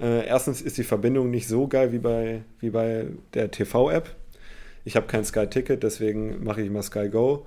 Äh, 0.00 0.26
erstens 0.26 0.62
ist 0.62 0.78
die 0.78 0.84
Verbindung 0.84 1.30
nicht 1.30 1.48
so 1.48 1.68
geil 1.68 1.92
wie 1.92 1.98
bei, 1.98 2.42
wie 2.60 2.70
bei 2.70 3.08
der 3.34 3.50
TV-App. 3.50 4.14
Ich 4.84 4.96
habe 4.96 5.06
kein 5.06 5.24
Sky-Ticket, 5.24 5.82
deswegen 5.82 6.44
mache 6.44 6.62
ich 6.62 6.70
mal 6.70 6.82
Sky 6.82 7.08
Go. 7.08 7.46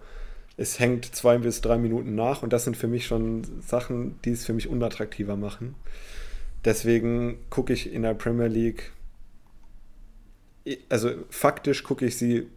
Es 0.57 0.79
hängt 0.79 1.05
zwei 1.05 1.37
bis 1.37 1.61
drei 1.61 1.77
Minuten 1.77 2.15
nach 2.15 2.41
und 2.41 2.51
das 2.51 2.63
sind 2.63 2.75
für 2.75 2.87
mich 2.87 3.05
schon 3.05 3.43
Sachen, 3.61 4.19
die 4.25 4.31
es 4.31 4.45
für 4.45 4.53
mich 4.53 4.67
unattraktiver 4.67 5.35
machen. 5.35 5.75
Deswegen 6.65 7.37
gucke 7.49 7.73
ich 7.73 7.93
in 7.93 8.01
der 8.01 8.15
Premier 8.15 8.47
League, 8.47 8.91
also 10.89 11.11
faktisch 11.29 11.83
gucke 11.83 12.05
ich 12.05 12.17
sie 12.17 12.47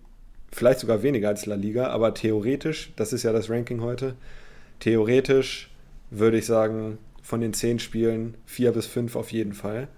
vielleicht 0.52 0.80
sogar 0.80 1.02
weniger 1.02 1.28
als 1.28 1.46
La 1.46 1.54
Liga, 1.54 1.88
aber 1.88 2.14
theoretisch, 2.14 2.92
das 2.96 3.12
ist 3.12 3.22
ja 3.22 3.32
das 3.32 3.48
Ranking 3.50 3.80
heute, 3.80 4.14
theoretisch 4.80 5.70
würde 6.10 6.38
ich 6.38 6.46
sagen, 6.46 6.98
von 7.22 7.40
den 7.40 7.52
zehn 7.52 7.78
Spielen 7.78 8.34
vier 8.46 8.72
bis 8.72 8.86
fünf 8.86 9.14
auf 9.14 9.30
jeden 9.30 9.52
Fall. 9.52 9.88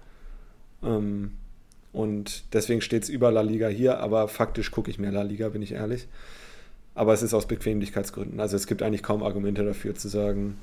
Ähm, 0.83 1.31
und 1.91 2.43
deswegen 2.53 2.81
steht 2.81 3.03
es 3.03 3.09
über 3.09 3.31
La 3.31 3.41
Liga 3.41 3.67
hier, 3.67 3.99
aber 3.99 4.27
faktisch 4.27 4.71
gucke 4.71 4.91
ich 4.91 4.99
mehr 4.99 5.11
La 5.11 5.21
Liga, 5.21 5.49
bin 5.49 5.61
ich 5.61 5.73
ehrlich. 5.73 6.07
Aber 6.95 7.13
es 7.13 7.23
ist 7.23 7.33
aus 7.33 7.47
Bequemlichkeitsgründen. 7.47 8.39
Also 8.39 8.55
es 8.55 8.67
gibt 8.67 8.83
eigentlich 8.83 9.01
kaum 9.01 9.23
Argumente 9.23 9.63
dafür 9.63 9.95
zu 9.95 10.07
sagen, 10.07 10.57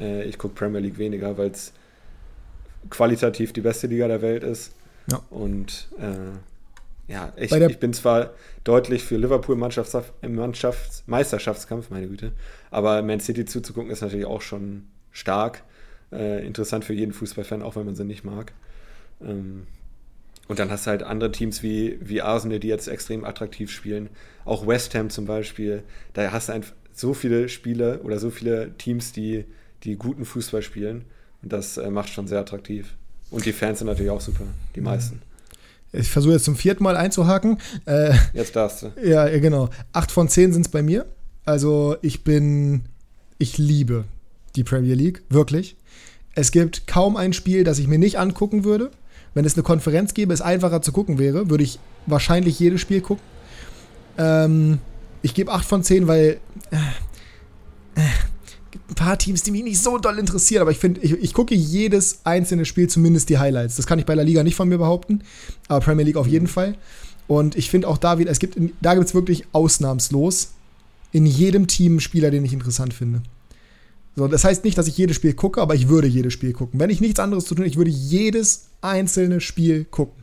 äh, 0.00 0.24
ich 0.24 0.38
gucke 0.38 0.54
Premier 0.54 0.80
League 0.80 0.98
weniger, 0.98 1.38
weil 1.38 1.50
es 1.50 1.72
qualitativ 2.88 3.52
die 3.52 3.60
beste 3.60 3.86
Liga 3.86 4.08
der 4.08 4.22
Welt 4.22 4.42
ist. 4.42 4.72
Ja. 5.10 5.20
Und 5.30 5.88
äh, 5.98 6.36
ja, 7.10 7.32
ich, 7.36 7.50
ich, 7.50 7.78
bin 7.78 7.92
zwar 7.92 8.30
deutlich 8.62 9.02
für 9.02 9.16
Liverpool 9.16 9.56
Mannschafts 9.56 9.96
im 10.22 10.36
Mannschafts 10.36 11.02
Meisterschaftskampf, 11.06 11.90
meine 11.90 12.06
Güte, 12.06 12.32
aber 12.70 13.02
Man 13.02 13.18
City 13.18 13.44
zuzugucken 13.44 13.90
ist 13.90 14.00
natürlich 14.00 14.26
auch 14.26 14.42
schon 14.42 14.84
stark. 15.10 15.64
Äh, 16.12 16.46
interessant 16.46 16.84
für 16.84 16.92
jeden 16.92 17.12
Fußballfan, 17.12 17.62
auch 17.62 17.76
wenn 17.76 17.84
man 17.84 17.94
sie 17.96 18.04
nicht 18.04 18.24
mag. 18.24 18.52
Ähm, 19.20 19.66
und 20.48 20.58
dann 20.58 20.70
hast 20.70 20.86
du 20.86 20.90
halt 20.90 21.02
andere 21.02 21.30
Teams 21.30 21.62
wie, 21.62 21.98
wie 22.00 22.22
Arsenal, 22.22 22.58
die 22.58 22.68
jetzt 22.68 22.88
extrem 22.88 23.24
attraktiv 23.24 23.70
spielen. 23.70 24.08
Auch 24.44 24.66
West 24.66 24.94
Ham 24.94 25.10
zum 25.10 25.26
Beispiel. 25.26 25.84
Da 26.12 26.32
hast 26.32 26.48
du 26.48 26.52
einfach 26.52 26.72
so 26.92 27.14
viele 27.14 27.48
Spiele 27.48 28.00
oder 28.02 28.18
so 28.18 28.30
viele 28.30 28.76
Teams, 28.76 29.12
die, 29.12 29.44
die 29.84 29.96
guten 29.96 30.24
Fußball 30.24 30.62
spielen. 30.62 31.04
Und 31.42 31.52
das 31.52 31.76
äh, 31.76 31.90
macht 31.90 32.08
schon 32.08 32.26
sehr 32.26 32.40
attraktiv. 32.40 32.94
Und 33.30 33.46
die 33.46 33.52
Fans 33.52 33.78
sind 33.78 33.86
natürlich 33.86 34.10
auch 34.10 34.20
super, 34.20 34.44
die 34.74 34.80
meisten. 34.80 35.22
Ich 35.92 36.08
versuche 36.08 36.34
jetzt 36.34 36.44
zum 36.44 36.56
vierten 36.56 36.84
Mal 36.84 36.96
einzuhaken. 36.96 37.58
Äh, 37.84 38.14
jetzt 38.32 38.54
darfst 38.54 38.82
du. 38.82 38.92
Ja, 39.04 39.26
genau. 39.38 39.70
Acht 39.92 40.12
von 40.12 40.28
zehn 40.28 40.52
sind 40.52 40.66
es 40.66 40.70
bei 40.70 40.82
mir. 40.82 41.06
Also 41.44 41.96
ich 42.02 42.22
bin, 42.22 42.82
ich 43.38 43.58
liebe 43.58 44.04
die 44.56 44.64
Premier 44.64 44.94
League, 44.94 45.22
wirklich. 45.28 45.76
Es 46.34 46.52
gibt 46.52 46.86
kaum 46.86 47.16
ein 47.16 47.32
Spiel, 47.32 47.64
das 47.64 47.78
ich 47.78 47.88
mir 47.88 47.98
nicht 47.98 48.18
angucken 48.18 48.64
würde. 48.64 48.90
Wenn 49.34 49.44
es 49.44 49.54
eine 49.54 49.62
Konferenz 49.62 50.14
gäbe, 50.14 50.32
es 50.32 50.40
einfacher 50.40 50.82
zu 50.82 50.92
gucken 50.92 51.18
wäre, 51.18 51.50
würde 51.50 51.64
ich 51.64 51.78
wahrscheinlich 52.06 52.58
jedes 52.58 52.80
Spiel 52.80 53.00
gucken. 53.00 53.24
Ähm, 54.18 54.78
ich 55.22 55.34
gebe 55.34 55.52
8 55.52 55.64
von 55.64 55.82
10, 55.82 56.06
weil 56.06 56.38
äh, 56.70 56.76
äh, 57.96 58.02
ein 58.90 58.94
paar 58.94 59.18
Teams, 59.18 59.42
die 59.42 59.50
mich 59.50 59.62
nicht 59.62 59.80
so 59.80 59.98
doll 59.98 60.18
interessieren, 60.18 60.62
aber 60.62 60.70
ich 60.70 60.78
finde, 60.78 61.00
ich, 61.00 61.12
ich, 61.12 61.32
gucke 61.32 61.54
jedes 61.54 62.20
einzelne 62.24 62.64
Spiel, 62.64 62.88
zumindest 62.88 63.28
die 63.28 63.38
Highlights. 63.38 63.76
Das 63.76 63.86
kann 63.86 63.98
ich 63.98 64.06
bei 64.06 64.14
der 64.14 64.24
Liga 64.24 64.42
nicht 64.42 64.56
von 64.56 64.68
mir 64.68 64.78
behaupten, 64.78 65.22
aber 65.68 65.80
Premier 65.80 66.04
League 66.04 66.16
auf 66.16 66.26
jeden 66.26 66.48
Fall. 66.48 66.76
Und 67.28 67.56
ich 67.56 67.70
finde 67.70 67.88
auch 67.88 67.98
da 67.98 68.18
wieder, 68.18 68.30
es 68.30 68.40
gibt, 68.40 68.58
da 68.80 68.94
gibt 68.94 69.06
es 69.06 69.14
wirklich 69.14 69.44
ausnahmslos 69.52 70.52
in 71.12 71.26
jedem 71.26 71.66
Team 71.68 71.92
einen 71.92 72.00
Spieler, 72.00 72.30
den 72.30 72.44
ich 72.44 72.52
interessant 72.52 72.92
finde. 72.92 73.22
So, 74.16 74.26
das 74.26 74.44
heißt 74.44 74.64
nicht, 74.64 74.76
dass 74.76 74.88
ich 74.88 74.98
jedes 74.98 75.16
Spiel 75.16 75.34
gucke, 75.34 75.60
aber 75.60 75.74
ich 75.74 75.88
würde 75.88 76.08
jedes 76.08 76.32
Spiel 76.32 76.52
gucken. 76.52 76.80
Wenn 76.80 76.90
ich 76.90 77.00
nichts 77.00 77.20
anderes 77.20 77.44
zu 77.44 77.54
tun, 77.54 77.64
ich 77.64 77.76
würde 77.76 77.90
jedes 77.90 78.66
einzelne 78.80 79.40
Spiel 79.40 79.84
gucken. 79.84 80.22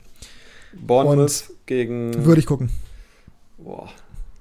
Bournemouth 0.73 1.45
gegen. 1.65 2.25
Würde 2.25 2.39
ich 2.39 2.45
gucken. 2.45 2.69
Boah. 3.57 3.89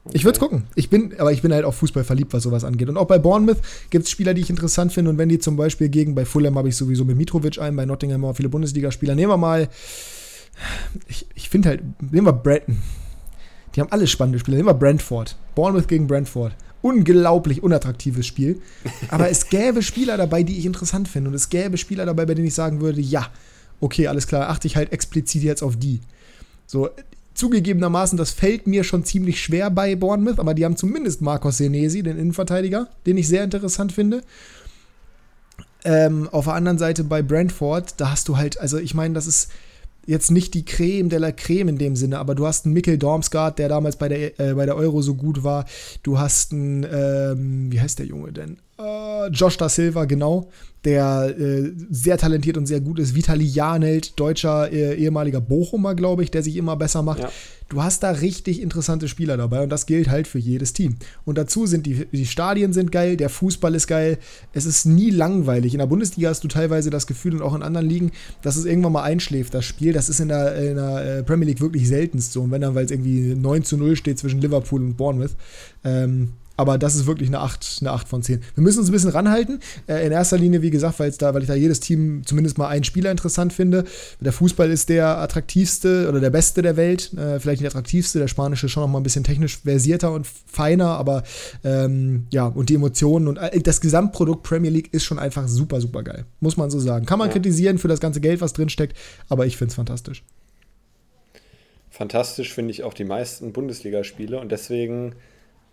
Okay. 0.06 0.16
Ich 0.16 0.24
würde 0.24 0.36
es 0.36 0.40
gucken. 0.40 0.64
Ich 0.74 0.88
bin, 0.88 1.14
aber 1.18 1.32
ich 1.32 1.42
bin 1.42 1.52
halt 1.52 1.64
auf 1.64 1.76
Fußball 1.76 2.04
verliebt, 2.04 2.32
was 2.32 2.42
sowas 2.42 2.64
angeht. 2.64 2.88
Und 2.88 2.96
auch 2.96 3.06
bei 3.06 3.18
Bournemouth 3.18 3.58
gibt 3.90 4.04
es 4.04 4.10
Spieler, 4.10 4.34
die 4.34 4.40
ich 4.40 4.50
interessant 4.50 4.92
finde. 4.92 5.10
Und 5.10 5.18
wenn 5.18 5.28
die 5.28 5.38
zum 5.38 5.56
Beispiel 5.56 5.88
gegen, 5.88 6.14
bei 6.14 6.24
Fulham 6.24 6.56
habe 6.56 6.68
ich 6.68 6.76
sowieso 6.76 7.04
mit 7.04 7.16
Mitrovic 7.16 7.58
ein, 7.58 7.74
bei 7.76 7.84
Nottingham 7.84 8.24
auch 8.24 8.36
viele 8.36 8.48
Bundesligaspieler. 8.48 9.14
Nehmen 9.14 9.30
wir 9.30 9.36
mal, 9.36 9.68
ich, 11.08 11.26
ich 11.34 11.48
finde 11.48 11.70
halt, 11.70 11.82
nehmen 12.00 12.26
wir 12.26 12.32
Bretton. 12.32 12.78
Die 13.74 13.80
haben 13.80 13.90
alle 13.90 14.06
spannende 14.06 14.38
Spieler. 14.38 14.56
Nehmen 14.56 14.68
wir 14.68 14.74
Brentford. 14.74 15.36
Bournemouth 15.54 15.88
gegen 15.88 16.06
Brentford 16.06 16.54
unglaublich 16.86 17.62
unattraktives 17.62 18.26
Spiel. 18.26 18.60
Aber 19.08 19.28
es 19.28 19.48
gäbe 19.48 19.82
Spieler 19.82 20.16
dabei, 20.16 20.44
die 20.44 20.56
ich 20.56 20.66
interessant 20.66 21.08
finde. 21.08 21.30
Und 21.30 21.34
es 21.34 21.48
gäbe 21.48 21.78
Spieler 21.78 22.06
dabei, 22.06 22.26
bei 22.26 22.34
denen 22.34 22.46
ich 22.46 22.54
sagen 22.54 22.80
würde, 22.80 23.00
ja, 23.00 23.26
okay, 23.80 24.06
alles 24.06 24.26
klar, 24.26 24.48
achte 24.48 24.68
ich 24.68 24.76
halt 24.76 24.92
explizit 24.92 25.42
jetzt 25.42 25.62
auf 25.62 25.76
die. 25.76 26.00
So, 26.66 26.90
zugegebenermaßen, 27.36 28.18
das 28.18 28.30
fällt 28.30 28.66
mir 28.66 28.82
schon 28.82 29.04
ziemlich 29.04 29.40
schwer 29.40 29.70
bei 29.70 29.94
Bournemouth, 29.94 30.40
aber 30.40 30.54
die 30.54 30.64
haben 30.64 30.76
zumindest 30.76 31.20
Marcos 31.20 31.58
Senesi, 31.58 32.02
den 32.02 32.18
Innenverteidiger, 32.18 32.88
den 33.06 33.16
ich 33.16 33.28
sehr 33.28 33.44
interessant 33.44 33.92
finde. 33.92 34.22
Ähm, 35.84 36.28
auf 36.32 36.46
der 36.46 36.54
anderen 36.54 36.78
Seite 36.78 37.04
bei 37.04 37.22
Brentford, 37.22 38.00
da 38.00 38.10
hast 38.10 38.28
du 38.28 38.36
halt, 38.36 38.58
also 38.58 38.78
ich 38.78 38.94
meine, 38.94 39.14
das 39.14 39.26
ist 39.26 39.50
jetzt 40.06 40.30
nicht 40.30 40.54
die 40.54 40.64
Creme 40.64 41.08
de 41.08 41.18
la 41.18 41.32
Creme 41.32 41.68
in 41.68 41.78
dem 41.78 41.96
Sinne, 41.96 42.18
aber 42.18 42.34
du 42.34 42.46
hast 42.46 42.64
einen 42.64 42.74
Mikkel 42.74 42.98
Dormsgaard, 42.98 43.58
der 43.58 43.68
damals 43.68 43.96
bei 43.96 44.08
der, 44.08 44.40
äh, 44.40 44.54
bei 44.54 44.66
der 44.66 44.76
Euro 44.76 45.02
so 45.02 45.14
gut 45.14 45.44
war. 45.44 45.66
Du 46.02 46.18
hast 46.18 46.52
einen, 46.52 46.86
ähm, 46.90 47.70
wie 47.70 47.80
heißt 47.80 47.98
der 47.98 48.06
Junge 48.06 48.32
denn? 48.32 48.58
Äh, 48.78 49.28
Josh 49.28 49.56
da 49.56 49.68
Silva, 49.68 50.04
genau, 50.04 50.50
der 50.84 51.34
äh, 51.38 51.72
sehr 51.90 52.18
talentiert 52.18 52.58
und 52.58 52.66
sehr 52.66 52.80
gut 52.80 52.98
ist. 52.98 53.14
Vitali 53.14 53.44
Janelt, 53.44 54.18
deutscher 54.20 54.70
äh, 54.70 54.94
ehemaliger 54.96 55.40
Bochumer, 55.40 55.94
glaube 55.94 56.22
ich, 56.22 56.30
der 56.30 56.42
sich 56.42 56.56
immer 56.56 56.76
besser 56.76 57.02
macht. 57.02 57.20
Ja. 57.20 57.30
Du 57.68 57.82
hast 57.82 58.02
da 58.02 58.10
richtig 58.10 58.60
interessante 58.60 59.08
Spieler 59.08 59.36
dabei 59.36 59.62
und 59.62 59.70
das 59.70 59.86
gilt 59.86 60.08
halt 60.08 60.28
für 60.28 60.38
jedes 60.38 60.74
Team. 60.74 60.96
Und 61.24 61.38
dazu 61.38 61.66
sind 61.66 61.86
die, 61.86 62.06
die 62.12 62.26
Stadien 62.26 62.72
sind 62.72 62.92
geil, 62.92 63.16
der 63.16 63.30
Fußball 63.30 63.74
ist 63.74 63.86
geil. 63.86 64.18
Es 64.52 64.66
ist 64.66 64.84
nie 64.84 65.10
langweilig. 65.10 65.72
In 65.72 65.78
der 65.78 65.86
Bundesliga 65.86 66.28
hast 66.28 66.44
du 66.44 66.48
teilweise 66.48 66.90
das 66.90 67.06
Gefühl 67.06 67.34
und 67.34 67.42
auch 67.42 67.54
in 67.54 67.62
anderen 67.62 67.88
Ligen, 67.88 68.12
dass 68.42 68.56
es 68.56 68.66
irgendwann 68.66 68.92
mal 68.92 69.02
einschläft, 69.02 69.54
das 69.54 69.64
Spiel. 69.64 69.94
Das 69.94 70.08
ist 70.08 70.20
in 70.20 70.28
der, 70.28 70.54
in 70.54 70.76
der 70.76 71.18
äh, 71.18 71.22
Premier 71.22 71.46
League 71.48 71.60
wirklich 71.60 71.88
seltenst 71.88 72.32
so. 72.32 72.42
Und 72.42 72.50
wenn 72.50 72.60
dann, 72.60 72.74
weil 72.74 72.84
es 72.84 72.90
irgendwie 72.90 73.34
9 73.34 73.64
zu 73.64 73.76
0 73.78 73.96
steht 73.96 74.18
zwischen 74.18 74.40
Liverpool 74.40 74.82
und 74.82 74.96
Bournemouth, 74.96 75.34
ähm, 75.82 76.34
aber 76.56 76.78
das 76.78 76.94
ist 76.94 77.06
wirklich 77.06 77.28
eine 77.28 77.40
8, 77.40 77.78
eine 77.80 77.92
8 77.92 78.08
von 78.08 78.22
10. 78.22 78.40
Wir 78.54 78.62
müssen 78.62 78.80
uns 78.80 78.88
ein 78.88 78.92
bisschen 78.92 79.10
ranhalten. 79.10 79.60
Äh, 79.86 80.06
in 80.06 80.12
erster 80.12 80.38
Linie, 80.38 80.62
wie 80.62 80.70
gesagt, 80.70 80.98
weil, 80.98 81.10
da, 81.12 81.34
weil 81.34 81.42
ich 81.42 81.48
da 81.48 81.54
jedes 81.54 81.80
Team 81.80 82.22
zumindest 82.24 82.56
mal 82.56 82.68
einen 82.68 82.84
Spieler 82.84 83.10
interessant 83.10 83.52
finde. 83.52 83.84
Der 84.20 84.32
Fußball 84.32 84.70
ist 84.70 84.88
der 84.88 85.18
attraktivste 85.18 86.08
oder 86.08 86.20
der 86.20 86.30
beste 86.30 86.62
der 86.62 86.76
Welt. 86.76 87.12
Äh, 87.14 87.40
vielleicht 87.40 87.60
nicht 87.60 87.70
attraktivste. 87.70 88.18
Der 88.18 88.28
spanische 88.28 88.66
ist 88.66 88.72
schon 88.72 88.82
noch 88.82 88.88
mal 88.88 88.98
ein 89.00 89.02
bisschen 89.02 89.24
technisch 89.24 89.58
versierter 89.58 90.12
und 90.12 90.26
feiner. 90.26 90.88
Aber 90.88 91.22
ähm, 91.62 92.26
ja, 92.30 92.46
und 92.46 92.70
die 92.70 92.74
Emotionen 92.74 93.28
und 93.28 93.36
äh, 93.36 93.60
das 93.60 93.80
Gesamtprodukt 93.80 94.42
Premier 94.42 94.70
League 94.70 94.92
ist 94.92 95.04
schon 95.04 95.18
einfach 95.18 95.48
super, 95.48 95.80
super 95.80 96.02
geil. 96.02 96.24
Muss 96.40 96.56
man 96.56 96.70
so 96.70 96.80
sagen. 96.80 97.04
Kann 97.04 97.18
man 97.18 97.28
ja. 97.28 97.32
kritisieren 97.32 97.78
für 97.78 97.88
das 97.88 98.00
ganze 98.00 98.20
Geld, 98.20 98.40
was 98.40 98.54
drin 98.54 98.70
steckt. 98.70 98.96
Aber 99.28 99.46
ich 99.46 99.56
finde 99.56 99.70
es 99.70 99.74
fantastisch. 99.74 100.22
Fantastisch 101.90 102.52
finde 102.52 102.72
ich 102.72 102.82
auch 102.82 102.94
die 102.94 103.04
meisten 103.04 103.52
Bundesligaspiele. 103.52 104.38
Und 104.38 104.52
deswegen 104.52 105.14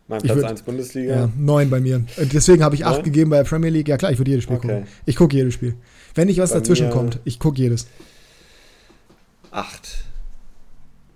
mein 0.08 0.22
Platz 0.22 0.38
würd, 0.38 0.45
1 0.45 0.62
Bundesliga? 0.64 1.16
Ja, 1.16 1.30
9 1.38 1.70
bei 1.70 1.80
mir. 1.80 2.04
Deswegen 2.18 2.64
habe 2.64 2.76
ich 2.76 2.86
8 2.86 3.04
gegeben 3.04 3.30
bei 3.30 3.38
der 3.38 3.43
Premier 3.45 3.70
League. 3.70 3.88
Ja 3.88 3.97
klar, 3.97 4.12
ich 4.12 4.18
würde 4.18 4.32
jedes 4.32 4.43
Spiel 4.43 4.58
okay. 4.58 4.68
gucken. 4.68 4.88
Ich 5.06 5.16
gucke 5.16 5.36
jedes 5.36 5.54
Spiel. 5.54 5.76
Wenn 6.16 6.28
nicht 6.28 6.39
was 6.39 6.51
bei 6.51 6.60
dazwischen 6.60 6.89
kommt, 6.89 7.20
ich 7.24 7.39
gucke 7.39 7.58
jedes. 7.58 7.88
8. 9.51 10.04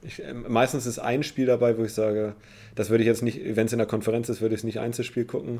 Ich, 0.03 0.23
äh, 0.23 0.33
meistens 0.33 0.85
ist 0.85 0.99
ein 0.99 1.23
Spiel 1.23 1.45
dabei, 1.45 1.77
wo 1.77 1.83
ich 1.83 1.93
sage, 1.93 2.35
das 2.75 2.89
würde 2.89 3.03
ich 3.03 3.07
jetzt 3.07 3.23
nicht, 3.23 3.41
wenn 3.55 3.65
es 3.65 3.73
in 3.73 3.79
der 3.79 3.87
Konferenz 3.87 4.29
ist, 4.29 4.41
würde 4.41 4.55
ich 4.55 4.61
es 4.61 4.63
nicht 4.63 4.79
Einzelspiel 4.79 5.25
gucken. 5.25 5.59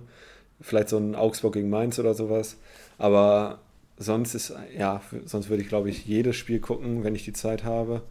Vielleicht 0.61 0.89
so 0.89 0.97
ein 0.97 1.15
Augsburg 1.15 1.53
gegen 1.53 1.69
Mainz 1.69 1.99
oder 1.99 2.13
sowas. 2.13 2.57
Aber 2.97 3.59
sonst 3.97 4.35
ist, 4.35 4.53
ja, 4.77 5.01
sonst 5.25 5.49
würde 5.49 5.63
ich, 5.63 5.69
glaube 5.69 5.89
ich, 5.89 6.05
jedes 6.05 6.35
Spiel 6.35 6.59
gucken, 6.59 7.03
wenn 7.03 7.15
ich 7.15 7.25
die 7.25 7.33
Zeit 7.33 7.63
habe. 7.63 8.03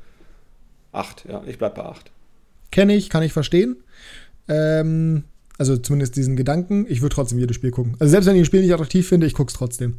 8, 0.92 1.26
ja, 1.28 1.42
ich 1.46 1.58
bleibe 1.58 1.76
bei 1.76 1.84
8. 1.84 2.10
Kenne 2.70 2.94
ich, 2.94 3.10
kann 3.10 3.22
ich 3.22 3.32
verstehen. 3.32 3.76
Ähm, 4.48 5.24
Also 5.58 5.76
zumindest 5.76 6.16
diesen 6.16 6.36
Gedanken. 6.36 6.86
Ich 6.88 7.00
würde 7.00 7.14
trotzdem 7.14 7.38
jedes 7.38 7.56
Spiel 7.56 7.70
gucken. 7.70 7.96
Also 7.98 8.10
selbst 8.10 8.26
wenn 8.26 8.36
ich 8.36 8.42
ein 8.42 8.46
Spiel 8.46 8.60
nicht 8.60 8.74
attraktiv 8.74 9.08
finde, 9.08 9.26
ich 9.26 9.34
gucke 9.34 9.50
es 9.50 9.56
trotzdem. 9.56 9.96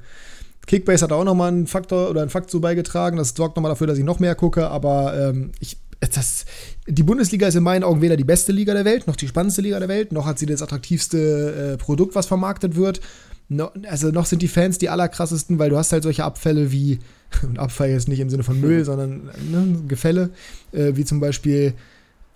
Kickbase 0.67 1.03
hat 1.03 1.11
auch 1.11 1.23
nochmal 1.23 1.47
einen 1.47 1.65
Faktor 1.65 2.09
oder 2.09 2.21
einen 2.21 2.29
Fakt 2.29 2.51
so 2.51 2.59
beigetragen. 2.59 3.17
Das 3.17 3.33
sorgt 3.35 3.55
nochmal 3.55 3.71
dafür, 3.71 3.87
dass 3.87 3.97
ich 3.97 4.03
noch 4.03 4.19
mehr 4.19 4.35
gucke. 4.35 4.67
Aber 4.69 5.17
ähm, 5.17 5.51
ich, 5.59 5.77
das, 5.99 6.45
die 6.87 7.03
Bundesliga 7.03 7.47
ist 7.47 7.55
in 7.55 7.63
meinen 7.63 7.83
Augen 7.83 8.01
weder 8.01 8.17
die 8.17 8.25
beste 8.25 8.51
Liga 8.51 8.73
der 8.73 8.85
Welt, 8.85 9.07
noch 9.07 9.15
die 9.15 9.27
spannendste 9.27 9.61
Liga 9.61 9.79
der 9.79 9.87
Welt, 9.87 10.11
noch 10.11 10.25
hat 10.25 10.37
sie 10.37 10.45
das 10.45 10.61
attraktivste 10.61 11.73
äh, 11.73 11.77
Produkt, 11.77 12.13
was 12.15 12.27
vermarktet 12.27 12.75
wird. 12.75 13.01
No, 13.49 13.71
also 13.89 14.09
noch 14.11 14.25
sind 14.25 14.41
die 14.41 14.49
Fans 14.49 14.77
die 14.77 14.89
allerkrassesten, 14.89 15.57
weil 15.57 15.69
du 15.69 15.77
hast 15.77 15.93
halt 15.93 16.03
solche 16.03 16.25
Abfälle 16.25 16.71
wie, 16.71 16.99
und 17.43 17.57
Abfall 17.57 17.89
jetzt 17.89 18.09
nicht 18.09 18.19
im 18.19 18.29
Sinne 18.29 18.43
von 18.43 18.59
Müll, 18.59 18.83
sondern 18.83 19.31
ne, 19.49 19.83
Gefälle, 19.87 20.31
äh, 20.73 20.91
wie 20.95 21.05
zum 21.05 21.21
Beispiel 21.21 21.73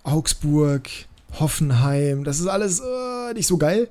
Augsburg, 0.04 0.88
Hoffenheim. 1.38 2.24
Das 2.24 2.40
ist 2.40 2.46
alles 2.46 2.80
äh, 2.80 3.34
nicht 3.34 3.46
so 3.46 3.58
geil. 3.58 3.88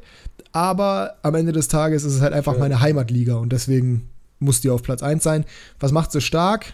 Aber 0.51 1.15
am 1.23 1.35
Ende 1.35 1.51
des 1.51 1.67
Tages 1.67 2.03
ist 2.03 2.15
es 2.15 2.21
halt 2.21 2.33
einfach 2.33 2.57
meine 2.57 2.81
Heimatliga 2.81 3.35
und 3.35 3.53
deswegen 3.53 4.09
muss 4.39 4.59
die 4.59 4.69
auf 4.69 4.83
Platz 4.83 5.01
1 5.01 5.23
sein. 5.23 5.45
Was 5.79 5.91
macht 5.91 6.11
sie 6.11 6.21
stark? 6.21 6.73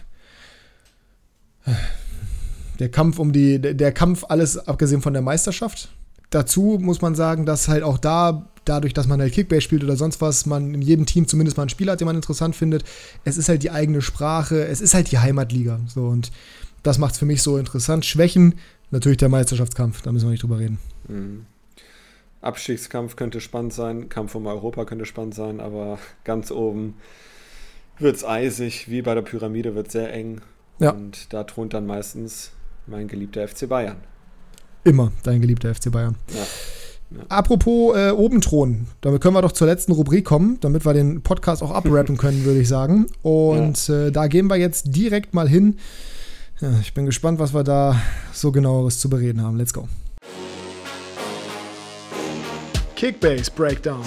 Der 2.78 2.88
Kampf 2.88 3.18
um 3.18 3.32
die, 3.32 3.60
der 3.60 3.92
Kampf, 3.92 4.24
alles 4.28 4.58
abgesehen 4.58 5.02
von 5.02 5.12
der 5.12 5.22
Meisterschaft. 5.22 5.90
Dazu 6.30 6.78
muss 6.80 7.00
man 7.00 7.14
sagen, 7.14 7.46
dass 7.46 7.68
halt 7.68 7.82
auch 7.82 7.98
da, 7.98 8.48
dadurch, 8.64 8.94
dass 8.94 9.06
man 9.06 9.20
halt 9.20 9.32
Kickbase 9.32 9.62
spielt 9.62 9.84
oder 9.84 9.96
sonst 9.96 10.20
was, 10.20 10.46
man 10.46 10.74
in 10.74 10.82
jedem 10.82 11.06
Team 11.06 11.26
zumindest 11.26 11.56
mal 11.56 11.62
einen 11.62 11.70
Spieler 11.70 11.92
hat, 11.92 12.00
den 12.00 12.06
man 12.06 12.16
interessant 12.16 12.54
findet. 12.54 12.84
Es 13.24 13.38
ist 13.38 13.48
halt 13.48 13.62
die 13.62 13.70
eigene 13.70 14.02
Sprache, 14.02 14.66
es 14.66 14.80
ist 14.80 14.94
halt 14.94 15.10
die 15.10 15.18
Heimatliga. 15.18 15.80
So 15.86 16.06
und 16.06 16.30
das 16.82 16.98
macht 16.98 17.12
es 17.12 17.18
für 17.18 17.26
mich 17.26 17.42
so 17.42 17.58
interessant. 17.58 18.04
Schwächen, 18.04 18.54
natürlich 18.90 19.18
der 19.18 19.28
Meisterschaftskampf, 19.28 20.02
da 20.02 20.12
müssen 20.12 20.26
wir 20.26 20.32
nicht 20.32 20.42
drüber 20.42 20.58
reden. 20.58 20.78
Mhm. 21.08 21.46
Abstiegskampf 22.40 23.16
könnte 23.16 23.40
spannend 23.40 23.72
sein, 23.72 24.08
Kampf 24.08 24.34
um 24.34 24.46
Europa 24.46 24.84
könnte 24.84 25.06
spannend 25.06 25.34
sein, 25.34 25.60
aber 25.60 25.98
ganz 26.24 26.52
oben 26.52 26.94
wird 27.98 28.14
es 28.14 28.24
eisig, 28.24 28.88
wie 28.88 29.02
bei 29.02 29.14
der 29.14 29.22
Pyramide 29.22 29.74
wird 29.74 29.90
sehr 29.90 30.12
eng. 30.12 30.40
Ja. 30.78 30.90
Und 30.90 31.32
da 31.32 31.42
thront 31.42 31.74
dann 31.74 31.86
meistens 31.86 32.52
mein 32.86 33.08
geliebter 33.08 33.46
FC 33.46 33.68
Bayern. 33.68 33.96
Immer 34.84 35.10
dein 35.24 35.40
geliebter 35.40 35.74
FC 35.74 35.90
Bayern. 35.90 36.16
Ja. 36.28 36.46
Ja. 37.10 37.22
Apropos 37.30 37.96
äh, 37.96 38.10
oben 38.10 38.42
thronen, 38.42 38.86
damit 39.00 39.22
können 39.22 39.34
wir 39.34 39.40
doch 39.40 39.52
zur 39.52 39.66
letzten 39.66 39.92
Rubrik 39.92 40.26
kommen, 40.26 40.58
damit 40.60 40.84
wir 40.84 40.92
den 40.92 41.22
Podcast 41.22 41.62
auch 41.62 41.70
abrappen 41.74 42.18
können, 42.18 42.44
würde 42.44 42.60
ich 42.60 42.68
sagen. 42.68 43.06
Und 43.22 43.88
ja. 43.88 44.06
äh, 44.06 44.12
da 44.12 44.26
gehen 44.26 44.48
wir 44.48 44.56
jetzt 44.56 44.94
direkt 44.94 45.32
mal 45.32 45.48
hin. 45.48 45.78
Ja, 46.60 46.70
ich 46.80 46.92
bin 46.92 47.06
gespannt, 47.06 47.38
was 47.38 47.54
wir 47.54 47.62
da 47.62 48.00
so 48.32 48.50
genaueres 48.50 48.98
zu 48.98 49.08
bereden 49.08 49.42
haben. 49.42 49.56
Let's 49.56 49.72
go. 49.72 49.88
Kickbase 52.96 53.48
Breakdown. 53.54 54.02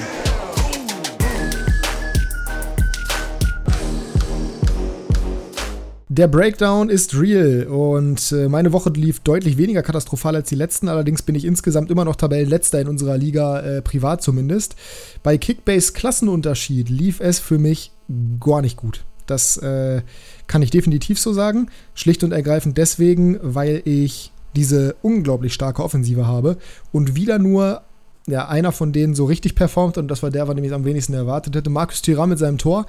Der 6.09 6.27
Breakdown 6.27 6.89
ist 6.89 7.17
real 7.17 7.67
und 7.67 8.33
äh, 8.33 8.49
meine 8.49 8.73
Woche 8.73 8.89
lief 8.89 9.21
deutlich 9.21 9.55
weniger 9.55 9.81
katastrophal 9.81 10.35
als 10.35 10.49
die 10.49 10.55
letzten. 10.55 10.89
Allerdings 10.89 11.21
bin 11.21 11.35
ich 11.35 11.45
insgesamt 11.45 11.89
immer 11.89 12.03
noch 12.03 12.17
Tabellenletzter 12.17 12.81
in 12.81 12.89
unserer 12.89 13.17
Liga, 13.17 13.61
äh, 13.61 13.81
privat 13.81 14.21
zumindest. 14.21 14.75
Bei 15.23 15.37
Kickbase 15.37 15.93
Klassenunterschied 15.93 16.89
lief 16.89 17.21
es 17.21 17.39
für 17.39 17.59
mich 17.59 17.93
gar 18.41 18.61
nicht 18.61 18.75
gut. 18.75 19.05
Das 19.31 19.57
äh, 19.57 20.01
kann 20.47 20.61
ich 20.61 20.69
definitiv 20.69 21.19
so 21.19 21.33
sagen. 21.33 21.69
Schlicht 21.95 22.23
und 22.23 22.31
ergreifend 22.31 22.77
deswegen, 22.77 23.39
weil 23.41 23.81
ich 23.85 24.31
diese 24.55 24.95
unglaublich 25.01 25.53
starke 25.53 25.83
Offensive 25.83 26.27
habe 26.27 26.57
und 26.91 27.15
wieder 27.15 27.39
nur 27.39 27.81
ja, 28.27 28.47
einer 28.47 28.71
von 28.71 28.91
denen 28.91 29.15
so 29.15 29.25
richtig 29.25 29.55
performt 29.55 29.97
und 29.97 30.07
das 30.07 30.21
war 30.21 30.29
der, 30.29 30.45
von 30.45 30.55
dem 30.55 30.65
ich 30.65 30.73
am 30.73 30.85
wenigsten 30.85 31.13
erwartet 31.13 31.55
hätte. 31.55 31.69
Markus 31.69 32.01
Thuram 32.01 32.29
mit 32.29 32.39
seinem 32.39 32.57
Tor. 32.57 32.85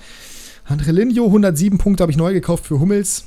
Andrelinho, 0.64 1.26
107 1.26 1.78
Punkte 1.78 2.02
habe 2.02 2.12
ich 2.12 2.18
neu 2.18 2.32
gekauft 2.32 2.66
für 2.66 2.78
Hummels. 2.78 3.26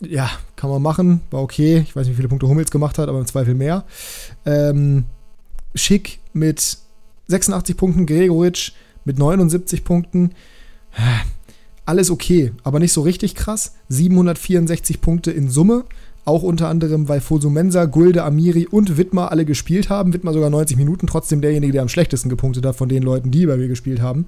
Ja, 0.00 0.30
kann 0.56 0.70
man 0.70 0.82
machen, 0.82 1.20
war 1.30 1.42
okay. 1.42 1.84
Ich 1.86 1.96
weiß 1.96 2.06
nicht, 2.06 2.14
wie 2.14 2.16
viele 2.16 2.28
Punkte 2.28 2.48
Hummels 2.48 2.70
gemacht 2.70 2.98
hat, 2.98 3.08
aber 3.08 3.18
im 3.18 3.26
Zweifel 3.26 3.54
mehr. 3.54 3.84
Ähm, 4.44 5.04
Schick 5.74 6.20
mit 6.32 6.78
86 7.28 7.76
Punkten, 7.76 8.06
Gregoritsch 8.06 8.72
mit 9.04 9.18
79 9.18 9.84
Punkten. 9.84 10.32
Alles 11.86 12.10
okay, 12.10 12.52
aber 12.62 12.78
nicht 12.78 12.92
so 12.92 13.02
richtig 13.02 13.34
krass. 13.34 13.74
764 13.88 15.00
Punkte 15.00 15.30
in 15.30 15.50
Summe. 15.50 15.84
Auch 16.26 16.42
unter 16.42 16.68
anderem, 16.68 17.08
weil 17.08 17.20
Fosumensa, 17.20 17.84
Gulde, 17.84 18.24
Amiri 18.24 18.66
und 18.66 18.96
Wittmer 18.96 19.30
alle 19.30 19.44
gespielt 19.44 19.90
haben. 19.90 20.14
Wittmer 20.14 20.32
sogar 20.32 20.48
90 20.48 20.78
Minuten, 20.78 21.06
trotzdem 21.06 21.42
derjenige, 21.42 21.74
der 21.74 21.82
am 21.82 21.88
schlechtesten 21.88 22.30
gepunktet 22.30 22.64
hat 22.64 22.76
von 22.76 22.88
den 22.88 23.02
Leuten, 23.02 23.30
die 23.30 23.44
bei 23.44 23.58
mir 23.58 23.68
gespielt 23.68 24.00
haben. 24.00 24.24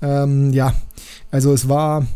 Ähm, 0.00 0.52
ja, 0.52 0.74
also 1.32 1.52
es 1.52 1.68
war 1.68 2.06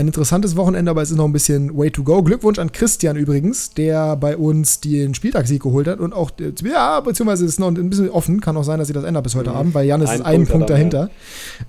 ein 0.00 0.06
interessantes 0.08 0.56
Wochenende, 0.56 0.90
aber 0.90 1.02
es 1.02 1.10
ist 1.10 1.16
noch 1.16 1.26
ein 1.26 1.32
bisschen 1.32 1.76
way 1.76 1.90
to 1.90 2.02
go. 2.02 2.22
Glückwunsch 2.22 2.58
an 2.58 2.72
Christian 2.72 3.16
übrigens, 3.16 3.70
der 3.70 4.16
bei 4.16 4.36
uns 4.36 4.80
den 4.80 5.14
Spieltagssieg 5.14 5.62
geholt 5.62 5.86
hat 5.86 6.00
und 6.00 6.12
auch, 6.12 6.30
ja, 6.64 7.00
beziehungsweise 7.00 7.44
ist 7.44 7.60
noch 7.60 7.68
ein 7.68 7.90
bisschen 7.90 8.10
offen, 8.10 8.40
kann 8.40 8.56
auch 8.56 8.64
sein, 8.64 8.78
dass 8.78 8.88
sie 8.88 8.94
das 8.94 9.04
ändert 9.04 9.24
bis 9.24 9.34
heute 9.34 9.50
mhm. 9.50 9.56
Abend, 9.56 9.74
weil 9.74 9.86
Jan 9.86 10.00
ist 10.02 10.10
ein 10.10 10.22
einen 10.22 10.38
Punkt, 10.38 10.52
Punkt 10.52 10.70
dahinter, 10.70 11.10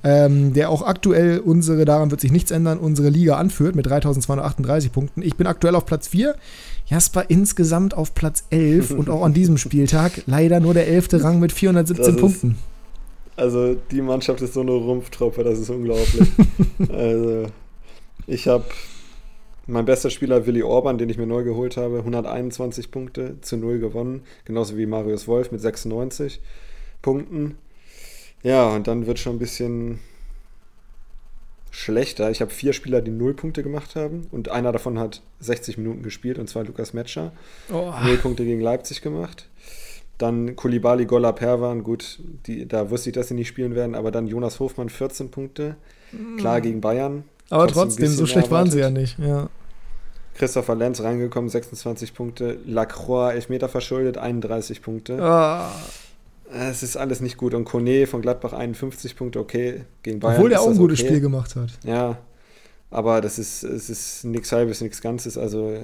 ja. 0.03 0.25
ähm, 0.25 0.53
der 0.53 0.69
auch 0.69 0.82
aktuell 0.82 1.39
unsere, 1.39 1.86
daran 1.86 2.09
wird 2.09 2.21
sich 2.21 2.32
nichts 2.32 2.51
ändern, 2.51 2.79
unsere 2.79 3.09
Liga 3.09 3.36
anführt 3.36 3.75
mit 3.75 3.86
3238 3.86 4.91
Punkten. 4.91 5.21
Ich 5.21 5.36
bin 5.36 5.45
aktuell 5.45 5.75
auf 5.75 5.86
Platz 5.86 6.07
4. 6.07 6.36
Jasper 6.88 7.25
insgesamt 7.29 7.95
auf 7.95 8.15
Platz 8.15 8.45
11 8.49 8.91
und 8.91 9.09
auch 9.09 9.23
an 9.23 9.34
diesem 9.34 9.57
Spieltag 9.57 10.23
leider 10.25 10.59
nur 10.59 10.73
der 10.73 10.88
11. 10.88 11.09
Rang 11.23 11.39
mit 11.39 11.51
417 11.51 12.15
Punkten. 12.17 12.57
Also 13.38 13.75
die 13.91 14.01
Mannschaft 14.01 14.41
ist 14.41 14.53
so 14.53 14.61
eine 14.61 14.71
Rumpftruppe, 14.71 15.43
das 15.43 15.59
ist 15.59 15.69
unglaublich. 15.69 16.27
also 16.91 17.45
ich 18.32 18.47
habe 18.47 18.63
mein 19.67 19.86
bester 19.86 20.09
Spieler 20.09 20.45
Willi 20.45 20.63
Orban, 20.63 20.97
den 20.97 21.09
ich 21.09 21.17
mir 21.17 21.27
neu 21.27 21.43
geholt 21.43 21.77
habe, 21.77 21.99
121 21.99 22.89
Punkte 22.89 23.39
zu 23.41 23.57
0 23.57 23.79
gewonnen, 23.79 24.23
genauso 24.45 24.77
wie 24.77 24.86
Marius 24.86 25.27
Wolf 25.27 25.51
mit 25.51 25.61
96 25.61 26.39
Punkten. 27.01 27.57
Ja, 28.41 28.69
und 28.69 28.88
dann 28.88 29.05
wird 29.05 29.19
schon 29.19 29.36
ein 29.36 29.39
bisschen 29.39 29.99
schlechter. 31.71 32.32
Ich 32.32 32.41
habe 32.41 32.51
vier 32.51 32.73
Spieler, 32.73 33.01
die 33.01 33.11
0 33.11 33.34
Punkte 33.34 33.63
gemacht 33.63 33.95
haben 33.95 34.27
und 34.32 34.49
einer 34.49 34.71
davon 34.71 34.97
hat 34.97 35.21
60 35.41 35.77
Minuten 35.77 36.01
gespielt 36.01 36.39
und 36.39 36.49
zwar 36.49 36.63
Lukas 36.63 36.93
Metscher. 36.93 37.34
Oh. 37.71 37.93
0 38.03 38.17
Punkte 38.17 38.45
gegen 38.45 38.61
Leipzig 38.61 39.01
gemacht. 39.01 39.49
Dann 40.17 40.55
Kulibali, 40.55 41.05
Golla, 41.05 41.32
Perwan, 41.32 41.84
gut, 41.84 42.19
die, 42.45 42.67
da 42.67 42.89
wusste 42.89 43.09
ich, 43.09 43.15
dass 43.15 43.27
sie 43.27 43.34
nicht 43.34 43.47
spielen 43.47 43.75
werden, 43.75 43.95
aber 43.95 44.11
dann 44.11 44.27
Jonas 44.27 44.59
Hofmann 44.59 44.89
14 44.89 45.32
Punkte. 45.32 45.75
Klar 46.38 46.59
mm. 46.59 46.61
gegen 46.61 46.82
Bayern. 46.82 47.23
Aber 47.52 47.68
trotzdem, 47.68 48.08
so 48.08 48.26
schlecht 48.26 48.49
waren 48.49 48.72
sie 48.72 48.80
ja 48.80 48.89
nicht, 48.89 49.20
ja. 49.20 49.49
Christopher 50.36 50.76
Lenz 50.76 51.02
reingekommen, 51.02 51.49
26 51.49 52.14
Punkte. 52.14 52.58
Lacroix, 52.66 53.34
Elfmeter 53.34 53.70
verschuldet, 53.70 54.18
31 54.18 54.82
Punkte. 54.82 55.20
Oh. 55.22 56.54
Es 56.54 56.84
ist 56.84 56.97
alles 56.97 57.22
nicht 57.22 57.38
gut. 57.38 57.54
Und 57.54 57.66
Kone 57.66 58.08
von 58.08 58.22
Gladbach 58.22 58.54
51 58.54 59.16
Punkte, 59.16 59.39
okay. 59.39 59.86
Gegen 60.04 60.20
Bayern 60.20 60.38
Obwohl 60.38 60.49
der 60.49 60.62
auch 60.62 60.70
ein 60.70 60.78
gutes 60.78 60.99
okay. 60.99 61.10
Spiel 61.10 61.22
gemacht 61.22 61.56
hat. 61.56 61.70
Ja, 61.84 62.18
aber 62.89 63.22
das 63.22 63.39
ist, 63.39 63.64
es 63.64 63.89
ist 63.89 64.26
nichts 64.26 64.52
halbes, 64.52 64.82
nichts 64.82 65.02
Ganzes. 65.02 65.38
Also 65.38 65.78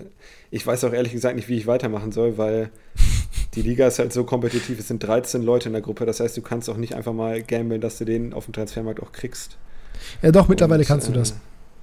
ich 0.51 0.65
weiß 0.65 0.83
auch 0.83 0.93
ehrlich 0.93 1.13
gesagt 1.13 1.35
nicht, 1.35 1.47
wie 1.47 1.57
ich 1.57 1.67
weitermachen 1.67 2.11
soll, 2.11 2.37
weil 2.37 2.69
die 3.55 3.61
Liga 3.61 3.87
ist 3.87 3.99
halt 3.99 4.11
so 4.11 4.25
kompetitiv. 4.25 4.79
Es 4.79 4.87
sind 4.87 5.03
13 5.03 5.41
Leute 5.41 5.69
in 5.69 5.73
der 5.73 5.81
Gruppe. 5.81 6.05
Das 6.05 6.19
heißt, 6.19 6.35
du 6.35 6.41
kannst 6.41 6.69
auch 6.69 6.77
nicht 6.77 6.95
einfach 6.95 7.13
mal 7.13 7.41
gambeln, 7.41 7.79
dass 7.79 7.97
du 7.97 8.05
den 8.05 8.33
auf 8.33 8.45
dem 8.45 8.53
Transfermarkt 8.53 9.01
auch 9.01 9.11
kriegst. 9.11 9.57
Ja, 10.21 10.31
doch, 10.31 10.47
mittlerweile 10.47 10.81
Und, 10.81 10.87
kannst 10.87 11.07
du 11.07 11.13
das. 11.13 11.31
Äh, 11.31 11.35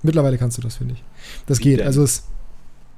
mittlerweile 0.05 0.39
kannst 0.39 0.59
du 0.59 0.63
das, 0.63 0.77
finde 0.77 0.95
ich. 0.95 1.03
Das 1.47 1.59
geht. 1.59 1.81
Denn? 1.81 1.87
Also 1.87 2.03
es, 2.03 2.25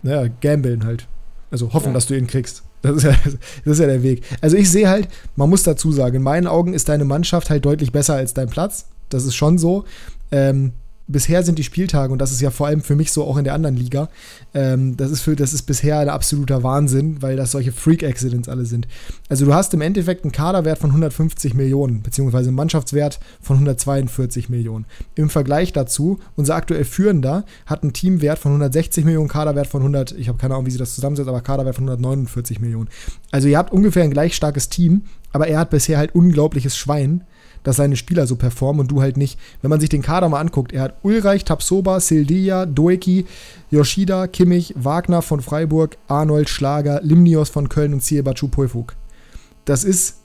naja, 0.02 0.30
gambeln 0.40 0.84
halt. 0.84 1.07
Also 1.50 1.72
hoffen, 1.72 1.88
ja. 1.88 1.92
dass 1.94 2.07
du 2.07 2.16
ihn 2.16 2.26
kriegst. 2.26 2.62
Das 2.82 2.96
ist, 2.96 3.02
ja, 3.04 3.16
das 3.24 3.72
ist 3.72 3.78
ja 3.78 3.86
der 3.86 4.02
Weg. 4.02 4.22
Also 4.40 4.57
ich 4.57 4.70
sehe 4.70 4.88
halt, 4.88 5.09
man 5.34 5.48
muss 5.48 5.62
dazu 5.62 5.90
sagen, 5.92 6.16
in 6.16 6.22
meinen 6.22 6.46
Augen 6.46 6.74
ist 6.74 6.88
deine 6.88 7.04
Mannschaft 7.04 7.50
halt 7.50 7.64
deutlich 7.64 7.92
besser 7.92 8.14
als 8.14 8.34
dein 8.34 8.48
Platz. 8.48 8.86
Das 9.09 9.24
ist 9.24 9.34
schon 9.34 9.59
so. 9.59 9.84
Ähm, 10.30 10.72
bisher 11.09 11.42
sind 11.42 11.59
die 11.59 11.64
Spieltage, 11.64 12.12
und 12.12 12.18
das 12.18 12.32
ist 12.32 12.40
ja 12.40 12.51
vor 12.51 12.66
allem 12.66 12.81
für 12.81 12.97
mich 12.97 13.12
so 13.12 13.24
auch 13.24 13.36
in 13.36 13.44
der 13.44 13.55
anderen 13.55 13.76
Liga, 13.76 14.09
ähm, 14.55 14.97
das, 14.97 15.10
ist 15.10 15.20
für, 15.20 15.36
das 15.36 15.52
ist 15.52 15.62
bisher 15.62 15.98
ein 15.98 16.09
absoluter 16.09 16.62
Wahnsinn, 16.62 17.22
weil 17.22 17.36
das 17.36 17.52
solche 17.52 17.72
Freak-Accidents 17.72 18.48
alle 18.48 18.64
sind. 18.64 18.89
Also 19.28 19.47
du 19.47 19.55
hast 19.55 19.72
im 19.74 19.81
Endeffekt 19.81 20.24
einen 20.24 20.32
Kaderwert 20.32 20.78
von 20.78 20.90
150 20.90 21.55
Millionen, 21.55 22.02
beziehungsweise 22.02 22.48
einen 22.48 22.56
Mannschaftswert 22.56 23.20
von 23.40 23.56
142 23.56 24.48
Millionen. 24.48 24.86
Im 25.14 25.31
Vergleich 25.31 25.72
dazu, 25.72 26.18
unser 26.35 26.56
aktuell 26.56 26.85
Führender 26.85 27.44
hat 27.66 27.82
einen 27.82 27.93
Teamwert 27.93 28.39
von 28.39 28.52
160 28.52 29.05
Millionen, 29.05 29.28
Kaderwert 29.28 29.66
von 29.68 29.82
100, 29.82 30.12
ich 30.12 30.28
habe 30.28 30.39
keine 30.39 30.55
Ahnung, 30.55 30.66
wie 30.66 30.70
sie 30.70 30.78
das 30.78 30.94
zusammensetzt, 30.94 31.28
aber 31.28 31.40
Kaderwert 31.40 31.76
von 31.76 31.85
149 31.85 32.60
Millionen. 32.60 32.89
Also 33.31 33.48
ihr 33.48 33.59
habt 33.59 33.72
ungefähr 33.72 34.05
ein 34.05 34.10
gleich 34.10 34.35
starkes 34.35 34.68
Team, 34.68 35.02
aber 35.32 35.47
er 35.47 35.60
hat 35.60 35.70
bisher 35.70 35.98
halt 35.98 36.14
unglaubliches 36.14 36.76
Schwein 36.76 37.24
dass 37.66 37.76
seine 37.76 37.97
Spieler 37.97 38.28
so 38.28 38.36
performen 38.36 38.80
und 38.80 38.93
du 38.93 39.02
halt 39.02 39.16
nicht. 39.16 39.40
Wenn 39.60 39.70
man 39.70 39.80
sich 39.80 39.88
den 39.88 40.01
Kader 40.01 40.28
mal 40.28 40.38
anguckt, 40.38 40.72
er 40.72 40.82
hat 40.82 40.94
Ulreich, 41.02 41.44
Tapsoba, 41.44 41.98
Sildia, 41.98 42.64
Doeki, 42.64 43.26
Yoshida, 43.72 44.28
Kimmich, 44.28 44.72
Wagner 44.76 45.20
von 45.20 45.40
Freiburg, 45.40 45.97
Arnold, 46.06 46.48
Schlager, 46.48 47.01
Limnios 47.02 47.48
von 47.48 47.68
Köln 47.68 47.93
und 47.93 48.05
Ziebachu 48.05 48.47
Poifuk. 48.47 48.94
Das 49.64 49.82
ist 49.82 50.18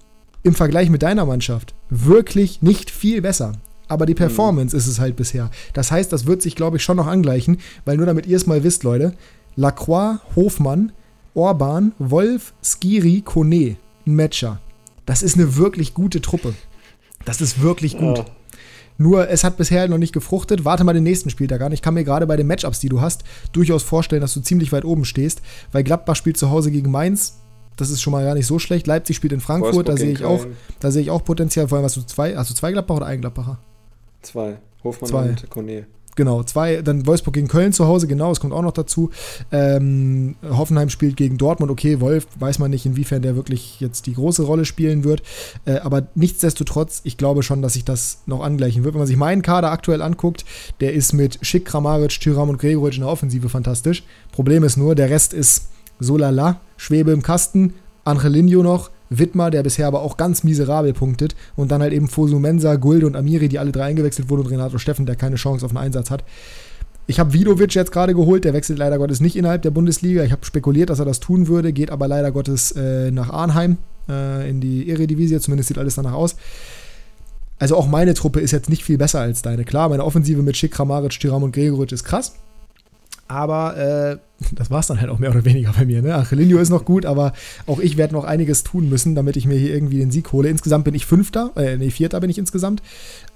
im 0.43 0.53
Vergleich 0.53 0.91
mit 0.91 1.01
deiner 1.01 1.25
Mannschaft 1.25 1.73
wirklich 1.89 2.61
nicht 2.61 2.91
viel 2.91 3.23
besser. 3.23 3.53
Aber 3.87 4.05
die 4.05 4.13
Performance 4.13 4.75
mhm. 4.75 4.79
ist 4.79 4.85
es 4.85 4.99
halt 4.99 5.15
bisher. 5.15 5.49
Das 5.73 5.91
heißt, 5.91 6.13
das 6.13 6.27
wird 6.27 6.43
sich, 6.43 6.55
glaube 6.55 6.77
ich, 6.77 6.83
schon 6.83 6.97
noch 6.97 7.07
angleichen, 7.07 7.57
weil 7.85 7.97
nur 7.97 8.05
damit 8.05 8.27
ihr 8.27 8.37
es 8.37 8.45
mal 8.45 8.63
wisst, 8.63 8.83
Leute, 8.83 9.15
Lacroix, 9.55 10.19
Hofmann, 10.35 10.91
Orban, 11.33 11.93
Wolf, 11.97 12.53
Skiri, 12.63 13.21
Kone, 13.25 13.77
ein 14.05 14.15
Matcher. 14.15 14.59
Das 15.07 15.23
ist 15.23 15.37
eine 15.37 15.57
wirklich 15.57 15.95
gute 15.95 16.21
Truppe. 16.21 16.53
Das 17.25 17.41
ist 17.41 17.61
wirklich 17.61 17.97
gut. 17.97 18.19
Ja. 18.19 18.25
Nur 18.97 19.29
es 19.29 19.43
hat 19.43 19.57
bisher 19.57 19.87
noch 19.87 19.97
nicht 19.97 20.13
gefruchtet. 20.13 20.63
Warte 20.63 20.83
mal 20.83 20.93
den 20.93 21.03
nächsten 21.03 21.29
Spieltag 21.29 21.61
an. 21.61 21.71
Ich 21.71 21.81
kann 21.81 21.93
mir 21.93 22.03
gerade 22.03 22.27
bei 22.27 22.37
den 22.37 22.47
Matchups, 22.47 22.79
die 22.79 22.89
du 22.89 23.01
hast, 23.01 23.23
durchaus 23.51 23.83
vorstellen, 23.83 24.21
dass 24.21 24.33
du 24.33 24.41
ziemlich 24.41 24.71
weit 24.71 24.85
oben 24.85 25.05
stehst, 25.05 25.41
weil 25.71 25.83
Gladbach 25.83 26.15
spielt 26.15 26.37
zu 26.37 26.51
Hause 26.51 26.71
gegen 26.71 26.91
Mainz. 26.91 27.39
Das 27.77 27.89
ist 27.89 28.01
schon 28.01 28.11
mal 28.11 28.23
gar 28.23 28.35
nicht 28.35 28.45
so 28.45 28.59
schlecht. 28.59 28.85
Leipzig 28.85 29.15
spielt 29.15 29.33
in 29.33 29.39
Frankfurt, 29.39 29.89
da 29.89 29.97
sehe 29.97 30.11
ich 30.11 30.23
auch, 30.23 30.45
da 30.79 30.91
sehe 30.91 31.01
ich 31.01 31.09
auch 31.09 31.23
Potenzial. 31.23 31.67
Vor 31.67 31.77
allem 31.77 31.85
hast 31.85 31.97
du 31.97 32.01
zwei, 32.01 32.35
hast 32.35 32.51
du 32.51 32.53
zwei 32.53 32.71
Gladbacher 32.71 32.97
oder 32.97 33.05
einen 33.07 33.21
Gladbacher? 33.21 33.57
Zwei. 34.21 34.57
Hofmann 34.83 35.09
zwei. 35.09 35.29
und 35.29 35.49
Kone. 35.49 35.87
Genau, 36.21 36.43
zwei, 36.43 36.83
dann 36.83 37.07
Wolfsburg 37.07 37.33
gegen 37.33 37.47
Köln 37.47 37.73
zu 37.73 37.87
Hause, 37.87 38.05
genau, 38.05 38.29
es 38.31 38.39
kommt 38.39 38.53
auch 38.53 38.61
noch 38.61 38.73
dazu. 38.73 39.09
Ähm, 39.51 40.35
Hoffenheim 40.47 40.89
spielt 40.89 41.17
gegen 41.17 41.39
Dortmund, 41.39 41.71
okay, 41.71 41.99
Wolf, 41.99 42.27
weiß 42.37 42.59
man 42.59 42.69
nicht, 42.69 42.85
inwiefern 42.85 43.23
der 43.23 43.35
wirklich 43.35 43.79
jetzt 43.79 44.05
die 44.05 44.13
große 44.13 44.43
Rolle 44.43 44.65
spielen 44.65 45.03
wird. 45.03 45.23
Äh, 45.65 45.79
aber 45.79 46.09
nichtsdestotrotz, 46.13 47.01
ich 47.05 47.17
glaube 47.17 47.41
schon, 47.41 47.63
dass 47.63 47.73
sich 47.73 47.85
das 47.85 48.21
noch 48.27 48.43
angleichen 48.43 48.83
wird. 48.83 48.93
Wenn 48.93 48.99
man 48.99 49.07
sich 49.07 49.17
meinen 49.17 49.41
Kader 49.41 49.71
aktuell 49.71 50.03
anguckt, 50.03 50.45
der 50.79 50.93
ist 50.93 51.11
mit 51.13 51.39
Schick, 51.41 51.65
Kramaric, 51.65 52.19
Tyram 52.19 52.49
und 52.49 52.59
Gregoritsch 52.59 52.97
in 52.97 53.01
der 53.01 53.09
Offensive 53.09 53.49
fantastisch. 53.49 54.03
Problem 54.31 54.63
ist 54.63 54.77
nur, 54.77 54.93
der 54.93 55.09
Rest 55.09 55.33
ist 55.33 55.69
so 55.99 56.17
lala, 56.17 56.61
Schwebe 56.77 57.13
im 57.13 57.23
Kasten, 57.23 57.73
Angelino 58.03 58.61
noch, 58.61 58.91
Wittmer, 59.11 59.51
der 59.51 59.61
bisher 59.61 59.87
aber 59.87 60.01
auch 60.01 60.17
ganz 60.17 60.43
miserabel 60.43 60.93
punktet. 60.93 61.35
Und 61.55 61.71
dann 61.71 61.81
halt 61.81 61.93
eben 61.93 62.07
Fosu 62.07 62.39
Mensa, 62.39 62.75
Gulde 62.75 63.05
und 63.05 63.15
Amiri, 63.15 63.49
die 63.49 63.59
alle 63.59 63.71
drei 63.71 63.83
eingewechselt 63.83 64.29
wurden 64.29 64.41
und 64.41 64.51
Renato 64.51 64.77
Steffen, 64.77 65.05
der 65.05 65.15
keine 65.15 65.35
Chance 65.35 65.65
auf 65.65 65.71
einen 65.71 65.85
Einsatz 65.85 66.09
hat. 66.09 66.23
Ich 67.07 67.19
habe 67.19 67.33
Vidovic 67.33 67.73
jetzt 67.73 67.91
gerade 67.91 68.13
geholt, 68.13 68.45
der 68.45 68.53
wechselt 68.53 68.79
leider 68.79 68.97
Gottes 68.97 69.19
nicht 69.19 69.35
innerhalb 69.35 69.63
der 69.63 69.71
Bundesliga. 69.71 70.23
Ich 70.23 70.31
habe 70.31 70.45
spekuliert, 70.45 70.89
dass 70.89 70.99
er 70.99 71.05
das 71.05 71.19
tun 71.19 71.47
würde, 71.47 71.73
geht 71.73 71.91
aber 71.91 72.07
leider 72.07 72.31
Gottes 72.31 72.71
äh, 72.71 73.11
nach 73.11 73.29
Arnheim 73.29 73.77
äh, 74.07 74.49
in 74.49 74.61
die 74.61 74.89
Eredivisie, 74.89 75.39
zumindest 75.39 75.67
sieht 75.67 75.77
alles 75.77 75.95
danach 75.95 76.13
aus. 76.13 76.35
Also 77.59 77.75
auch 77.75 77.87
meine 77.87 78.13
Truppe 78.13 78.39
ist 78.39 78.51
jetzt 78.51 78.69
nicht 78.69 78.83
viel 78.83 78.97
besser 78.97 79.19
als 79.19 79.41
deine. 79.41 79.65
Klar, 79.65 79.89
meine 79.89 80.05
Offensive 80.05 80.41
mit 80.41 80.57
Schick, 80.57 80.71
Kramaric, 80.71 81.19
Tiram 81.19 81.43
und 81.43 81.53
Gregoritsch 81.53 81.91
ist 81.91 82.03
krass. 82.03 82.33
Aber 83.31 83.77
äh, 83.77 84.17
das 84.51 84.69
war 84.69 84.81
es 84.81 84.87
dann 84.87 84.99
halt 84.99 85.09
auch 85.09 85.19
mehr 85.19 85.31
oder 85.31 85.45
weniger 85.45 85.71
bei 85.71 85.85
mir. 85.85 86.01
Ne? 86.01 86.13
Angelino 86.13 86.59
ist 86.59 86.69
noch 86.69 86.83
gut, 86.83 87.05
aber 87.05 87.31
auch 87.65 87.79
ich 87.79 87.95
werde 87.95 88.13
noch 88.13 88.25
einiges 88.25 88.63
tun 88.63 88.89
müssen, 88.89 89.15
damit 89.15 89.37
ich 89.37 89.45
mir 89.45 89.57
hier 89.57 89.73
irgendwie 89.73 89.99
den 89.99 90.11
Sieg 90.11 90.31
hole. 90.31 90.49
Insgesamt 90.49 90.83
bin 90.83 90.93
ich 90.93 91.05
Fünfter, 91.05 91.51
äh, 91.55 91.77
nee, 91.77 91.89
Vierter 91.89 92.19
bin 92.19 92.29
ich 92.29 92.37
insgesamt. 92.37 92.83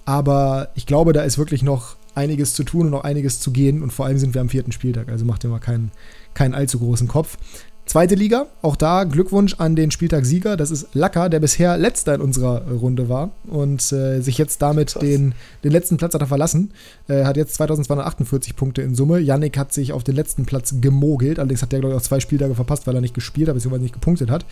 Aber 0.03 0.69
ich 0.75 0.85
glaube, 0.85 1.13
da 1.13 1.23
ist 1.23 1.37
wirklich 1.37 1.63
noch 1.63 1.95
einiges 2.13 2.53
zu 2.53 2.63
tun 2.63 2.87
und 2.87 2.91
noch 2.91 3.03
einiges 3.03 3.39
zu 3.39 3.51
gehen. 3.51 3.81
Und 3.81 3.93
vor 3.93 4.05
allem 4.05 4.17
sind 4.17 4.33
wir 4.33 4.41
am 4.41 4.49
vierten 4.49 4.71
Spieltag, 4.71 5.09
also 5.09 5.25
macht 5.25 5.43
ihr 5.45 5.49
mal 5.49 5.59
keinen, 5.59 5.91
keinen 6.33 6.53
allzu 6.53 6.79
großen 6.79 7.07
Kopf. 7.07 7.37
Zweite 7.85 8.15
Liga, 8.15 8.47
auch 8.63 8.75
da 8.75 9.03
Glückwunsch 9.03 9.55
an 9.59 9.75
den 9.75 9.91
Spieltagssieger. 9.91 10.57
Das 10.57 10.71
ist 10.71 10.87
Lacker, 10.93 11.29
der 11.29 11.39
bisher 11.39 11.77
letzter 11.77 12.15
in 12.15 12.21
unserer 12.21 12.67
Runde 12.67 13.09
war 13.09 13.29
und 13.45 13.79
äh, 13.91 14.21
sich 14.21 14.39
jetzt 14.39 14.61
damit 14.63 14.99
den, 15.01 15.35
den 15.63 15.71
letzten 15.71 15.97
Platz 15.97 16.15
hat 16.15 16.21
er 16.21 16.27
verlassen. 16.27 16.71
Äh, 17.07 17.25
hat 17.25 17.37
jetzt 17.37 17.53
2248 17.55 18.55
Punkte 18.55 18.81
in 18.81 18.95
Summe. 18.95 19.19
Yannick 19.19 19.57
hat 19.57 19.71
sich 19.71 19.93
auf 19.93 20.03
den 20.03 20.15
letzten 20.15 20.45
Platz 20.45 20.73
gemogelt. 20.81 21.37
Allerdings 21.37 21.61
hat 21.61 21.71
der, 21.71 21.79
glaube 21.79 21.93
ich, 21.93 22.01
auch 22.01 22.03
zwei 22.03 22.19
Spieltage 22.19 22.55
verpasst, 22.55 22.87
weil 22.87 22.95
er 22.95 23.01
nicht 23.01 23.13
gespielt 23.13 23.49
hat, 23.49 23.55
beziehungsweise 23.55 23.83
nicht 23.83 23.93
gepunktet 23.93 24.31
hat. 24.31 24.45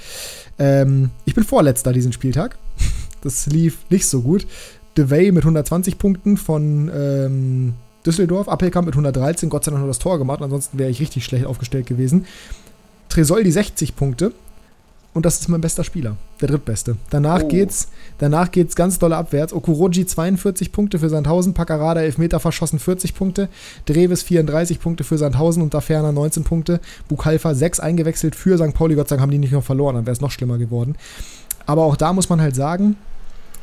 Ähm, 0.60 1.10
ich 1.26 1.34
bin 1.34 1.44
Vorletzter 1.44 1.92
diesen 1.92 2.14
Spieltag. 2.14 2.58
Das 3.22 3.46
lief 3.46 3.78
nicht 3.90 4.06
so 4.06 4.22
gut. 4.22 4.46
DeVay 4.98 5.32
mit 5.32 5.44
120 5.44 5.98
Punkten 5.98 6.36
von 6.36 6.92
ähm, 6.94 7.74
Düsseldorf, 8.06 8.50
Appelkamp 8.50 8.86
mit 8.86 8.96
113, 8.96 9.50
Gott 9.50 9.64
sei 9.64 9.72
Dank 9.72 9.80
nur 9.80 9.88
das 9.88 10.00
Tor 10.00 10.18
gemacht, 10.18 10.42
ansonsten 10.42 10.78
wäre 10.78 10.90
ich 10.90 11.00
richtig 11.00 11.24
schlecht 11.24 11.46
aufgestellt 11.46 11.86
gewesen. 11.86 12.26
Tresoldi 13.14 13.52
60 13.52 13.96
Punkte. 13.96 14.34
Und 15.14 15.28
das 15.28 15.40
ist 15.40 15.48
mein 15.48 15.62
bester 15.62 15.84
Spieler, 15.84 16.18
der 16.42 16.48
drittbeste. 16.48 16.98
Danach 17.12 17.44
oh. 17.44 17.48
geht's, 17.48 17.90
danach 18.18 18.50
geht's 18.50 18.76
ganz 18.76 18.98
doll 18.98 19.14
abwärts. 19.14 19.54
Okuroji 19.54 20.08
42 20.08 20.72
Punkte 20.72 20.98
für 20.98 21.10
Sandhausen, 21.10 21.54
Paccarada 21.54 22.02
Elfmeter 22.02 22.40
verschossen 22.40 22.80
40 22.80 23.14
Punkte, 23.14 23.50
Dreves 23.86 24.24
34 24.24 24.80
Punkte 24.80 25.04
für 25.04 25.20
Sandhausen 25.20 25.62
und 25.62 25.76
Daferner 25.76 26.12
19 26.12 26.44
Punkte, 26.44 26.80
Bukalfa 27.08 27.54
6 27.54 27.80
eingewechselt 27.80 28.34
für 28.34 28.58
St. 28.58 28.74
Pauli. 28.74 28.96
Gott 28.96 29.10
sei 29.10 29.18
Dank 29.18 29.22
haben 29.22 29.30
die 29.30 29.38
nicht 29.38 29.54
noch 29.54 29.64
verloren, 29.64 29.94
dann 29.94 30.08
wäre 30.08 30.14
es 30.14 30.22
noch 30.22 30.32
schlimmer 30.32 30.58
geworden. 30.58 30.96
Aber 31.68 31.84
auch 31.84 31.96
da 31.96 32.14
muss 32.14 32.30
man 32.30 32.42
halt 32.42 32.56
sagen, 32.56 32.96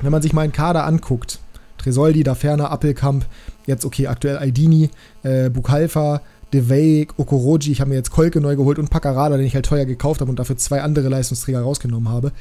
wenn 0.00 0.12
man 0.12 0.22
sich 0.22 0.32
meinen 0.32 0.52
Kader 0.52 0.86
anguckt, 0.86 1.40
Tresoldi, 1.78 2.22
Daferner, 2.22 2.70
Appelkamp, 2.70 3.24
jetzt 3.66 3.84
okay, 3.84 4.06
aktuell 4.06 4.38
Aidini, 4.38 4.90
äh, 5.24 5.50
Bukalfa, 5.50 6.20
DeVay, 6.52 7.08
Okoroji, 7.16 7.72
ich 7.72 7.80
habe 7.80 7.90
mir 7.90 7.96
jetzt 7.96 8.10
Kolke 8.10 8.40
neu 8.40 8.56
geholt 8.56 8.78
und 8.78 8.90
Paccarada, 8.90 9.36
den 9.36 9.46
ich 9.46 9.54
halt 9.54 9.66
teuer 9.66 9.84
gekauft 9.84 10.20
habe 10.20 10.30
und 10.30 10.38
dafür 10.38 10.56
zwei 10.56 10.82
andere 10.82 11.08
Leistungsträger 11.08 11.60
rausgenommen 11.60 12.08
habe. 12.08 12.32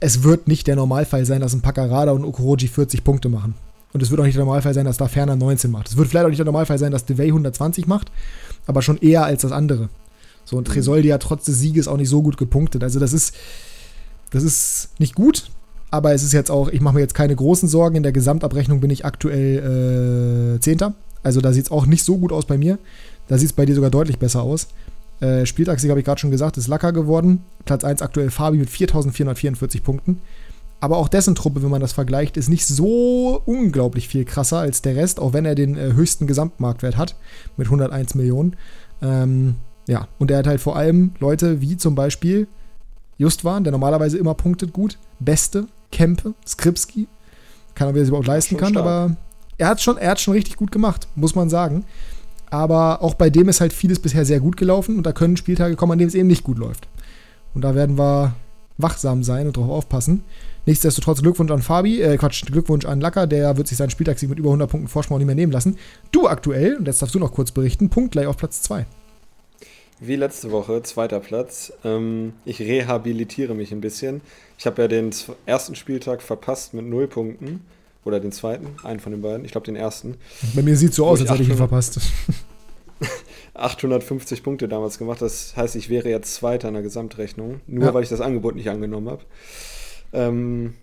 Es 0.00 0.22
wird 0.22 0.48
nicht 0.48 0.66
der 0.66 0.76
Normalfall 0.76 1.24
sein, 1.24 1.40
dass 1.40 1.54
ein 1.54 1.60
Paccarada 1.60 2.12
und 2.12 2.24
Okoroji 2.24 2.68
40 2.68 3.04
Punkte 3.04 3.28
machen. 3.28 3.54
Und 3.92 4.02
es 4.02 4.10
wird 4.10 4.20
auch 4.20 4.24
nicht 4.24 4.36
der 4.36 4.44
Normalfall 4.44 4.74
sein, 4.74 4.86
dass 4.86 4.96
da 4.96 5.06
Ferner 5.06 5.36
19 5.36 5.70
macht. 5.70 5.88
Es 5.88 5.96
wird 5.96 6.08
vielleicht 6.08 6.24
auch 6.24 6.30
nicht 6.30 6.38
der 6.38 6.46
Normalfall 6.46 6.78
sein, 6.78 6.90
dass 6.90 7.04
DeVay 7.04 7.28
120 7.28 7.86
macht, 7.86 8.10
aber 8.66 8.82
schon 8.82 8.98
eher 8.98 9.24
als 9.24 9.42
das 9.42 9.52
andere. 9.52 9.88
So, 10.44 10.56
und 10.56 10.66
Tresoldi 10.66 11.08
hat 11.08 11.22
trotz 11.22 11.44
des 11.44 11.58
Sieges 11.58 11.88
auch 11.88 11.96
nicht 11.96 12.08
so 12.08 12.22
gut 12.22 12.36
gepunktet. 12.36 12.82
Also, 12.82 12.98
das 12.98 13.12
ist, 13.12 13.34
das 14.30 14.42
ist 14.42 14.90
nicht 14.98 15.14
gut, 15.14 15.50
aber 15.90 16.12
es 16.12 16.22
ist 16.22 16.32
jetzt 16.32 16.50
auch, 16.50 16.68
ich 16.68 16.80
mache 16.80 16.94
mir 16.94 17.00
jetzt 17.00 17.14
keine 17.14 17.36
großen 17.36 17.68
Sorgen. 17.68 17.96
In 17.96 18.02
der 18.02 18.12
Gesamtabrechnung 18.12 18.80
bin 18.80 18.90
ich 18.90 19.04
aktuell 19.04 20.56
äh, 20.56 20.60
Zehnter. 20.60 20.94
Also 21.24 21.40
da 21.40 21.52
sieht 21.52 21.64
es 21.64 21.70
auch 21.70 21.86
nicht 21.86 22.04
so 22.04 22.18
gut 22.18 22.32
aus 22.32 22.46
bei 22.46 22.58
mir. 22.58 22.78
Da 23.28 23.38
sieht 23.38 23.50
es 23.50 23.52
bei 23.52 23.66
dir 23.66 23.74
sogar 23.74 23.90
deutlich 23.90 24.18
besser 24.18 24.42
aus. 24.42 24.68
Äh, 25.20 25.46
Spieltagssieg 25.46 25.90
habe 25.90 26.00
ich 26.00 26.06
gerade 26.06 26.20
schon 26.20 26.30
gesagt, 26.30 26.56
ist 26.56 26.68
Lacker 26.68 26.92
geworden. 26.92 27.44
Platz 27.64 27.82
1 27.84 28.02
aktuell 28.02 28.30
Fabi 28.30 28.58
mit 28.58 28.70
4444 28.70 29.82
Punkten. 29.82 30.20
Aber 30.80 30.98
auch 30.98 31.08
dessen 31.08 31.34
Truppe, 31.34 31.62
wenn 31.62 31.70
man 31.70 31.80
das 31.80 31.92
vergleicht, 31.92 32.36
ist 32.36 32.50
nicht 32.50 32.66
so 32.66 33.40
unglaublich 33.46 34.06
viel 34.06 34.24
krasser 34.26 34.58
als 34.58 34.82
der 34.82 34.96
Rest, 34.96 35.18
auch 35.18 35.32
wenn 35.32 35.46
er 35.46 35.54
den 35.54 35.76
äh, 35.76 35.94
höchsten 35.94 36.26
Gesamtmarktwert 36.26 36.96
hat 36.98 37.16
mit 37.56 37.68
101 37.68 38.14
Millionen. 38.16 38.56
Ähm, 39.00 39.54
ja, 39.86 40.08
und 40.18 40.30
er 40.30 40.38
hat 40.38 40.46
halt 40.46 40.60
vor 40.60 40.76
allem 40.76 41.12
Leute 41.20 41.60
wie 41.60 41.76
zum 41.76 41.94
Beispiel 41.94 42.48
Justwan, 43.16 43.64
der 43.64 43.70
normalerweise 43.70 44.18
immer 44.18 44.34
punktet 44.34 44.72
gut, 44.72 44.98
Beste, 45.20 45.66
Kempe, 45.90 46.34
Skripski. 46.46 47.06
Kann 47.74 47.88
er, 47.88 47.94
wer 47.94 48.02
sich 48.02 48.08
überhaupt 48.08 48.26
leisten 48.26 48.56
kann, 48.56 48.72
stark. 48.72 48.84
aber 48.84 49.16
er 49.58 49.68
hat 49.68 49.80
schon, 49.80 49.98
schon 50.16 50.34
richtig 50.34 50.56
gut 50.56 50.72
gemacht, 50.72 51.08
muss 51.14 51.34
man 51.34 51.48
sagen. 51.48 51.84
Aber 52.50 53.02
auch 53.02 53.14
bei 53.14 53.30
dem 53.30 53.48
ist 53.48 53.60
halt 53.60 53.72
vieles 53.72 53.98
bisher 53.98 54.24
sehr 54.24 54.40
gut 54.40 54.56
gelaufen 54.56 54.96
und 54.96 55.04
da 55.04 55.12
können 55.12 55.36
Spieltage 55.36 55.76
kommen, 55.76 55.92
an 55.92 55.98
denen 55.98 56.08
es 56.08 56.14
eben 56.14 56.28
nicht 56.28 56.44
gut 56.44 56.58
läuft. 56.58 56.88
Und 57.54 57.62
da 57.62 57.74
werden 57.74 57.98
wir 57.98 58.34
wachsam 58.78 59.22
sein 59.22 59.46
und 59.46 59.56
drauf 59.56 59.70
aufpassen. 59.70 60.24
Nichtsdestotrotz 60.66 61.22
Glückwunsch 61.22 61.50
an 61.50 61.62
Fabi, 61.62 62.00
äh 62.00 62.16
Quatsch, 62.16 62.44
Glückwunsch 62.46 62.86
an 62.86 63.00
Lacker, 63.00 63.26
der 63.26 63.56
wird 63.56 63.68
sich 63.68 63.76
seinen 63.76 63.90
Spieltagssieg 63.90 64.30
mit 64.30 64.38
über 64.38 64.48
100 64.48 64.70
Punkten 64.70 64.88
Vorsprung 64.88 65.18
nicht 65.18 65.26
mehr 65.26 65.34
nehmen 65.34 65.52
lassen. 65.52 65.78
Du 66.10 66.26
aktuell, 66.26 66.76
und 66.76 66.86
jetzt 66.86 67.02
darfst 67.02 67.14
du 67.14 67.18
noch 67.18 67.32
kurz 67.32 67.50
berichten, 67.50 67.90
punktgleich 67.90 68.26
auf 68.26 68.36
Platz 68.36 68.62
2. 68.62 68.86
Wie 70.00 70.16
letzte 70.16 70.50
Woche, 70.50 70.82
zweiter 70.82 71.20
Platz. 71.20 71.72
Ähm, 71.84 72.32
ich 72.44 72.60
rehabilitiere 72.60 73.54
mich 73.54 73.72
ein 73.72 73.80
bisschen. 73.80 74.22
Ich 74.58 74.66
habe 74.66 74.82
ja 74.82 74.88
den 74.88 75.10
ersten 75.46 75.74
Spieltag 75.74 76.22
verpasst 76.22 76.74
mit 76.74 76.84
0 76.84 77.06
Punkten. 77.08 77.64
Oder 78.04 78.20
den 78.20 78.32
zweiten, 78.32 78.66
einen 78.82 79.00
von 79.00 79.12
den 79.12 79.22
beiden. 79.22 79.44
Ich 79.44 79.52
glaube 79.52 79.66
den 79.66 79.76
ersten. 79.76 80.16
Bei 80.54 80.62
mir 80.62 80.76
sieht 80.76 80.90
es 80.90 80.96
so 80.96 81.06
aus, 81.06 81.20
als 81.20 81.30
hätte 81.30 81.42
ich 81.42 81.48
ihn 81.48 81.56
verpasst. 81.56 82.00
850 83.54 84.42
Punkte 84.42 84.68
damals 84.68 84.98
gemacht. 84.98 85.22
Das 85.22 85.56
heißt, 85.56 85.76
ich 85.76 85.88
wäre 85.88 86.08
jetzt 86.08 86.34
Zweiter 86.34 86.68
in 86.68 86.74
der 86.74 86.82
Gesamtrechnung. 86.82 87.60
Nur 87.66 87.84
ja. 87.84 87.94
weil 87.94 88.02
ich 88.02 88.08
das 88.08 88.20
Angebot 88.20 88.56
nicht 88.56 88.68
angenommen 88.68 89.08
habe. 89.08 89.22
Ähm, 90.12 90.74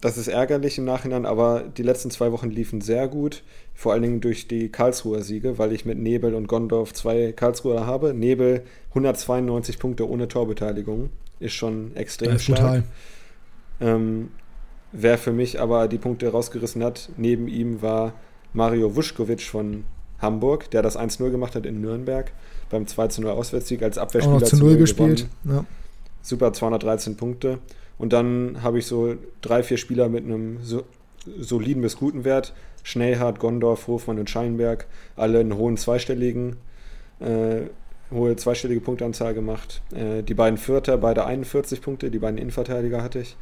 das 0.00 0.18
ist 0.18 0.28
ärgerlich 0.28 0.78
im 0.78 0.84
Nachhinein, 0.84 1.26
aber 1.26 1.62
die 1.62 1.84
letzten 1.84 2.10
zwei 2.10 2.32
Wochen 2.32 2.50
liefen 2.50 2.80
sehr 2.80 3.06
gut. 3.06 3.42
Vor 3.74 3.92
allen 3.92 4.02
Dingen 4.02 4.20
durch 4.20 4.48
die 4.48 4.68
Karlsruher 4.68 5.22
Siege, 5.22 5.58
weil 5.58 5.72
ich 5.72 5.84
mit 5.84 5.98
Nebel 5.98 6.34
und 6.34 6.48
Gondorf 6.48 6.92
zwei 6.92 7.32
Karlsruher 7.32 7.86
habe. 7.86 8.12
Nebel 8.14 8.64
192 8.90 9.78
Punkte 9.78 10.08
ohne 10.08 10.28
Torbeteiligung. 10.28 11.10
Ist 11.38 11.54
schon 11.54 11.94
extrem 11.96 12.32
ja, 12.32 12.38
stark. 12.38 12.58
Total. 12.58 12.82
Ähm, 13.80 14.28
Wer 14.92 15.18
für 15.18 15.32
mich 15.32 15.60
aber 15.60 15.88
die 15.88 15.98
Punkte 15.98 16.28
rausgerissen 16.28 16.84
hat, 16.84 17.08
neben 17.16 17.48
ihm 17.48 17.82
war 17.82 18.12
Mario 18.52 18.94
Vuskovic 18.94 19.42
von 19.42 19.84
Hamburg, 20.20 20.70
der 20.70 20.82
das 20.82 20.98
1-0 20.98 21.30
gemacht 21.30 21.54
hat 21.54 21.66
in 21.66 21.80
Nürnberg 21.80 22.32
beim 22.70 22.84
2-0 22.84 23.26
Auswärtssieg 23.28 23.82
als 23.82 23.98
Abwehrspieler. 23.98 24.36
Auch 24.36 24.40
noch 24.40 24.48
zu 24.48 24.56
0 24.56 24.76
gespielt. 24.76 25.28
Ja. 25.44 25.64
Super, 26.22 26.52
213 26.52 27.16
Punkte. 27.16 27.58
Und 27.98 28.12
dann 28.12 28.62
habe 28.62 28.78
ich 28.78 28.86
so 28.86 29.14
drei, 29.40 29.62
vier 29.62 29.76
Spieler 29.76 30.08
mit 30.08 30.24
einem 30.24 30.58
so, 30.62 30.84
soliden 31.38 31.82
bis 31.82 31.96
guten 31.96 32.24
Wert. 32.24 32.52
Schnellhardt, 32.82 33.38
Gondorf, 33.38 33.86
Hofmann 33.86 34.18
und 34.18 34.30
Scheinberg. 34.30 34.86
Alle 35.16 35.40
einen 35.40 35.56
hohen 35.56 35.76
zweistelligen 35.76 36.56
äh, 37.20 37.62
hohe 38.12 38.36
zweistellige 38.36 38.80
Punkteanzahl 38.80 39.34
gemacht. 39.34 39.82
Äh, 39.94 40.22
die 40.22 40.34
beiden 40.34 40.58
Vierter, 40.58 40.98
beide 40.98 41.24
41 41.24 41.80
Punkte, 41.80 42.10
die 42.10 42.18
beiden 42.18 42.38
Innenverteidiger 42.38 43.02
hatte 43.02 43.20
ich. 43.20 43.36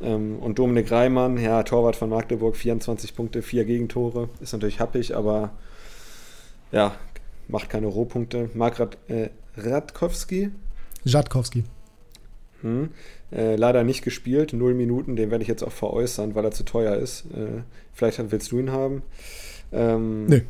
Ähm, 0.00 0.38
und 0.38 0.58
Dominik 0.58 0.90
Reimann, 0.90 1.38
ja, 1.38 1.62
Torwart 1.62 1.96
von 1.96 2.10
Magdeburg, 2.10 2.56
24 2.56 3.14
Punkte, 3.14 3.42
vier 3.42 3.64
Gegentore. 3.64 4.28
Ist 4.40 4.52
natürlich 4.52 4.80
happig, 4.80 5.16
aber 5.16 5.50
ja, 6.70 6.94
macht 7.48 7.70
keine 7.70 7.86
Rohpunkte. 7.86 8.50
Mark 8.54 8.78
Rad, 8.80 8.98
äh, 9.08 9.30
Radkowski. 9.56 10.50
Radkowski. 11.04 11.64
Hm. 12.62 12.90
Äh, 13.30 13.56
leider 13.56 13.84
nicht 13.84 14.02
gespielt, 14.02 14.52
null 14.52 14.74
Minuten, 14.74 15.16
den 15.16 15.30
werde 15.30 15.42
ich 15.42 15.48
jetzt 15.48 15.62
auch 15.62 15.72
veräußern, 15.72 16.34
weil 16.34 16.44
er 16.44 16.50
zu 16.50 16.64
teuer 16.64 16.96
ist. 16.96 17.26
Äh, 17.26 17.62
vielleicht 17.92 18.18
willst 18.30 18.52
du 18.52 18.58
ihn 18.58 18.72
haben. 18.72 19.02
Ähm, 19.72 20.26
Nö. 20.26 20.40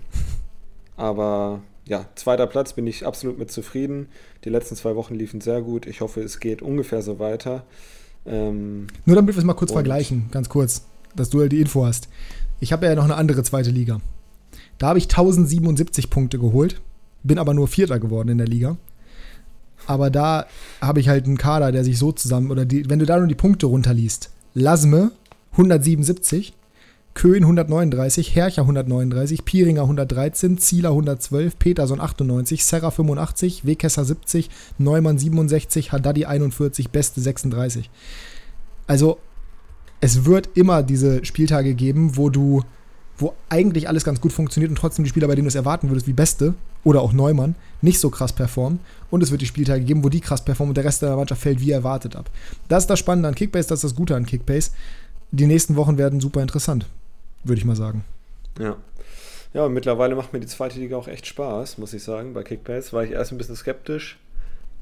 Aber 0.97 1.63
ja, 1.87 2.07
zweiter 2.15 2.47
Platz 2.47 2.73
bin 2.73 2.87
ich 2.87 3.07
absolut 3.07 3.39
mit 3.39 3.51
zufrieden. 3.51 4.09
Die 4.45 4.51
letzten 4.51 4.77
zwei 4.77 4.95
Wochen 4.97 5.15
liefen 5.15 5.41
sehr 5.41 5.63
gut. 5.63 5.87
Ich 5.87 6.01
hoffe, 6.01 6.21
es 6.21 6.41
geht 6.41 6.63
ungefähr 6.63 7.03
so 7.03 7.19
weiter. 7.19 7.65
Ähm, 8.27 8.87
Nur 9.05 9.17
damit 9.17 9.35
wir 9.35 9.39
es 9.39 9.45
mal 9.45 9.55
kurz 9.55 9.73
vergleichen, 9.73 10.27
ganz 10.31 10.49
kurz, 10.49 10.83
dass 11.17 11.31
du 11.31 11.41
halt 11.41 11.53
die 11.53 11.61
Info 11.61 11.87
hast. 11.87 12.09
Ich 12.61 12.73
habe 12.73 12.87
ja 12.87 12.95
noch 12.95 13.05
eine 13.05 13.17
andere 13.17 13.43
zweite 13.43 13.71
Liga. 13.71 14.01
Da 14.79 14.89
habe 14.89 14.99
ich 14.99 15.05
1077 15.05 16.11
Punkte 16.11 16.39
geholt, 16.39 16.81
bin 17.23 17.39
aber 17.39 17.55
nur 17.55 17.69
Vierter 17.69 17.99
geworden 17.99 18.29
in 18.29 18.39
der 18.39 18.47
Liga. 18.47 18.77
Aber 19.87 20.11
da 20.11 20.47
habe 20.81 21.01
ich 21.01 21.09
halt 21.09 21.27
einen 21.27 21.39
Kader, 21.39 21.73
der 21.73 21.85
sich 21.85 21.99
so 21.99 22.13
zusammen, 22.13 22.51
oder 22.51 22.65
die, 22.65 22.89
wenn 22.91 22.99
du 22.99 23.07
da 23.07 23.19
nur 23.19 23.27
die 23.27 23.35
Punkte 23.35 23.67
runterliest, 23.67 24.31
Lasme 24.55 25.13
177, 25.53 26.53
Köhn 27.19 27.43
139, 27.43 28.37
Hercher 28.37 28.63
139, 28.63 29.45
Pieringer 29.45 29.83
113, 29.83 30.57
Zieler 30.57 30.91
112, 30.91 31.59
Peterson 31.59 32.01
98, 32.01 32.65
Serra 32.65 32.93
85, 32.93 33.67
Wekesser 33.67 34.05
70, 34.05 34.49
Neumann 34.79 35.19
67, 35.19 35.91
Haddadi 35.91 36.27
41, 36.27 36.91
Beste 36.91 37.21
36. 37.21 37.91
Also 38.87 39.19
es 40.01 40.27
wird 40.27 40.51
immer 40.55 40.85
diese 40.85 41.25
Spieltage 41.25 41.75
geben, 41.75 42.17
wo 42.17 42.31
du, 42.31 42.63
wo 43.17 43.35
eigentlich 43.49 43.89
alles 43.89 44.05
ganz 44.05 44.21
gut 44.21 44.33
funktioniert 44.33 44.71
und 44.71 44.79
trotzdem 44.79 45.05
die 45.05 45.11
Spieler, 45.11 45.27
bei 45.27 45.35
denen 45.35 45.47
du 45.47 45.49
es 45.49 45.57
erwarten 45.57 45.89
würdest, 45.91 46.07
wie 46.07 46.13
Beste 46.13 46.55
oder 46.85 47.03
auch 47.03 47.13
Neumann, 47.13 47.57
nicht 47.83 47.99
so 47.99 48.11
krass 48.11 48.33
performen. 48.33 48.79
Und 49.11 49.25
es 49.25 49.33
wird 49.33 49.43
die 49.43 49.47
Spieltage 49.47 49.83
geben, 49.83 50.05
wo 50.05 50.09
die 50.09 50.21
krass 50.21 50.45
performen 50.45 50.71
und 50.71 50.77
der 50.77 50.85
Rest 50.85 51.03
der 51.03 51.17
Mannschaft 51.17 51.43
fällt 51.43 51.61
wie 51.61 51.73
erwartet 51.73 52.15
ab. 52.15 52.31
Das 52.69 52.85
ist 52.85 52.91
das 52.91 53.01
Spannende 53.01 53.29
an 53.29 53.35
Kickbase, 53.35 53.67
das 53.67 53.79
ist 53.79 53.91
das 53.91 53.97
Gute 53.97 54.15
an 54.15 54.25
Kickbase. 54.25 54.71
Die 55.33 55.49
nächsten 55.49 55.75
Wochen 55.75 55.99
werden 55.99 56.21
super 56.21 56.43
interessant 56.43 56.87
würde 57.45 57.59
ich 57.59 57.65
mal 57.65 57.77
sagen. 57.77 58.05
Ja. 58.59 58.77
Ja, 59.55 59.65
und 59.65 59.73
mittlerweile 59.73 60.15
macht 60.15 60.33
mir 60.33 60.41
die 60.41 60.47
zweite 60.47 60.79
Liga 60.79 60.97
auch 60.97 61.09
echt 61.09 61.27
Spaß, 61.27 61.79
muss 61.79 61.95
ich 61.95 62.03
sagen, 62.03 62.35
bei 62.35 62.43
Kickbase. 62.43 62.93
War 62.93 63.05
ich 63.05 63.13
erst 63.13 63.33
ein 63.33 63.39
bisschen 63.39 63.57
skeptisch. 63.57 64.19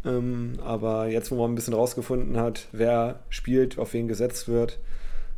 Ähm, 0.04 0.54
aber 0.64 1.08
jetzt, 1.08 1.30
wo 1.30 1.36
man 1.36 1.52
ein 1.52 1.54
bisschen 1.54 1.74
rausgefunden 1.74 2.36
hat, 2.36 2.66
wer 2.72 3.20
spielt, 3.28 3.78
auf 3.78 3.92
wen 3.92 4.08
gesetzt 4.08 4.48
wird, 4.48 4.78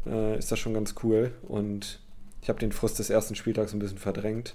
äh, 0.06 0.38
ist 0.38 0.50
das 0.50 0.58
schon 0.58 0.74
ganz 0.74 0.94
cool. 1.02 1.32
Und 1.46 2.00
ich 2.42 2.48
habe 2.48 2.58
den 2.58 2.72
Frust 2.72 2.98
des 2.98 3.10
ersten 3.10 3.34
Spieltags 3.34 3.72
ein 3.72 3.78
bisschen 3.78 3.98
verdrängt. 3.98 4.54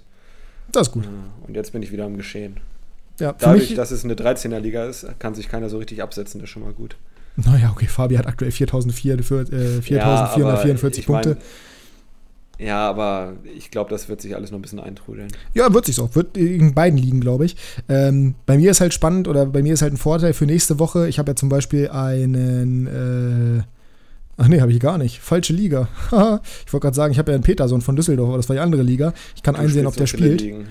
Das 0.72 0.88
ist 0.88 0.92
gut. 0.92 1.04
Äh, 1.04 1.46
und 1.46 1.54
jetzt 1.54 1.72
bin 1.72 1.82
ich 1.82 1.92
wieder 1.92 2.04
am 2.04 2.16
Geschehen. 2.16 2.60
Ja, 3.20 3.32
Dadurch, 3.32 3.70
mich, 3.70 3.74
dass 3.74 3.90
es 3.92 4.04
eine 4.04 4.14
13er-Liga 4.14 4.86
ist, 4.86 5.06
kann 5.20 5.34
sich 5.34 5.48
keiner 5.48 5.68
so 5.68 5.78
richtig 5.78 6.02
absetzen, 6.02 6.40
das 6.40 6.48
ist 6.48 6.52
schon 6.52 6.62
mal 6.62 6.72
gut. 6.72 6.96
Naja, 7.36 7.70
okay, 7.70 7.86
Fabi 7.86 8.16
hat 8.16 8.26
aktuell 8.26 8.50
4444 8.50 9.52
äh, 9.52 9.96
ja, 9.96 10.26
Punkte. 11.06 11.28
Mein, 11.30 11.38
ja, 12.64 12.88
aber 12.88 13.34
ich 13.56 13.70
glaube, 13.70 13.90
das 13.90 14.08
wird 14.08 14.22
sich 14.22 14.34
alles 14.34 14.50
noch 14.50 14.58
ein 14.58 14.62
bisschen 14.62 14.80
eintrudeln. 14.80 15.28
Ja, 15.52 15.72
wird 15.74 15.84
sich 15.84 16.00
auch. 16.00 16.14
Wird 16.14 16.36
in 16.36 16.74
beiden 16.74 16.98
liegen, 16.98 17.20
glaube 17.20 17.44
ich. 17.44 17.56
Ähm, 17.88 18.34
bei 18.46 18.56
mir 18.56 18.70
ist 18.70 18.80
halt 18.80 18.94
spannend 18.94 19.28
oder 19.28 19.44
bei 19.44 19.62
mir 19.62 19.74
ist 19.74 19.82
halt 19.82 19.92
ein 19.92 19.98
Vorteil 19.98 20.32
für 20.32 20.46
nächste 20.46 20.78
Woche. 20.78 21.06
Ich 21.08 21.18
habe 21.18 21.32
ja 21.32 21.36
zum 21.36 21.50
Beispiel 21.50 21.90
einen 21.90 22.86
äh, 22.86 23.62
Ach 24.36 24.48
nee, 24.48 24.60
habe 24.60 24.72
ich 24.72 24.80
gar 24.80 24.98
nicht. 24.98 25.20
Falsche 25.20 25.52
Liga. 25.52 25.88
ich 26.06 26.72
wollte 26.72 26.82
gerade 26.82 26.96
sagen, 26.96 27.12
ich 27.12 27.18
habe 27.18 27.30
ja 27.30 27.36
einen 27.36 27.44
Peterson 27.44 27.80
von 27.80 27.94
Düsseldorf, 27.94 28.28
aber 28.28 28.36
das 28.36 28.48
war 28.48 28.56
die 28.56 28.60
andere 28.60 28.82
Liga. 28.82 29.12
Ich 29.36 29.42
kann 29.42 29.54
du 29.54 29.60
einsehen, 29.60 29.86
ob 29.86 29.96
der 29.96 30.06
spielt. 30.06 30.40
Ligen. 30.40 30.66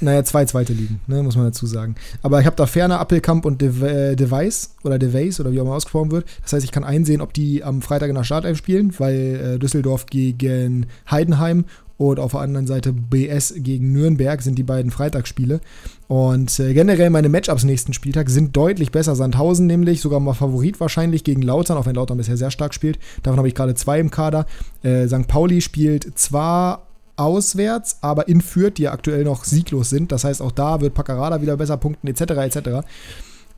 Naja, 0.00 0.24
zwei 0.24 0.44
zweite 0.44 0.72
Ligen, 0.72 1.00
ne, 1.06 1.22
muss 1.22 1.36
man 1.36 1.46
dazu 1.46 1.66
sagen. 1.66 1.94
Aber 2.22 2.40
ich 2.40 2.46
habe 2.46 2.56
da 2.56 2.66
Ferner, 2.66 2.98
Appelkamp 2.98 3.44
und 3.44 3.60
De 3.60 4.16
Device 4.16 4.74
oder 4.82 4.98
Device 4.98 5.40
oder 5.40 5.52
wie 5.52 5.60
auch 5.60 5.64
immer 5.64 5.74
ausgesprochen 5.74 6.10
wird. 6.10 6.26
Das 6.42 6.52
heißt, 6.52 6.64
ich 6.64 6.72
kann 6.72 6.84
einsehen, 6.84 7.20
ob 7.20 7.32
die 7.32 7.62
am 7.62 7.82
Freitag 7.82 8.08
in 8.08 8.16
der 8.16 8.24
Startelf 8.24 8.58
spielen, 8.58 8.92
weil 8.98 9.54
äh, 9.54 9.58
Düsseldorf 9.58 10.06
gegen 10.06 10.86
Heidenheim 11.10 11.64
und 11.98 12.20
auf 12.20 12.32
der 12.32 12.40
anderen 12.40 12.66
Seite 12.66 12.92
BS 12.92 13.54
gegen 13.56 13.92
Nürnberg 13.92 14.42
sind 14.42 14.58
die 14.58 14.62
beiden 14.62 14.90
Freitagsspiele. 14.90 15.60
Und 16.08 16.58
äh, 16.60 16.74
generell 16.74 17.10
meine 17.10 17.28
Matchups 17.28 17.64
nächsten 17.64 17.94
Spieltag 17.94 18.28
sind 18.28 18.56
deutlich 18.56 18.92
besser. 18.92 19.16
Sandhausen 19.16 19.66
nämlich 19.66 20.00
sogar 20.00 20.20
mal 20.20 20.34
Favorit 20.34 20.78
wahrscheinlich 20.78 21.24
gegen 21.24 21.42
Lautern, 21.42 21.78
auch 21.78 21.86
wenn 21.86 21.94
Lautern 21.94 22.18
bisher 22.18 22.36
sehr 22.36 22.50
stark 22.50 22.74
spielt. 22.74 22.98
Davon 23.22 23.38
habe 23.38 23.48
ich 23.48 23.54
gerade 23.54 23.74
zwei 23.74 23.98
im 23.98 24.10
Kader. 24.10 24.46
Äh, 24.82 25.06
St. 25.08 25.26
Pauli 25.26 25.62
spielt 25.62 26.18
zwar 26.18 26.86
auswärts, 27.16 27.98
aber 28.02 28.28
in 28.28 28.42
Fürth, 28.42 28.74
die 28.76 28.82
ja 28.82 28.92
aktuell 28.92 29.24
noch 29.24 29.44
sieglos 29.44 29.88
sind. 29.88 30.12
Das 30.12 30.24
heißt, 30.24 30.42
auch 30.42 30.52
da 30.52 30.82
wird 30.82 30.92
Paccarada 30.92 31.40
wieder 31.40 31.56
besser 31.56 31.78
punkten, 31.78 32.06
etc. 32.08 32.20
etc. 32.20 32.86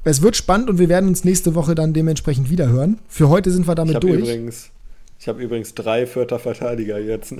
Es 0.05 0.23
wird 0.23 0.36
spannend 0.36 0.70
und 0.70 0.78
wir 0.78 0.89
werden 0.89 1.09
uns 1.09 1.24
nächste 1.24 1.56
Woche 1.56 1.74
dann 1.74 1.93
dementsprechend 1.93 2.51
wieder 2.51 2.69
hören. 2.69 3.01
Für 3.09 3.28
heute 3.28 3.51
sind 3.51 3.66
wir 3.66 3.74
damit 3.74 3.94
ich 3.94 4.01
durch. 4.01 4.20
Übrigens, 4.20 4.70
ich 5.19 5.27
habe 5.27 5.43
übrigens 5.43 5.74
drei 5.74 6.06
Vierter 6.06 6.39
Verteidiger 6.39 7.01
jetzt. 7.01 7.35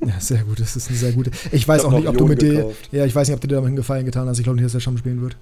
Ja, 0.00 0.20
sehr 0.20 0.44
gut. 0.44 0.60
Das 0.60 0.76
ist 0.76 0.88
eine 0.88 0.96
sehr 0.96 1.12
gute. 1.12 1.30
Ich 1.50 1.66
weiß 1.66 1.82
ich 1.82 1.86
auch 1.86 1.92
nicht, 1.92 2.08
ob 2.08 2.16
du 2.16 2.26
mit 2.26 2.42
dir. 2.42 2.72
Ja, 2.90 3.04
ich 3.04 3.14
weiß 3.14 3.28
nicht, 3.28 3.34
ob 3.34 3.40
du 3.40 3.48
dir 3.48 3.56
damit 3.56 3.68
einen 3.68 3.76
Gefallen 3.76 4.04
getan 4.04 4.28
hast. 4.28 4.38
Ich 4.38 4.44
glaube 4.44 4.56
nicht, 4.56 4.64
dass 4.64 4.72
der 4.72 4.80
Scham 4.80 4.96
spielen 4.96 5.20
wird. 5.20 5.36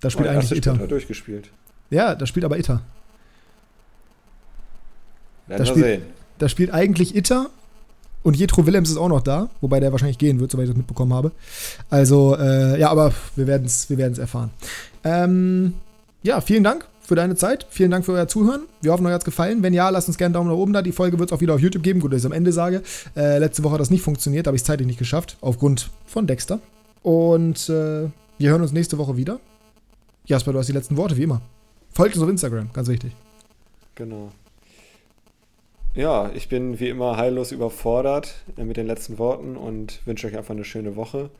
Da 0.00 0.10
spielt 0.10 0.28
oh, 0.28 0.32
eigentlich 0.32 0.52
Itter. 0.52 0.78
Hat 0.78 0.90
durchgespielt. 0.90 1.50
Ja, 1.90 2.14
da 2.14 2.26
spielt 2.26 2.44
aber 2.44 2.58
Itter. 2.58 2.82
Werden 5.46 5.58
da 5.58 5.66
spielt, 5.66 5.84
sehen. 5.84 6.02
da 6.38 6.48
spielt 6.48 6.70
eigentlich 6.72 7.14
Itter 7.16 7.50
und 8.22 8.36
Jetro 8.36 8.66
Willems 8.66 8.90
ist 8.90 8.96
auch 8.96 9.08
noch 9.08 9.20
da, 9.20 9.48
wobei 9.60 9.78
der 9.78 9.92
wahrscheinlich 9.92 10.18
gehen 10.18 10.40
wird, 10.40 10.50
soweit 10.50 10.64
ich 10.64 10.70
das 10.70 10.76
mitbekommen 10.76 11.14
habe. 11.14 11.30
Also, 11.90 12.36
äh, 12.36 12.78
ja, 12.80 12.90
aber 12.90 13.12
wir 13.36 13.46
werden 13.46 13.66
es 13.66 13.88
wir 13.88 13.98
erfahren. 13.98 14.50
Ähm, 15.04 15.74
ja, 16.24 16.40
vielen 16.40 16.64
Dank 16.64 16.86
für 17.06 17.14
deine 17.14 17.36
Zeit. 17.36 17.66
Vielen 17.70 17.90
Dank 17.90 18.04
für 18.04 18.12
euer 18.12 18.28
Zuhören. 18.28 18.62
Wir 18.82 18.92
hoffen, 18.92 19.06
euch 19.06 19.12
hat 19.12 19.22
es 19.22 19.24
gefallen. 19.24 19.62
Wenn 19.62 19.72
ja, 19.72 19.88
lasst 19.88 20.08
uns 20.08 20.18
gerne 20.18 20.28
einen 20.28 20.34
Daumen 20.34 20.50
nach 20.50 20.56
oben 20.56 20.72
da. 20.72 20.82
Die 20.82 20.92
Folge 20.92 21.18
wird 21.18 21.30
es 21.30 21.36
auch 21.36 21.40
wieder 21.40 21.54
auf 21.54 21.60
YouTube 21.60 21.82
geben. 21.82 22.00
Gut, 22.00 22.12
dass 22.12 22.18
ich 22.18 22.24
es 22.24 22.26
am 22.26 22.32
Ende 22.32 22.52
sage. 22.52 22.82
Äh, 23.16 23.38
letzte 23.38 23.62
Woche 23.62 23.74
hat 23.74 23.80
das 23.80 23.90
nicht 23.90 24.02
funktioniert, 24.02 24.46
habe 24.46 24.56
ich 24.56 24.62
es 24.62 24.66
zeitlich 24.66 24.86
nicht 24.86 24.98
geschafft. 24.98 25.36
Aufgrund 25.40 25.90
von 26.04 26.26
Dexter. 26.26 26.58
Und 27.02 27.68
äh, 27.68 28.08
wir 28.38 28.50
hören 28.50 28.62
uns 28.62 28.72
nächste 28.72 28.98
Woche 28.98 29.16
wieder. 29.16 29.38
Jasper, 30.26 30.52
du 30.52 30.58
hast 30.58 30.66
die 30.66 30.72
letzten 30.72 30.96
Worte, 30.96 31.16
wie 31.16 31.22
immer. 31.22 31.40
Folgt 31.94 32.16
uns 32.16 32.24
auf 32.24 32.28
Instagram, 32.28 32.70
ganz 32.72 32.88
wichtig. 32.88 33.12
Genau. 33.94 34.32
Ja, 35.94 36.30
ich 36.34 36.48
bin 36.48 36.78
wie 36.78 36.88
immer 36.88 37.16
heillos 37.16 37.52
überfordert 37.52 38.34
äh, 38.56 38.64
mit 38.64 38.76
den 38.76 38.86
letzten 38.86 39.18
Worten 39.18 39.56
und 39.56 40.04
wünsche 40.04 40.26
euch 40.26 40.36
einfach 40.36 40.54
eine 40.54 40.64
schöne 40.64 40.96
Woche. 40.96 41.30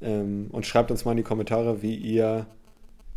Ähm, 0.00 0.48
und 0.52 0.64
schreibt 0.64 0.90
uns 0.90 1.04
mal 1.04 1.10
in 1.10 1.18
die 1.18 1.22
Kommentare, 1.22 1.82
wie 1.82 1.94
ihr 1.94 2.46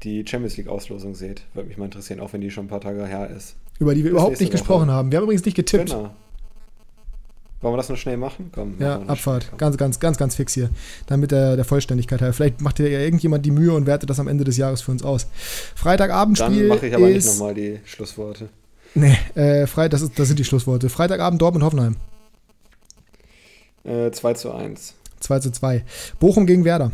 die 0.03 0.25
Champions 0.27 0.57
League-Auslosung 0.57 1.15
seht. 1.15 1.43
Würde 1.53 1.69
mich 1.69 1.77
mal 1.77 1.85
interessieren, 1.85 2.19
auch 2.19 2.33
wenn 2.33 2.41
die 2.41 2.51
schon 2.51 2.65
ein 2.65 2.69
paar 2.69 2.81
Tage 2.81 3.05
her 3.05 3.29
ist. 3.29 3.55
Über 3.79 3.93
die 3.93 4.03
wir 4.03 4.11
Bis 4.11 4.11
überhaupt 4.11 4.39
nicht 4.39 4.49
Woche. 4.49 4.51
gesprochen 4.51 4.91
haben. 4.91 5.11
Wir 5.11 5.17
haben 5.17 5.23
übrigens 5.23 5.45
nicht 5.45 5.55
getippt. 5.55 5.89
Genau. 5.89 6.13
Wollen 7.61 7.73
wir 7.73 7.77
das 7.77 7.89
noch 7.89 7.97
schnell 7.97 8.17
machen? 8.17 8.51
Komm. 8.53 8.75
Ja, 8.79 9.01
Abfahrt. 9.07 9.57
Ganz, 9.57 9.75
ganz, 9.77 9.99
ganz, 9.99 10.17
ganz 10.17 10.35
fix 10.35 10.53
hier. 10.53 10.69
Damit 11.07 11.31
der, 11.31 11.55
der 11.55 11.65
Vollständigkeit 11.65 12.21
her. 12.21 12.31
Vielleicht 12.31 12.61
macht 12.61 12.79
ja 12.79 12.85
irgendjemand 12.85 13.45
die 13.45 13.51
Mühe 13.51 13.73
und 13.73 13.87
wertet 13.87 14.09
das 14.09 14.19
am 14.19 14.27
Ende 14.27 14.43
des 14.43 14.57
Jahres 14.57 14.81
für 14.81 14.91
uns 14.91 15.03
aus. 15.03 15.25
Freitagabendspiel. 15.75 16.67
Dann 16.67 16.77
mache 16.77 16.87
ich 16.87 16.95
aber 16.95 17.09
ist, 17.09 17.25
nicht 17.25 17.39
nochmal 17.39 17.53
die 17.55 17.79
Schlussworte. 17.85 18.49
Nee, 18.93 19.17
äh, 19.33 19.65
Freit, 19.67 19.93
das, 19.93 20.01
ist, 20.01 20.19
das 20.19 20.27
sind 20.27 20.37
die 20.37 20.43
Schlussworte. 20.43 20.89
Freitagabend 20.89 21.41
Dortmund 21.41 21.65
Hoffenheim. 21.65 21.95
Äh, 23.83 24.11
2 24.11 24.33
zu 24.33 24.53
1. 24.53 24.93
2 25.19 25.39
zu 25.39 25.51
2. 25.51 25.83
Bochum 26.19 26.45
gegen 26.45 26.65
Werder. 26.65 26.91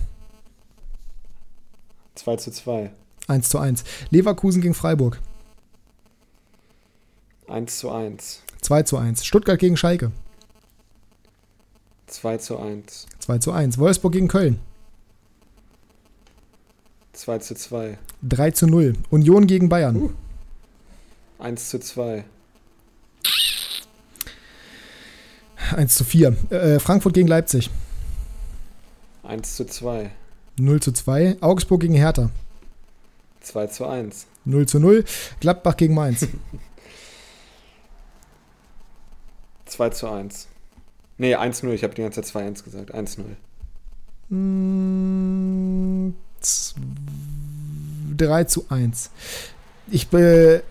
2 2.16 2.36
zu 2.38 2.52
2. 2.52 2.92
1 3.28 3.50
zu 3.50 3.60
1. 3.60 3.84
Leverkusen 4.10 4.62
gegen 4.62 4.74
Freiburg. 4.74 5.20
1 7.48 7.80
zu 7.80 7.92
1. 7.92 8.42
2 8.62 8.84
zu 8.84 8.98
1. 8.98 9.26
Stuttgart 9.26 9.60
gegen 9.60 9.78
Schalke. 9.78 10.12
2 12.08 12.38
zu 12.38 12.58
1. 12.58 13.08
2 13.20 13.38
zu 13.40 13.52
1. 13.52 13.78
Wolfsburg 13.78 14.14
gegen 14.14 14.28
Köln. 14.28 14.60
2 17.14 17.40
zu 17.40 17.56
2. 17.56 17.98
3 18.24 18.52
zu 18.52 18.68
0. 18.68 18.94
Union 19.10 19.48
gegen 19.48 19.70
Bayern. 19.70 19.96
Uh. 19.96 20.12
1 21.40 21.70
zu 21.70 21.80
2. 21.80 22.24
1 25.76 25.96
zu 25.96 26.04
4. 26.04 26.36
Äh, 26.50 26.80
Frankfurt 26.80 27.14
gegen 27.14 27.28
Leipzig. 27.28 27.70
1 29.24 29.56
zu 29.56 29.66
2. 29.66 30.12
0 30.58 30.80
zu 30.82 30.92
2. 30.92 31.38
Augsburg 31.42 31.82
gegen 31.82 31.96
Hertha. 31.96 32.30
2 33.42 33.68
zu 33.68 33.86
1. 33.86 34.28
0 34.46 34.66
zu 34.68 34.80
0. 34.80 35.04
Gladbach 35.40 35.78
gegen 35.78 35.94
Mainz. 35.96 36.28
2 39.66 39.90
zu 39.90 40.10
1. 40.10 40.48
Nee, 41.18 41.36
1-0. 41.36 41.72
Ich 41.72 41.84
habe 41.84 41.94
die 41.94 42.02
ganze 42.02 42.22
Zeit 42.22 42.44
2-1 42.44 42.64
gesagt. 42.64 42.94
1-0. 42.94 43.24
3 48.18 48.44
zu 48.46 48.66
1. 48.70 49.12
Ich 49.94 50.08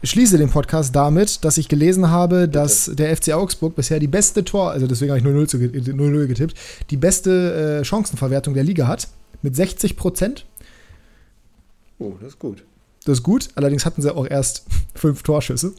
schließe 0.02 0.39
den 0.39 0.48
Podcast 0.48 0.97
damit, 0.97 1.44
dass 1.44 1.59
ich 1.59 1.69
gelesen 1.69 2.11
habe, 2.11 2.48
dass 2.48 2.90
der 2.94 3.15
FC 3.15 3.32
Augsburg 3.32 3.77
bisher 3.77 4.01
die 4.01 4.07
beste 4.07 4.44
Tor, 4.44 4.70
also 4.70 4.86
deswegen 4.86 5.11
habe 5.11 5.20
ich 5.20 5.27
0-0 5.27 6.27
getippt, 6.27 6.57
die 6.89 6.97
beste 6.97 7.81
äh, 7.81 7.85
Chancenverwertung 7.85 8.55
der 8.55 8.65
Liga 8.65 8.86
hat. 8.86 9.09
Mit 9.42 9.56
60 9.56 9.96
Prozent. 9.96 10.46
Oh, 11.98 12.14
das 12.20 12.34
ist 12.34 12.38
gut. 12.38 12.64
Das 13.04 13.18
ist 13.18 13.22
gut. 13.22 13.48
Allerdings 13.54 13.86
hatten 13.86 14.02
sie 14.02 14.14
auch 14.14 14.26
erst 14.26 14.66
fünf 14.94 15.22
Torschüsse. 15.22 15.74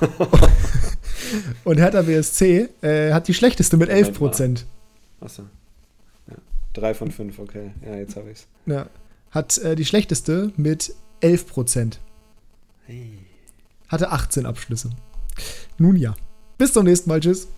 Und 1.64 1.78
Hertha 1.78 2.02
BSC 2.02 2.68
äh, 2.82 3.12
hat 3.12 3.28
die 3.28 3.34
schlechteste 3.34 3.76
mit 3.76 3.88
11 3.88 4.14
Prozent. 4.14 4.66
Achso. 5.20 5.42
Ja. 6.28 6.36
Drei 6.72 6.94
von 6.94 7.10
fünf, 7.10 7.38
okay. 7.38 7.72
Ja, 7.84 7.96
jetzt 7.96 8.16
habe 8.16 8.30
ich's. 8.30 8.46
Ja. 8.66 8.88
Hat 9.30 9.58
äh, 9.58 9.76
die 9.76 9.84
schlechteste 9.84 10.52
mit 10.56 10.92
11 11.20 11.46
Prozent. 11.46 12.00
Hey. 12.86 13.18
Hatte 13.88 14.10
18 14.10 14.46
Abschlüsse. 14.46 14.90
Nun 15.78 15.96
ja. 15.96 16.14
Bis 16.58 16.72
zum 16.72 16.84
nächsten 16.84 17.08
Mal. 17.08 17.20
Tschüss. 17.20 17.48